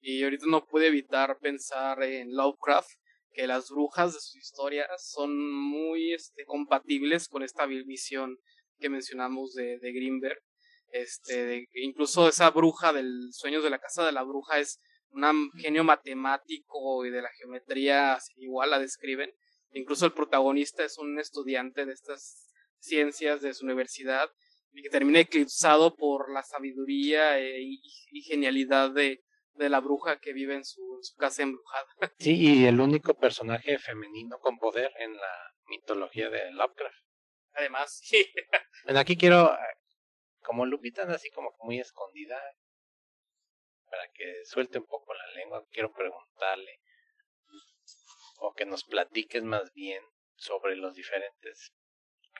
Y 0.00 0.22
ahorita 0.22 0.44
no 0.48 0.66
pude 0.66 0.88
evitar 0.88 1.38
pensar 1.38 2.02
en 2.02 2.34
Lovecraft, 2.34 2.90
que 3.32 3.46
las 3.46 3.68
brujas 3.70 4.14
de 4.14 4.20
sus 4.20 4.36
historias 4.36 5.10
son 5.10 5.52
muy 5.52 6.12
este, 6.12 6.44
compatibles 6.44 7.28
con 7.28 7.42
esta 7.42 7.66
visión 7.66 8.38
que 8.78 8.88
mencionamos 8.88 9.54
de, 9.54 9.78
de 9.78 9.92
Greenberg. 9.92 10.40
Este, 10.88 11.66
incluso 11.74 12.28
esa 12.28 12.50
bruja 12.50 12.92
del 12.92 13.32
Sueños 13.32 13.64
de 13.64 13.70
la 13.70 13.80
Casa 13.80 14.06
de 14.06 14.12
la 14.12 14.22
Bruja 14.22 14.60
es 14.60 14.80
un 15.14 15.50
genio 15.52 15.84
matemático 15.84 17.04
y 17.06 17.10
de 17.10 17.22
la 17.22 17.30
geometría 17.38 18.18
igual 18.36 18.70
la 18.70 18.78
describen. 18.78 19.32
Incluso 19.72 20.06
el 20.06 20.12
protagonista 20.12 20.84
es 20.84 20.98
un 20.98 21.18
estudiante 21.18 21.86
de 21.86 21.92
estas 21.92 22.48
ciencias 22.78 23.40
de 23.40 23.54
su 23.54 23.64
universidad 23.64 24.28
y 24.72 24.82
que 24.82 24.90
termina 24.90 25.20
eclipsado 25.20 25.96
por 25.96 26.32
la 26.32 26.42
sabiduría 26.42 27.38
e, 27.38 27.60
y 27.60 28.22
genialidad 28.22 28.90
de, 28.90 29.24
de 29.54 29.68
la 29.68 29.80
bruja 29.80 30.18
que 30.18 30.32
vive 30.32 30.54
en 30.54 30.64
su, 30.64 30.82
casa 31.16 31.42
embrujada. 31.42 31.86
Sí, 32.18 32.34
y 32.36 32.66
el 32.66 32.80
único 32.80 33.14
personaje 33.14 33.78
femenino 33.78 34.38
con 34.38 34.58
poder 34.58 34.90
en 34.98 35.14
la 35.16 35.52
mitología 35.66 36.28
de 36.30 36.52
Lovecraft. 36.52 36.96
Además, 37.52 37.98
sí. 38.02 38.26
Bueno, 38.84 39.00
aquí 39.00 39.16
quiero, 39.16 39.56
como 40.42 40.66
Lupita 40.66 41.02
así 41.02 41.30
como 41.30 41.54
muy 41.60 41.80
escondida, 41.80 42.40
para 43.94 44.10
que 44.12 44.44
suelte 44.44 44.78
un 44.78 44.86
poco 44.86 45.14
la 45.14 45.26
lengua, 45.36 45.64
quiero 45.70 45.92
preguntarle, 45.92 46.80
o 48.38 48.52
que 48.52 48.66
nos 48.66 48.82
platiques 48.82 49.44
más 49.44 49.72
bien 49.72 50.02
sobre 50.36 50.74
los 50.74 50.94
diferentes 50.94 51.72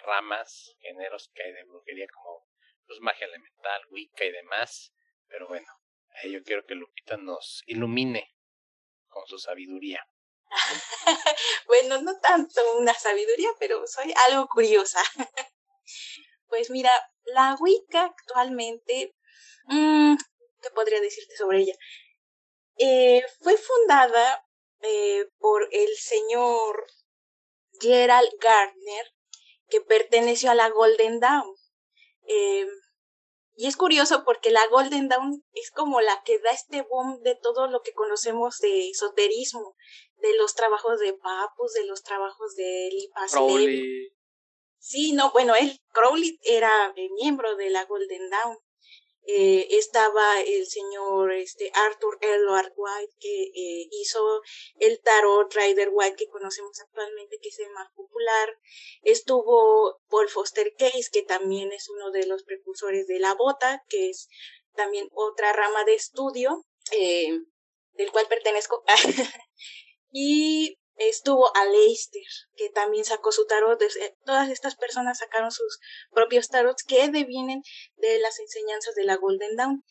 ramas, 0.04 0.74
géneros 0.80 1.30
que 1.32 1.44
hay 1.44 1.52
de 1.52 1.64
brujería, 1.64 2.06
como 2.12 2.48
pues, 2.86 2.98
magia 3.00 3.26
elemental, 3.26 3.82
Wicca 3.90 4.24
y 4.24 4.32
demás. 4.32 4.92
Pero 5.28 5.46
bueno, 5.46 5.68
yo 6.24 6.42
quiero 6.42 6.64
que 6.66 6.74
Lupita 6.74 7.16
nos 7.16 7.62
ilumine 7.66 8.34
con 9.06 9.24
su 9.26 9.38
sabiduría. 9.38 10.04
bueno, 11.66 12.02
no 12.02 12.18
tanto 12.18 12.60
una 12.78 12.94
sabiduría, 12.94 13.50
pero 13.60 13.86
soy 13.86 14.12
algo 14.28 14.48
curiosa. 14.48 15.00
pues 16.48 16.70
mira, 16.70 16.90
la 17.26 17.56
Wicca 17.60 18.06
actualmente, 18.06 19.14
mmm, 19.66 20.16
¿qué 20.64 20.70
podría 20.74 21.00
decirte 21.00 21.36
sobre 21.36 21.60
ella? 21.60 21.74
Eh, 22.76 23.22
fue 23.40 23.56
fundada 23.56 24.44
eh, 24.80 25.26
por 25.38 25.68
el 25.70 25.94
señor 25.96 26.86
Gerald 27.80 28.30
Gardner, 28.40 29.06
que 29.68 29.80
perteneció 29.80 30.50
a 30.50 30.54
la 30.54 30.70
Golden 30.70 31.20
Dawn. 31.20 31.54
Eh, 32.26 32.66
y 33.56 33.68
es 33.68 33.76
curioso 33.76 34.24
porque 34.24 34.50
la 34.50 34.66
Golden 34.66 35.08
Dawn 35.08 35.44
es 35.52 35.70
como 35.70 36.00
la 36.00 36.22
que 36.24 36.40
da 36.40 36.50
este 36.50 36.82
boom 36.82 37.20
de 37.22 37.36
todo 37.36 37.68
lo 37.68 37.82
que 37.82 37.92
conocemos 37.92 38.58
de 38.58 38.90
esoterismo, 38.90 39.76
de 40.16 40.36
los 40.36 40.54
trabajos 40.54 40.98
de 40.98 41.12
Papus, 41.14 41.72
de 41.74 41.86
los 41.86 42.02
trabajos 42.02 42.56
de 42.56 42.90
Lipas 42.92 43.32
Crowley. 43.32 44.12
Sí, 44.78 45.12
no, 45.12 45.30
bueno, 45.30 45.54
él, 45.54 45.80
Crowley 45.92 46.38
era 46.42 46.92
miembro 47.16 47.54
de 47.56 47.70
la 47.70 47.84
Golden 47.84 48.28
Dawn. 48.28 48.58
Eh, 49.26 49.68
estaba 49.70 50.40
el 50.42 50.66
señor 50.66 51.32
este, 51.32 51.72
Arthur 51.74 52.18
Edward 52.20 52.72
White 52.76 53.14
que 53.18 53.44
eh, 53.44 53.88
hizo 53.90 54.42
el 54.78 55.00
tarot 55.00 55.52
Rider 55.54 55.88
White 55.92 56.16
que 56.16 56.28
conocemos 56.28 56.78
actualmente 56.80 57.38
que 57.40 57.48
es 57.48 57.58
el 57.58 57.70
más 57.70 57.90
popular. 57.94 58.58
Estuvo 59.02 60.00
Paul 60.08 60.28
Foster 60.28 60.74
Case 60.76 61.08
que 61.10 61.22
también 61.22 61.72
es 61.72 61.88
uno 61.88 62.10
de 62.10 62.26
los 62.26 62.44
precursores 62.44 63.06
de 63.06 63.18
la 63.18 63.34
bota 63.34 63.82
que 63.88 64.10
es 64.10 64.28
también 64.74 65.08
otra 65.12 65.52
rama 65.52 65.84
de 65.84 65.94
estudio 65.94 66.66
eh, 66.92 67.40
del 67.92 68.12
cual 68.12 68.26
pertenezco. 68.28 68.84
Y 70.16 70.78
estuvo 70.96 71.54
Aleister, 71.56 72.22
que 72.56 72.70
también 72.70 73.04
sacó 73.04 73.32
su 73.32 73.46
tarot. 73.46 73.80
Todas 74.24 74.50
estas 74.50 74.76
personas 74.76 75.18
sacaron 75.18 75.50
sus 75.50 75.80
propios 76.12 76.48
tarots 76.48 76.84
que 76.84 77.08
devienen 77.08 77.62
de 77.96 78.18
las 78.18 78.38
enseñanzas 78.38 78.94
de 78.94 79.04
la 79.04 79.16
Golden 79.16 79.56
Dawn. 79.56 79.84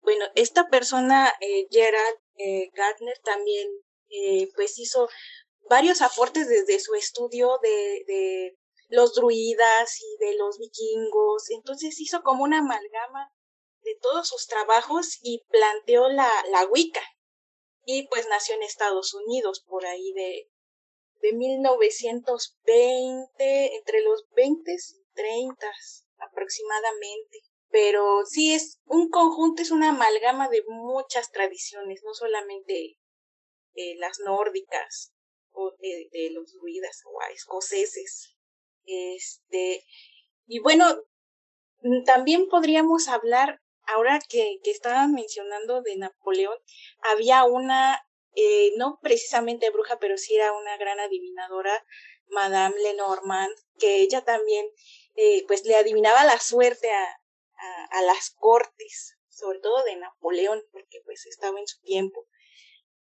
Bueno, 0.00 0.24
esta 0.34 0.68
persona, 0.68 1.32
eh, 1.40 1.66
Gerald 1.70 2.18
eh, 2.36 2.70
Gardner, 2.74 3.18
también 3.24 3.68
eh, 4.10 4.48
pues 4.54 4.78
hizo 4.78 5.08
varios 5.68 6.02
aportes 6.02 6.48
desde 6.48 6.80
su 6.80 6.94
estudio 6.94 7.58
de, 7.62 8.04
de 8.06 8.58
los 8.88 9.14
druidas 9.14 10.00
y 10.00 10.24
de 10.24 10.36
los 10.36 10.58
vikingos. 10.58 11.50
Entonces 11.50 12.00
hizo 12.00 12.22
como 12.22 12.44
una 12.44 12.58
amalgama 12.58 13.32
de 13.82 13.96
todos 14.00 14.28
sus 14.28 14.46
trabajos 14.46 15.18
y 15.22 15.44
planteó 15.48 16.08
la, 16.08 16.30
la 16.50 16.64
Wicca, 16.66 17.02
y 17.90 18.06
pues 18.08 18.28
nació 18.28 18.54
en 18.54 18.64
Estados 18.64 19.14
Unidos 19.14 19.64
por 19.66 19.86
ahí 19.86 20.12
de, 20.12 20.50
de 21.22 21.32
1920, 21.32 23.76
entre 23.76 24.02
los 24.02 24.26
20 24.36 24.70
y 24.70 24.76
30 25.14 25.66
aproximadamente. 26.18 27.40
Pero 27.70 28.26
sí 28.26 28.52
es 28.52 28.78
un 28.84 29.08
conjunto, 29.08 29.62
es 29.62 29.70
una 29.70 29.88
amalgama 29.88 30.50
de 30.50 30.62
muchas 30.68 31.30
tradiciones, 31.30 32.02
no 32.04 32.12
solamente 32.12 32.98
eh, 33.74 33.94
las 33.96 34.20
nórdicas 34.20 35.14
o 35.52 35.74
de, 35.78 36.10
de 36.12 36.28
los 36.32 36.52
druidas 36.52 37.00
o 37.06 37.18
escoceses. 37.32 38.34
Este, 38.84 39.82
y 40.46 40.58
bueno, 40.58 40.84
también 42.04 42.48
podríamos 42.48 43.08
hablar 43.08 43.62
ahora 43.88 44.20
que, 44.28 44.60
que 44.62 44.70
estaban 44.70 45.12
mencionando 45.12 45.82
de 45.82 45.96
Napoleón, 45.96 46.56
había 47.00 47.44
una, 47.44 48.06
eh, 48.34 48.72
no 48.76 48.98
precisamente 49.02 49.70
bruja, 49.70 49.98
pero 49.98 50.16
sí 50.18 50.34
era 50.34 50.52
una 50.52 50.76
gran 50.76 51.00
adivinadora, 51.00 51.84
Madame 52.28 52.76
Lenormand, 52.82 53.54
que 53.78 53.96
ella 53.96 54.22
también, 54.24 54.66
eh, 55.16 55.44
pues 55.46 55.64
le 55.64 55.76
adivinaba 55.76 56.24
la 56.24 56.38
suerte 56.38 56.90
a, 56.90 57.20
a, 57.56 57.84
a, 57.86 58.02
las 58.02 58.30
cortes, 58.38 59.16
sobre 59.28 59.60
todo 59.60 59.82
de 59.84 59.96
Napoleón, 59.96 60.62
porque 60.70 61.00
pues 61.04 61.26
estaba 61.26 61.58
en 61.58 61.66
su 61.66 61.80
tiempo. 61.80 62.26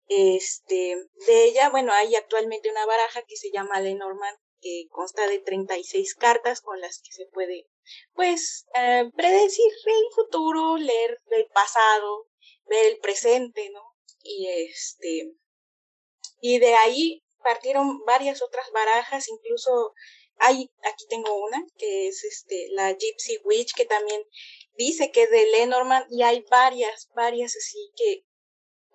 Este, 0.09 0.97
de 1.27 1.45
ella, 1.45 1.69
bueno, 1.71 1.93
hay 1.93 2.15
actualmente 2.15 2.71
una 2.71 2.87
baraja 2.87 3.23
que 3.23 3.37
se 3.37 3.51
llama 3.51 3.81
Lenormand, 3.81 4.39
que 4.61 4.87
consta 4.91 5.27
de 5.27 5.41
36 5.41 6.15
cartas 6.15 6.61
con 6.61 6.81
las 6.81 7.01
que 7.03 7.13
se 7.13 7.27
puede 7.27 7.67
pues 8.15 8.67
eh, 8.75 9.11
predecir 9.17 9.73
el 9.85 10.15
futuro, 10.15 10.77
leer 10.77 11.21
el 11.31 11.47
pasado, 11.47 12.29
ver 12.67 12.93
el 12.93 12.99
presente, 12.99 13.71
¿no? 13.71 13.83
Y 14.23 14.49
este, 14.49 15.35
y 16.41 16.59
de 16.59 16.75
ahí 16.75 17.23
partieron 17.43 18.05
varias 18.05 18.43
otras 18.43 18.71
barajas, 18.73 19.29
incluso 19.29 19.95
hay, 20.39 20.71
aquí 20.83 21.07
tengo 21.09 21.35
una, 21.45 21.65
que 21.79 22.09
es 22.09 22.25
este, 22.25 22.69
la 22.73 22.93
Gypsy 22.93 23.39
Witch, 23.45 23.75
que 23.75 23.87
también 23.87 24.23
dice 24.75 25.11
que 25.13 25.23
es 25.25 25.31
de 25.31 25.47
Lenormand, 25.53 26.07
y 26.11 26.23
hay 26.23 26.45
varias, 26.51 27.09
varias 27.15 27.57
así 27.57 27.93
que 27.97 28.27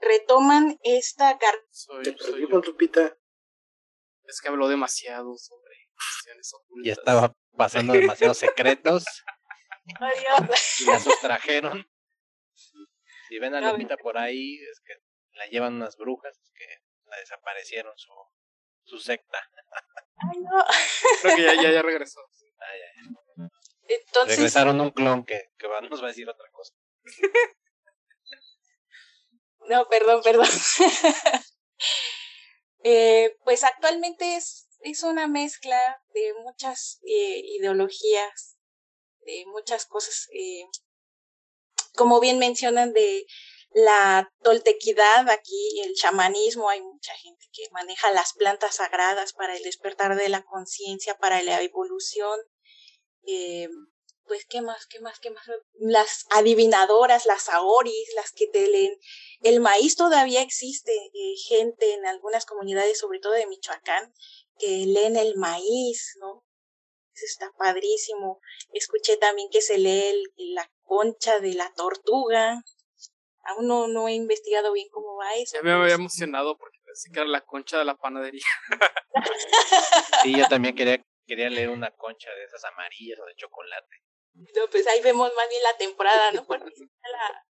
retoman 0.01 0.79
esta 0.83 1.37
carta. 1.37 1.65
Soy, 1.71 2.03
soy 2.19 2.41
Lupita. 2.41 3.17
Es 4.25 4.41
que 4.41 4.49
habló 4.49 4.67
demasiado 4.67 5.35
sobre 5.37 5.75
cuestiones 5.95 6.53
ocultas. 6.53 6.85
Ya 6.85 6.93
estaba 6.93 7.35
pasando 7.55 7.93
demasiados 7.93 8.37
secretos. 8.37 9.03
Y 10.79 10.85
la 10.85 10.99
sustrajeron. 10.99 11.85
Si 13.27 13.39
ven 13.39 13.55
a 13.55 13.61
Lupita 13.61 13.97
por 13.97 14.17
ahí, 14.17 14.55
es 14.55 14.81
que 14.81 14.93
la 15.33 15.47
llevan 15.47 15.75
unas 15.75 15.95
brujas, 15.95 16.37
es 16.37 16.51
que 16.53 16.65
la 17.05 17.17
desaparecieron 17.17 17.93
su, 17.97 18.13
su 18.83 18.99
secta. 18.99 19.37
Ay, 20.17 20.39
no. 20.41 20.65
Creo 21.21 21.35
que 21.35 21.43
ya, 21.43 21.55
ya, 21.55 21.71
ya 21.71 21.81
regresó. 21.81 22.21
Ah, 22.59 22.65
ya, 22.77 23.03
ya. 23.03 23.49
Entonces... 23.87 24.37
Regresaron 24.37 24.79
un 24.79 24.91
clon 24.91 25.25
que, 25.25 25.49
que 25.57 25.67
va, 25.67 25.81
nos 25.81 26.01
va 26.01 26.05
a 26.05 26.09
decir 26.09 26.29
otra 26.29 26.49
cosa. 26.51 26.73
No, 29.67 29.87
perdón, 29.87 30.21
perdón. 30.23 30.47
eh, 32.83 33.37
pues 33.43 33.63
actualmente 33.63 34.35
es 34.35 34.67
es 34.83 35.03
una 35.03 35.27
mezcla 35.27 36.01
de 36.13 36.33
muchas 36.43 36.99
eh, 37.03 37.41
ideologías, 37.59 38.57
de 39.25 39.45
muchas 39.47 39.85
cosas, 39.85 40.27
eh, 40.33 40.65
como 41.95 42.19
bien 42.19 42.39
mencionan, 42.39 42.93
de 42.93 43.25
la 43.73 44.29
toltequidad, 44.43 45.29
aquí 45.29 45.81
el 45.85 45.93
chamanismo, 45.93 46.69
hay 46.69 46.81
mucha 46.81 47.13
gente 47.15 47.47
que 47.53 47.69
maneja 47.71 48.11
las 48.11 48.33
plantas 48.33 48.75
sagradas 48.75 49.33
para 49.33 49.55
el 49.55 49.63
despertar 49.63 50.17
de 50.17 50.29
la 50.29 50.43
conciencia, 50.43 51.17
para 51.17 51.41
la 51.41 51.61
evolución. 51.61 52.37
Eh, 53.25 53.69
pues, 54.25 54.45
¿qué 54.45 54.61
más? 54.61 54.87
¿Qué 54.87 54.99
más? 54.99 55.19
¿Qué 55.19 55.29
más? 55.29 55.45
Las 55.73 56.25
adivinadoras, 56.31 57.25
las 57.25 57.49
aoris, 57.49 58.13
las 58.15 58.31
que 58.31 58.47
te 58.47 58.67
leen. 58.67 58.97
El 59.41 59.59
maíz 59.59 59.95
todavía 59.95 60.41
existe, 60.41 60.93
gente 61.47 61.93
en 61.93 62.05
algunas 62.05 62.45
comunidades, 62.45 62.97
sobre 62.99 63.19
todo 63.19 63.33
de 63.33 63.47
Michoacán, 63.47 64.13
que 64.61 64.85
leen 64.85 65.17
el 65.17 65.35
maíz, 65.37 66.15
¿no? 66.19 66.45
Eso 67.13 67.25
está 67.25 67.51
padrísimo. 67.57 68.39
Escuché 68.73 69.17
también 69.17 69.49
que 69.51 69.61
se 69.61 69.77
lee 69.77 70.23
la 70.37 70.71
concha 70.83 71.39
de 71.39 71.55
la 71.55 71.73
tortuga. 71.73 72.63
Aún 73.43 73.67
no, 73.67 73.87
no 73.87 74.07
he 74.07 74.13
investigado 74.13 74.71
bien 74.71 74.87
cómo 74.91 75.17
va 75.17 75.33
eso. 75.35 75.57
Ya 75.57 75.63
me 75.63 75.71
había 75.71 75.95
emocionado 75.95 76.57
porque 76.57 76.77
pensé 76.85 77.09
que 77.11 77.19
era 77.19 77.27
la 77.27 77.41
concha 77.41 77.79
de 77.79 77.85
la 77.85 77.95
panadería. 77.95 78.45
sí, 80.23 80.37
yo 80.37 80.47
también 80.47 80.75
quería, 80.75 81.03
quería 81.25 81.49
leer 81.49 81.69
una 81.69 81.91
concha 81.91 82.29
de 82.29 82.43
esas 82.43 82.63
amarillas 82.65 83.19
o 83.19 83.25
de 83.25 83.35
chocolate. 83.35 83.95
No, 84.33 84.69
pues 84.69 84.87
ahí 84.87 85.01
vemos 85.01 85.31
más 85.35 85.49
bien 85.49 85.63
la 85.63 85.77
temporada, 85.77 86.31
¿no? 86.31 86.45
Porque 86.45 86.71
la, 87.11 87.45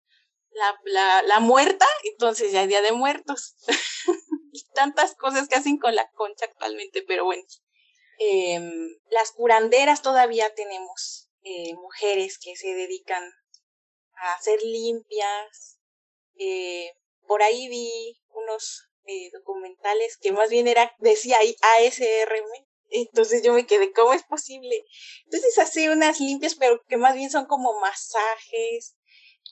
la, 0.51 0.79
la, 0.85 1.21
la 1.23 1.39
muerta, 1.39 1.85
entonces 2.05 2.51
ya 2.51 2.61
hay 2.61 2.67
Día 2.67 2.81
de 2.81 2.93
Muertos. 2.93 3.55
Tantas 4.73 5.15
cosas 5.15 5.47
que 5.47 5.55
hacen 5.55 5.77
con 5.77 5.95
la 5.95 6.09
concha 6.11 6.45
actualmente, 6.45 7.03
pero 7.03 7.25
bueno. 7.25 7.43
Em, 8.19 8.97
las 9.09 9.31
curanderas 9.31 10.01
todavía 10.01 10.53
tenemos 10.53 11.29
eh, 11.43 11.73
mujeres 11.75 12.37
que 12.37 12.55
se 12.55 12.73
dedican 12.73 13.23
a 14.15 14.33
hacer 14.35 14.61
limpias. 14.61 15.79
Eh, 16.35 16.91
por 17.27 17.41
ahí 17.41 17.67
vi 17.67 18.21
unos 18.29 18.89
eh, 19.05 19.31
documentales 19.31 20.17
que 20.17 20.31
más 20.31 20.49
bien 20.49 20.67
era, 20.67 20.93
decía 20.99 21.37
ahí 21.39 21.55
ASRM. 21.77 22.67
Entonces 22.89 23.41
yo 23.41 23.53
me 23.53 23.65
quedé, 23.65 23.91
¿cómo 23.93 24.13
es 24.13 24.23
posible? 24.23 24.85
Entonces 25.25 25.57
hace 25.57 25.89
unas 25.89 26.19
limpias, 26.19 26.55
pero 26.55 26.83
que 26.87 26.97
más 26.97 27.15
bien 27.15 27.31
son 27.31 27.45
como 27.45 27.79
masajes 27.79 28.97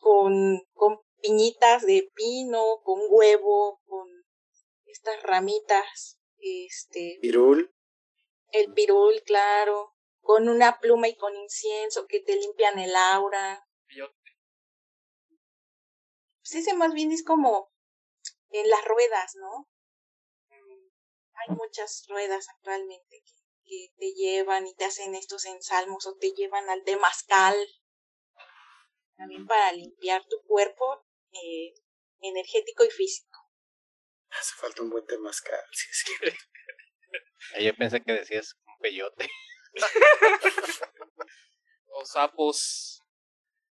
con, 0.02 0.62
con 0.74 1.00
piñitas 1.22 1.86
de 1.86 2.10
pino, 2.16 2.82
con 2.84 3.00
huevo, 3.10 3.82
con 3.88 4.19
estas 4.92 5.22
ramitas, 5.24 6.20
este. 6.38 7.20
Pirul. 7.22 7.74
El 8.52 8.74
pirul, 8.74 9.22
claro. 9.24 9.96
Con 10.22 10.50
una 10.50 10.80
pluma 10.80 11.08
y 11.08 11.16
con 11.16 11.36
incienso 11.36 12.08
que 12.08 12.20
te 12.20 12.36
limpian 12.36 12.78
el 12.80 12.96
aura. 12.96 13.66
Pues 16.40 16.56
ese 16.56 16.74
más 16.74 16.94
bien 16.94 17.12
es 17.12 17.24
como 17.24 17.72
en 18.50 18.70
las 18.70 18.84
ruedas, 18.86 19.36
¿no? 19.36 19.70
Hay 20.52 21.56
muchas 21.56 22.06
ruedas 22.10 22.50
actualmente 22.50 23.22
que, 23.24 23.34
que 23.66 23.94
te 23.98 24.14
llevan 24.14 24.68
y 24.68 24.74
te 24.74 24.86
hacen 24.86 25.16
estos 25.16 25.46
ensalmos 25.46 26.06
o 26.08 26.18
te 26.18 26.32
llevan 26.32 26.70
al 26.70 26.84
temazcal. 26.84 27.56
También 29.16 29.46
para 29.46 29.72
limpiar 29.74 30.26
tu 30.26 30.42
cuerpo 30.48 31.06
eh, 31.32 31.74
energético 32.22 32.84
y 32.84 32.90
físico. 32.90 33.29
Hace 34.32 34.56
falta 34.56 34.84
un 34.84 34.90
buen 34.90 35.06
temazcal, 35.06 35.64
sí, 35.72 35.88
sí. 35.94 36.14
Yo 37.66 37.76
pensé 37.76 38.02
que 38.02 38.14
decías 38.14 38.56
un 38.66 38.78
peyote. 38.80 39.30
o 41.88 42.06
sapos. 42.06 43.04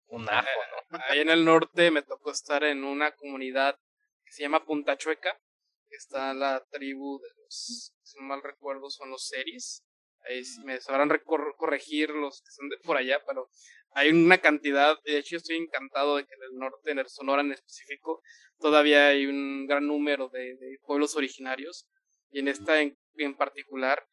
Un 0.06 0.28
ajo, 0.28 0.48
¿no? 0.90 0.98
Ahí 1.08 1.20
en 1.20 1.30
el 1.30 1.44
norte 1.44 1.90
me 1.90 2.02
tocó 2.02 2.32
estar 2.32 2.64
en 2.64 2.84
una 2.84 3.14
comunidad 3.14 3.78
que 4.24 4.32
se 4.32 4.42
llama 4.42 4.64
Punta 4.64 4.96
Chueca. 4.96 5.40
Que 5.88 5.96
está 5.96 6.34
la 6.34 6.64
tribu 6.70 7.20
de 7.20 7.28
los, 7.36 7.92
si 8.02 8.18
no 8.18 8.26
mal 8.26 8.42
recuerdo, 8.42 8.90
son 8.90 9.10
los 9.10 9.26
seris. 9.26 9.84
Ahí 10.22 10.42
me 10.64 10.80
sabrán 10.80 11.10
corregir 11.56 12.10
los 12.10 12.42
que 12.42 12.48
están 12.48 12.68
de 12.68 12.78
por 12.78 12.96
allá, 12.96 13.20
pero 13.26 13.50
hay 13.92 14.10
una 14.10 14.38
cantidad, 14.38 14.96
de 15.04 15.18
hecho 15.18 15.36
estoy 15.36 15.56
encantado 15.56 16.16
de 16.16 16.24
que 16.24 16.34
en 16.34 16.42
el 16.42 16.58
norte, 16.58 16.90
en 16.90 16.98
el 16.98 17.08
Sonora 17.08 17.42
en 17.42 17.52
específico, 17.52 18.22
todavía 18.58 19.08
hay 19.08 19.26
un 19.26 19.66
gran 19.66 19.86
número 19.86 20.28
de, 20.28 20.56
pueblos 20.86 21.16
originarios. 21.16 21.88
Y 22.30 22.38
en 22.38 22.48
esta 22.48 22.80
en, 22.80 22.96
particular 23.36 24.04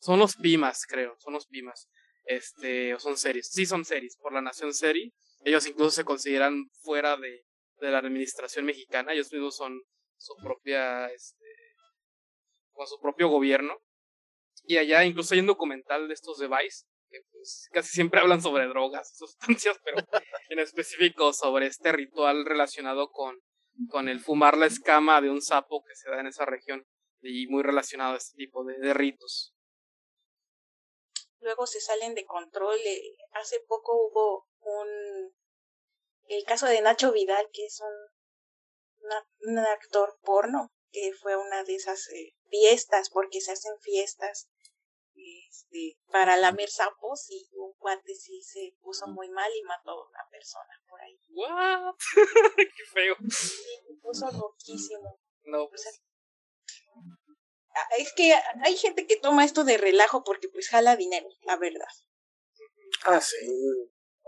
son 0.00 0.18
los 0.18 0.36
Pimas, 0.36 0.86
creo, 0.86 1.16
son 1.18 1.34
los 1.34 1.46
Pimas, 1.46 1.88
este, 2.24 2.94
o 2.94 2.98
son 2.98 3.16
series, 3.16 3.50
sí 3.50 3.66
son 3.66 3.84
series, 3.84 4.16
por 4.16 4.32
la 4.32 4.40
nación 4.40 4.72
Seri, 4.72 5.12
ellos 5.44 5.66
incluso 5.66 5.90
se 5.90 6.04
consideran 6.04 6.70
fuera 6.80 7.16
de, 7.16 7.44
de 7.80 7.90
la 7.90 7.98
administración 7.98 8.64
mexicana, 8.64 9.12
ellos 9.12 9.32
mismos 9.32 9.56
son 9.56 9.82
su 10.16 10.34
propia, 10.42 11.06
este, 11.08 11.44
con 12.72 12.86
su 12.86 12.98
propio 13.00 13.28
gobierno, 13.28 13.76
y 14.64 14.78
allá 14.78 15.04
incluso 15.04 15.34
hay 15.34 15.40
un 15.40 15.46
documental 15.46 16.08
de 16.08 16.14
estos 16.14 16.38
de 16.38 16.48
Vice, 16.48 16.84
que 17.10 17.20
pues 17.30 17.68
casi 17.72 17.90
siempre 17.90 18.20
hablan 18.20 18.40
sobre 18.40 18.66
drogas, 18.66 19.16
sustancias, 19.16 19.78
pero 19.84 19.98
en 20.50 20.58
específico 20.58 21.32
sobre 21.32 21.66
este 21.66 21.92
ritual 21.92 22.44
relacionado 22.44 23.10
con, 23.10 23.36
con 23.88 24.08
el 24.08 24.20
fumar 24.20 24.56
la 24.56 24.66
escama 24.66 25.20
de 25.20 25.30
un 25.30 25.42
sapo 25.42 25.82
que 25.84 25.94
se 25.94 26.10
da 26.10 26.20
en 26.20 26.26
esa 26.26 26.44
región 26.44 26.86
y 27.20 27.46
muy 27.48 27.62
relacionado 27.62 28.14
a 28.14 28.18
este 28.18 28.36
tipo 28.36 28.64
de, 28.64 28.94
ritos. 28.94 29.54
Luego 31.40 31.66
se 31.66 31.80
salen 31.80 32.14
de 32.14 32.24
control. 32.24 32.78
Eh, 32.84 33.16
hace 33.32 33.60
poco 33.66 33.92
hubo 33.94 34.46
un 34.60 35.32
el 36.28 36.44
caso 36.44 36.66
de 36.66 36.80
Nacho 36.82 37.10
Vidal, 37.12 37.48
que 37.52 37.64
es 37.64 37.80
un, 37.80 39.50
un 39.50 39.58
actor 39.58 40.18
porno, 40.22 40.70
que 40.90 41.12
fue 41.20 41.36
una 41.36 41.64
de 41.64 41.74
esas 41.74 42.06
eh, 42.08 42.34
fiestas, 42.50 43.10
porque 43.10 43.40
se 43.40 43.52
hacen 43.52 43.72
fiestas 43.80 44.48
este, 45.48 45.98
para 46.10 46.36
lamer 46.36 46.70
sapos 46.70 47.26
y 47.30 47.48
un 47.52 47.72
cuate 47.78 48.14
sí 48.14 48.42
se 48.42 48.74
puso 48.80 49.06
muy 49.08 49.28
mal 49.30 49.50
y 49.54 49.62
mató 49.62 49.90
a 49.90 50.08
una 50.08 50.24
persona 50.30 50.82
por 50.88 51.00
ahí. 51.00 51.18
¿What? 51.30 51.94
¡Qué 52.56 52.84
feo! 52.92 53.16
se 53.28 53.94
puso 54.02 54.30
loquísimo. 54.30 55.20
No, 55.44 55.68
pues. 55.68 56.02
Ah, 57.74 57.88
es 57.98 58.12
que 58.12 58.34
hay 58.64 58.76
gente 58.76 59.06
que 59.06 59.16
toma 59.16 59.44
esto 59.44 59.64
de 59.64 59.78
relajo 59.78 60.24
porque 60.24 60.48
pues 60.48 60.68
jala 60.68 60.96
dinero, 60.96 61.28
la 61.42 61.56
verdad. 61.56 61.88
Ah, 63.04 63.20
sí. 63.20 63.36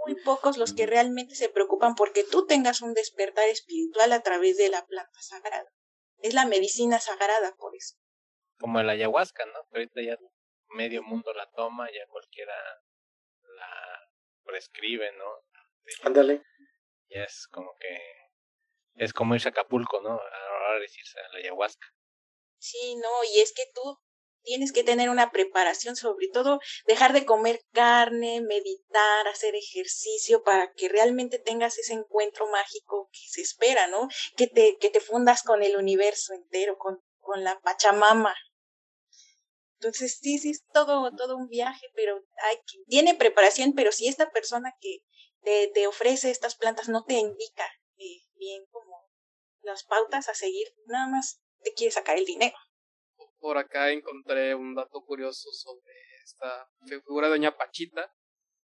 Muy 0.06 0.14
pocos 0.22 0.56
los 0.56 0.72
que 0.72 0.86
realmente 0.86 1.34
se 1.34 1.48
preocupan 1.48 1.94
porque 1.94 2.24
tú 2.24 2.46
tengas 2.46 2.80
un 2.80 2.94
despertar 2.94 3.48
espiritual 3.48 4.12
a 4.12 4.22
través 4.22 4.56
de 4.56 4.70
la 4.70 4.86
planta 4.86 5.20
sagrada. 5.20 5.68
Es 6.18 6.34
la 6.34 6.46
medicina 6.46 6.98
sagrada 7.00 7.54
por 7.56 7.74
eso. 7.74 7.96
Como 8.58 8.80
el 8.80 8.90
ayahuasca, 8.90 9.44
¿no? 9.46 9.58
Ahorita 9.72 10.00
ya 10.02 10.16
medio 10.70 11.02
mundo 11.02 11.32
la 11.32 11.50
toma, 11.50 11.88
ya 11.90 12.06
cualquiera 12.08 12.54
la 13.56 14.10
prescribe, 14.44 15.12
¿no? 15.12 15.24
Ándale. 16.02 16.42
Ya 17.08 17.24
es 17.24 17.48
como 17.50 17.74
que 17.78 17.98
es 18.94 19.12
como 19.12 19.34
irse 19.34 19.48
a 19.48 19.50
Acapulco, 19.50 20.00
¿no? 20.00 20.10
Ahora 20.10 20.80
decirse 20.80 21.18
a 21.18 21.28
la 21.32 21.38
ayahuasca. 21.38 21.86
Sí, 22.58 22.96
no, 22.96 23.24
y 23.32 23.40
es 23.40 23.52
que 23.54 23.64
tú 23.74 23.98
tienes 24.42 24.72
que 24.72 24.84
tener 24.84 25.10
una 25.10 25.30
preparación, 25.30 25.96
sobre 25.96 26.28
todo 26.28 26.60
dejar 26.86 27.12
de 27.12 27.24
comer 27.24 27.60
carne, 27.72 28.40
meditar, 28.40 29.28
hacer 29.28 29.54
ejercicio 29.54 30.42
para 30.42 30.72
que 30.72 30.88
realmente 30.88 31.38
tengas 31.38 31.78
ese 31.78 31.94
encuentro 31.94 32.46
mágico 32.48 33.08
que 33.12 33.20
se 33.28 33.42
espera, 33.42 33.86
¿no? 33.86 34.08
Que 34.36 34.46
te, 34.46 34.76
que 34.78 34.90
te 34.90 35.00
fundas 35.00 35.42
con 35.42 35.62
el 35.62 35.76
universo 35.76 36.34
entero, 36.34 36.76
con, 36.78 37.02
con 37.20 37.44
la 37.44 37.60
Pachamama. 37.60 38.34
Entonces, 39.80 40.18
sí, 40.20 40.38
sí, 40.38 40.50
es 40.50 40.62
todo, 40.74 41.10
todo 41.16 41.38
un 41.38 41.48
viaje, 41.48 41.86
pero 41.94 42.22
hay, 42.44 42.58
tiene 42.86 43.14
preparación, 43.14 43.72
pero 43.74 43.92
si 43.92 44.08
esta 44.08 44.30
persona 44.30 44.74
que 44.78 44.98
te, 45.40 45.68
te 45.72 45.86
ofrece 45.86 46.30
estas 46.30 46.54
plantas 46.54 46.90
no 46.90 47.02
te 47.04 47.14
indica 47.14 47.64
eh, 47.96 48.20
bien 48.36 48.66
como 48.70 49.08
las 49.62 49.84
pautas 49.84 50.28
a 50.28 50.34
seguir, 50.34 50.66
nada 50.84 51.08
más 51.08 51.40
te 51.62 51.72
quiere 51.72 51.92
sacar 51.92 52.18
el 52.18 52.26
dinero. 52.26 52.56
Por 53.38 53.56
acá 53.56 53.90
encontré 53.90 54.54
un 54.54 54.74
dato 54.74 55.00
curioso 55.02 55.50
sobre 55.50 55.94
esta 56.24 56.68
figura 56.86 57.28
de 57.28 57.36
Doña 57.36 57.56
Pachita. 57.56 58.12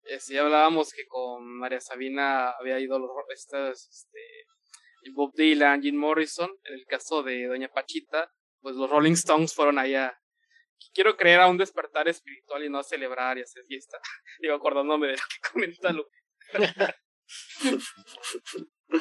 Eh, 0.06 0.19
si 0.19 0.35
hablábamos 0.35 0.94
que 0.94 1.06
con 1.06 1.45
María 1.45 1.80
Sabina 1.80 2.49
había 2.53 2.80
ido 2.80 2.98
los 2.98 3.11
estas, 3.30 3.88
este, 3.88 5.11
Bob 5.14 5.31
Dylan, 5.35 5.84
Jim 5.84 5.95
Morrison. 5.95 6.49
En 6.64 6.73
el 6.73 6.85
caso 6.88 7.22
de 7.22 7.45
Doña 7.45 7.69
Pachita, 7.69 8.31
pues 8.61 8.76
los 8.76 8.90
Rolling 8.90 9.14
Stones 9.14 9.53
fueron 9.53 9.77
allá 9.77 10.19
quiero 10.94 11.16
creer 11.16 11.40
a 11.42 11.48
un 11.48 11.58
despertar 11.58 12.08
espiritual 12.08 12.64
y 12.64 12.70
no 12.70 12.80
a 12.80 12.84
celebrar 12.84 13.38
y 13.38 13.42
hacer 13.42 13.64
fiesta. 13.66 13.98
Digo, 14.40 14.56
acordándome 14.56 15.08
de 15.08 15.14
lo 15.14 15.24
que 15.30 15.50
comenta 15.52 15.94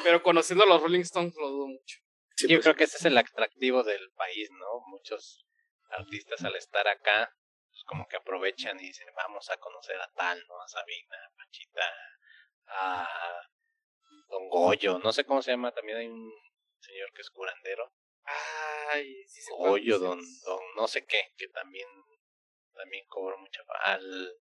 Pero 0.03 0.23
conociendo 0.23 0.63
a 0.63 0.67
los 0.67 0.81
Rolling 0.81 1.01
Stones 1.01 1.35
lo 1.35 1.49
dudo 1.49 1.67
mucho. 1.67 1.99
Yo 2.41 2.47
pues. 2.47 2.61
creo 2.61 2.75
que 2.75 2.83
ese 2.85 2.97
es 2.97 3.05
el 3.05 3.17
atractivo 3.17 3.83
del 3.83 4.11
país, 4.13 4.49
¿no? 4.51 4.81
Muchos 4.87 5.45
artistas 5.89 6.43
al 6.43 6.55
estar 6.55 6.87
acá, 6.87 7.31
pues 7.69 7.83
como 7.85 8.07
que 8.07 8.17
aprovechan 8.17 8.79
y 8.79 8.87
dicen, 8.87 9.07
vamos 9.15 9.49
a 9.49 9.57
conocer 9.57 9.99
a 10.01 10.11
tal, 10.15 10.43
¿no? 10.47 10.61
A 10.61 10.67
Sabina, 10.67 11.15
a 11.15 11.35
Pachita, 11.37 11.93
a 12.67 13.07
Don 14.29 14.49
Goyo, 14.49 14.99
no 14.99 15.13
sé 15.13 15.25
cómo 15.25 15.41
se 15.41 15.51
llama, 15.51 15.71
también 15.71 15.99
hay 15.99 16.07
un 16.07 16.31
señor 16.79 17.11
que 17.13 17.21
es 17.21 17.29
curandero. 17.29 17.93
Ay, 18.25 19.25
sí 19.27 19.41
Goyo, 19.57 19.99
don, 19.99 20.19
don 20.45 20.52
no 20.75 20.87
sé 20.87 21.05
qué, 21.05 21.33
que 21.37 21.47
también, 21.49 21.87
también 22.73 23.05
cobra 23.07 23.37
mucha 23.37 23.61
al, 23.85 24.37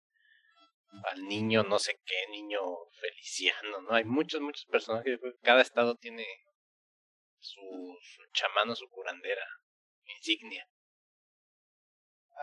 al 1.06 1.24
niño, 1.28 1.64
no 1.64 1.80
sé 1.80 2.00
qué, 2.06 2.28
niño 2.32 2.60
feliciano, 3.00 3.82
¿no? 3.82 3.94
Hay 3.94 4.04
muchos, 4.06 4.42
muchos 4.42 4.66
personajes, 4.66 5.20
cada 5.42 5.62
estado 5.62 5.96
tiene 5.96 6.26
su, 7.40 7.62
su 8.02 8.22
chamano, 8.34 8.76
su 8.76 8.90
curandera, 8.90 9.46
insignia. 10.06 10.68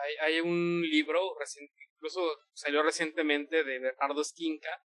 Hay, 0.01 0.15
hay 0.21 0.39
un 0.41 0.81
libro, 0.81 1.35
incluso 1.93 2.21
salió 2.53 2.83
recientemente 2.83 3.63
de 3.63 3.79
Bernardo 3.79 4.21
Esquinca, 4.21 4.83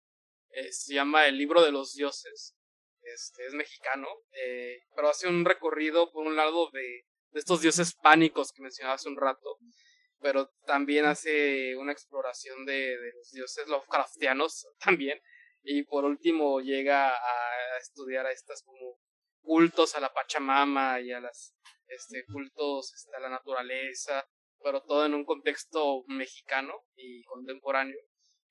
eh, 0.49 0.71
se 0.71 0.93
llama 0.93 1.27
El 1.27 1.37
libro 1.37 1.63
de 1.63 1.71
los 1.71 1.93
dioses, 1.93 2.55
este, 3.01 3.45
es 3.45 3.53
mexicano, 3.53 4.07
eh, 4.31 4.83
pero 4.95 5.09
hace 5.09 5.27
un 5.27 5.45
recorrido 5.45 6.11
por 6.11 6.25
un 6.25 6.35
lado 6.35 6.69
de, 6.71 7.05
de 7.33 7.39
estos 7.39 7.61
dioses 7.61 7.95
pánicos 7.95 8.51
que 8.51 8.61
mencionaba 8.61 8.95
hace 8.95 9.09
un 9.09 9.17
rato, 9.17 9.57
pero 10.19 10.49
también 10.65 11.05
hace 11.05 11.75
una 11.75 11.91
exploración 11.91 12.65
de, 12.65 12.97
de 12.97 13.11
los 13.13 13.31
dioses 13.31 13.67
Lovecraftianos 13.67 14.67
también, 14.79 15.19
y 15.63 15.83
por 15.83 16.05
último 16.05 16.61
llega 16.61 17.09
a 17.09 17.77
estudiar 17.79 18.25
a 18.25 18.31
estas 18.31 18.63
como 18.63 18.97
cultos 19.41 19.95
a 19.95 19.99
la 19.99 20.13
Pachamama 20.13 20.99
y 21.01 21.11
a 21.11 21.19
las 21.19 21.55
este, 21.87 22.25
cultos 22.25 22.93
este, 22.93 23.15
a 23.15 23.19
la 23.19 23.29
naturaleza, 23.29 24.25
pero 24.61 24.81
todo 24.81 25.05
en 25.05 25.13
un 25.13 25.25
contexto 25.25 26.03
mexicano 26.07 26.73
y 26.95 27.23
contemporáneo. 27.23 27.99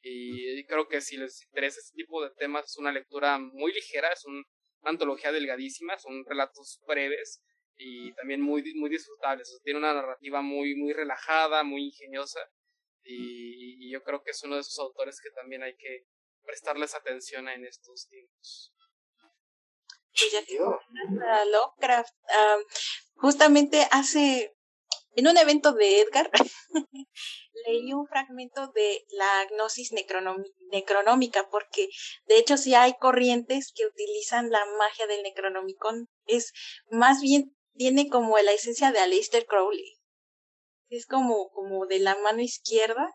Y 0.02 0.64
creo 0.66 0.88
que 0.88 1.00
si 1.00 1.16
les 1.16 1.44
interesa 1.46 1.78
este 1.78 1.94
tipo 1.94 2.22
de 2.22 2.30
temas, 2.36 2.66
es 2.66 2.76
una 2.76 2.92
lectura 2.92 3.38
muy 3.38 3.72
ligera, 3.72 4.12
es 4.12 4.24
una 4.24 4.42
antología 4.82 5.30
delgadísima, 5.32 5.98
son 5.98 6.24
relatos 6.26 6.80
breves 6.86 7.42
y 7.84 8.12
también 8.14 8.40
muy, 8.40 8.62
muy 8.74 8.90
disfrutables. 8.90 9.60
tiene 9.64 9.78
una 9.78 9.94
narrativa 9.94 10.40
muy, 10.40 10.76
muy 10.76 10.92
relajada, 10.92 11.62
muy 11.64 11.86
ingeniosa. 11.86 12.40
Y, 13.04 13.86
y, 13.86 13.92
yo 13.92 14.02
creo 14.04 14.22
que 14.22 14.30
es 14.30 14.42
uno 14.44 14.54
de 14.54 14.60
esos 14.60 14.78
autores 14.78 15.20
que 15.20 15.30
también 15.30 15.62
hay 15.64 15.76
que 15.76 16.06
prestarles 16.44 16.94
atención 16.94 17.48
en 17.48 17.66
estos 17.66 18.08
tiempos. 18.08 18.72
Lovecraft, 21.50 22.14
justamente 23.14 23.88
hace, 23.90 24.54
en 25.16 25.26
un 25.26 25.36
evento 25.36 25.72
de 25.72 26.02
Edgar, 26.02 26.30
leí 27.66 27.92
un 27.92 28.06
fragmento 28.06 28.68
de 28.68 29.04
la 29.10 29.46
gnosis 29.50 29.92
necronómica, 30.70 31.48
porque 31.50 31.88
de 32.26 32.38
hecho 32.38 32.56
sí 32.56 32.74
hay 32.74 32.94
corrientes 32.98 33.72
que 33.74 33.86
utilizan 33.86 34.50
la 34.50 34.64
magia 34.78 35.06
del 35.06 35.22
Necronomicon. 35.22 36.08
Es 36.26 36.52
más 36.90 37.20
bien, 37.20 37.56
tiene 37.74 38.08
como 38.08 38.38
la 38.38 38.52
esencia 38.52 38.92
de 38.92 39.00
Aleister 39.00 39.46
Crowley. 39.46 39.98
Es 40.88 41.06
como, 41.06 41.50
como 41.50 41.86
de 41.86 41.98
la 41.98 42.16
mano 42.18 42.40
izquierda, 42.40 43.14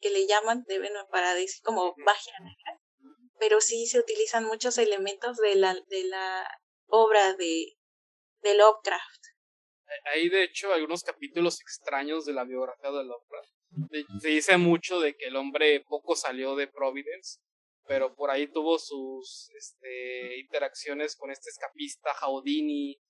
que 0.00 0.10
le 0.10 0.26
llaman, 0.26 0.64
deben 0.68 0.92
para 1.10 1.34
decir 1.34 1.62
como 1.62 1.94
magia 1.98 2.32
negra 2.40 2.80
pero 3.40 3.60
sí 3.60 3.86
se 3.86 3.98
utilizan 3.98 4.44
muchos 4.44 4.78
elementos 4.78 5.38
de 5.38 5.56
la, 5.56 5.74
de 5.88 6.04
la 6.04 6.46
obra 6.86 7.34
de, 7.34 7.74
de 8.42 8.54
Lovecraft. 8.54 9.24
Hay 10.04 10.28
de 10.28 10.44
hecho 10.44 10.72
algunos 10.72 11.02
capítulos 11.02 11.60
extraños 11.60 12.26
de 12.26 12.34
la 12.34 12.44
biografía 12.44 12.90
de 12.90 13.04
Lovecraft. 13.04 13.50
Se 14.20 14.28
dice 14.28 14.56
mucho 14.58 15.00
de 15.00 15.16
que 15.16 15.26
el 15.26 15.36
hombre 15.36 15.82
poco 15.88 16.14
salió 16.14 16.54
de 16.54 16.68
Providence, 16.68 17.40
pero 17.86 18.14
por 18.14 18.30
ahí 18.30 18.46
tuvo 18.46 18.78
sus 18.78 19.50
este, 19.56 20.38
interacciones 20.38 21.16
con 21.16 21.30
este 21.30 21.48
escapista 21.48 22.12
Houdini, 22.14 23.00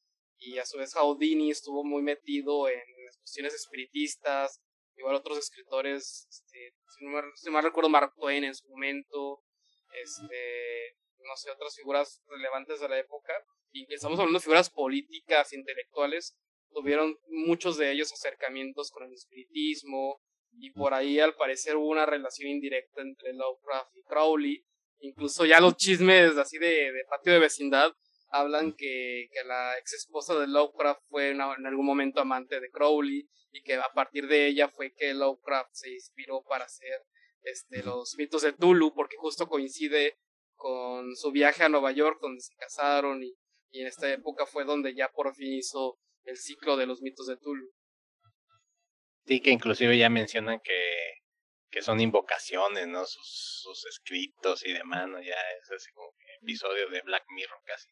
y 0.41 0.59
a 0.59 0.65
su 0.65 0.79
vez 0.79 0.95
Houdini 0.95 1.51
estuvo 1.51 1.85
muy 1.85 2.03
metido 2.03 2.69
en 2.69 2.81
cuestiones 3.19 3.55
espiritistas, 3.55 4.61
igual 4.97 5.15
otros 5.15 5.39
escritores, 5.39 6.27
este, 6.29 6.75
si, 6.89 7.05
no 7.05 7.11
me, 7.11 7.23
si 7.37 7.51
recuerdo 7.51 7.91
Mark 7.91 8.15
Twain 8.17 8.45
en 8.45 8.55
su 8.55 8.67
momento, 8.69 9.43
este, 10.03 10.97
no 11.19 11.37
sé, 11.37 11.51
otras 11.51 11.77
figuras 11.77 12.23
relevantes 12.27 12.81
de 12.81 12.89
la 12.89 12.99
época, 12.99 13.35
y 13.71 13.93
estamos 13.93 14.19
hablando 14.19 14.39
de 14.39 14.43
figuras 14.43 14.71
políticas, 14.71 15.53
intelectuales, 15.53 16.37
tuvieron 16.73 17.17
muchos 17.29 17.77
de 17.77 17.93
ellos 17.93 18.12
acercamientos 18.12 18.91
con 18.91 19.05
el 19.05 19.12
espiritismo, 19.12 20.23
y 20.53 20.71
por 20.73 20.95
ahí 20.95 21.21
al 21.21 21.35
parecer 21.37 21.77
hubo 21.77 21.89
una 21.89 22.07
relación 22.07 22.49
indirecta 22.49 23.03
entre 23.03 23.35
Lovecraft 23.35 23.97
y 23.97 24.03
Crowley, 24.05 24.65
incluso 25.01 25.45
ya 25.45 25.61
los 25.61 25.77
chismes 25.77 26.37
así 26.37 26.59
de, 26.59 26.93
de 26.93 27.05
patio 27.09 27.33
de 27.33 27.39
vecindad 27.39 27.93
hablan 28.31 28.73
que, 28.73 29.28
que 29.32 29.44
la 29.44 29.78
ex 29.78 29.93
esposa 29.94 30.39
de 30.39 30.47
Lovecraft 30.47 31.02
fue 31.09 31.31
en 31.31 31.40
algún 31.40 31.86
momento 31.86 32.20
amante 32.20 32.61
de 32.61 32.70
Crowley 32.70 33.28
y 33.52 33.62
que 33.62 33.74
a 33.74 33.93
partir 33.93 34.27
de 34.28 34.47
ella 34.47 34.69
fue 34.69 34.93
que 34.94 35.12
Lovecraft 35.15 35.70
se 35.73 35.93
inspiró 35.93 36.43
para 36.43 36.65
hacer 36.65 37.05
este, 37.43 37.82
los 37.82 38.15
mitos 38.16 38.43
de 38.43 38.52
Tulu, 38.52 38.94
porque 38.94 39.16
justo 39.19 39.48
coincide 39.48 40.19
con 40.55 41.16
su 41.16 41.32
viaje 41.32 41.65
a 41.65 41.69
Nueva 41.69 41.90
York, 41.93 42.19
donde 42.20 42.40
se 42.40 42.55
casaron, 42.55 43.23
y, 43.23 43.35
y 43.70 43.81
en 43.81 43.86
esta 43.86 44.12
época 44.12 44.47
fue 44.47 44.65
donde 44.65 44.94
ya 44.94 45.09
por 45.09 45.35
fin 45.35 45.55
hizo 45.55 45.98
el 46.24 46.36
ciclo 46.36 46.77
de 46.77 46.86
los 46.86 47.01
mitos 47.01 47.27
de 47.27 47.36
Tulu. 47.36 47.66
Sí, 49.27 49.40
que 49.40 49.51
inclusive 49.51 49.97
ya 49.97 50.11
mencionan 50.11 50.61
que, 50.61 50.81
que 51.70 51.82
son 51.82 52.01
invocaciones, 52.01 52.86
¿no? 52.89 53.05
Sus, 53.05 53.61
sus 53.62 53.86
escritos 53.86 54.65
y 54.66 54.73
demás, 54.73 55.09
¿no? 55.09 55.20
Ya 55.20 55.36
es 55.62 55.70
así 55.70 55.90
como 55.93 56.12
episodio 56.43 56.89
de 56.90 57.01
Black 57.02 57.24
Mirror 57.35 57.61
casi. 57.65 57.89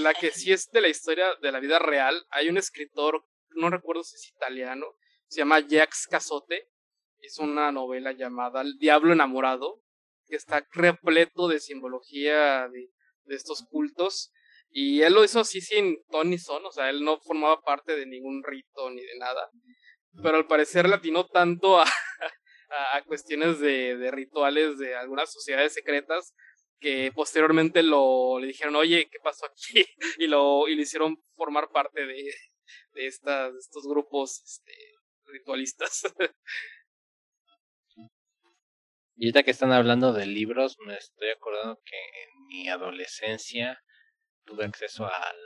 La 0.00 0.14
que 0.14 0.30
sí 0.30 0.52
es 0.52 0.70
de 0.70 0.80
la 0.80 0.88
historia 0.88 1.26
de 1.40 1.52
la 1.52 1.60
vida 1.60 1.78
real, 1.78 2.26
hay 2.30 2.48
un 2.48 2.58
escritor, 2.58 3.24
no 3.50 3.70
recuerdo 3.70 4.02
si 4.02 4.16
es 4.16 4.28
italiano, 4.28 4.86
se 5.28 5.38
llama 5.38 5.60
Jacques 5.60 6.06
Casote, 6.08 6.68
es 7.20 7.38
una 7.38 7.72
novela 7.72 8.12
llamada 8.12 8.62
El 8.62 8.78
Diablo 8.78 9.12
Enamorado, 9.12 9.82
que 10.28 10.36
está 10.36 10.66
repleto 10.72 11.48
de 11.48 11.60
simbología 11.60 12.68
de, 12.68 12.90
estos 13.28 13.64
cultos. 13.68 14.32
Y 14.70 15.02
él 15.02 15.14
lo 15.14 15.24
hizo 15.24 15.40
así 15.40 15.60
sin 15.60 16.02
ton 16.10 16.30
ni 16.30 16.38
son, 16.38 16.64
o 16.66 16.70
sea, 16.70 16.90
él 16.90 17.02
no 17.02 17.18
formaba 17.18 17.60
parte 17.62 17.96
de 17.96 18.06
ningún 18.06 18.42
rito 18.44 18.90
ni 18.90 19.00
de 19.00 19.18
nada. 19.18 19.50
Pero 20.22 20.36
al 20.36 20.46
parecer 20.46 20.88
latinó 20.88 21.26
tanto 21.26 21.80
a, 21.80 21.86
a, 22.92 23.02
cuestiones 23.04 23.58
de, 23.60 23.96
de, 23.96 24.10
rituales 24.10 24.78
de 24.78 24.94
algunas 24.96 25.32
sociedades 25.32 25.72
secretas 25.72 26.34
que 26.78 27.12
posteriormente 27.12 27.82
lo 27.82 28.38
le 28.38 28.48
dijeron, 28.48 28.76
oye, 28.76 29.08
¿qué 29.10 29.18
pasó 29.22 29.46
aquí? 29.46 29.84
Y 30.18 30.26
lo, 30.26 30.68
y 30.68 30.74
lo 30.74 30.82
hicieron 30.82 31.22
formar 31.34 31.70
parte 31.70 32.06
de, 32.06 32.34
de, 32.92 33.06
estas, 33.06 33.52
de 33.52 33.58
estos 33.58 33.86
grupos 33.86 34.42
este, 34.42 34.74
ritualistas. 35.24 36.02
Y 39.18 39.24
ahorita 39.24 39.44
que 39.44 39.50
están 39.50 39.72
hablando 39.72 40.12
de 40.12 40.26
libros, 40.26 40.76
me 40.84 40.94
estoy 40.94 41.30
acordando 41.30 41.80
que 41.86 41.96
en 41.96 42.46
mi 42.48 42.68
adolescencia 42.68 43.82
tuve 44.44 44.66
acceso 44.66 45.06
al, 45.06 45.36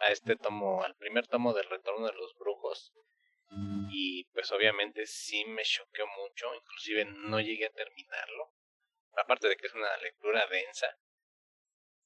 a 0.00 0.10
este 0.10 0.36
tomo, 0.36 0.82
al 0.82 0.96
primer 0.96 1.26
tomo 1.26 1.52
del 1.52 1.68
Retorno 1.68 2.06
de 2.06 2.14
los 2.14 2.34
Brujos. 2.38 2.94
Y 3.90 4.24
pues 4.32 4.50
obviamente 4.52 5.04
sí 5.04 5.44
me 5.44 5.62
choqueó 5.62 6.06
mucho, 6.06 6.46
inclusive 6.54 7.04
no 7.04 7.38
llegué 7.40 7.66
a 7.66 7.72
terminarlo. 7.72 8.54
Aparte 9.16 9.48
de 9.48 9.56
que 9.56 9.66
es 9.66 9.74
una 9.74 9.96
lectura 9.98 10.46
densa 10.46 10.86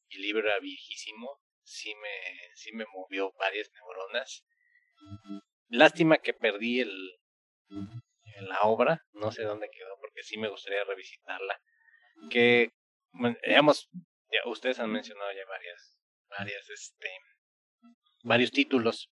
y 0.09 0.19
libro 0.19 0.49
viejísimo, 0.61 1.41
sí 1.62 1.95
me, 1.95 2.51
sí 2.55 2.73
me 2.73 2.85
movió 2.87 3.33
varias 3.39 3.70
neuronas. 3.73 4.45
Lástima 5.69 6.19
que 6.19 6.33
perdí 6.33 6.81
el, 6.81 7.19
la 8.41 8.61
obra, 8.62 9.05
no 9.12 9.33
sé 9.33 9.43
dónde 9.43 9.70
quedó, 9.70 9.97
porque 10.01 10.23
sí 10.23 10.39
me 10.39 10.49
gustaría 10.49 10.85
revisitarla. 10.85 11.61
Que, 12.31 12.70
digamos, 13.45 13.91
ya 14.31 14.49
ustedes 14.49 14.78
han 14.78 14.91
mencionado 14.91 15.33
ya 15.33 15.45
varias, 15.47 15.99
varias, 16.28 16.69
este, 16.70 17.09
varios 18.23 18.51
títulos, 18.51 19.11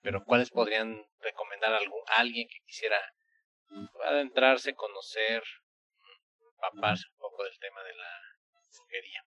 pero 0.00 0.24
¿cuáles 0.24 0.50
podrían 0.50 1.04
recomendar 1.20 1.72
algún, 1.74 2.02
alguien 2.16 2.48
que 2.48 2.58
quisiera 2.66 2.98
adentrarse, 4.04 4.74
conocer, 4.74 5.42
paparse 6.62 7.04
un 7.12 7.18
poco 7.18 7.42
del 7.42 7.58
tema 7.58 7.82
de 7.82 7.94
la 7.94 8.10
brujería? 8.70 9.26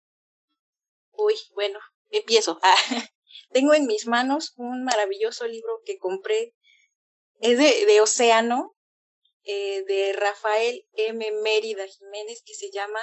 Uy, 1.11 1.35
bueno, 1.53 1.79
empiezo. 2.09 2.59
tengo 3.51 3.73
en 3.73 3.85
mis 3.85 4.07
manos 4.07 4.53
un 4.55 4.83
maravilloso 4.83 5.45
libro 5.45 5.81
que 5.85 5.97
compré. 5.97 6.53
Es 7.39 7.57
de, 7.59 7.85
de 7.85 8.01
Océano, 8.01 8.75
eh, 9.43 9.83
de 9.83 10.13
Rafael 10.13 10.87
M. 10.93 11.31
Mérida 11.43 11.85
Jiménez 11.87 12.41
que 12.43 12.55
se 12.55 12.71
llama 12.71 12.99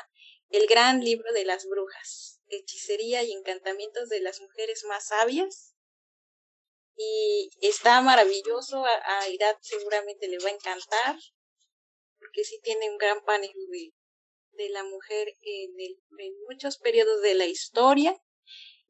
El 0.49 0.67
gran 0.67 1.05
libro 1.05 1.33
de 1.33 1.45
las 1.45 1.67
brujas, 1.67 2.41
hechicería 2.49 3.23
y 3.23 3.33
encantamientos 3.33 4.09
de 4.09 4.21
las 4.21 4.41
mujeres 4.41 4.85
más 4.85 5.09
sabias. 5.09 5.75
Y 6.97 7.51
está 7.61 8.01
maravilloso, 8.01 8.85
a, 8.85 9.19
a 9.19 9.59
seguramente 9.61 10.29
le 10.29 10.39
va 10.39 10.49
a 10.49 10.53
encantar, 10.53 11.17
porque 12.19 12.45
sí 12.45 12.61
tiene 12.63 12.91
un 12.91 12.99
gran 12.99 13.25
panel 13.25 13.51
de, 13.53 13.93
de 14.57 14.69
la 14.71 14.85
mujer 14.85 15.29
en, 15.43 15.71
en 15.81 16.33
muchos 16.49 16.79
periodos 16.79 17.23
de 17.23 17.35
la 17.35 17.47
historia 17.47 18.17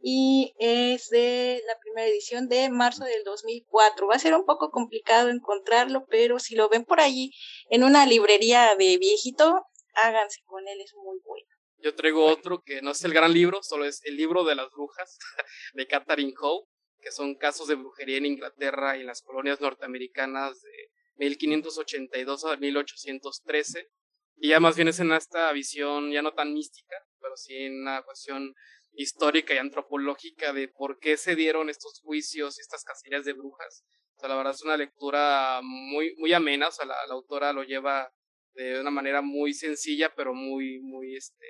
y 0.06 0.54
es 0.58 1.08
de 1.08 1.62
la 1.66 1.78
primera 1.78 2.06
edición 2.06 2.46
de 2.48 2.68
marzo 2.68 3.04
del 3.04 3.24
2004. 3.24 4.06
Va 4.06 4.16
a 4.16 4.18
ser 4.18 4.34
un 4.34 4.44
poco 4.44 4.70
complicado 4.70 5.30
encontrarlo, 5.30 6.04
pero 6.10 6.38
si 6.38 6.54
lo 6.54 6.68
ven 6.68 6.84
por 6.84 7.00
allí 7.00 7.32
en 7.70 7.84
una 7.84 8.04
librería 8.04 8.74
de 8.76 8.98
viejito, 8.98 9.64
háganse 9.94 10.42
con 10.44 10.68
él, 10.68 10.80
es 10.82 10.92
muy 10.94 11.18
bueno. 11.24 11.46
Yo 11.78 11.94
traigo 11.94 12.26
otro 12.26 12.62
que 12.62 12.82
no 12.82 12.90
es 12.90 13.02
el 13.04 13.14
gran 13.14 13.32
libro, 13.32 13.62
solo 13.62 13.86
es 13.86 14.04
el 14.04 14.16
libro 14.16 14.44
de 14.44 14.54
las 14.54 14.70
brujas 14.70 15.18
de 15.74 15.86
Catherine 15.86 16.34
Howe, 16.38 16.66
que 17.00 17.10
son 17.10 17.34
casos 17.36 17.68
de 17.68 17.74
brujería 17.74 18.18
en 18.18 18.26
Inglaterra 18.26 18.96
y 18.96 19.00
en 19.00 19.06
las 19.06 19.22
colonias 19.22 19.60
norteamericanas 19.60 20.60
de 20.60 20.90
1582 21.16 22.44
a 22.44 22.56
1813. 22.56 23.88
Y 24.36 24.48
ya 24.48 24.60
más 24.60 24.76
bien 24.76 24.88
es 24.88 25.00
en 25.00 25.12
esta 25.12 25.52
visión 25.52 26.10
ya 26.10 26.22
no 26.22 26.32
tan 26.32 26.52
mística, 26.52 26.96
pero 27.20 27.36
sí 27.36 27.54
en 27.56 27.80
una 27.82 28.02
cuestión 28.02 28.54
histórica 28.92 29.54
y 29.54 29.58
antropológica 29.58 30.52
de 30.52 30.68
por 30.68 30.98
qué 30.98 31.16
se 31.16 31.36
dieron 31.36 31.68
estos 31.68 32.00
juicios 32.00 32.58
y 32.58 32.60
estas 32.60 32.84
casillas 32.84 33.24
de 33.24 33.32
brujas. 33.32 33.84
O 34.16 34.20
sea, 34.20 34.28
la 34.28 34.36
verdad 34.36 34.54
es 34.54 34.62
una 34.62 34.76
lectura 34.76 35.60
muy, 35.62 36.14
muy 36.16 36.32
amena, 36.32 36.68
o 36.68 36.72
sea, 36.72 36.86
la, 36.86 36.96
autora 37.10 37.52
lo 37.52 37.64
lleva 37.64 38.12
de 38.52 38.80
una 38.80 38.90
manera 38.90 39.20
muy 39.20 39.52
sencilla, 39.52 40.14
pero 40.14 40.34
muy, 40.34 40.80
muy, 40.80 41.16
este, 41.16 41.46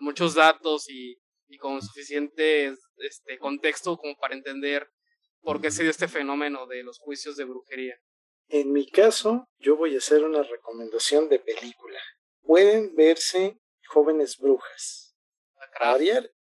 muchos 0.00 0.34
datos 0.34 0.88
y, 0.88 1.18
y 1.48 1.58
con 1.58 1.82
suficiente 1.82 2.74
este, 2.98 3.38
contexto 3.38 3.96
como 3.98 4.16
para 4.16 4.34
entender 4.34 4.88
por 5.40 5.60
qué 5.60 5.70
se 5.70 5.82
dio 5.82 5.90
este 5.90 6.08
fenómeno 6.08 6.66
de 6.66 6.82
los 6.82 6.98
juicios 6.98 7.36
de 7.36 7.44
brujería. 7.44 7.96
En 8.48 8.72
mi 8.72 8.88
caso, 8.88 9.48
yo 9.58 9.76
voy 9.76 9.94
a 9.94 9.98
hacer 9.98 10.24
una 10.24 10.42
recomendación 10.42 11.28
de 11.28 11.40
película. 11.40 12.00
Pueden 12.46 12.94
verse 12.94 13.58
Jóvenes 13.88 14.38
Brujas. 14.38 15.16
Ariel 15.80 16.32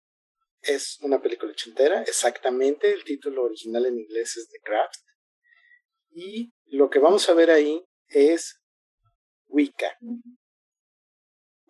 es 0.61 0.97
una 1.01 1.21
película 1.21 1.51
ochentera, 1.51 2.03
exactamente. 2.03 2.91
El 2.91 3.03
título 3.03 3.43
original 3.43 3.85
en 3.85 3.99
inglés 3.99 4.37
es 4.37 4.49
The 4.49 4.59
Craft. 4.63 5.01
Y 6.11 6.53
lo 6.67 6.89
que 6.89 6.99
vamos 6.99 7.27
a 7.29 7.33
ver 7.33 7.51
ahí 7.51 7.85
es 8.07 8.61
Wicca 9.47 9.97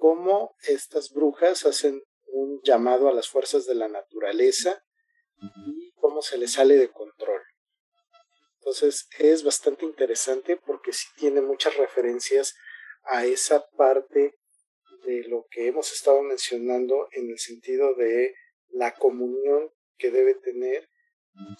cómo 0.06 0.56
estas 0.68 1.12
brujas 1.12 1.66
hacen 1.66 2.00
un 2.28 2.62
llamado 2.64 3.10
a 3.10 3.14
las 3.14 3.28
fuerzas 3.28 3.66
de 3.66 3.74
la 3.74 3.88
naturaleza 3.88 4.84
y 5.66 5.92
cómo 5.94 6.22
se 6.22 6.38
les 6.38 6.54
sale 6.54 6.76
de 6.76 6.92
control. 6.92 7.42
Entonces 8.60 9.08
es 9.18 9.44
bastante 9.44 9.84
interesante 9.84 10.58
porque 10.58 10.94
sí 10.94 11.08
tiene 11.18 11.42
muchas 11.42 11.76
referencias 11.78 12.56
a 13.06 13.26
esa 13.26 13.68
parte 13.72 14.36
de 15.06 15.24
lo 15.28 15.46
que 15.50 15.68
hemos 15.68 15.92
estado 15.92 16.22
mencionando 16.22 17.08
en 17.12 17.30
el 17.30 17.40
sentido 17.40 17.94
de 17.96 18.34
la 18.70 18.94
comunión 18.94 19.72
que 19.98 20.12
debe 20.12 20.36
tener 20.36 20.90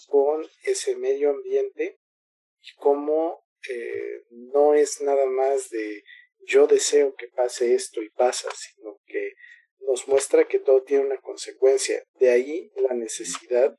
con 0.08 0.46
ese 0.64 0.96
medio 0.96 1.30
ambiente 1.30 1.98
y 2.60 2.74
cómo 2.76 3.44
eh, 3.68 4.22
no 4.30 4.74
es 4.74 5.00
nada 5.00 5.26
más 5.26 5.70
de 5.70 6.02
yo 6.46 6.66
deseo 6.66 7.14
que 7.14 7.28
pase 7.28 7.74
esto 7.74 8.02
y 8.02 8.10
pasa, 8.10 8.48
sino 8.54 9.00
que 9.06 9.32
nos 9.80 10.06
muestra 10.08 10.46
que 10.46 10.58
todo 10.58 10.82
tiene 10.82 11.04
una 11.04 11.20
consecuencia. 11.20 12.02
De 12.14 12.30
ahí 12.30 12.70
la 12.76 12.94
necesidad 12.94 13.76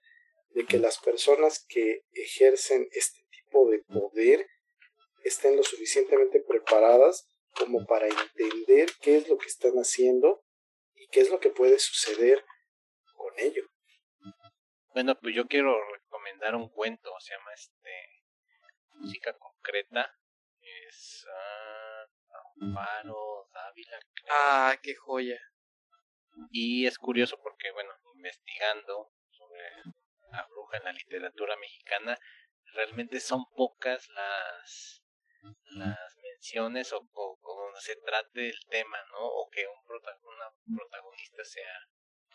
de 0.49 0.65
que 0.65 0.77
las 0.77 0.99
personas 0.99 1.65
que 1.67 2.03
ejercen 2.11 2.87
este 2.91 3.19
tipo 3.29 3.69
de 3.69 3.79
poder 3.79 4.47
estén 5.23 5.55
lo 5.55 5.63
suficientemente 5.63 6.41
preparadas 6.41 7.27
como 7.57 7.85
para 7.85 8.07
entender 8.07 8.89
qué 9.01 9.17
es 9.17 9.27
lo 9.27 9.37
que 9.37 9.47
están 9.47 9.73
haciendo 9.75 10.43
y 10.95 11.07
qué 11.07 11.21
es 11.21 11.29
lo 11.29 11.39
que 11.39 11.49
puede 11.49 11.79
suceder 11.79 12.45
con 13.15 13.33
ello. 13.37 13.63
Bueno, 14.93 15.17
pues 15.19 15.35
yo 15.35 15.47
quiero 15.47 15.75
recomendar 15.93 16.55
un 16.55 16.69
cuento, 16.69 17.11
se 17.19 17.33
llama 17.33 17.53
este 17.53 18.17
Música 18.95 19.33
Concreta. 19.37 20.11
Es 20.59 21.25
ah, 21.31 22.05
Amparo 22.61 23.47
Dávila. 23.53 23.99
Ah, 24.29 24.75
qué 24.81 24.95
joya. 24.95 25.39
Y 26.51 26.85
es 26.85 26.97
curioso 26.97 27.39
porque, 27.41 27.71
bueno, 27.71 27.91
investigando 28.15 29.13
sobre 29.29 29.61
la 30.31 30.47
bruja 30.47 30.77
en 30.77 30.83
la 30.83 30.93
literatura 30.93 31.55
mexicana, 31.57 32.17
realmente 32.73 33.19
son 33.19 33.45
pocas 33.55 34.07
las 34.09 35.03
las 35.75 36.16
o, 36.93 37.39
o, 37.41 37.63
donde 37.63 37.81
se 37.81 37.95
trate 37.97 38.49
el 38.49 38.59
tema, 38.69 38.97
¿no? 39.11 39.19
O 39.19 39.49
que 39.49 39.65
un 39.67 39.77
una 39.87 40.77
protagonista 40.77 41.43
sea 41.43 41.87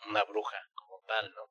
una 0.07 0.23
bruja 0.23 0.57
como 0.73 1.01
tal, 1.07 1.33
¿no? 1.33 1.49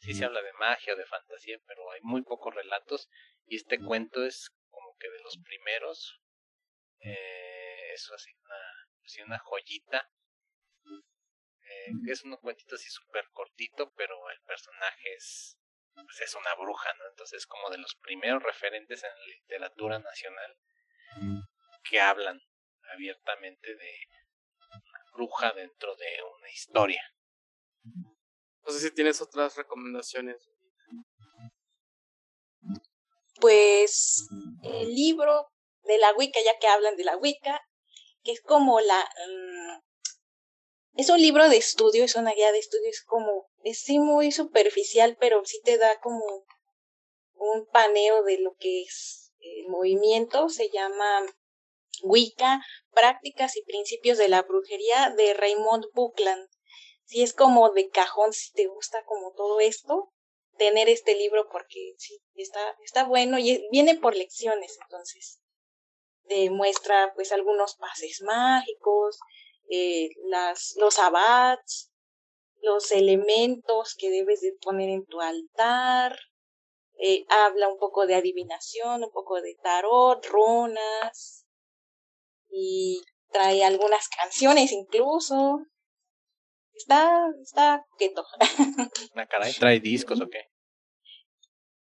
Sí 0.00 0.14
se 0.14 0.24
habla 0.24 0.42
de 0.42 0.52
magia 0.54 0.94
o 0.94 0.96
de 0.96 1.06
fantasía, 1.06 1.58
pero 1.66 1.90
hay 1.92 2.00
muy 2.02 2.22
pocos 2.22 2.54
relatos 2.54 3.08
y 3.46 3.56
este 3.56 3.78
cuento 3.78 4.24
es 4.24 4.50
como 4.70 4.96
que 4.98 5.08
de 5.08 5.20
los 5.20 5.38
primeros 5.44 6.20
eh, 7.00 7.92
es 7.92 8.10
así 8.10 8.30
una, 8.44 9.26
una 9.26 9.38
joyita. 9.38 10.10
Eh, 11.64 11.92
es 12.08 12.24
un 12.24 12.36
cuentito 12.36 12.74
así 12.74 12.90
súper 12.90 13.28
cortito, 13.30 13.92
pero 13.94 14.14
el 14.30 14.40
personaje 14.40 15.14
es, 15.14 15.58
pues 15.94 16.20
es 16.20 16.34
una 16.34 16.54
bruja, 16.56 16.92
¿no? 16.94 17.08
Entonces 17.08 17.46
como 17.46 17.70
de 17.70 17.78
los 17.78 17.94
primeros 17.96 18.42
referentes 18.42 19.04
en 19.04 19.10
la 19.10 19.26
literatura 19.26 19.98
nacional 20.00 20.56
que 21.88 22.00
hablan 22.00 22.40
abiertamente 22.92 23.74
de 23.74 23.92
una 24.58 24.82
bruja 25.14 25.52
dentro 25.52 25.94
de 25.96 26.06
una 26.38 26.50
historia. 26.50 27.02
No 27.84 28.72
sé 28.72 28.80
si 28.80 28.90
tienes 28.94 29.20
otras 29.20 29.56
recomendaciones. 29.56 30.36
Pues 33.40 34.28
el 34.62 34.94
libro 34.94 35.48
de 35.82 35.98
la 35.98 36.12
Wicca, 36.14 36.38
ya 36.44 36.58
que 36.58 36.68
hablan 36.68 36.96
de 36.96 37.04
la 37.04 37.16
Wicca, 37.16 37.60
que 38.22 38.32
es 38.32 38.40
como 38.40 38.80
la... 38.80 39.10
Mm, 39.28 39.80
es 40.94 41.08
un 41.08 41.20
libro 41.20 41.48
de 41.48 41.56
estudio, 41.56 42.04
es 42.04 42.14
una 42.16 42.32
guía 42.32 42.52
de 42.52 42.58
estudio, 42.58 42.88
es 42.88 43.02
como, 43.02 43.50
es 43.64 43.80
sí 43.80 43.98
muy 43.98 44.30
superficial, 44.30 45.16
pero 45.18 45.42
sí 45.44 45.60
te 45.64 45.78
da 45.78 45.98
como 46.00 46.44
un 47.34 47.66
paneo 47.66 48.22
de 48.22 48.38
lo 48.38 48.54
que 48.56 48.82
es 48.82 49.32
el 49.40 49.68
movimiento, 49.68 50.48
se 50.48 50.68
llama 50.68 51.26
Wicca, 52.02 52.60
Prácticas 52.90 53.56
y 53.56 53.62
Principios 53.62 54.18
de 54.18 54.28
la 54.28 54.42
Brujería 54.42 55.10
de 55.16 55.34
Raymond 55.34 55.86
Buckland. 55.94 56.48
Sí 57.04 57.22
es 57.22 57.32
como 57.32 57.70
de 57.70 57.88
cajón 57.88 58.32
si 58.32 58.52
te 58.52 58.66
gusta 58.66 59.02
como 59.04 59.32
todo 59.32 59.60
esto, 59.60 60.12
tener 60.56 60.88
este 60.88 61.14
libro 61.14 61.48
porque 61.50 61.94
sí, 61.98 62.20
está, 62.34 62.76
está 62.84 63.04
bueno 63.04 63.38
y 63.38 63.66
viene 63.70 63.98
por 63.98 64.14
lecciones, 64.14 64.78
entonces 64.82 65.42
muestra 66.50 67.12
pues 67.14 67.32
algunos 67.32 67.76
pases 67.76 68.22
mágicos, 68.22 69.18
eh, 69.68 70.10
las, 70.28 70.74
los 70.78 70.98
abats, 70.98 71.90
los 72.60 72.92
elementos 72.92 73.94
que 73.98 74.10
debes 74.10 74.40
de 74.40 74.52
poner 74.60 74.88
en 74.88 75.04
tu 75.06 75.20
altar, 75.20 76.16
eh, 76.98 77.24
habla 77.28 77.68
un 77.68 77.78
poco 77.78 78.06
de 78.06 78.14
adivinación, 78.14 79.04
un 79.04 79.10
poco 79.10 79.40
de 79.40 79.56
tarot, 79.62 80.24
runas, 80.26 81.41
y 82.52 83.02
trae 83.30 83.64
algunas 83.64 84.08
canciones 84.08 84.70
incluso. 84.72 85.64
Está, 86.74 87.26
está 87.42 87.84
coqueto. 87.90 88.24
¿La 89.14 89.26
caray 89.28 89.52
trae 89.54 89.80
discos 89.80 90.20
o 90.20 90.28
qué? 90.28 90.50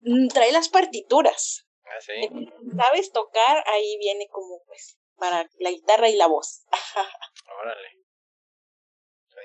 Mm, 0.01 0.29
trae 0.29 0.53
las 0.53 0.69
partituras. 0.69 1.67
Ah, 1.85 2.01
sí. 2.01 2.13
¿Sabes 2.77 3.13
tocar? 3.13 3.65
Ahí 3.67 3.99
viene 3.99 4.29
como 4.31 4.63
pues 4.67 4.99
para 5.17 5.49
la 5.59 5.71
guitarra 5.71 6.09
y 6.09 6.17
la 6.17 6.27
voz. 6.27 6.65
Órale. 7.63 7.89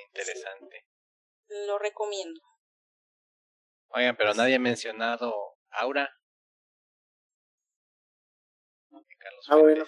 interesante. 0.08 0.86
Lo 1.68 1.78
recomiendo. 1.80 2.40
Oigan, 3.90 4.16
pero 4.16 4.34
nadie 4.34 4.56
ha 4.56 4.60
mencionado 4.60 5.34
Aura. 5.70 6.10
ah, 9.50 9.56
bueno. 9.58 9.86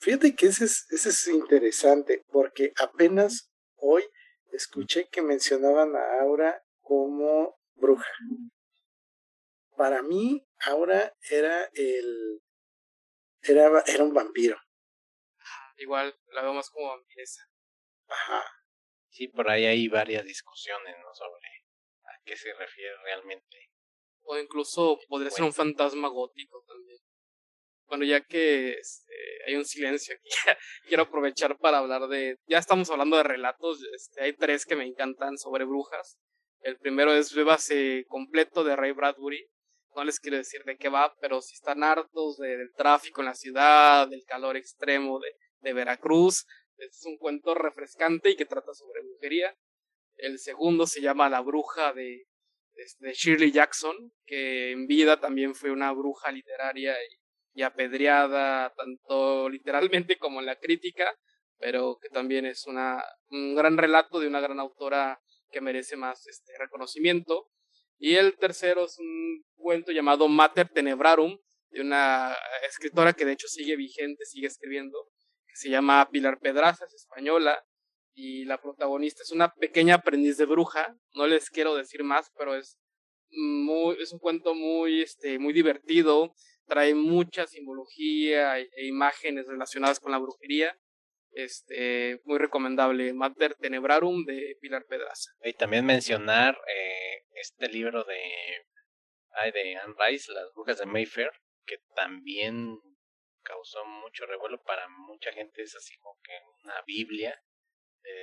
Fíjate 0.00 0.34
que 0.34 0.46
ese 0.46 0.64
es, 0.64 0.86
ese 0.90 1.10
es 1.10 1.28
interesante, 1.28 2.24
porque 2.30 2.72
apenas 2.76 3.50
hoy 3.76 4.04
escuché 4.52 5.08
que 5.08 5.22
mencionaban 5.22 5.94
a 5.94 6.20
Aura 6.22 6.62
como 6.80 7.58
bruja 7.74 8.10
para 9.80 10.02
mí 10.02 10.46
ahora 10.66 11.16
era 11.30 11.64
el 11.72 12.42
era, 13.40 13.82
era 13.86 14.04
un 14.04 14.12
vampiro. 14.12 14.58
Igual, 15.78 16.14
la 16.34 16.42
veo 16.42 16.52
más 16.52 16.68
como 16.68 16.88
vampiresa. 16.88 17.40
Ajá. 18.08 18.44
Sí, 19.08 19.28
por 19.28 19.48
ahí 19.48 19.64
hay 19.64 19.88
varias 19.88 20.26
discusiones, 20.26 20.94
¿no? 20.98 21.14
Sobre 21.14 21.48
a 22.04 22.22
qué 22.26 22.36
se 22.36 22.52
refiere 22.52 22.94
realmente. 23.04 23.70
O 24.24 24.36
incluso 24.36 24.98
podría 25.08 25.30
ser 25.30 25.44
un 25.44 25.54
fantasma 25.54 26.08
gótico 26.08 26.62
también. 26.68 26.98
Bueno, 27.90 28.04
ya 28.04 28.20
que 28.20 28.74
este, 28.74 29.12
hay 29.48 29.56
un 29.56 29.64
silencio 29.64 30.14
aquí, 30.14 30.30
quiero 30.86 31.02
aprovechar 31.02 31.58
para 31.58 31.78
hablar 31.78 32.06
de. 32.06 32.38
Ya 32.46 32.58
estamos 32.58 32.88
hablando 32.88 33.16
de 33.16 33.24
relatos. 33.24 33.80
Este, 33.92 34.22
hay 34.22 34.32
tres 34.32 34.64
que 34.64 34.76
me 34.76 34.86
encantan 34.86 35.36
sobre 35.36 35.64
brujas. 35.64 36.16
El 36.60 36.78
primero 36.78 37.12
es 37.12 37.34
Bébase 37.34 38.04
completo 38.06 38.62
de 38.62 38.76
Ray 38.76 38.92
Bradbury. 38.92 39.44
No 39.96 40.04
les 40.04 40.20
quiero 40.20 40.36
decir 40.36 40.62
de 40.64 40.76
qué 40.76 40.88
va, 40.88 41.12
pero 41.20 41.40
si 41.40 41.54
están 41.54 41.82
hartos 41.82 42.36
del 42.36 42.70
tráfico 42.76 43.22
en 43.22 43.26
la 43.26 43.34
ciudad, 43.34 44.06
del 44.06 44.22
calor 44.24 44.56
extremo 44.56 45.18
de, 45.18 45.32
de 45.58 45.72
Veracruz, 45.72 46.46
es 46.76 47.02
un 47.06 47.16
cuento 47.16 47.54
refrescante 47.56 48.30
y 48.30 48.36
que 48.36 48.46
trata 48.46 48.72
sobre 48.72 49.02
brujería. 49.02 49.52
El 50.16 50.38
segundo 50.38 50.86
se 50.86 51.00
llama 51.00 51.28
La 51.28 51.40
bruja 51.40 51.92
de, 51.92 52.22
de 53.00 53.12
Shirley 53.14 53.50
Jackson, 53.50 54.12
que 54.26 54.70
en 54.70 54.86
vida 54.86 55.18
también 55.18 55.56
fue 55.56 55.72
una 55.72 55.90
bruja 55.90 56.30
literaria 56.30 56.94
y 56.94 57.19
y 57.52 57.62
apedreada 57.62 58.72
tanto 58.76 59.48
literalmente 59.48 60.18
como 60.18 60.40
en 60.40 60.46
la 60.46 60.56
crítica, 60.56 61.14
pero 61.58 61.98
que 62.00 62.08
también 62.08 62.46
es 62.46 62.66
una, 62.66 63.02
un 63.30 63.54
gran 63.54 63.76
relato 63.76 64.20
de 64.20 64.28
una 64.28 64.40
gran 64.40 64.60
autora 64.60 65.20
que 65.50 65.60
merece 65.60 65.96
más 65.96 66.26
este 66.26 66.56
reconocimiento. 66.58 67.48
Y 67.98 68.14
el 68.16 68.36
tercero 68.38 68.86
es 68.86 68.98
un 68.98 69.44
cuento 69.56 69.92
llamado 69.92 70.28
Mater 70.28 70.68
Tenebrarum, 70.68 71.38
de 71.70 71.80
una 71.82 72.34
escritora 72.68 73.12
que 73.12 73.24
de 73.24 73.32
hecho 73.32 73.46
sigue 73.46 73.76
vigente, 73.76 74.24
sigue 74.24 74.46
escribiendo, 74.46 74.98
que 75.46 75.56
se 75.56 75.70
llama 75.70 76.08
Pilar 76.10 76.38
Pedraza, 76.40 76.86
es 76.86 76.94
española, 76.94 77.62
y 78.14 78.44
la 78.44 78.60
protagonista 78.60 79.22
es 79.22 79.30
una 79.30 79.54
pequeña 79.54 79.96
aprendiz 79.96 80.36
de 80.36 80.46
bruja, 80.46 80.96
no 81.14 81.26
les 81.26 81.50
quiero 81.50 81.76
decir 81.76 82.02
más, 82.02 82.30
pero 82.36 82.54
es 82.54 82.78
muy, 83.30 83.96
es 84.00 84.12
un 84.12 84.18
cuento 84.18 84.54
muy, 84.54 85.02
este, 85.02 85.38
muy 85.38 85.52
divertido, 85.52 86.34
trae 86.70 86.94
mucha 86.94 87.48
simbología 87.48 88.60
e, 88.60 88.68
imágenes 88.86 89.48
relacionadas 89.48 89.98
con 89.98 90.12
la 90.12 90.18
brujería. 90.18 90.78
Este, 91.32 92.20
muy 92.24 92.38
recomendable, 92.38 93.12
Mater 93.12 93.54
Tenebrarum 93.56 94.24
de 94.24 94.56
Pilar 94.60 94.84
Pedraza. 94.86 95.30
Y 95.42 95.52
también 95.52 95.84
mencionar 95.84 96.56
eh, 96.66 97.24
este 97.34 97.68
libro 97.68 98.04
de, 98.04 98.20
ay, 99.32 99.50
de 99.52 99.76
Anne 99.76 99.94
Rice, 99.98 100.32
Las 100.32 100.52
Brujas 100.54 100.78
de 100.78 100.86
Mayfair, 100.86 101.30
que 101.66 101.78
también 101.94 102.78
causó 103.42 103.84
mucho 103.84 104.26
revuelo 104.26 104.62
para 104.62 104.88
mucha 104.88 105.32
gente, 105.32 105.62
es 105.62 105.74
así 105.74 105.96
como 105.98 106.20
que 106.22 106.32
una 106.64 106.82
Biblia 106.82 107.40
de, 108.02 108.20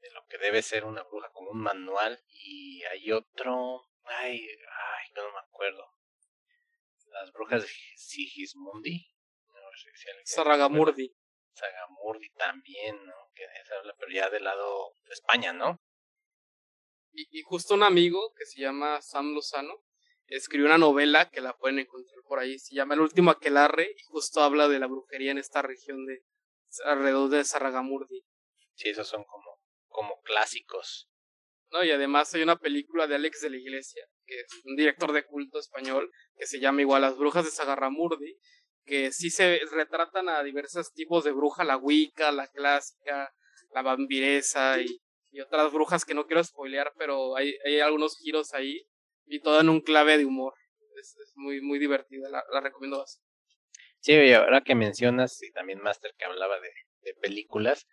de 0.00 0.10
lo 0.12 0.24
que 0.26 0.38
debe 0.38 0.62
ser 0.62 0.84
una 0.84 1.02
bruja, 1.04 1.30
como 1.32 1.50
un 1.50 1.60
manual, 1.60 2.18
y 2.28 2.82
hay 2.84 3.12
otro, 3.12 3.82
ay, 4.04 4.40
ay, 4.40 5.12
no 5.14 5.22
me 5.32 5.38
acuerdo, 5.38 5.84
las 7.10 7.32
brujas 7.32 7.62
de 7.62 7.68
Sigismundi. 7.96 9.06
Saragamurdi. 10.24 11.14
Sagamurdi 11.52 12.30
también, 12.30 12.96
¿no? 13.04 13.14
Que 13.34 13.44
se 13.66 13.74
habla, 13.74 13.94
pero 13.98 14.12
ya 14.12 14.30
del 14.30 14.44
lado 14.44 14.94
de 15.04 15.12
España, 15.12 15.52
¿no? 15.52 15.80
Y, 17.12 17.40
justo 17.42 17.74
un 17.74 17.82
amigo 17.82 18.34
que 18.36 18.44
se 18.44 18.60
llama 18.60 19.00
Sam 19.00 19.32
Lozano 19.32 19.82
escribió 20.26 20.66
una 20.66 20.76
novela 20.76 21.30
que 21.30 21.40
la 21.40 21.56
pueden 21.56 21.78
encontrar 21.78 22.18
por 22.28 22.38
ahí. 22.40 22.58
Se 22.58 22.74
llama 22.74 22.94
El 22.94 23.00
último 23.00 23.30
aquelarre 23.30 23.94
y 23.96 24.02
justo 24.04 24.40
habla 24.40 24.68
de 24.68 24.78
la 24.78 24.86
brujería 24.86 25.30
en 25.30 25.38
esta 25.38 25.62
región 25.62 26.04
de 26.04 26.22
alrededor 26.84 27.30
de 27.30 27.44
Saragamurdi. 27.44 28.22
Sí, 28.74 28.90
esos 28.90 29.08
son 29.08 29.24
como, 29.24 29.60
como 29.88 30.20
clásicos. 30.22 31.08
No, 31.70 31.82
y 31.84 31.90
además 31.90 32.34
hay 32.34 32.42
una 32.42 32.58
película 32.58 33.06
de 33.06 33.14
Alex 33.14 33.40
de 33.40 33.50
la 33.50 33.56
Iglesia 33.56 34.06
que 34.26 34.40
es 34.40 34.64
un 34.64 34.76
director 34.76 35.12
de 35.12 35.24
culto 35.24 35.58
español, 35.58 36.10
que 36.36 36.46
se 36.46 36.60
llama 36.60 36.82
igual 36.82 37.02
Las 37.02 37.16
Brujas 37.16 37.44
de 37.44 37.50
Sagarramurdi, 37.50 38.36
que 38.84 39.12
sí 39.12 39.30
se 39.30 39.60
retratan 39.72 40.28
a 40.28 40.42
diversos 40.42 40.92
tipos 40.92 41.24
de 41.24 41.32
bruja, 41.32 41.64
la 41.64 41.76
Wicca, 41.76 42.30
la 42.32 42.48
clásica, 42.48 43.32
la 43.72 43.82
vampiresa 43.82 44.80
y, 44.80 45.00
otras 45.38 45.70
brujas 45.70 46.06
que 46.06 46.14
no 46.14 46.26
quiero 46.26 46.42
spoilear, 46.42 46.94
pero 46.96 47.36
hay, 47.36 47.54
hay 47.66 47.80
algunos 47.80 48.16
giros 48.16 48.54
ahí 48.54 48.88
y 49.26 49.40
todo 49.40 49.60
en 49.60 49.68
un 49.68 49.82
clave 49.82 50.16
de 50.16 50.24
humor. 50.24 50.54
Es, 50.98 51.14
muy, 51.34 51.60
muy 51.60 51.78
divertida, 51.78 52.30
la, 52.30 52.42
recomiendo 52.62 53.00
bastante. 53.00 53.28
Sí, 54.00 54.32
ahora 54.32 54.62
que 54.62 54.74
mencionas, 54.74 55.42
y 55.42 55.52
también 55.52 55.82
Master 55.82 56.14
que 56.16 56.24
hablaba 56.24 56.58
de 56.58 57.14
películas, 57.20 57.86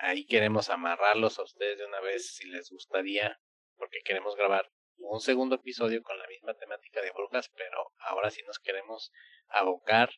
ahí 0.00 0.26
queremos 0.26 0.70
amarrarlos 0.70 1.38
a 1.38 1.42
ustedes 1.42 1.78
de 1.78 1.86
una 1.86 2.00
vez 2.00 2.34
si 2.34 2.46
les 2.48 2.70
gustaría, 2.70 3.38
porque 3.76 4.00
queremos 4.04 4.36
grabar 4.36 4.70
un 5.00 5.20
segundo 5.20 5.56
episodio 5.56 6.02
con 6.02 6.18
la 6.18 6.26
misma 6.28 6.54
temática 6.54 7.00
de 7.00 7.10
brujas, 7.10 7.50
pero 7.56 7.92
ahora 7.98 8.30
sí 8.30 8.42
nos 8.46 8.58
queremos 8.58 9.12
abocar 9.48 10.10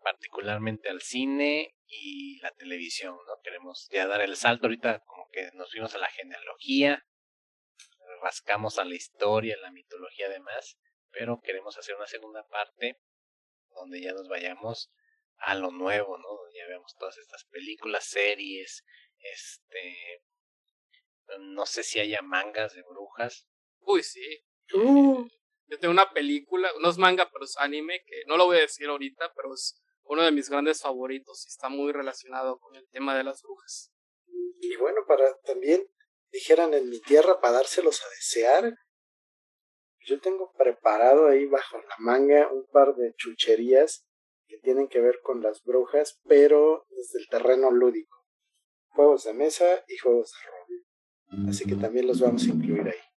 particularmente 0.00 0.88
al 0.88 1.00
cine 1.00 1.76
y 1.86 2.38
la 2.40 2.50
televisión, 2.52 3.14
¿no? 3.26 3.40
Queremos 3.42 3.88
ya 3.90 4.06
dar 4.06 4.20
el 4.20 4.36
salto 4.36 4.66
ahorita 4.66 5.00
como 5.00 5.28
que 5.30 5.50
nos 5.54 5.70
fuimos 5.70 5.94
a 5.94 5.98
la 5.98 6.08
genealogía, 6.08 7.06
rascamos 8.20 8.78
a 8.78 8.84
la 8.84 8.94
historia, 8.94 9.56
la 9.58 9.70
mitología 9.70 10.26
además, 10.26 10.78
pero 11.10 11.40
queremos 11.40 11.78
hacer 11.78 11.94
una 11.96 12.06
segunda 12.06 12.46
parte 12.48 12.98
donde 13.74 14.00
ya 14.00 14.12
nos 14.12 14.28
vayamos 14.28 14.92
a 15.38 15.54
lo 15.54 15.70
nuevo, 15.70 16.18
¿no? 16.18 16.28
Donde 16.28 16.58
ya 16.58 16.66
veamos 16.66 16.94
todas 16.96 17.18
estas 17.18 17.44
películas, 17.44 18.04
series, 18.04 18.84
este 19.18 20.22
no 21.38 21.66
sé 21.66 21.82
si 21.82 22.00
haya 22.00 22.20
mangas 22.22 22.74
de 22.74 22.82
brujas, 22.82 23.46
Uy, 23.84 24.02
sí. 24.02 24.44
Uh. 24.74 25.26
Yo 25.66 25.78
tengo 25.78 25.92
una 25.92 26.12
película, 26.12 26.70
no 26.80 26.90
es 26.90 26.98
manga, 26.98 27.30
pero 27.32 27.44
es 27.44 27.56
anime, 27.58 28.02
que 28.04 28.24
no 28.26 28.36
lo 28.36 28.46
voy 28.46 28.58
a 28.58 28.62
decir 28.62 28.88
ahorita, 28.88 29.32
pero 29.34 29.54
es 29.54 29.82
uno 30.04 30.22
de 30.22 30.30
mis 30.30 30.50
grandes 30.50 30.82
favoritos 30.82 31.46
y 31.46 31.48
está 31.48 31.68
muy 31.68 31.92
relacionado 31.92 32.58
con 32.58 32.76
el 32.76 32.86
tema 32.90 33.16
de 33.16 33.24
las 33.24 33.42
brujas. 33.42 33.92
Y 34.60 34.76
bueno, 34.76 35.00
para 35.06 35.24
también, 35.44 35.86
dijeran 36.30 36.74
en 36.74 36.90
mi 36.90 37.00
tierra, 37.00 37.40
para 37.40 37.54
dárselos 37.54 38.02
a 38.02 38.08
desear, 38.10 38.74
yo 40.04 40.20
tengo 40.20 40.52
preparado 40.52 41.28
ahí 41.28 41.46
bajo 41.46 41.78
la 41.78 41.96
manga 41.98 42.48
un 42.52 42.66
par 42.66 42.94
de 42.96 43.14
chucherías 43.14 44.04
que 44.46 44.58
tienen 44.58 44.88
que 44.88 45.00
ver 45.00 45.20
con 45.22 45.42
las 45.42 45.62
brujas, 45.62 46.20
pero 46.24 46.84
desde 46.90 47.20
el 47.20 47.28
terreno 47.28 47.70
lúdico. 47.70 48.18
Juegos 48.88 49.24
de 49.24 49.32
mesa 49.32 49.84
y 49.88 49.96
juegos 49.96 50.32
de 50.32 50.50
rol. 50.50 51.48
Así 51.48 51.64
que 51.64 51.76
también 51.76 52.06
los 52.06 52.20
vamos 52.20 52.42
a 52.44 52.50
incluir 52.50 52.88
ahí. 52.88 53.11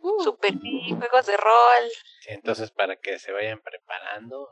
Uh. 0.00 0.22
Super 0.22 0.54
juegos 0.54 1.26
de 1.26 1.36
rol. 1.36 1.90
entonces 2.26 2.70
para 2.70 2.96
que 2.96 3.18
se 3.18 3.32
vayan 3.32 3.60
preparando 3.60 4.48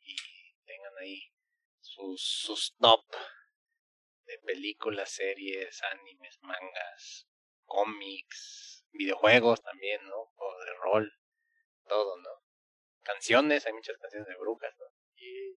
y, 0.00 0.54
tengan 0.64 0.92
ahí 1.00 1.32
sus, 1.80 2.20
sus 2.22 2.76
top 2.78 3.04
de 4.24 4.38
películas, 4.44 5.10
series, 5.10 5.82
animes, 5.92 6.38
mangas, 6.42 7.28
cómics, 7.64 8.84
videojuegos 8.92 9.62
también, 9.62 10.04
¿no? 10.06 10.16
O 10.16 10.64
de 10.64 10.74
rol, 10.82 11.12
todo, 11.88 12.16
¿no? 12.18 12.30
Canciones, 13.02 13.66
hay 13.66 13.72
muchas 13.72 13.96
canciones 13.98 14.28
de 14.28 14.36
brujas, 14.36 14.74
¿no? 14.78 14.86
Y, 15.16 15.56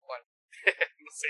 ¿cuál? 0.00 0.22
no 0.98 1.10
sé. 1.12 1.28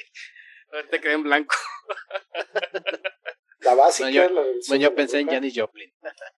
A 0.73 0.77
ver, 0.77 0.89
te 0.89 1.01
quedé 1.01 1.13
en 1.15 1.23
blanco. 1.25 1.55
La 3.61 3.75
básica. 3.75 4.11
yo, 4.11 4.77
yo 4.77 4.95
pensé 4.95 5.21
en 5.21 5.29
Janis 5.29 5.55
Joplin. 5.57 5.93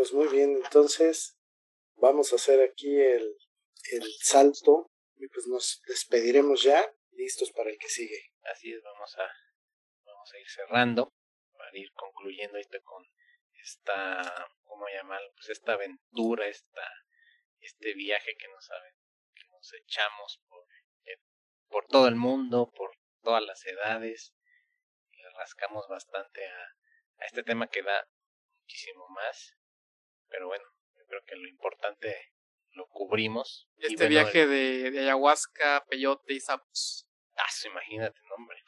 Pues 0.00 0.14
muy 0.14 0.28
bien, 0.28 0.56
entonces 0.56 1.38
vamos 1.96 2.32
a 2.32 2.36
hacer 2.36 2.62
aquí 2.62 2.98
el, 2.98 3.36
el 3.92 4.02
salto 4.22 4.90
y 5.16 5.28
pues 5.28 5.46
nos 5.46 5.82
despediremos 5.86 6.62
ya, 6.62 6.90
listos 7.10 7.52
para 7.52 7.68
el 7.68 7.76
que 7.76 7.90
sigue. 7.90 8.32
Así 8.44 8.72
es, 8.72 8.82
vamos 8.82 9.14
a, 9.18 9.30
vamos 10.06 10.32
a 10.32 10.38
ir 10.38 10.48
cerrando 10.48 11.12
para 11.52 11.76
ir 11.76 11.92
concluyendo 11.92 12.56
esto 12.56 12.78
con 12.82 13.04
esta, 13.62 14.48
¿cómo 14.62 14.86
llamarlo? 14.88 15.30
Pues 15.34 15.50
esta 15.50 15.74
aventura, 15.74 16.48
esta, 16.48 16.88
este 17.58 17.92
viaje 17.92 18.34
que 18.38 18.48
nos, 18.48 18.70
que 19.34 19.48
nos 19.52 19.70
echamos 19.74 20.42
por, 20.48 20.64
eh, 21.04 21.20
por 21.68 21.84
todo 21.88 22.08
el 22.08 22.16
mundo, 22.16 22.72
por 22.74 22.90
todas 23.22 23.42
las 23.42 23.66
edades, 23.66 24.32
le 25.12 25.28
rascamos 25.36 25.86
bastante 25.88 26.46
a, 26.46 26.62
a 27.18 27.26
este 27.26 27.42
tema 27.42 27.68
que 27.68 27.82
da 27.82 28.08
muchísimo 28.62 29.06
más 29.10 29.59
pero 30.30 30.46
bueno, 30.46 30.64
yo 30.96 31.04
creo 31.06 31.22
que 31.26 31.36
lo 31.36 31.48
importante 31.48 32.32
lo 32.72 32.86
cubrimos. 32.88 33.68
Este 33.78 34.08
viaje 34.08 34.46
de, 34.46 34.90
de, 34.90 35.00
ayahuasca, 35.00 35.84
peyote 35.88 36.34
y 36.34 36.40
sapos. 36.40 37.08
Ah, 37.36 37.46
imagínate, 37.66 38.18
hombre. 38.36 38.62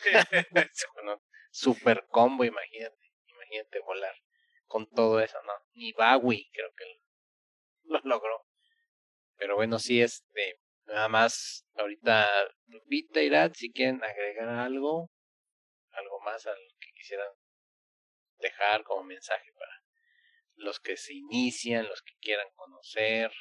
super 1.50 2.06
combo, 2.08 2.44
imagínate. 2.44 2.96
Imagínate 3.26 3.80
volar 3.80 4.14
con 4.66 4.88
todo 4.90 5.20
eso, 5.20 5.42
¿no? 5.42 5.52
Ni 5.72 5.92
Bawi 5.92 6.50
creo 6.52 6.72
que 6.76 6.84
lo, 7.84 8.00
logró. 8.04 8.46
Pero 9.36 9.56
bueno, 9.56 9.78
sí, 9.78 10.00
este, 10.00 10.60
nada 10.86 11.08
más, 11.08 11.66
ahorita 11.74 12.28
Lupita, 12.66 13.20
Irat, 13.20 13.54
si 13.54 13.72
quieren 13.72 14.02
agregar 14.02 14.48
algo, 14.48 15.10
algo 15.90 16.20
más 16.20 16.46
a 16.46 16.50
lo 16.50 16.60
que 16.80 16.92
quisieran 16.92 17.28
dejar 18.38 18.82
como 18.84 19.04
mensaje 19.04 19.52
para 19.52 19.82
los 20.58 20.80
que 20.80 20.96
se 20.96 21.14
inician, 21.14 21.88
los 21.88 22.02
que 22.02 22.14
quieran 22.20 22.48
conocer, 22.54 23.32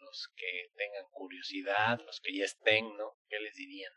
los 0.00 0.30
que 0.34 0.70
tengan 0.74 1.04
curiosidad, 1.12 2.00
los 2.04 2.20
que 2.20 2.36
ya 2.36 2.44
estén, 2.44 2.96
¿no? 2.96 3.16
¿Qué 3.28 3.38
les 3.40 3.54
dirían? 3.54 3.92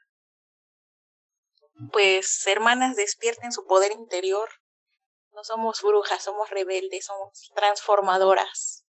Pues, 1.92 2.46
hermanas, 2.48 2.96
despierten 2.96 3.52
su 3.52 3.66
poder 3.66 3.92
interior. 3.94 4.50
No 5.32 5.44
somos 5.44 5.82
brujas, 5.82 6.24
somos 6.24 6.50
rebeldes, 6.50 7.06
somos 7.06 7.52
transformadoras. 7.56 8.86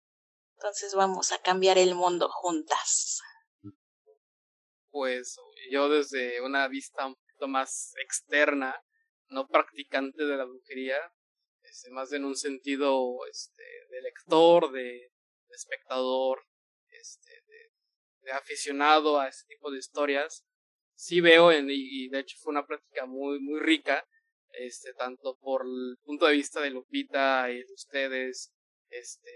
Entonces 0.55 0.94
vamos 0.94 1.32
a 1.32 1.40
cambiar 1.40 1.78
el 1.78 1.94
mundo 1.94 2.28
juntas. 2.31 3.20
Pues 4.90 5.36
yo 5.70 5.89
desde 5.89 6.40
una 6.40 6.69
vista 6.69 7.07
un 7.07 7.15
poquito 7.15 7.48
más 7.48 7.93
externa, 8.03 8.81
no 9.28 9.48
practicante 9.48 10.24
de 10.24 10.36
la 10.36 10.44
brujería, 10.44 10.97
este, 11.68 11.90
más 11.90 12.12
en 12.12 12.24
un 12.24 12.36
sentido 12.36 13.18
este, 13.30 13.62
de 13.90 14.02
lector, 14.02 14.72
de, 14.72 15.10
espectador, 15.51 16.43
este, 16.90 17.30
de, 17.30 18.32
aficionado 18.32 19.20
a 19.20 19.28
este 19.28 19.55
tipo 19.55 19.70
de 19.70 19.78
historias, 19.78 20.44
sí 20.94 21.20
veo, 21.20 21.52
y, 21.52 22.09
de 22.09 22.18
hecho 22.18 22.36
fue 22.40 22.51
una 22.51 22.66
práctica 22.66 23.06
muy, 23.06 23.40
muy 23.40 23.60
rica, 23.60 24.06
este, 24.59 24.93
tanto 24.94 25.38
por 25.38 25.62
el 25.62 25.97
punto 26.05 26.26
de 26.26 26.34
vista 26.34 26.60
de 26.60 26.70
Lupita 26.70 27.51
y 27.51 27.59
de 27.59 27.72
ustedes, 27.74 28.52
este, 28.88 29.30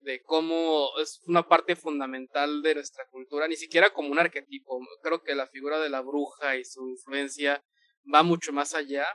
de 0.00 0.22
cómo 0.22 0.90
es 1.00 1.20
una 1.26 1.46
parte 1.48 1.76
fundamental 1.76 2.62
de 2.62 2.74
nuestra 2.74 3.06
cultura, 3.10 3.48
ni 3.48 3.56
siquiera 3.56 3.92
como 3.92 4.10
un 4.10 4.18
arquetipo. 4.18 4.80
Creo 5.02 5.22
que 5.22 5.34
la 5.34 5.46
figura 5.46 5.80
de 5.80 5.88
la 5.88 6.02
bruja 6.02 6.56
y 6.56 6.64
su 6.64 6.88
influencia 6.88 7.64
va 8.12 8.22
mucho 8.22 8.52
más 8.52 8.74
allá, 8.74 9.06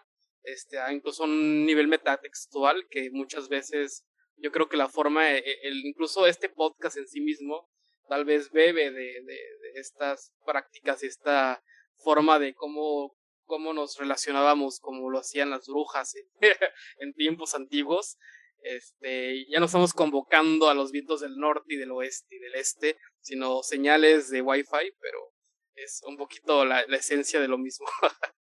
este, 0.44 0.78
incluso 0.92 1.24
a 1.24 1.28
un 1.28 1.66
nivel 1.66 1.88
metatextual 1.88 2.88
que 2.90 3.10
muchas 3.12 3.50
veces 3.50 4.06
yo 4.42 4.52
creo 4.52 4.70
que 4.70 4.78
la 4.78 4.90
forma, 4.90 5.32
e, 5.32 5.40
e, 5.40 5.60
el, 5.64 5.86
incluso 5.86 6.28
este 6.28 6.50
podcast 6.50 6.98
en 6.98 7.08
sí 7.08 7.22
mismo, 7.22 7.70
tal 8.08 8.26
vez 8.26 8.52
bebe 8.52 8.92
de, 8.92 9.22
de, 9.24 9.40
estas 9.76 10.34
prácticas, 10.46 11.04
esta 11.04 11.64
forma 11.98 12.40
de 12.40 12.54
cómo, 12.56 13.16
cómo 13.46 13.74
nos 13.74 13.98
relacionábamos, 13.98 14.80
como 14.80 15.10
lo 15.10 15.20
hacían 15.20 15.50
las 15.50 15.68
brujas 15.68 16.14
en, 17.00 17.14
tiempos 17.14 17.56
antiguos. 17.56 18.18
Este, 18.62 19.46
ya 19.50 19.60
no 19.60 19.68
estamos 19.68 19.94
convocando 19.94 20.70
a 20.70 20.74
los 20.74 20.92
vientos 20.92 21.22
del 21.22 21.38
norte 21.38 21.76
y 21.76 21.78
del 21.78 21.92
oeste 21.92 22.36
y 22.36 22.40
del 22.40 22.56
este, 22.56 22.98
sino 23.22 23.64
señales 23.64 24.30
de 24.30 24.42
Wi-Fi, 24.42 24.94
pero 25.00 25.34
es 25.76 26.02
un 26.06 26.18
poquito 26.18 26.66
la, 26.66 26.84
la 26.88 26.98
esencia 26.98 27.40
de 27.40 27.48
lo 27.48 27.58
mismo. 27.58 27.88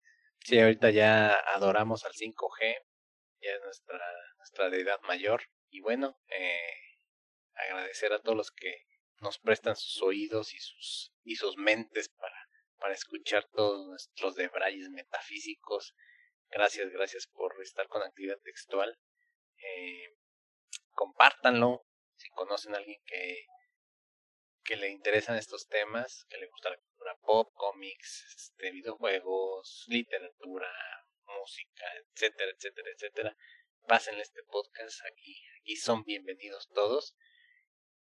sí, 0.49 0.59
ahorita 0.59 0.91
ya 0.91 1.33
adoramos 1.55 2.05
al 2.05 2.13
5G, 2.13 2.75
ya 3.43 3.51
es 3.53 3.61
nuestra, 3.63 4.01
nuestra 4.39 4.71
deidad 4.71 4.99
mayor. 5.03 5.43
Y 5.69 5.81
bueno, 5.81 6.19
eh, 6.29 6.73
agradecer 7.55 8.13
a 8.15 8.21
todos 8.21 8.37
los 8.37 8.51
que 8.51 8.87
nos 9.21 9.39
prestan 9.39 9.77
sus 9.77 10.01
oídos 10.03 10.55
y 10.55 10.59
sus, 10.59 11.13
y 11.23 11.37
sus 11.37 11.59
mentes 11.59 12.09
para, 12.09 12.49
para 12.79 12.95
escuchar 12.95 13.47
todos 13.53 13.87
nuestros 13.89 14.37
debrayes 14.37 14.89
metafísicos. 14.89 15.95
Gracias, 16.49 16.91
gracias 16.91 17.27
por 17.27 17.61
estar 17.61 17.87
con 17.89 18.03
actividad 18.03 18.39
textual. 18.43 18.99
Eh, 19.59 20.15
compártanlo 20.93 21.85
si 22.17 22.31
conocen 22.31 22.75
a 22.75 22.79
alguien 22.79 23.01
que, 23.05 23.45
que 24.69 24.77
le 24.77 24.91
interesan 24.91 25.37
estos 25.37 25.67
temas, 25.67 26.27
que 26.29 26.37
le 26.37 26.47
gusta 26.47 26.69
la 26.69 26.77
cultura 26.77 27.19
pop, 27.23 27.51
cómics, 27.55 28.23
este, 28.37 28.71
videojuegos, 28.71 29.87
literatura, 29.89 30.69
música, 31.25 31.87
etcétera, 31.95 32.51
etcétera, 32.51 32.91
etcétera. 32.95 33.37
Pásenle 33.87 34.21
este 34.21 34.43
podcast 34.43 35.01
aquí, 35.11 35.43
aquí 35.59 35.75
son 35.77 36.05
bienvenidos 36.05 36.69
todos. 36.75 37.17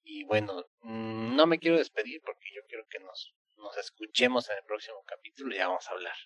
Y 0.04 0.26
bueno, 0.26 0.66
mm, 0.82 1.38
no 1.38 1.48
me 1.48 1.58
quiero 1.58 1.78
despedir 1.78 2.22
porque 2.22 2.50
yo 2.54 2.62
quiero 2.68 2.86
que 2.90 3.00
nos, 3.00 3.34
nos 3.56 3.78
escuchemos 3.78 4.50
en 4.50 4.58
el 4.58 4.66
próximo 4.66 5.02
capítulo. 5.06 5.56
Ya 5.56 5.70
vamos 5.70 5.88
a 5.88 5.92
hablar 5.92 6.18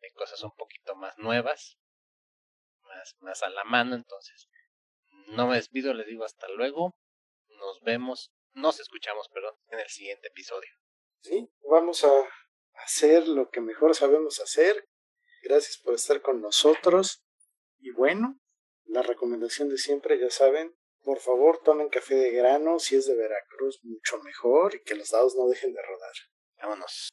de 0.00 0.10
cosas 0.12 0.42
un 0.42 0.56
poquito 0.56 0.96
más 0.96 1.18
nuevas, 1.18 1.76
más, 2.84 3.16
más 3.20 3.42
a 3.42 3.50
la 3.50 3.64
mano. 3.64 3.96
Entonces, 3.96 4.48
no 5.26 5.46
me 5.46 5.56
despido, 5.56 5.92
les 5.92 6.06
digo 6.06 6.24
hasta 6.24 6.48
luego. 6.48 6.96
Nos 7.48 7.82
vemos, 7.82 8.32
nos 8.54 8.80
escuchamos, 8.80 9.28
perdón, 9.28 9.54
en 9.68 9.80
el 9.80 9.88
siguiente 9.88 10.28
episodio. 10.28 10.70
Sí, 11.22 11.50
vamos 11.68 12.04
a 12.04 12.10
hacer 12.84 13.28
lo 13.28 13.50
que 13.50 13.60
mejor 13.60 13.94
sabemos 13.94 14.40
hacer. 14.40 14.88
Gracias 15.42 15.78
por 15.78 15.94
estar 15.94 16.22
con 16.22 16.40
nosotros. 16.40 17.22
Y 17.78 17.90
bueno, 17.92 18.38
la 18.84 19.02
recomendación 19.02 19.68
de 19.68 19.78
siempre, 19.78 20.18
ya 20.18 20.30
saben, 20.30 20.76
por 21.02 21.18
favor, 21.18 21.62
tomen 21.62 21.88
café 21.88 22.14
de 22.14 22.30
grano, 22.30 22.78
si 22.78 22.96
es 22.96 23.06
de 23.06 23.14
Veracruz, 23.14 23.80
mucho 23.82 24.18
mejor, 24.18 24.74
y 24.74 24.82
que 24.82 24.94
los 24.94 25.10
dados 25.10 25.34
no 25.36 25.48
dejen 25.48 25.72
de 25.72 25.82
rodar. 25.82 26.12
Vámonos. 26.56 27.10